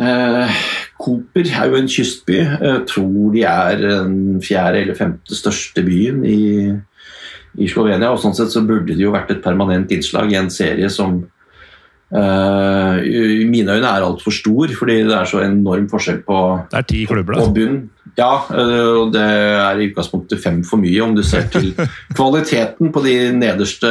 eh, 0.00 0.62
Koper 1.00 1.50
er 1.50 1.68
jo 1.68 1.76
en 1.76 1.90
kystby. 1.90 2.38
Jeg 2.40 2.84
tror 2.88 3.34
de 3.34 3.44
er 3.48 3.82
den 3.82 4.40
fjerde 4.44 4.80
eller 4.84 4.98
femte 4.98 5.36
største 5.36 5.84
byen 5.84 6.24
i, 6.24 6.72
i 7.58 7.68
Slovenia. 7.68 8.12
og 8.12 8.22
Sånn 8.22 8.36
sett 8.38 8.54
så 8.54 8.64
burde 8.64 8.94
det 8.94 9.02
jo 9.02 9.12
vært 9.14 9.34
et 9.34 9.44
permanent 9.44 9.92
innslag 9.92 10.32
i 10.32 10.38
en 10.40 10.52
serie 10.52 10.88
som 10.92 11.24
eh, 12.12 12.98
i 13.40 13.44
mine 13.48 13.78
øyne 13.78 13.90
er 13.90 14.04
altfor 14.04 14.34
stor, 14.34 14.72
fordi 14.78 15.00
det 15.08 15.16
er 15.16 15.28
så 15.28 15.42
enorm 15.44 15.88
forskjell 15.90 16.22
på 16.26 16.40
Det 16.70 16.80
er 16.80 17.06
klubber, 17.08 17.38
da. 17.38 17.46
bunn. 17.54 17.78
Ja, 18.14 18.44
øh, 18.54 19.00
og 19.00 19.12
det 19.14 19.22
er 19.22 19.78
i 19.80 19.88
utgangspunktet 19.90 20.42
fem 20.42 20.62
for 20.66 20.78
mye, 20.78 21.00
om 21.02 21.14
du 21.16 21.22
ser 21.26 21.48
til 21.50 21.72
kvaliteten 22.18 22.92
på 22.94 23.02
de 23.02 23.16
nederste 23.34 23.90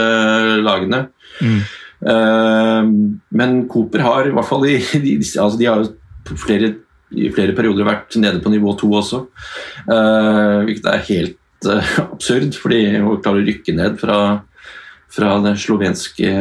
lagene. 0.63 1.07
Mm. 1.41 1.59
Uh, 2.03 2.83
Men 3.31 3.61
Cooper 3.71 4.03
har 4.03 4.27
i 4.27 4.33
hvert 4.35 4.47
fall 4.47 4.65
i, 4.67 4.77
de, 5.05 5.17
altså 5.19 5.59
de 5.59 5.67
har 5.69 5.83
jo 5.83 6.37
flere, 6.39 6.73
i 7.11 7.29
flere 7.31 7.55
perioder 7.55 7.87
vært 7.87 8.17
nede 8.19 8.41
på 8.43 8.51
nivå 8.51 8.75
to 8.79 8.91
også. 8.99 9.25
uh, 9.87 10.63
hvilket 10.67 10.89
er 10.91 11.05
helt 11.09 11.67
uh, 11.67 11.93
absurd, 12.11 12.55
fordi 12.59 12.81
å 12.99 13.17
klare 13.23 13.43
å 13.43 13.47
rykke 13.47 13.75
ned 13.75 13.99
fra, 13.99 14.19
fra 15.11 15.35
det 15.43 15.57
slovenske 15.63 16.31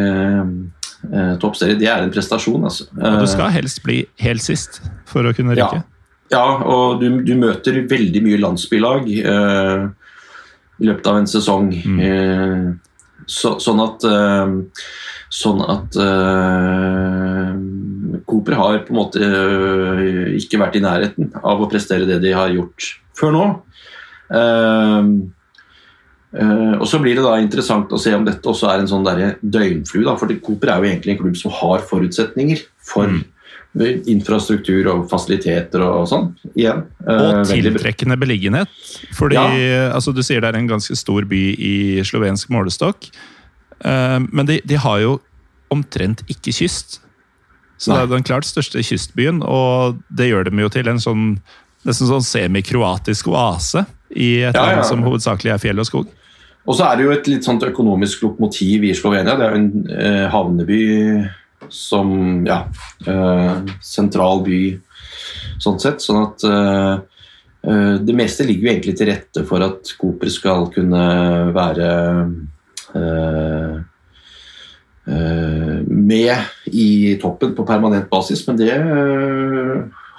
uh, 1.10 1.34
toppserie. 1.42 1.78
det 1.78 1.88
er 1.90 2.02
en 2.04 2.12
prestasjon. 2.14 2.62
Altså. 2.64 2.86
Og 2.94 3.02
du 3.18 3.24
Eh, 3.24 3.32
skal 3.32 3.50
helst 3.50 3.82
bli 3.82 4.04
helt 4.22 4.42
sist 4.42 4.80
for 5.06 5.22
å 5.26 5.32
kunne 5.34 5.56
Ja. 5.56 5.66
rykke. 5.68 5.84
Ja, 6.32 6.44
og 6.64 7.00
du, 7.02 7.20
du 7.26 7.34
møter 7.36 7.82
veldig 7.88 8.22
mye 8.24 8.38
landsbylag 8.40 9.08
eh, 9.20 9.88
i 10.80 10.86
løpet 10.88 11.06
av 11.10 11.16
en 11.18 11.26
sesong. 11.28 11.66
Mm. 11.84 11.98
Eh, 12.00 12.72
så, 13.26 13.58
sånn 13.60 13.80
at 13.84 14.04
eh, 14.04 14.54
Sånn 15.32 15.62
at 15.64 15.94
eh, 15.96 17.52
Cooper 18.28 18.52
har 18.58 18.78
på 18.84 18.92
en 18.92 18.98
måte 18.98 19.20
eh, 19.24 20.34
ikke 20.36 20.58
vært 20.60 20.76
i 20.76 20.82
nærheten 20.84 21.30
av 21.40 21.62
å 21.64 21.68
prestere 21.72 22.04
det 22.08 22.18
de 22.20 22.32
har 22.36 22.52
gjort 22.52 22.88
før 23.16 23.32
nå. 23.32 23.46
Eh, 24.28 25.08
eh, 26.38 26.74
og 26.78 26.86
så 26.88 27.00
blir 27.02 27.18
det 27.18 27.24
da 27.24 27.36
interessant 27.40 27.92
å 27.92 28.00
se 28.00 28.14
om 28.16 28.24
dette 28.24 28.48
også 28.48 28.70
er 28.70 28.82
en 28.82 28.90
sånn 28.90 29.04
døgnflue. 29.04 30.06
Da, 30.06 30.16
for 30.16 30.32
Cooper 30.44 30.72
er 30.72 30.82
jo 30.82 30.90
egentlig 30.90 31.14
en 31.14 31.22
klubb 31.24 31.36
som 31.40 31.54
har 31.60 31.84
forutsetninger 31.88 32.64
for 32.80 33.08
Mm. 33.08 33.24
infrastruktur 34.04 34.86
og 34.92 35.06
fasiliteter 35.08 35.80
og 35.80 36.06
sånn. 36.06 36.34
Igjen. 36.54 36.82
Uh, 37.08 37.40
Og 37.40 37.46
tiltrekkende 37.48 38.18
beliggenhet. 38.20 38.68
Fordi 39.16 39.34
Ja. 39.34 39.92
altså, 39.94 40.12
du 40.12 40.20
sier 40.22 40.40
det 40.42 40.54
er 40.54 40.58
en 40.58 40.68
ganske 40.68 40.94
stor 40.94 41.24
by 41.24 41.56
i 41.56 42.02
slovensk 42.04 42.50
målestokk. 42.50 43.08
Uh, 43.82 44.20
men 44.30 44.44
de, 44.44 44.60
de 44.60 44.76
har 44.76 45.00
jo 45.00 45.20
omtrent 45.70 46.20
ikke 46.28 46.52
kyst. 46.52 47.00
Så 47.78 47.88
Nei. 47.88 47.96
det 47.96 48.02
er 48.02 48.16
den 48.16 48.28
klart 48.28 48.44
største 48.44 48.78
kystbyen, 48.84 49.42
og 49.42 50.02
det 50.14 50.28
gjør 50.28 50.44
dem 50.44 50.60
jo 50.60 50.68
til 50.68 50.88
en 50.88 51.00
sånn 51.00 51.40
nesten 51.86 52.06
sånn 52.06 52.22
semikroatisk 52.22 53.26
oase 53.32 53.86
i 54.14 54.42
et 54.46 54.54
ja. 54.54 54.66
land 54.68 54.84
som 54.86 55.02
hovedsakelig 55.02 55.54
er 55.54 55.62
fjell 55.62 55.82
og 55.82 55.88
skog. 55.88 56.12
Og 56.62 56.76
så 56.78 56.86
er 56.86 56.98
det 56.98 57.06
jo 57.06 57.14
et 57.14 57.28
litt 57.30 57.46
sånt 57.46 57.64
økonomisk 57.66 58.22
lokomotiv 58.26 58.84
i 58.86 58.94
Slovenia. 58.94 59.34
Det 59.38 59.46
er 59.46 59.54
jo 59.54 59.62
en 59.62 59.94
eh, 59.96 60.26
havneby 60.30 60.82
som 61.72 62.42
Ja, 62.46 62.64
eh, 63.06 63.72
sentral 63.82 64.42
by 64.46 64.60
sånn 65.62 65.80
sett. 65.82 66.02
Sånn 66.04 66.20
at 66.22 66.44
eh, 66.46 66.94
eh, 67.66 67.94
det 68.02 68.16
meste 68.18 68.46
ligger 68.46 68.68
jo 68.68 68.74
egentlig 68.74 68.96
til 68.98 69.10
rette 69.10 69.46
for 69.48 69.64
at 69.66 69.94
Cooper 69.98 70.30
skal 70.32 70.68
kunne 70.74 71.04
være 71.54 71.90
eh, 72.98 73.76
eh, 75.10 75.78
med 75.86 76.70
i 76.70 76.90
toppen 77.22 77.56
på 77.56 77.66
permanent 77.66 78.10
basis, 78.10 78.44
men 78.46 78.58
det 78.60 78.74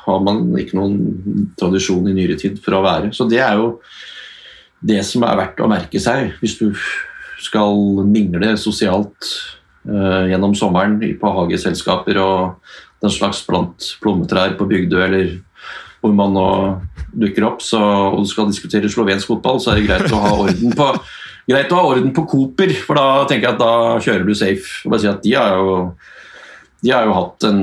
har 0.03 0.23
man 0.23 0.49
ikke 0.59 0.75
noen 0.75 1.51
tradisjon 1.59 2.09
i 2.11 2.15
nyere 2.17 2.35
tid 2.39 2.59
for 2.63 2.75
å 2.75 2.83
være. 2.83 3.13
Så 3.15 3.27
det 3.31 3.39
er 3.39 3.55
jo 3.61 3.77
det 4.83 5.01
som 5.07 5.25
er 5.25 5.39
verdt 5.39 5.63
å 5.63 5.71
merke 5.71 6.01
seg 6.01 6.35
hvis 6.41 6.57
du 6.59 6.69
skal 7.43 8.03
mingle 8.07 8.53
sosialt 8.59 9.29
uh, 9.87 10.23
gjennom 10.29 10.55
sommeren 10.57 10.99
på 10.99 11.33
hageselskaper 11.37 12.19
og 12.21 12.73
den 13.03 13.11
slags 13.11 13.41
blant 13.47 13.89
plommetrær 14.03 14.55
på 14.59 14.67
Bygdøy 14.69 15.01
eller 15.07 15.33
hvor 16.03 16.13
man 16.15 16.33
nå 16.35 16.47
dukker 17.15 17.45
opp, 17.47 17.61
så, 17.63 17.79
og 17.79 18.23
du 18.25 18.27
skal 18.27 18.49
diskutere 18.49 18.89
slovensk 18.91 19.29
fotball, 19.29 19.61
så 19.63 19.71
er 19.71 19.79
det 19.79 19.87
greit 19.87 20.11
å 20.11 20.19
ha 20.19 20.33
orden 20.43 20.73
på 20.75 20.87
greit 21.51 21.71
å 21.71 21.79
ha 21.79 21.85
orden 21.91 22.11
på 22.15 22.25
Cooper, 22.31 22.73
for 22.83 22.99
da 22.99 23.23
tenker 23.29 23.49
jeg 23.49 23.55
at 23.55 23.61
da 23.61 24.01
kjører 24.03 24.27
du 24.27 24.33
safe. 24.35 24.83
Og 24.83 24.93
bare 24.93 25.03
si 25.03 25.11
at 25.11 25.23
de 25.23 25.33
har 25.37 25.55
jo 25.59 25.77
de 26.83 26.91
har 26.91 27.07
jo 27.07 27.15
hatt 27.15 27.45
en 27.47 27.61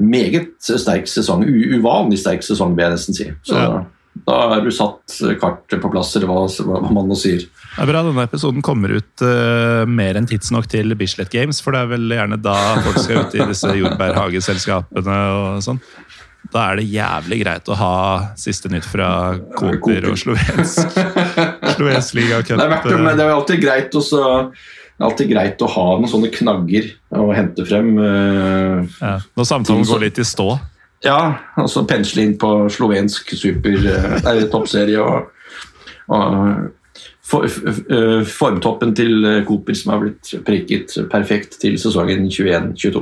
meget 0.00 0.64
sterk 0.64 1.08
sesong, 1.12 1.44
uvanlig 1.44 2.22
sterk 2.22 2.44
sesong, 2.44 2.72
vil 2.76 2.86
jeg 2.86 2.94
nesten 2.94 3.16
si. 3.18 3.26
Så 3.44 3.58
Ja. 3.58 3.82
Da 4.26 4.36
er 4.56 4.64
du 4.64 4.70
satt 4.74 5.14
kartet 5.40 5.80
på 5.82 5.90
plass, 5.92 6.12
eller 6.18 6.28
hva, 6.30 6.80
man 6.92 7.08
nå 7.08 7.16
sier. 7.18 7.44
Det 7.46 7.84
er 7.84 7.88
bra 7.88 8.02
denne 8.04 8.24
episoden 8.26 8.62
kommer 8.66 8.92
ut 8.98 9.22
uh, 9.24 9.86
mer 9.88 10.18
enn 10.18 10.26
tidsnok 10.28 10.66
til 10.70 10.92
Bislett 10.98 11.30
Games, 11.32 11.60
for 11.62 11.74
det 11.76 11.84
er 11.84 11.92
vel 11.92 12.14
gjerne 12.16 12.38
da 12.42 12.56
folk 12.84 12.98
skal 12.98 13.22
ut 13.24 13.36
i 13.38 13.46
disse 13.52 13.70
jordbærhageselskapene 13.78 15.18
og 15.36 15.62
sånn. 15.64 15.80
Da 16.50 16.70
er 16.70 16.80
det 16.80 16.88
jævlig 16.90 17.38
greit 17.44 17.68
å 17.70 17.76
ha 17.78 17.94
siste 18.40 18.70
nytt 18.72 18.86
fra 18.88 19.36
Koper 19.54 20.08
og 20.10 20.18
slovensk, 20.18 20.96
slovensk 21.76 22.16
ligacup. 22.18 22.58
Det 22.58 22.68
det, 22.88 22.98
men 22.98 23.16
det 23.18 23.26
er 23.26 23.34
alltid 23.36 23.62
greit 23.62 23.94
å 23.94 24.02
Det 24.02 25.04
er 25.04 25.06
alltid 25.06 25.30
greit 25.30 25.62
å 25.64 25.68
ha 25.70 25.86
noen 26.00 26.10
sånne 26.10 26.32
knagger 26.34 26.90
å 27.16 27.30
hente 27.36 27.64
frem. 27.68 27.92
eh, 27.96 28.88
Ja. 29.00 29.14
Når 29.36 29.48
samtalen 29.48 29.86
går 29.88 30.02
litt 30.08 30.18
i 30.18 30.26
stå. 30.26 30.58
Ja, 31.00 31.20
altså 31.56 31.86
pensle 31.88 32.26
inn 32.26 32.34
på 32.40 32.68
slovensk 32.72 33.32
super 33.38 33.72
eh, 33.88 34.18
nei, 34.26 34.34
toppserie 34.52 35.00
og, 35.00 35.30
og 36.12 36.34
for, 37.24 37.46
eh, 37.48 38.20
formtoppen 38.28 38.92
til 38.98 39.24
eh, 39.24 39.40
Cooper 39.48 39.78
som 39.78 39.94
har 39.94 40.02
blitt 40.02 40.34
prikket 40.44 40.98
perfekt 41.12 41.56
til 41.62 41.78
sesongen 41.80 42.28
21-22. 42.28 43.00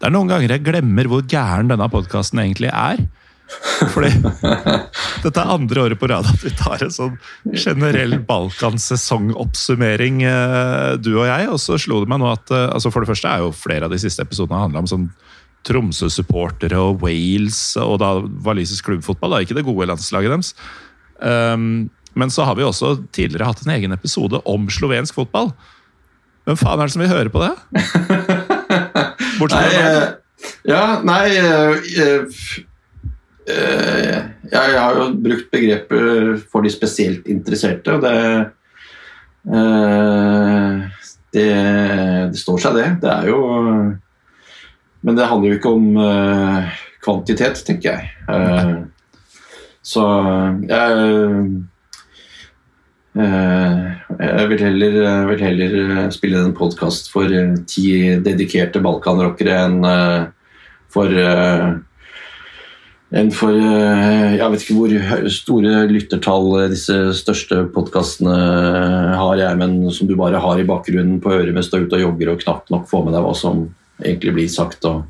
Det 0.00 0.08
er 0.08 0.12
noen 0.12 0.28
ganger 0.28 0.52
jeg 0.52 0.66
glemmer 0.68 1.08
hvor 1.08 1.24
gæren 1.28 1.72
denne 1.72 1.88
podkasten 1.92 2.44
egentlig 2.44 2.68
er. 2.72 3.00
Fordi 3.90 4.12
dette 5.24 5.40
er 5.40 5.54
andre 5.56 5.82
året 5.88 5.98
på 5.98 6.08
rad 6.12 6.28
at 6.28 6.44
vi 6.44 6.52
tar 6.54 6.84
en 6.84 6.92
sånn 6.94 7.16
generell 7.56 8.20
Balkan-sesongoppsummering, 8.28 10.20
du 11.02 11.10
og 11.16 11.26
jeg. 11.26 11.48
Og 11.50 11.58
så 11.58 11.80
slo 11.80 12.04
det 12.04 12.12
meg 12.12 12.20
nå 12.22 12.28
at 12.30 12.52
altså 12.52 12.92
for 12.92 13.02
det 13.02 13.10
første 13.10 13.32
er 13.32 13.42
jo 13.42 13.50
flere 13.56 13.88
av 13.88 13.92
de 13.96 14.00
siste 14.00 14.22
episodene 14.28 14.62
handla 14.62 14.84
om 14.84 14.92
sånn 14.92 15.08
Tromsø-supportere 15.68 16.78
og 16.80 17.02
Wales, 17.04 17.76
og 17.80 17.98
da 18.00 18.14
walisisk 18.46 18.88
klubbfotball. 18.88 19.34
da, 19.34 19.42
Ikke 19.44 19.56
det 19.58 19.66
gode 19.66 19.86
landslaget 19.90 20.32
deres. 20.32 20.54
Um, 21.20 21.90
men 22.14 22.30
så 22.30 22.44
har 22.44 22.56
vi 22.58 22.64
også 22.66 22.96
tidligere 23.12 23.50
hatt 23.50 23.62
en 23.64 23.74
egen 23.76 23.92
episode 23.92 24.40
om 24.48 24.68
slovensk 24.72 25.14
fotball. 25.14 25.52
Hvem 26.48 26.56
faen 26.58 26.80
er 26.80 26.88
det 26.88 26.94
som 26.94 27.04
vil 27.04 27.12
høre 27.12 27.30
på 27.32 27.42
det? 27.44 27.52
Bortsett 29.38 29.60
fra 29.60 29.60
deg. 29.60 29.76
eh, 29.76 30.08
ja, 30.68 30.84
nei 31.04 31.26
øh, 31.36 31.76
øh, 33.48 34.16
Jeg 34.50 34.80
har 34.80 34.96
jo 34.96 35.10
brukt 35.14 35.50
begrepet 35.52 36.42
for 36.50 36.64
de 36.64 36.72
spesielt 36.72 37.28
interesserte, 37.30 37.92
og 37.92 38.02
det 38.02 38.16
øh, 39.54 40.80
det, 41.30 41.50
det 42.32 42.40
står 42.40 42.58
seg, 42.58 42.74
det. 42.74 42.88
Det 43.04 43.10
er 43.12 43.28
jo 43.30 43.40
Men 45.02 45.16
det 45.16 45.28
handler 45.30 45.52
jo 45.52 45.58
ikke 45.58 45.74
om 45.74 45.90
uh, 45.96 46.80
kvantitet, 47.04 47.62
tenker 47.66 47.94
jeg. 47.94 48.10
Uh, 48.28 48.88
så 49.82 50.04
jeg 50.68 51.68
Eh, 53.10 53.86
Jeg 54.20 54.48
vil 54.52 54.60
heller, 54.62 55.26
vil 55.26 55.40
heller 55.42 56.10
spille 56.14 56.44
en 56.44 56.54
podkast 56.54 57.10
for 57.10 57.30
ti 57.66 57.86
dedikerte 58.22 58.82
balkanrockere 58.84 59.56
enn 59.64 59.78
for 60.90 61.10
enn 63.10 63.32
for 63.34 63.56
Jeg 63.56 64.52
vet 64.52 64.62
ikke 64.62 64.76
hvor 64.78 64.94
store 65.32 65.82
lyttertall 65.90 66.70
disse 66.70 66.98
største 67.18 67.64
podkastene 67.74 68.36
har, 69.18 69.34
jeg, 69.40 69.58
men 69.58 69.90
som 69.90 70.06
du 70.06 70.14
bare 70.18 70.42
har 70.42 70.60
i 70.60 70.68
bakgrunnen 70.68 71.18
på 71.22 71.34
øret 71.34 71.54
mens 71.56 71.70
du 71.70 71.80
er 71.80 71.88
ute 71.88 71.98
og 71.98 72.06
jogger 72.06 72.34
og 72.34 72.44
knapt 72.44 72.70
nok 72.70 72.86
får 72.90 73.06
med 73.08 73.16
deg 73.16 73.26
hva 73.26 73.34
som 73.34 73.64
egentlig 74.02 74.36
blir 74.36 74.52
sagt. 74.52 74.84
Og 74.88 75.04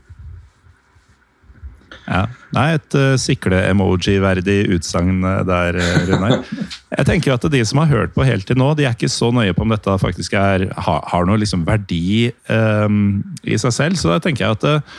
Ja. 2.10 2.24
Nei, 2.50 2.64
et 2.74 2.94
uh, 2.98 3.14
sikle-emoji-verdig 3.20 4.64
utsagn 4.74 5.20
eh, 5.22 5.42
der, 5.46 5.76
eh, 5.78 6.06
Runar. 6.08 6.40
Jeg 6.96 7.06
tenker 7.06 7.36
at 7.36 7.44
de 7.52 7.60
som 7.68 7.78
har 7.78 7.92
hørt 7.92 8.16
på 8.16 8.26
helt 8.26 8.48
til 8.48 8.58
nå, 8.58 8.72
de 8.74 8.88
er 8.88 8.96
ikke 8.96 9.12
så 9.12 9.28
nøye 9.34 9.54
på 9.54 9.62
om 9.62 9.70
dette 9.70 9.94
faktisk 10.02 10.34
er, 10.34 10.66
har, 10.74 11.04
har 11.06 11.28
noe 11.28 11.38
liksom 11.38 11.62
verdi 11.68 12.32
um, 12.50 13.20
i 13.46 13.54
seg 13.62 13.76
selv. 13.76 14.00
Så 14.00 14.10
da 14.10 14.18
tenker 14.24 14.48
jeg 14.48 14.58
at 14.58 14.66
uh, 14.66 14.98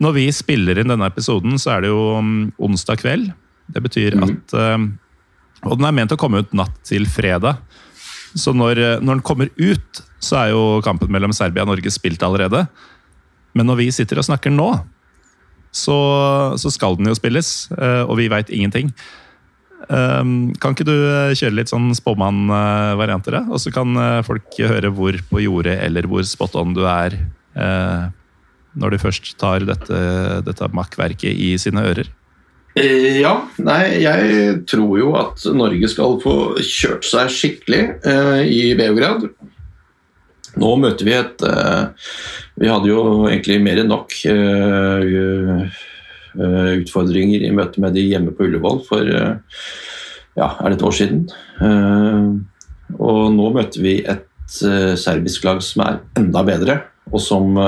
når 0.00 0.16
vi 0.16 0.26
spiller 0.32 0.80
inn 0.80 0.88
denne 0.88 1.10
episoden, 1.12 1.58
så 1.60 1.74
er 1.74 1.84
det 1.84 1.92
jo 1.92 2.00
um, 2.16 2.32
onsdag 2.56 3.02
kveld. 3.02 3.28
Det 3.70 3.82
betyr 3.84 4.16
mm. 4.16 4.24
at 4.24 4.54
eh, 4.56 4.86
Og 5.68 5.76
den 5.76 5.86
er 5.86 5.94
ment 5.94 6.14
å 6.14 6.18
komme 6.18 6.40
ut 6.40 6.54
natt 6.56 6.80
til 6.88 7.04
fredag. 7.06 7.60
Så 8.32 8.54
når, 8.56 9.02
når 9.02 9.18
den 9.18 9.26
kommer 9.26 9.50
ut, 9.58 10.00
så 10.22 10.38
er 10.40 10.54
jo 10.54 10.62
kampen 10.86 11.10
mellom 11.12 11.34
Serbia 11.36 11.66
og 11.66 11.72
Norge 11.74 11.92
spilt 11.92 12.22
allerede. 12.24 12.64
Men 13.56 13.70
når 13.70 13.80
vi 13.82 13.90
sitter 13.94 14.20
og 14.20 14.26
snakker 14.26 14.52
nå, 14.54 14.70
så, 15.70 15.96
så 16.58 16.70
skal 16.74 16.98
den 16.98 17.10
jo 17.10 17.16
spilles, 17.16 17.70
eh, 17.78 18.02
og 18.04 18.18
vi 18.20 18.30
veit 18.30 18.50
ingenting. 18.50 18.90
Um, 19.88 20.52
kan 20.60 20.74
ikke 20.74 20.86
du 20.86 20.94
eh, 20.94 21.32
kjøre 21.38 21.56
litt 21.56 21.70
sånn 21.72 21.90
spåmann-varianter. 21.96 23.40
Og 23.48 23.62
så 23.62 23.72
kan 23.74 23.94
eh, 23.96 24.22
folk 24.26 24.58
høre 24.58 24.92
hvor 24.94 25.18
på 25.30 25.42
jordet 25.46 25.78
eller 25.86 26.08
hvor 26.10 26.26
spot 26.26 26.58
on 26.60 26.74
du 26.76 26.84
er 26.86 27.18
når 28.78 28.92
du 28.94 29.02
først 29.02 29.32
tar 29.40 29.64
dette, 29.66 29.96
dette 30.46 30.68
makkverket 30.70 31.34
i 31.34 31.48
sine 31.58 31.82
ører. 31.82 32.06
Ja, 32.78 33.32
nei, 33.58 33.80
jeg 34.04 34.52
tror 34.70 34.92
jo 35.00 35.10
at 35.18 35.42
Norge 35.58 35.90
skal 35.90 36.14
få 36.22 36.36
kjørt 36.62 37.08
seg 37.10 37.32
skikkelig 37.34 37.80
i 38.46 38.60
Beograd. 38.78 39.26
Nå 40.58 40.70
møter 40.82 41.06
vi 41.06 41.14
et 41.14 41.44
eh, 41.46 42.08
Vi 42.60 42.70
hadde 42.70 42.90
jo 42.90 43.26
egentlig 43.28 43.60
mer 43.62 43.80
enn 43.82 43.90
nok 43.92 44.14
eh, 44.30 45.02
eh, 46.34 46.72
utfordringer 46.80 47.46
i 47.46 47.52
møte 47.54 47.82
med 47.82 47.94
de 47.94 48.06
hjemme 48.08 48.34
på 48.34 48.48
Ullevål 48.48 48.82
for 48.88 49.06
ja, 50.38 50.46
er 50.46 50.70
det 50.70 50.76
et 50.78 50.84
år 50.86 50.94
siden. 50.94 51.24
Og 52.94 53.18
nå 53.34 53.48
møter 53.52 53.82
vi 53.82 53.96
et 54.08 54.28
serbisk 54.50 55.44
lag 55.44 55.58
som 55.66 55.82
er 55.84 55.98
enda 56.18 56.44
bedre, 56.46 56.76
og 57.10 57.20
som 57.22 57.58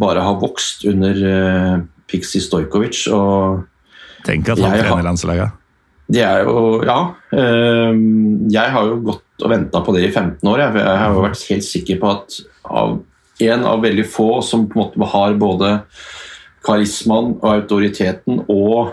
bare 0.00 0.24
har 0.24 0.40
vokst 0.40 0.86
under 0.88 1.20
uh, 1.28 1.76
Pixie 2.08 2.40
Stojkovic. 2.42 3.04
Og 3.12 3.62
Tenk 4.26 4.48
at 4.48 4.64
han 4.64 4.80
trener 4.80 5.06
landslaget. 5.10 5.60
det 6.08 6.24
er 6.24 6.48
jo 6.48 6.82
Ja. 6.88 6.98
jeg 7.36 8.68
har 8.74 8.88
jo 8.88 9.00
gått 9.12 9.27
og 9.42 9.52
venta 9.52 9.82
på 9.84 9.94
det 9.96 10.06
i 10.06 10.10
15 10.12 10.48
år. 10.50 10.64
Jeg, 10.64 10.80
jeg 10.82 11.02
har 11.02 11.20
vært 11.22 11.44
helt 11.50 11.66
sikker 11.66 12.00
på 12.02 12.14
at 12.14 12.40
av 12.68 12.96
en 13.48 13.68
av 13.70 13.84
veldig 13.84 14.06
få 14.10 14.30
som 14.42 14.66
på 14.66 14.78
en 14.78 14.82
måte 14.82 15.10
har 15.12 15.36
både 15.38 15.70
karismaen 16.66 17.36
og 17.38 17.48
autoriteten 17.52 18.42
og 18.48 18.92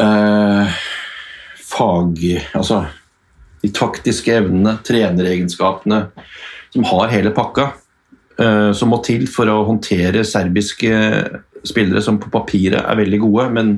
eh, 0.00 0.78
fag... 1.72 2.22
Altså 2.52 2.84
de 3.64 3.72
taktiske 3.74 4.30
evnene, 4.30 4.76
treneregenskapene, 4.86 6.04
som 6.70 6.84
har 6.86 7.10
hele 7.10 7.32
pakka, 7.34 7.70
eh, 8.38 8.70
som 8.76 8.92
må 8.92 9.00
til 9.02 9.24
for 9.32 9.50
å 9.50 9.64
håndtere 9.66 10.26
serbiske 10.28 10.92
spillere 11.66 12.02
som 12.04 12.20
på 12.22 12.30
papiret 12.30 12.84
er 12.84 13.00
veldig 13.00 13.20
gode, 13.24 13.48
men 13.56 13.72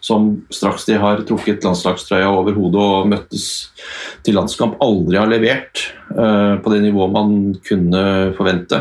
som 0.00 0.30
straks 0.52 0.86
de 0.88 0.96
har 1.00 1.20
trukket 1.28 1.64
landslagstrøya 1.64 2.28
over 2.32 2.56
hodet 2.56 2.84
og 2.84 3.10
møttes 3.12 3.44
til 4.24 4.38
landskamp, 4.38 4.78
aldri 4.82 5.20
har 5.20 5.28
levert 5.30 5.84
uh, 6.16 6.56
på 6.60 6.72
det 6.72 6.80
nivået 6.86 7.14
man 7.14 7.36
kunne 7.66 8.02
forvente. 8.38 8.80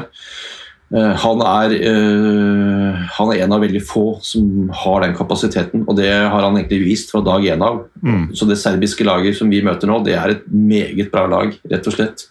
Uh, 0.89 1.13
han, 1.21 1.43
er, 1.45 1.75
uh, 1.75 3.01
han 3.19 3.33
er 3.33 3.43
en 3.43 3.55
av 3.55 3.63
veldig 3.65 3.81
få 3.85 4.05
som 4.25 4.71
har 4.83 5.03
den 5.03 5.15
kapasiteten, 5.17 5.83
og 5.85 5.99
det 5.99 6.09
har 6.09 6.39
han 6.39 6.57
egentlig 6.57 6.81
vist 6.87 7.11
fra 7.13 7.21
dag 7.25 7.45
én 7.51 7.65
av. 7.65 7.83
Mm. 7.99 8.29
Så 8.33 8.47
det 8.49 8.59
serbiske 8.63 9.07
laget 9.07 9.37
som 9.37 9.51
vi 9.51 9.61
møter 9.65 9.91
nå, 9.91 9.99
det 10.07 10.15
er 10.17 10.37
et 10.37 10.47
meget 10.47 11.11
bra 11.11 11.27
lag, 11.29 11.51
rett 11.73 11.91
og 11.91 11.97
slett. 11.97 12.29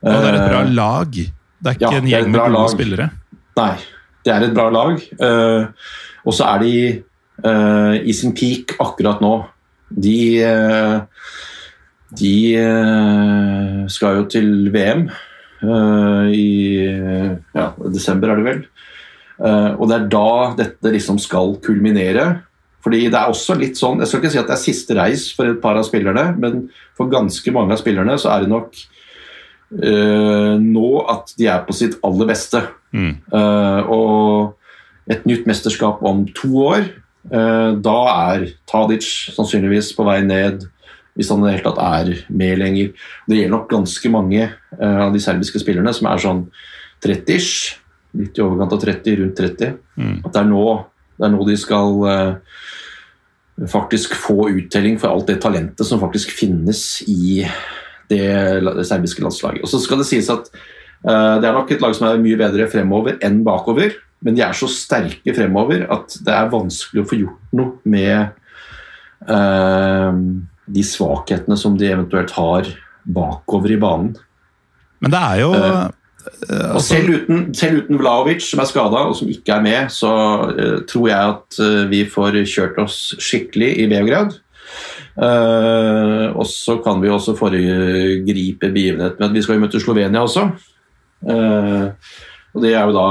Og 0.00 0.14
det 0.14 0.32
er 0.32 0.40
et 0.40 0.48
bra 0.48 0.64
lag. 0.64 1.12
Det 1.58 1.70
er 1.70 1.76
ikke 1.76 1.92
ja, 1.92 2.00
en 2.00 2.08
gjeng 2.08 2.32
med 2.32 2.40
gode 2.40 2.54
lag. 2.54 2.72
spillere. 2.72 3.06
Nei, 3.58 3.72
det 4.24 4.32
er 4.32 4.44
et 4.46 4.54
bra 4.54 4.68
lag. 4.70 5.00
og 6.22 6.34
så 6.34 6.46
er 6.46 6.60
de 6.62 6.74
i 7.38 8.12
sin 8.16 8.32
peak 8.34 8.74
akkurat 8.82 9.20
nå. 9.22 9.34
De 9.88 10.42
eh, 10.42 10.98
De 12.18 12.34
eh, 12.56 13.80
skal 13.92 14.16
jo 14.16 14.26
til 14.32 14.70
VM 14.72 15.04
eh, 15.60 16.28
i 16.32 16.48
ja, 16.88 17.66
desember, 17.92 18.32
er 18.32 18.40
det 18.40 18.46
vel. 18.46 18.62
Eh, 19.38 19.72
og 19.76 19.90
det 19.90 19.96
er 19.98 20.06
da 20.12 20.30
dette 20.58 20.92
liksom 20.94 21.20
skal 21.20 21.58
kulminere. 21.64 22.28
Fordi 22.84 23.04
det 23.10 23.18
er 23.18 23.28
også 23.28 23.56
litt 23.58 23.76
sånn, 23.76 24.00
Jeg 24.00 24.08
skal 24.08 24.22
ikke 24.22 24.32
si 24.32 24.40
at 24.40 24.48
det 24.48 24.54
er 24.54 24.62
siste 24.62 24.96
reis 24.96 25.26
for 25.34 25.50
et 25.50 25.60
par 25.60 25.76
av 25.76 25.84
spillerne, 25.84 26.30
men 26.38 26.68
for 26.96 27.10
ganske 27.10 27.52
mange 27.52 27.74
av 27.74 27.82
spillerne 27.82 28.14
så 28.20 28.30
er 28.32 28.44
det 28.44 28.52
nok 28.52 28.78
uh, 29.82 30.54
nå 30.62 30.90
at 31.10 31.34
de 31.36 31.48
er 31.50 31.66
på 31.66 31.74
sitt 31.76 31.98
aller 32.06 32.30
beste. 32.30 32.62
Mm. 32.94 33.18
Uh, 33.34 33.82
og 33.92 35.10
et 35.10 35.26
nytt 35.28 35.48
mesterskap 35.50 36.00
om 36.06 36.22
to 36.38 36.52
år, 36.68 36.86
eh, 36.86 37.07
da 37.28 37.96
er 38.32 38.44
Tadic 38.68 39.06
sannsynligvis 39.36 39.90
på 39.96 40.06
vei 40.06 40.20
ned, 40.24 40.62
hvis 41.18 41.32
han 41.34 41.42
i 41.42 41.48
det 41.48 41.56
hele 41.56 41.66
tatt 41.66 41.80
er 41.82 42.10
med 42.30 42.60
lenger. 42.60 42.92
Det 43.26 43.40
gjelder 43.40 43.54
nok 43.56 43.70
ganske 43.72 44.10
mange 44.14 44.44
eh, 44.46 44.98
av 45.02 45.10
de 45.14 45.22
serbiske 45.22 45.58
spillerne 45.64 45.90
som 45.96 46.06
er 46.06 46.22
sånn 46.22 46.44
30-ish, 47.02 47.74
litt 48.18 48.38
i 48.38 48.44
overkant 48.44 48.76
av 48.76 48.84
30, 48.84 49.18
rundt 49.22 49.42
30. 49.42 49.74
Mm. 49.98 50.14
At 50.22 50.30
det 50.30 50.42
er 50.44 50.48
nå, 50.52 50.64
det 51.18 51.26
er 51.26 51.34
nå 51.34 51.48
de 51.48 51.58
skal 51.58 51.98
eh, 52.12 52.62
faktisk 53.66 54.14
få 54.14 54.46
uttelling 54.52 55.00
for 55.02 55.10
alt 55.10 55.26
det 55.30 55.40
talentet 55.42 55.90
som 55.90 55.98
faktisk 55.98 56.30
finnes 56.38 57.02
i 57.10 57.42
det, 58.08 58.22
det 58.62 58.86
serbiske 58.86 59.24
landslaget. 59.24 59.66
Og 59.66 59.72
så 59.72 59.82
skal 59.82 59.98
det 60.00 60.06
sies 60.08 60.30
at 60.32 60.46
uh, 61.02 61.36
det 61.42 61.48
er 61.48 61.56
nok 61.56 61.74
et 61.74 61.82
lag 61.82 61.96
som 61.98 62.06
er 62.08 62.22
mye 62.22 62.38
bedre 62.38 62.68
fremover 62.70 63.18
enn 63.26 63.42
bakover, 63.44 63.98
men 64.24 64.36
de 64.36 64.42
er 64.42 64.56
så 64.56 64.68
sterke 64.70 65.34
fremover 65.36 65.86
at 65.94 66.16
det 66.26 66.34
er 66.34 66.52
vanskelig 66.52 67.04
å 67.04 67.08
få 67.08 67.18
gjort 67.20 67.58
noe 67.58 67.78
med 67.88 68.16
eh, 69.28 70.22
de 70.68 70.84
svakhetene 70.84 71.58
som 71.60 71.76
de 71.78 71.92
eventuelt 71.92 72.34
har 72.36 72.72
bakover 73.08 73.76
i 73.76 73.80
banen. 73.80 74.16
Men 74.98 75.14
det 75.14 75.22
er 75.22 75.40
jo 75.44 75.52
Eh, 76.28 76.50
eh, 76.50 76.70
Og 76.70 76.74
altså, 76.78 76.94
selv 76.94 77.14
uten, 77.14 77.54
selv 77.54 77.84
uten 77.84 77.98
Vlaovic, 78.00 78.42
som 78.44 78.62
er 78.62 78.68
skada 78.68 79.04
og 79.08 79.16
som 79.18 79.30
ikke 79.32 79.54
er 79.54 79.64
med, 79.64 79.92
så 79.94 80.12
eh, 80.52 80.76
tror 80.88 81.08
jeg 81.08 81.34
at 81.34 81.60
eh, 81.64 81.86
vi 81.90 82.02
får 82.08 82.42
kjørt 82.44 82.80
oss 82.82 82.98
skikkelig 83.22 83.70
i 83.84 83.88
Beograd. 83.90 84.36
Eh, 85.18 86.26
og 86.30 86.46
så 86.46 86.78
kan 86.84 87.00
vi 87.02 87.10
også 87.12 87.36
foregripe 87.38 88.70
begivenheten 88.70 89.18
med 89.18 89.30
at 89.30 89.36
vi 89.36 89.44
skal 89.44 89.58
jo 89.58 89.64
møte 89.64 89.82
Slovenia 89.82 90.22
også. 90.22 90.48
Og 91.28 92.62
det 92.62 92.70
er 92.74 92.84
jo 92.86 92.94
da 92.94 93.08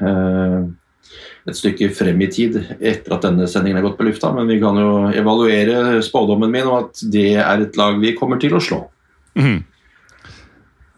et 0.00 1.56
stykke 1.56 1.88
frem 1.94 2.20
i 2.24 2.28
tid 2.32 2.56
etter 2.80 3.14
at 3.14 3.24
denne 3.24 3.46
sendingen 3.50 3.78
er 3.78 3.84
gått 3.86 3.98
på 4.00 4.06
lufta, 4.08 4.32
men 4.34 4.48
vi 4.50 4.58
kan 4.62 4.78
jo 4.80 5.06
evaluere 5.14 6.00
spådommen 6.04 6.50
min 6.52 6.66
og 6.66 6.78
at 6.80 7.04
det 7.12 7.28
er 7.38 7.62
et 7.62 7.78
lag 7.78 8.00
vi 8.02 8.16
kommer 8.18 8.40
til 8.42 8.56
å 8.58 8.62
slå. 8.62 8.80
Mm. 9.38 9.60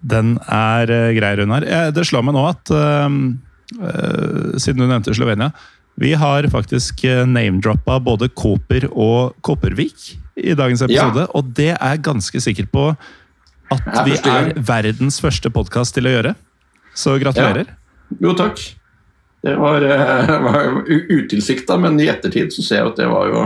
Den 0.09 0.37
er 0.47 0.91
eh, 0.95 1.11
grei, 1.17 1.35
Runar. 1.41 1.67
Eh, 1.67 1.91
Det 1.93 2.07
slår 2.07 2.23
meg 2.25 2.37
nå 2.37 2.45
at 2.47 2.71
eh, 2.71 3.17
eh, 3.83 4.57
Siden 4.63 4.85
du 4.85 4.87
nevnte 4.87 5.15
Slovenia. 5.17 5.51
Vi 5.99 6.13
har 6.15 6.47
faktisk 6.53 7.03
eh, 7.05 7.25
name-droppa 7.27 7.99
både 8.07 8.31
Koper 8.31 8.87
og 8.93 9.35
Kopervik 9.43 10.13
i 10.39 10.55
dagens 10.55 10.85
episode. 10.87 11.27
Og 11.35 11.51
det 11.59 11.73
er 11.75 11.97
jeg 11.97 12.05
ganske 12.07 12.45
sikker 12.47 12.71
på 12.71 12.93
at 13.75 13.89
vi 14.07 14.15
er 14.23 14.55
verdens 14.65 15.19
første 15.21 15.51
podkast 15.53 15.99
til 15.99 16.07
å 16.09 16.15
gjøre. 16.15 16.37
Så 16.97 17.19
gratulerer. 17.21 17.75
Jo, 18.23 18.33
takk. 18.39 18.63
Det 19.41 19.55
var, 19.57 19.83
eh, 19.83 20.41
var 20.47 20.85
utilsikta, 20.89 21.79
men 21.79 22.01
i 22.01 22.09
ettertid 22.11 22.53
så 22.55 22.65
ser 22.65 22.83
jeg 22.83 22.91
at 22.91 22.99
det 22.99 23.09
var 23.11 23.31
jo 23.31 23.43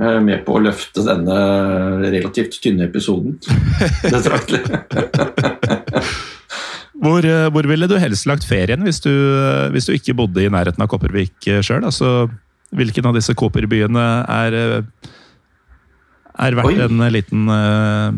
eh, 0.00 0.18
med 0.24 0.42
på 0.46 0.58
å 0.58 0.64
løfte 0.64 1.04
denne 1.06 1.38
relativt 2.02 2.58
tynne 2.62 2.88
episoden 2.90 3.38
betraktelig. 4.14 4.64
Hvor, 7.00 7.24
eh, 7.24 7.46
hvor 7.48 7.64
ville 7.64 7.86
du 7.88 7.94
helst 7.96 8.26
lagt 8.28 8.44
ferien 8.44 8.82
hvis 8.84 8.98
du, 9.00 9.08
hvis 9.72 9.86
du 9.88 9.94
ikke 9.94 10.12
bodde 10.18 10.42
i 10.44 10.50
nærheten 10.52 10.82
av 10.84 10.88
Kopervik 10.92 11.46
sjøl? 11.64 11.86
Altså, 11.88 12.28
hvilken 12.76 13.08
av 13.08 13.16
disse 13.16 13.32
Koperbyene 13.32 14.02
er, 14.28 14.56
er 16.44 16.58
verdt 16.58 16.74
Oi. 16.74 16.82
en 16.84 17.00
liten, 17.14 17.48
uh, 17.48 18.12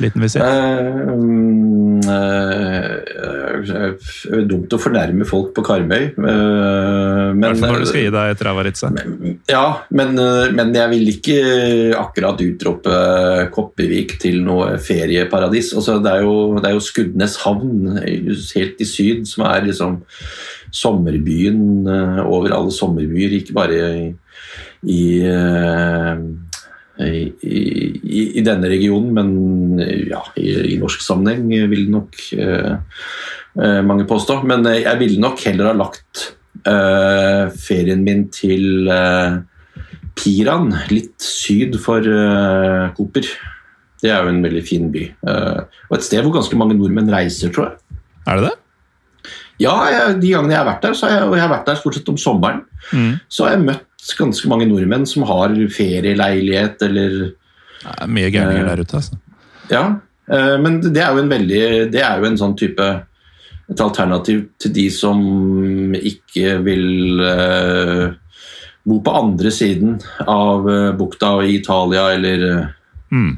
liten 0.00 0.24
visitt? 0.24 0.42
Uh, 0.42 1.12
uh, 2.06 2.92
eh, 3.62 3.90
eh, 3.92 4.44
dumt 4.48 4.72
å 4.72 4.80
fornærme 4.80 5.28
folk 5.28 5.52
på 5.56 5.66
Karmøy, 5.66 6.12
Uh, 6.22 7.32
men 7.36 7.58
når 7.58 7.82
du 7.82 7.86
skal 7.88 8.04
gi 8.04 8.12
deg 8.12 8.38
Travaritza. 8.38 8.90
Ja, 9.50 9.64
men, 9.94 10.14
eh, 10.20 10.52
men 10.54 10.72
jeg 10.76 10.90
vil 10.92 11.10
ikke 11.12 11.38
akkurat 11.98 12.40
utrope 12.44 12.94
Kopervik 13.54 14.16
til 14.22 14.40
noe 14.46 14.76
ferieparadis. 14.82 15.72
Altså, 15.76 15.98
det, 16.02 16.12
er 16.12 16.26
jo, 16.26 16.34
det 16.58 16.70
er 16.70 16.76
jo 16.76 16.84
Skudenes 16.84 17.38
havn 17.44 17.98
helt 18.02 18.82
i 18.82 18.88
syd 18.88 19.28
som 19.30 19.46
er 19.48 19.68
liksom 19.68 20.00
sommerbyen 20.72 21.88
eh, 21.88 22.22
over 22.24 22.54
alle 22.56 22.72
sommerbyer, 22.74 23.36
ikke 23.40 23.56
bare 23.56 23.82
i, 23.98 24.06
i, 24.88 25.02
eh, 25.28 26.24
i, 27.00 27.22
i, 27.40 28.22
i 28.38 28.42
denne 28.44 28.68
regionen, 28.68 29.12
men 29.16 29.80
ja, 30.10 30.20
i, 30.36 30.76
norsk 30.80 31.00
sammenheng 31.04 31.48
vil 31.72 31.86
nok 31.92 32.18
eh, 32.36 32.74
eh, 33.56 33.80
mange 33.86 34.04
påstå. 34.10 34.42
Men 34.48 34.66
eh, 34.68 34.82
jeg 34.84 35.00
ville 35.00 35.22
nok 35.22 35.40
heller 35.46 35.70
ha 35.70 35.76
lagt 35.78 36.26
eh, 36.68 37.48
ferien 37.64 38.04
min 38.04 38.26
til 38.34 38.84
Piran, 40.18 40.68
litt 40.92 41.16
syd 41.24 41.78
for 41.80 42.04
uh, 42.04 42.90
Koper. 42.96 43.24
Det 44.02 44.10
er 44.10 44.24
jo 44.26 44.32
en 44.32 44.42
veldig 44.44 44.62
fin 44.66 44.90
by. 44.92 45.04
Eh, 45.30 45.60
og 45.88 45.94
et 45.96 46.04
sted 46.04 46.20
hvor 46.24 46.34
ganske 46.34 46.58
mange 46.58 46.74
nordmenn 46.76 47.10
reiser, 47.12 47.52
tror 47.54 47.70
jeg. 47.70 48.00
Er 48.28 48.40
det 48.40 48.50
det? 48.50 48.58
Ja, 49.62 49.72
jeg, 49.92 50.16
De 50.20 50.32
gangene 50.34 50.56
jeg 50.56 50.58
har 50.58 50.66
vært 50.68 50.82
der, 50.84 50.96
jeg, 50.98 51.22
og 51.28 51.36
jeg 51.38 51.44
har 51.44 51.52
vært 51.52 51.68
der 51.70 51.78
stort 51.78 51.96
sett 51.98 52.12
om 52.12 52.20
sommeren, 52.20 52.64
Mm. 52.92 53.12
så 53.30 53.44
har 53.46 53.52
jeg 53.54 53.62
møtt 53.62 53.91
ganske 54.18 54.48
mange 54.50 54.66
nordmenn 54.66 55.06
som 55.06 55.22
har 55.28 55.54
ferieleilighet 55.70 56.82
eller 56.88 57.14
Det 57.82 57.92
er 57.94 58.10
mye 58.10 58.30
gærninger 58.34 58.66
der 58.68 58.82
ute, 58.82 58.98
altså. 58.98 59.18
Ja, 59.70 59.84
eh, 60.30 60.56
men 60.62 60.80
det 60.82 61.02
er 61.02 61.12
jo 61.14 61.22
en 61.22 61.30
veldig 61.30 61.62
Det 61.92 62.02
er 62.02 62.18
jo 62.18 62.28
en 62.28 62.38
sånn 62.40 62.56
type 62.58 62.88
et 63.72 63.80
alternativ 63.80 64.42
til 64.60 64.72
de 64.74 64.88
som 64.92 65.22
ikke 65.94 66.58
vil 66.66 67.22
eh, 67.24 68.10
bo 68.84 68.98
på 69.06 69.14
andre 69.14 69.52
siden 69.54 69.94
av 70.28 70.66
eh, 70.68 70.90
bukta 70.98 71.36
i 71.46 71.56
Italia 71.60 72.10
eller 72.16 72.68
Mm. 73.12 73.36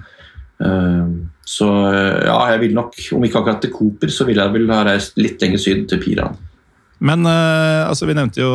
eh, 0.64 1.06
Så 1.44 1.66
eh, 1.92 2.24
ja, 2.26 2.38
jeg 2.52 2.60
vil 2.60 2.74
nok, 2.74 2.94
om 3.12 3.24
ikke 3.26 3.40
akkurat 3.42 3.60
til 3.60 3.72
Cooper, 3.74 4.08
så 4.08 4.24
ville 4.24 4.42
jeg 4.42 4.54
vel 4.54 4.70
ha 4.70 4.84
reist 4.86 5.18
litt 5.20 5.42
lenger 5.42 5.58
syd, 5.60 5.88
til 5.90 6.00
Piran. 6.00 6.36
Men 7.04 7.26
eh, 7.26 7.82
altså, 7.88 8.06
vi 8.08 8.14
nevnte 8.16 8.40
jo 8.40 8.52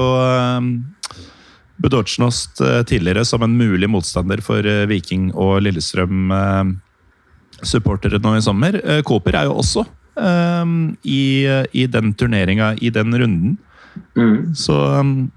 Budocnost 1.79 2.59
eh, 2.61 2.83
tidligere 2.83 3.25
som 3.25 3.43
en 3.43 3.57
mulig 3.57 3.89
motstander 3.89 4.41
for 4.43 4.67
eh, 4.67 4.87
Viking 4.89 5.31
og 5.31 5.61
Lillestrøm-supportere 5.63 8.19
nå 8.23 8.35
i 8.35 8.41
sommer. 8.43 9.01
Cooper 9.07 9.35
er 9.39 9.45
jo 9.47 9.53
også 9.61 9.85
um, 10.19 10.97
i, 11.07 11.47
i 11.71 11.87
den 11.87 12.13
turneringa, 12.19 12.75
i 12.83 12.89
den 12.91 13.15
runden. 13.15 13.57
Mm. 14.15 14.55
Så 14.55 14.73
um, 14.99 15.31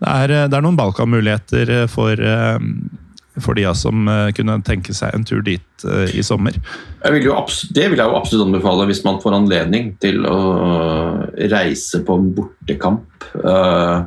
det, 0.00 0.10
er, 0.10 0.48
det 0.48 0.56
er 0.56 0.62
noen 0.64 0.76
Balkan-muligheter 0.76 1.86
for, 1.88 2.12
um, 2.20 2.90
for 3.40 3.54
de 3.56 3.74
som 3.76 4.08
kunne 4.36 4.62
tenke 4.68 4.92
seg 4.96 5.14
en 5.16 5.24
tur 5.24 5.42
dit 5.46 5.84
uh, 5.88 6.06
i 6.12 6.22
sommer. 6.26 6.52
Jeg 7.00 7.12
vil 7.16 7.24
jo 7.30 7.34
det 7.72 7.88
vil 7.88 7.96
jeg 7.96 8.08
jo 8.12 8.18
absolutt 8.20 8.46
anbefale 8.50 8.86
hvis 8.92 9.04
man 9.08 9.22
får 9.24 9.32
anledning 9.40 9.96
til 10.04 10.20
å 10.28 10.38
reise 11.48 12.04
på 12.04 12.12
en 12.20 12.28
bortekamp. 12.36 13.08
Uh, 13.40 14.04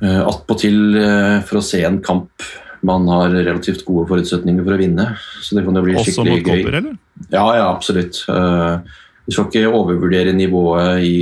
Attpåtil 0.00 0.96
uh, 0.96 1.36
for 1.46 1.60
å 1.60 1.64
se 1.64 1.82
en 1.84 2.00
kamp 2.04 2.48
man 2.86 3.04
har 3.12 3.34
relativt 3.34 3.84
gode 3.84 4.06
forutsetninger 4.08 4.64
for 4.64 4.72
å 4.72 4.80
vinne. 4.80 5.06
Så 5.44 5.58
det 5.58 5.66
kan 5.66 5.76
jo 5.76 5.84
bli 5.84 5.98
Også 6.00 6.14
skikkelig 6.14 6.40
gøy. 6.40 6.62
Koper, 6.64 6.76
eller? 6.78 6.98
Ja, 7.28 7.44
ja, 7.58 7.66
absolutt. 7.68 8.22
Uh, 8.24 8.80
vi 9.26 9.34
skal 9.36 9.50
ikke 9.50 9.72
overvurdere 9.76 10.32
nivået 10.34 11.04
i 11.06 11.18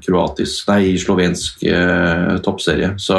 kroatisk, 0.00 0.68
nei, 0.70 0.94
i 0.94 1.00
slovensk 1.02 1.64
toppserie. 2.46 2.94
Så 2.96 3.18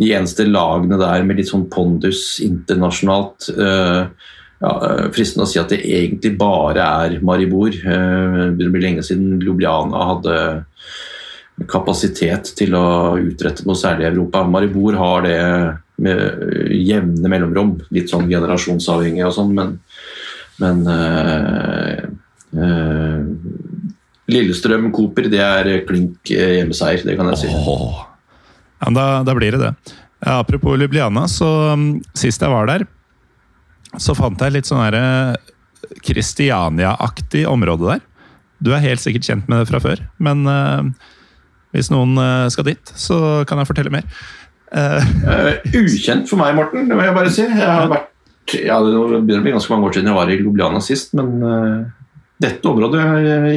de 0.00 0.12
eneste 0.14 0.46
lagene 0.46 0.96
der 0.96 1.26
med 1.26 1.36
litt 1.36 1.50
sånn 1.50 1.66
pondus 1.68 2.38
internasjonalt 2.40 3.50
ja, 3.52 4.72
Fristende 5.12 5.44
å 5.44 5.50
si 5.50 5.60
at 5.60 5.74
det 5.74 5.82
egentlig 5.84 6.32
bare 6.40 6.86
er 7.04 7.18
Maribor. 7.26 7.76
Det 7.76 8.70
blir 8.72 8.86
lenge 8.86 9.04
siden 9.04 9.42
Ljubljana 9.42 10.06
hadde 10.14 10.38
kapasitet 11.70 12.52
til 12.58 12.74
å 12.78 13.14
utrette 13.20 13.66
noe 13.68 13.78
særlig 13.78 14.06
i 14.06 14.10
Europa. 14.12 14.42
Maribor 14.48 14.98
har 15.00 15.26
det 15.26 15.38
med 16.02 16.72
jevne 16.74 17.30
mellomrom, 17.30 17.76
litt 17.94 18.10
sånn 18.10 18.30
generasjonsavhengig 18.30 19.24
og 19.28 19.34
sånn, 19.36 19.52
men, 19.54 19.76
men 20.62 20.80
øh, 20.90 22.06
øh, 22.56 23.20
Lillestrøm 24.32 24.90
Koper, 24.94 25.28
det 25.32 25.42
er 25.42 25.70
klink 25.88 26.30
uh, 26.32 26.48
hjemmeseier, 26.58 27.04
det 27.06 27.18
kan 27.18 27.30
jeg 27.32 27.42
si. 27.44 27.52
Åh. 27.52 28.02
Ja, 28.82 28.92
da, 28.94 29.06
da 29.26 29.34
blir 29.38 29.54
det 29.54 29.62
det. 29.62 29.72
Apropos 30.32 30.78
Ljubljana, 30.78 31.26
så 31.30 31.48
um, 31.74 31.86
sist 32.18 32.42
jeg 32.42 32.52
var 32.52 32.70
der, 32.70 32.86
så 34.00 34.14
fant 34.16 34.40
jeg 34.40 34.54
litt 34.54 34.68
sånn 34.68 34.82
derre 34.84 35.36
Kristiania-aktig 36.06 37.44
område 37.50 37.90
der. 37.90 38.06
Du 38.62 38.70
er 38.72 38.84
helt 38.84 39.02
sikkert 39.02 39.26
kjent 39.26 39.50
med 39.50 39.62
det 39.62 39.68
fra 39.72 39.82
før, 39.82 40.04
men 40.22 40.46
uh, 40.46 40.86
hvis 41.72 41.90
noen 41.92 42.16
uh, 42.20 42.46
skal 42.52 42.66
dit, 42.68 42.94
så 43.00 43.42
kan 43.48 43.60
jeg 43.60 43.70
fortelle 43.70 43.92
mer. 43.92 44.08
Uh, 44.72 45.00
ukjent 45.82 46.28
for 46.28 46.40
meg, 46.40 46.54
Morten, 46.56 46.88
det 46.88 46.96
må 46.96 47.04
jeg 47.04 47.16
bare 47.16 47.32
si. 47.32 47.44
Jeg 47.44 47.68
har 47.68 47.88
vært, 47.90 48.10
ja, 48.56 48.78
det 48.84 48.92
begynner 48.92 49.40
å 49.40 49.44
bli 49.46 49.54
ganske 49.56 49.72
mange 49.72 49.88
år 49.88 49.96
siden 49.96 50.10
jeg 50.12 50.18
var 50.18 50.32
i 50.32 50.38
Ljubljana 50.40 50.82
sist, 50.84 51.14
men 51.18 51.28
uh, 51.40 51.78
dette 52.42 52.68
området 52.68 53.04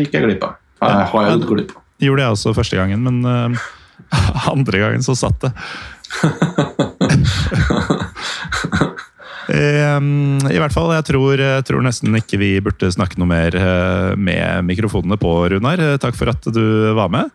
gikk 0.01 0.15
jeg 0.15 0.27
glipp 0.29 0.45
av. 0.47 0.61
Jeg, 0.85 1.09
har 1.11 1.27
jeg 1.27 1.41
gått 1.41 1.51
glipp 1.53 1.73
av. 1.75 1.81
gjorde 2.03 2.23
jeg 2.25 2.37
også 2.37 2.55
første 2.55 2.79
gangen, 2.79 3.01
men 3.07 3.17
uh, 3.27 3.49
andre 4.53 4.83
gangen 4.85 5.03
så 5.05 5.17
satt 5.17 5.47
det. 5.47 5.51
I 9.45 10.57
hvert 10.57 10.73
fall, 10.73 10.89
jeg 10.95 11.05
tror, 11.05 11.37
jeg 11.37 11.65
tror 11.67 11.83
nesten 11.85 12.15
ikke 12.17 12.39
vi 12.41 12.47
burde 12.65 12.89
snakke 12.91 13.19
noe 13.21 13.29
mer 13.29 13.55
med 14.17 14.65
mikrofonene 14.65 15.19
på, 15.21 15.31
Runar. 15.53 15.83
Takk 16.01 16.17
for 16.17 16.31
at 16.31 16.47
du 16.49 16.63
var 16.97 17.11
med. 17.13 17.29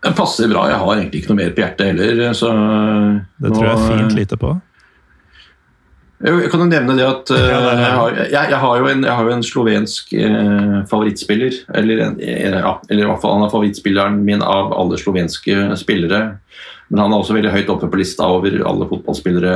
Det 0.00 0.14
passer 0.16 0.48
bra. 0.48 0.64
Jeg 0.70 0.80
har 0.80 0.90
egentlig 0.96 1.20
ikke 1.20 1.32
noe 1.34 1.40
mer 1.42 1.50
på 1.52 1.60
hjertet 1.62 1.90
heller. 1.90 2.32
Så 2.36 2.48
Det 3.40 3.52
tror 3.52 3.66
jeg 3.68 3.82
fint 3.84 4.14
lite 4.16 4.38
på. 4.40 4.54
Jeg 6.20 6.50
kan 6.52 6.60
jo 6.60 6.68
nevne 6.68 6.96
det 6.98 7.04
at 7.06 7.30
er- 7.36 7.46
jeg, 7.48 7.92
har, 7.96 8.16
jeg, 8.18 8.32
jeg, 8.52 8.58
har 8.60 8.80
jo 8.80 8.88
en, 8.90 9.04
jeg 9.08 9.16
har 9.16 9.30
en 9.32 9.44
slovensk 9.44 10.12
uh, 10.20 10.76
favorittspiller. 10.90 11.58
Eller, 11.80 12.02
en, 12.06 12.18
ja, 12.20 12.74
eller 12.90 13.04
i 13.04 13.08
hvert 13.08 13.22
fall 13.22 13.38
han 13.38 13.46
er 13.46 13.52
favorittspilleren 13.52 14.20
min 14.26 14.44
av 14.44 14.72
alle 14.76 15.00
slovenske 15.00 15.76
spillere. 15.80 16.22
Men 16.90 17.04
han 17.04 17.12
er 17.14 17.22
også 17.22 17.36
veldig 17.36 17.52
høyt 17.54 17.72
oppe 17.72 17.88
på 17.92 18.00
lista 18.00 18.28
over 18.28 18.56
alle 18.66 18.88
fotballspillere 18.90 19.54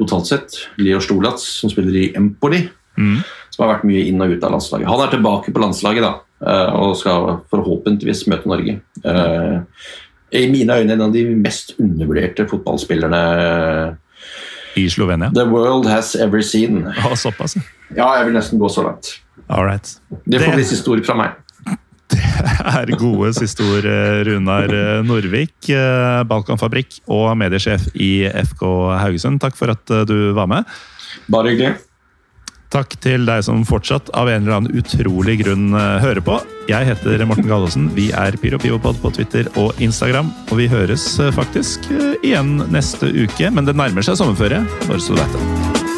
totalt 0.00 0.26
sett. 0.30 0.60
Leo 0.80 1.02
Stolac, 1.04 1.42
som 1.42 1.70
spiller 1.70 1.98
i 2.04 2.06
Empoli. 2.18 2.64
Mm. 2.92 3.22
som 3.48 3.62
har 3.64 3.70
vært 3.70 3.86
mye 3.88 4.02
inn 4.04 4.20
og 4.20 4.34
ut 4.34 4.42
av 4.44 4.50
landslaget. 4.52 4.84
Han 4.84 5.00
er 5.00 5.08
tilbake 5.14 5.48
på 5.56 5.60
landslaget 5.62 6.04
da, 6.04 6.10
eh, 6.12 6.31
og 6.42 6.96
skal 6.98 7.38
forhåpentligvis 7.52 8.24
møte 8.30 8.48
Norge. 8.50 8.80
Eh, 9.04 9.58
I 10.32 10.46
mine 10.50 10.78
øyne 10.80 10.92
en 10.96 11.04
av 11.06 11.12
de 11.14 11.26
mest 11.36 11.74
undervurderte 11.78 12.46
fotballspillerne 12.50 13.20
I 14.76 14.86
Slovenia. 14.88 15.30
the 15.34 15.44
world 15.44 15.86
has 15.86 16.14
ever 16.16 16.40
seen. 16.42 16.86
Å, 16.88 17.12
såpass, 17.16 17.58
ja. 17.94 18.08
Jeg 18.18 18.26
vil 18.30 18.34
nesten 18.38 18.58
gå 18.58 18.68
så 18.72 18.82
langt. 18.86 19.18
All 19.48 19.66
right. 19.66 19.86
Det 20.24 20.40
får 20.40 20.54
bli 20.56 20.64
siste 20.64 20.90
ord 20.94 21.04
fra 21.04 21.14
meg. 21.18 21.38
Det 22.12 22.20
er 22.68 22.90
gode 23.00 23.30
siste 23.36 23.64
ord, 23.64 23.86
eh, 23.88 24.18
Runar 24.28 24.68
eh, 24.72 24.98
Norvik, 25.06 25.54
eh, 25.72 26.22
Balkanfabrikk 26.28 26.98
og 27.12 27.30
mediesjef 27.40 27.86
i 27.94 28.24
FK 28.28 28.64
Haugesund. 29.00 29.40
Takk 29.40 29.56
for 29.56 29.72
at 29.72 29.92
eh, 29.92 30.02
du 30.08 30.32
var 30.36 30.48
med. 30.50 30.68
Bare 31.32 31.52
hyggelig. 31.52 31.76
Takk 32.72 32.94
til 33.04 33.26
deg 33.28 33.42
som 33.44 33.66
fortsatt 33.68 34.08
av 34.16 34.30
en 34.32 34.46
eller 34.46 34.56
annen 34.56 34.80
utrolig 34.80 35.36
grunn 35.42 35.74
eh, 35.76 35.98
hører 36.00 36.24
på. 36.24 36.38
Jeg 36.70 36.88
heter 36.88 37.24
Morten 37.28 37.50
Galaasen. 37.50 37.90
Vi 37.92 38.08
er 38.16 38.38
PyroPivopod 38.40 39.02
på 39.02 39.12
Twitter 39.18 39.50
og 39.60 39.76
Instagram. 39.82 40.32
Og 40.48 40.56
vi 40.62 40.70
høres 40.72 41.04
eh, 41.20 41.32
faktisk 41.36 41.90
eh, 41.92 42.16
igjen 42.24 42.56
neste 42.72 43.12
uke, 43.12 43.52
men 43.52 43.68
det 43.68 43.76
nærmer 43.76 44.08
seg 44.08 44.16
sommerferie, 44.22 44.64
bare 44.88 45.02
så 45.04 45.12
du 45.12 45.20
veit 45.20 45.36
det. 45.36 45.91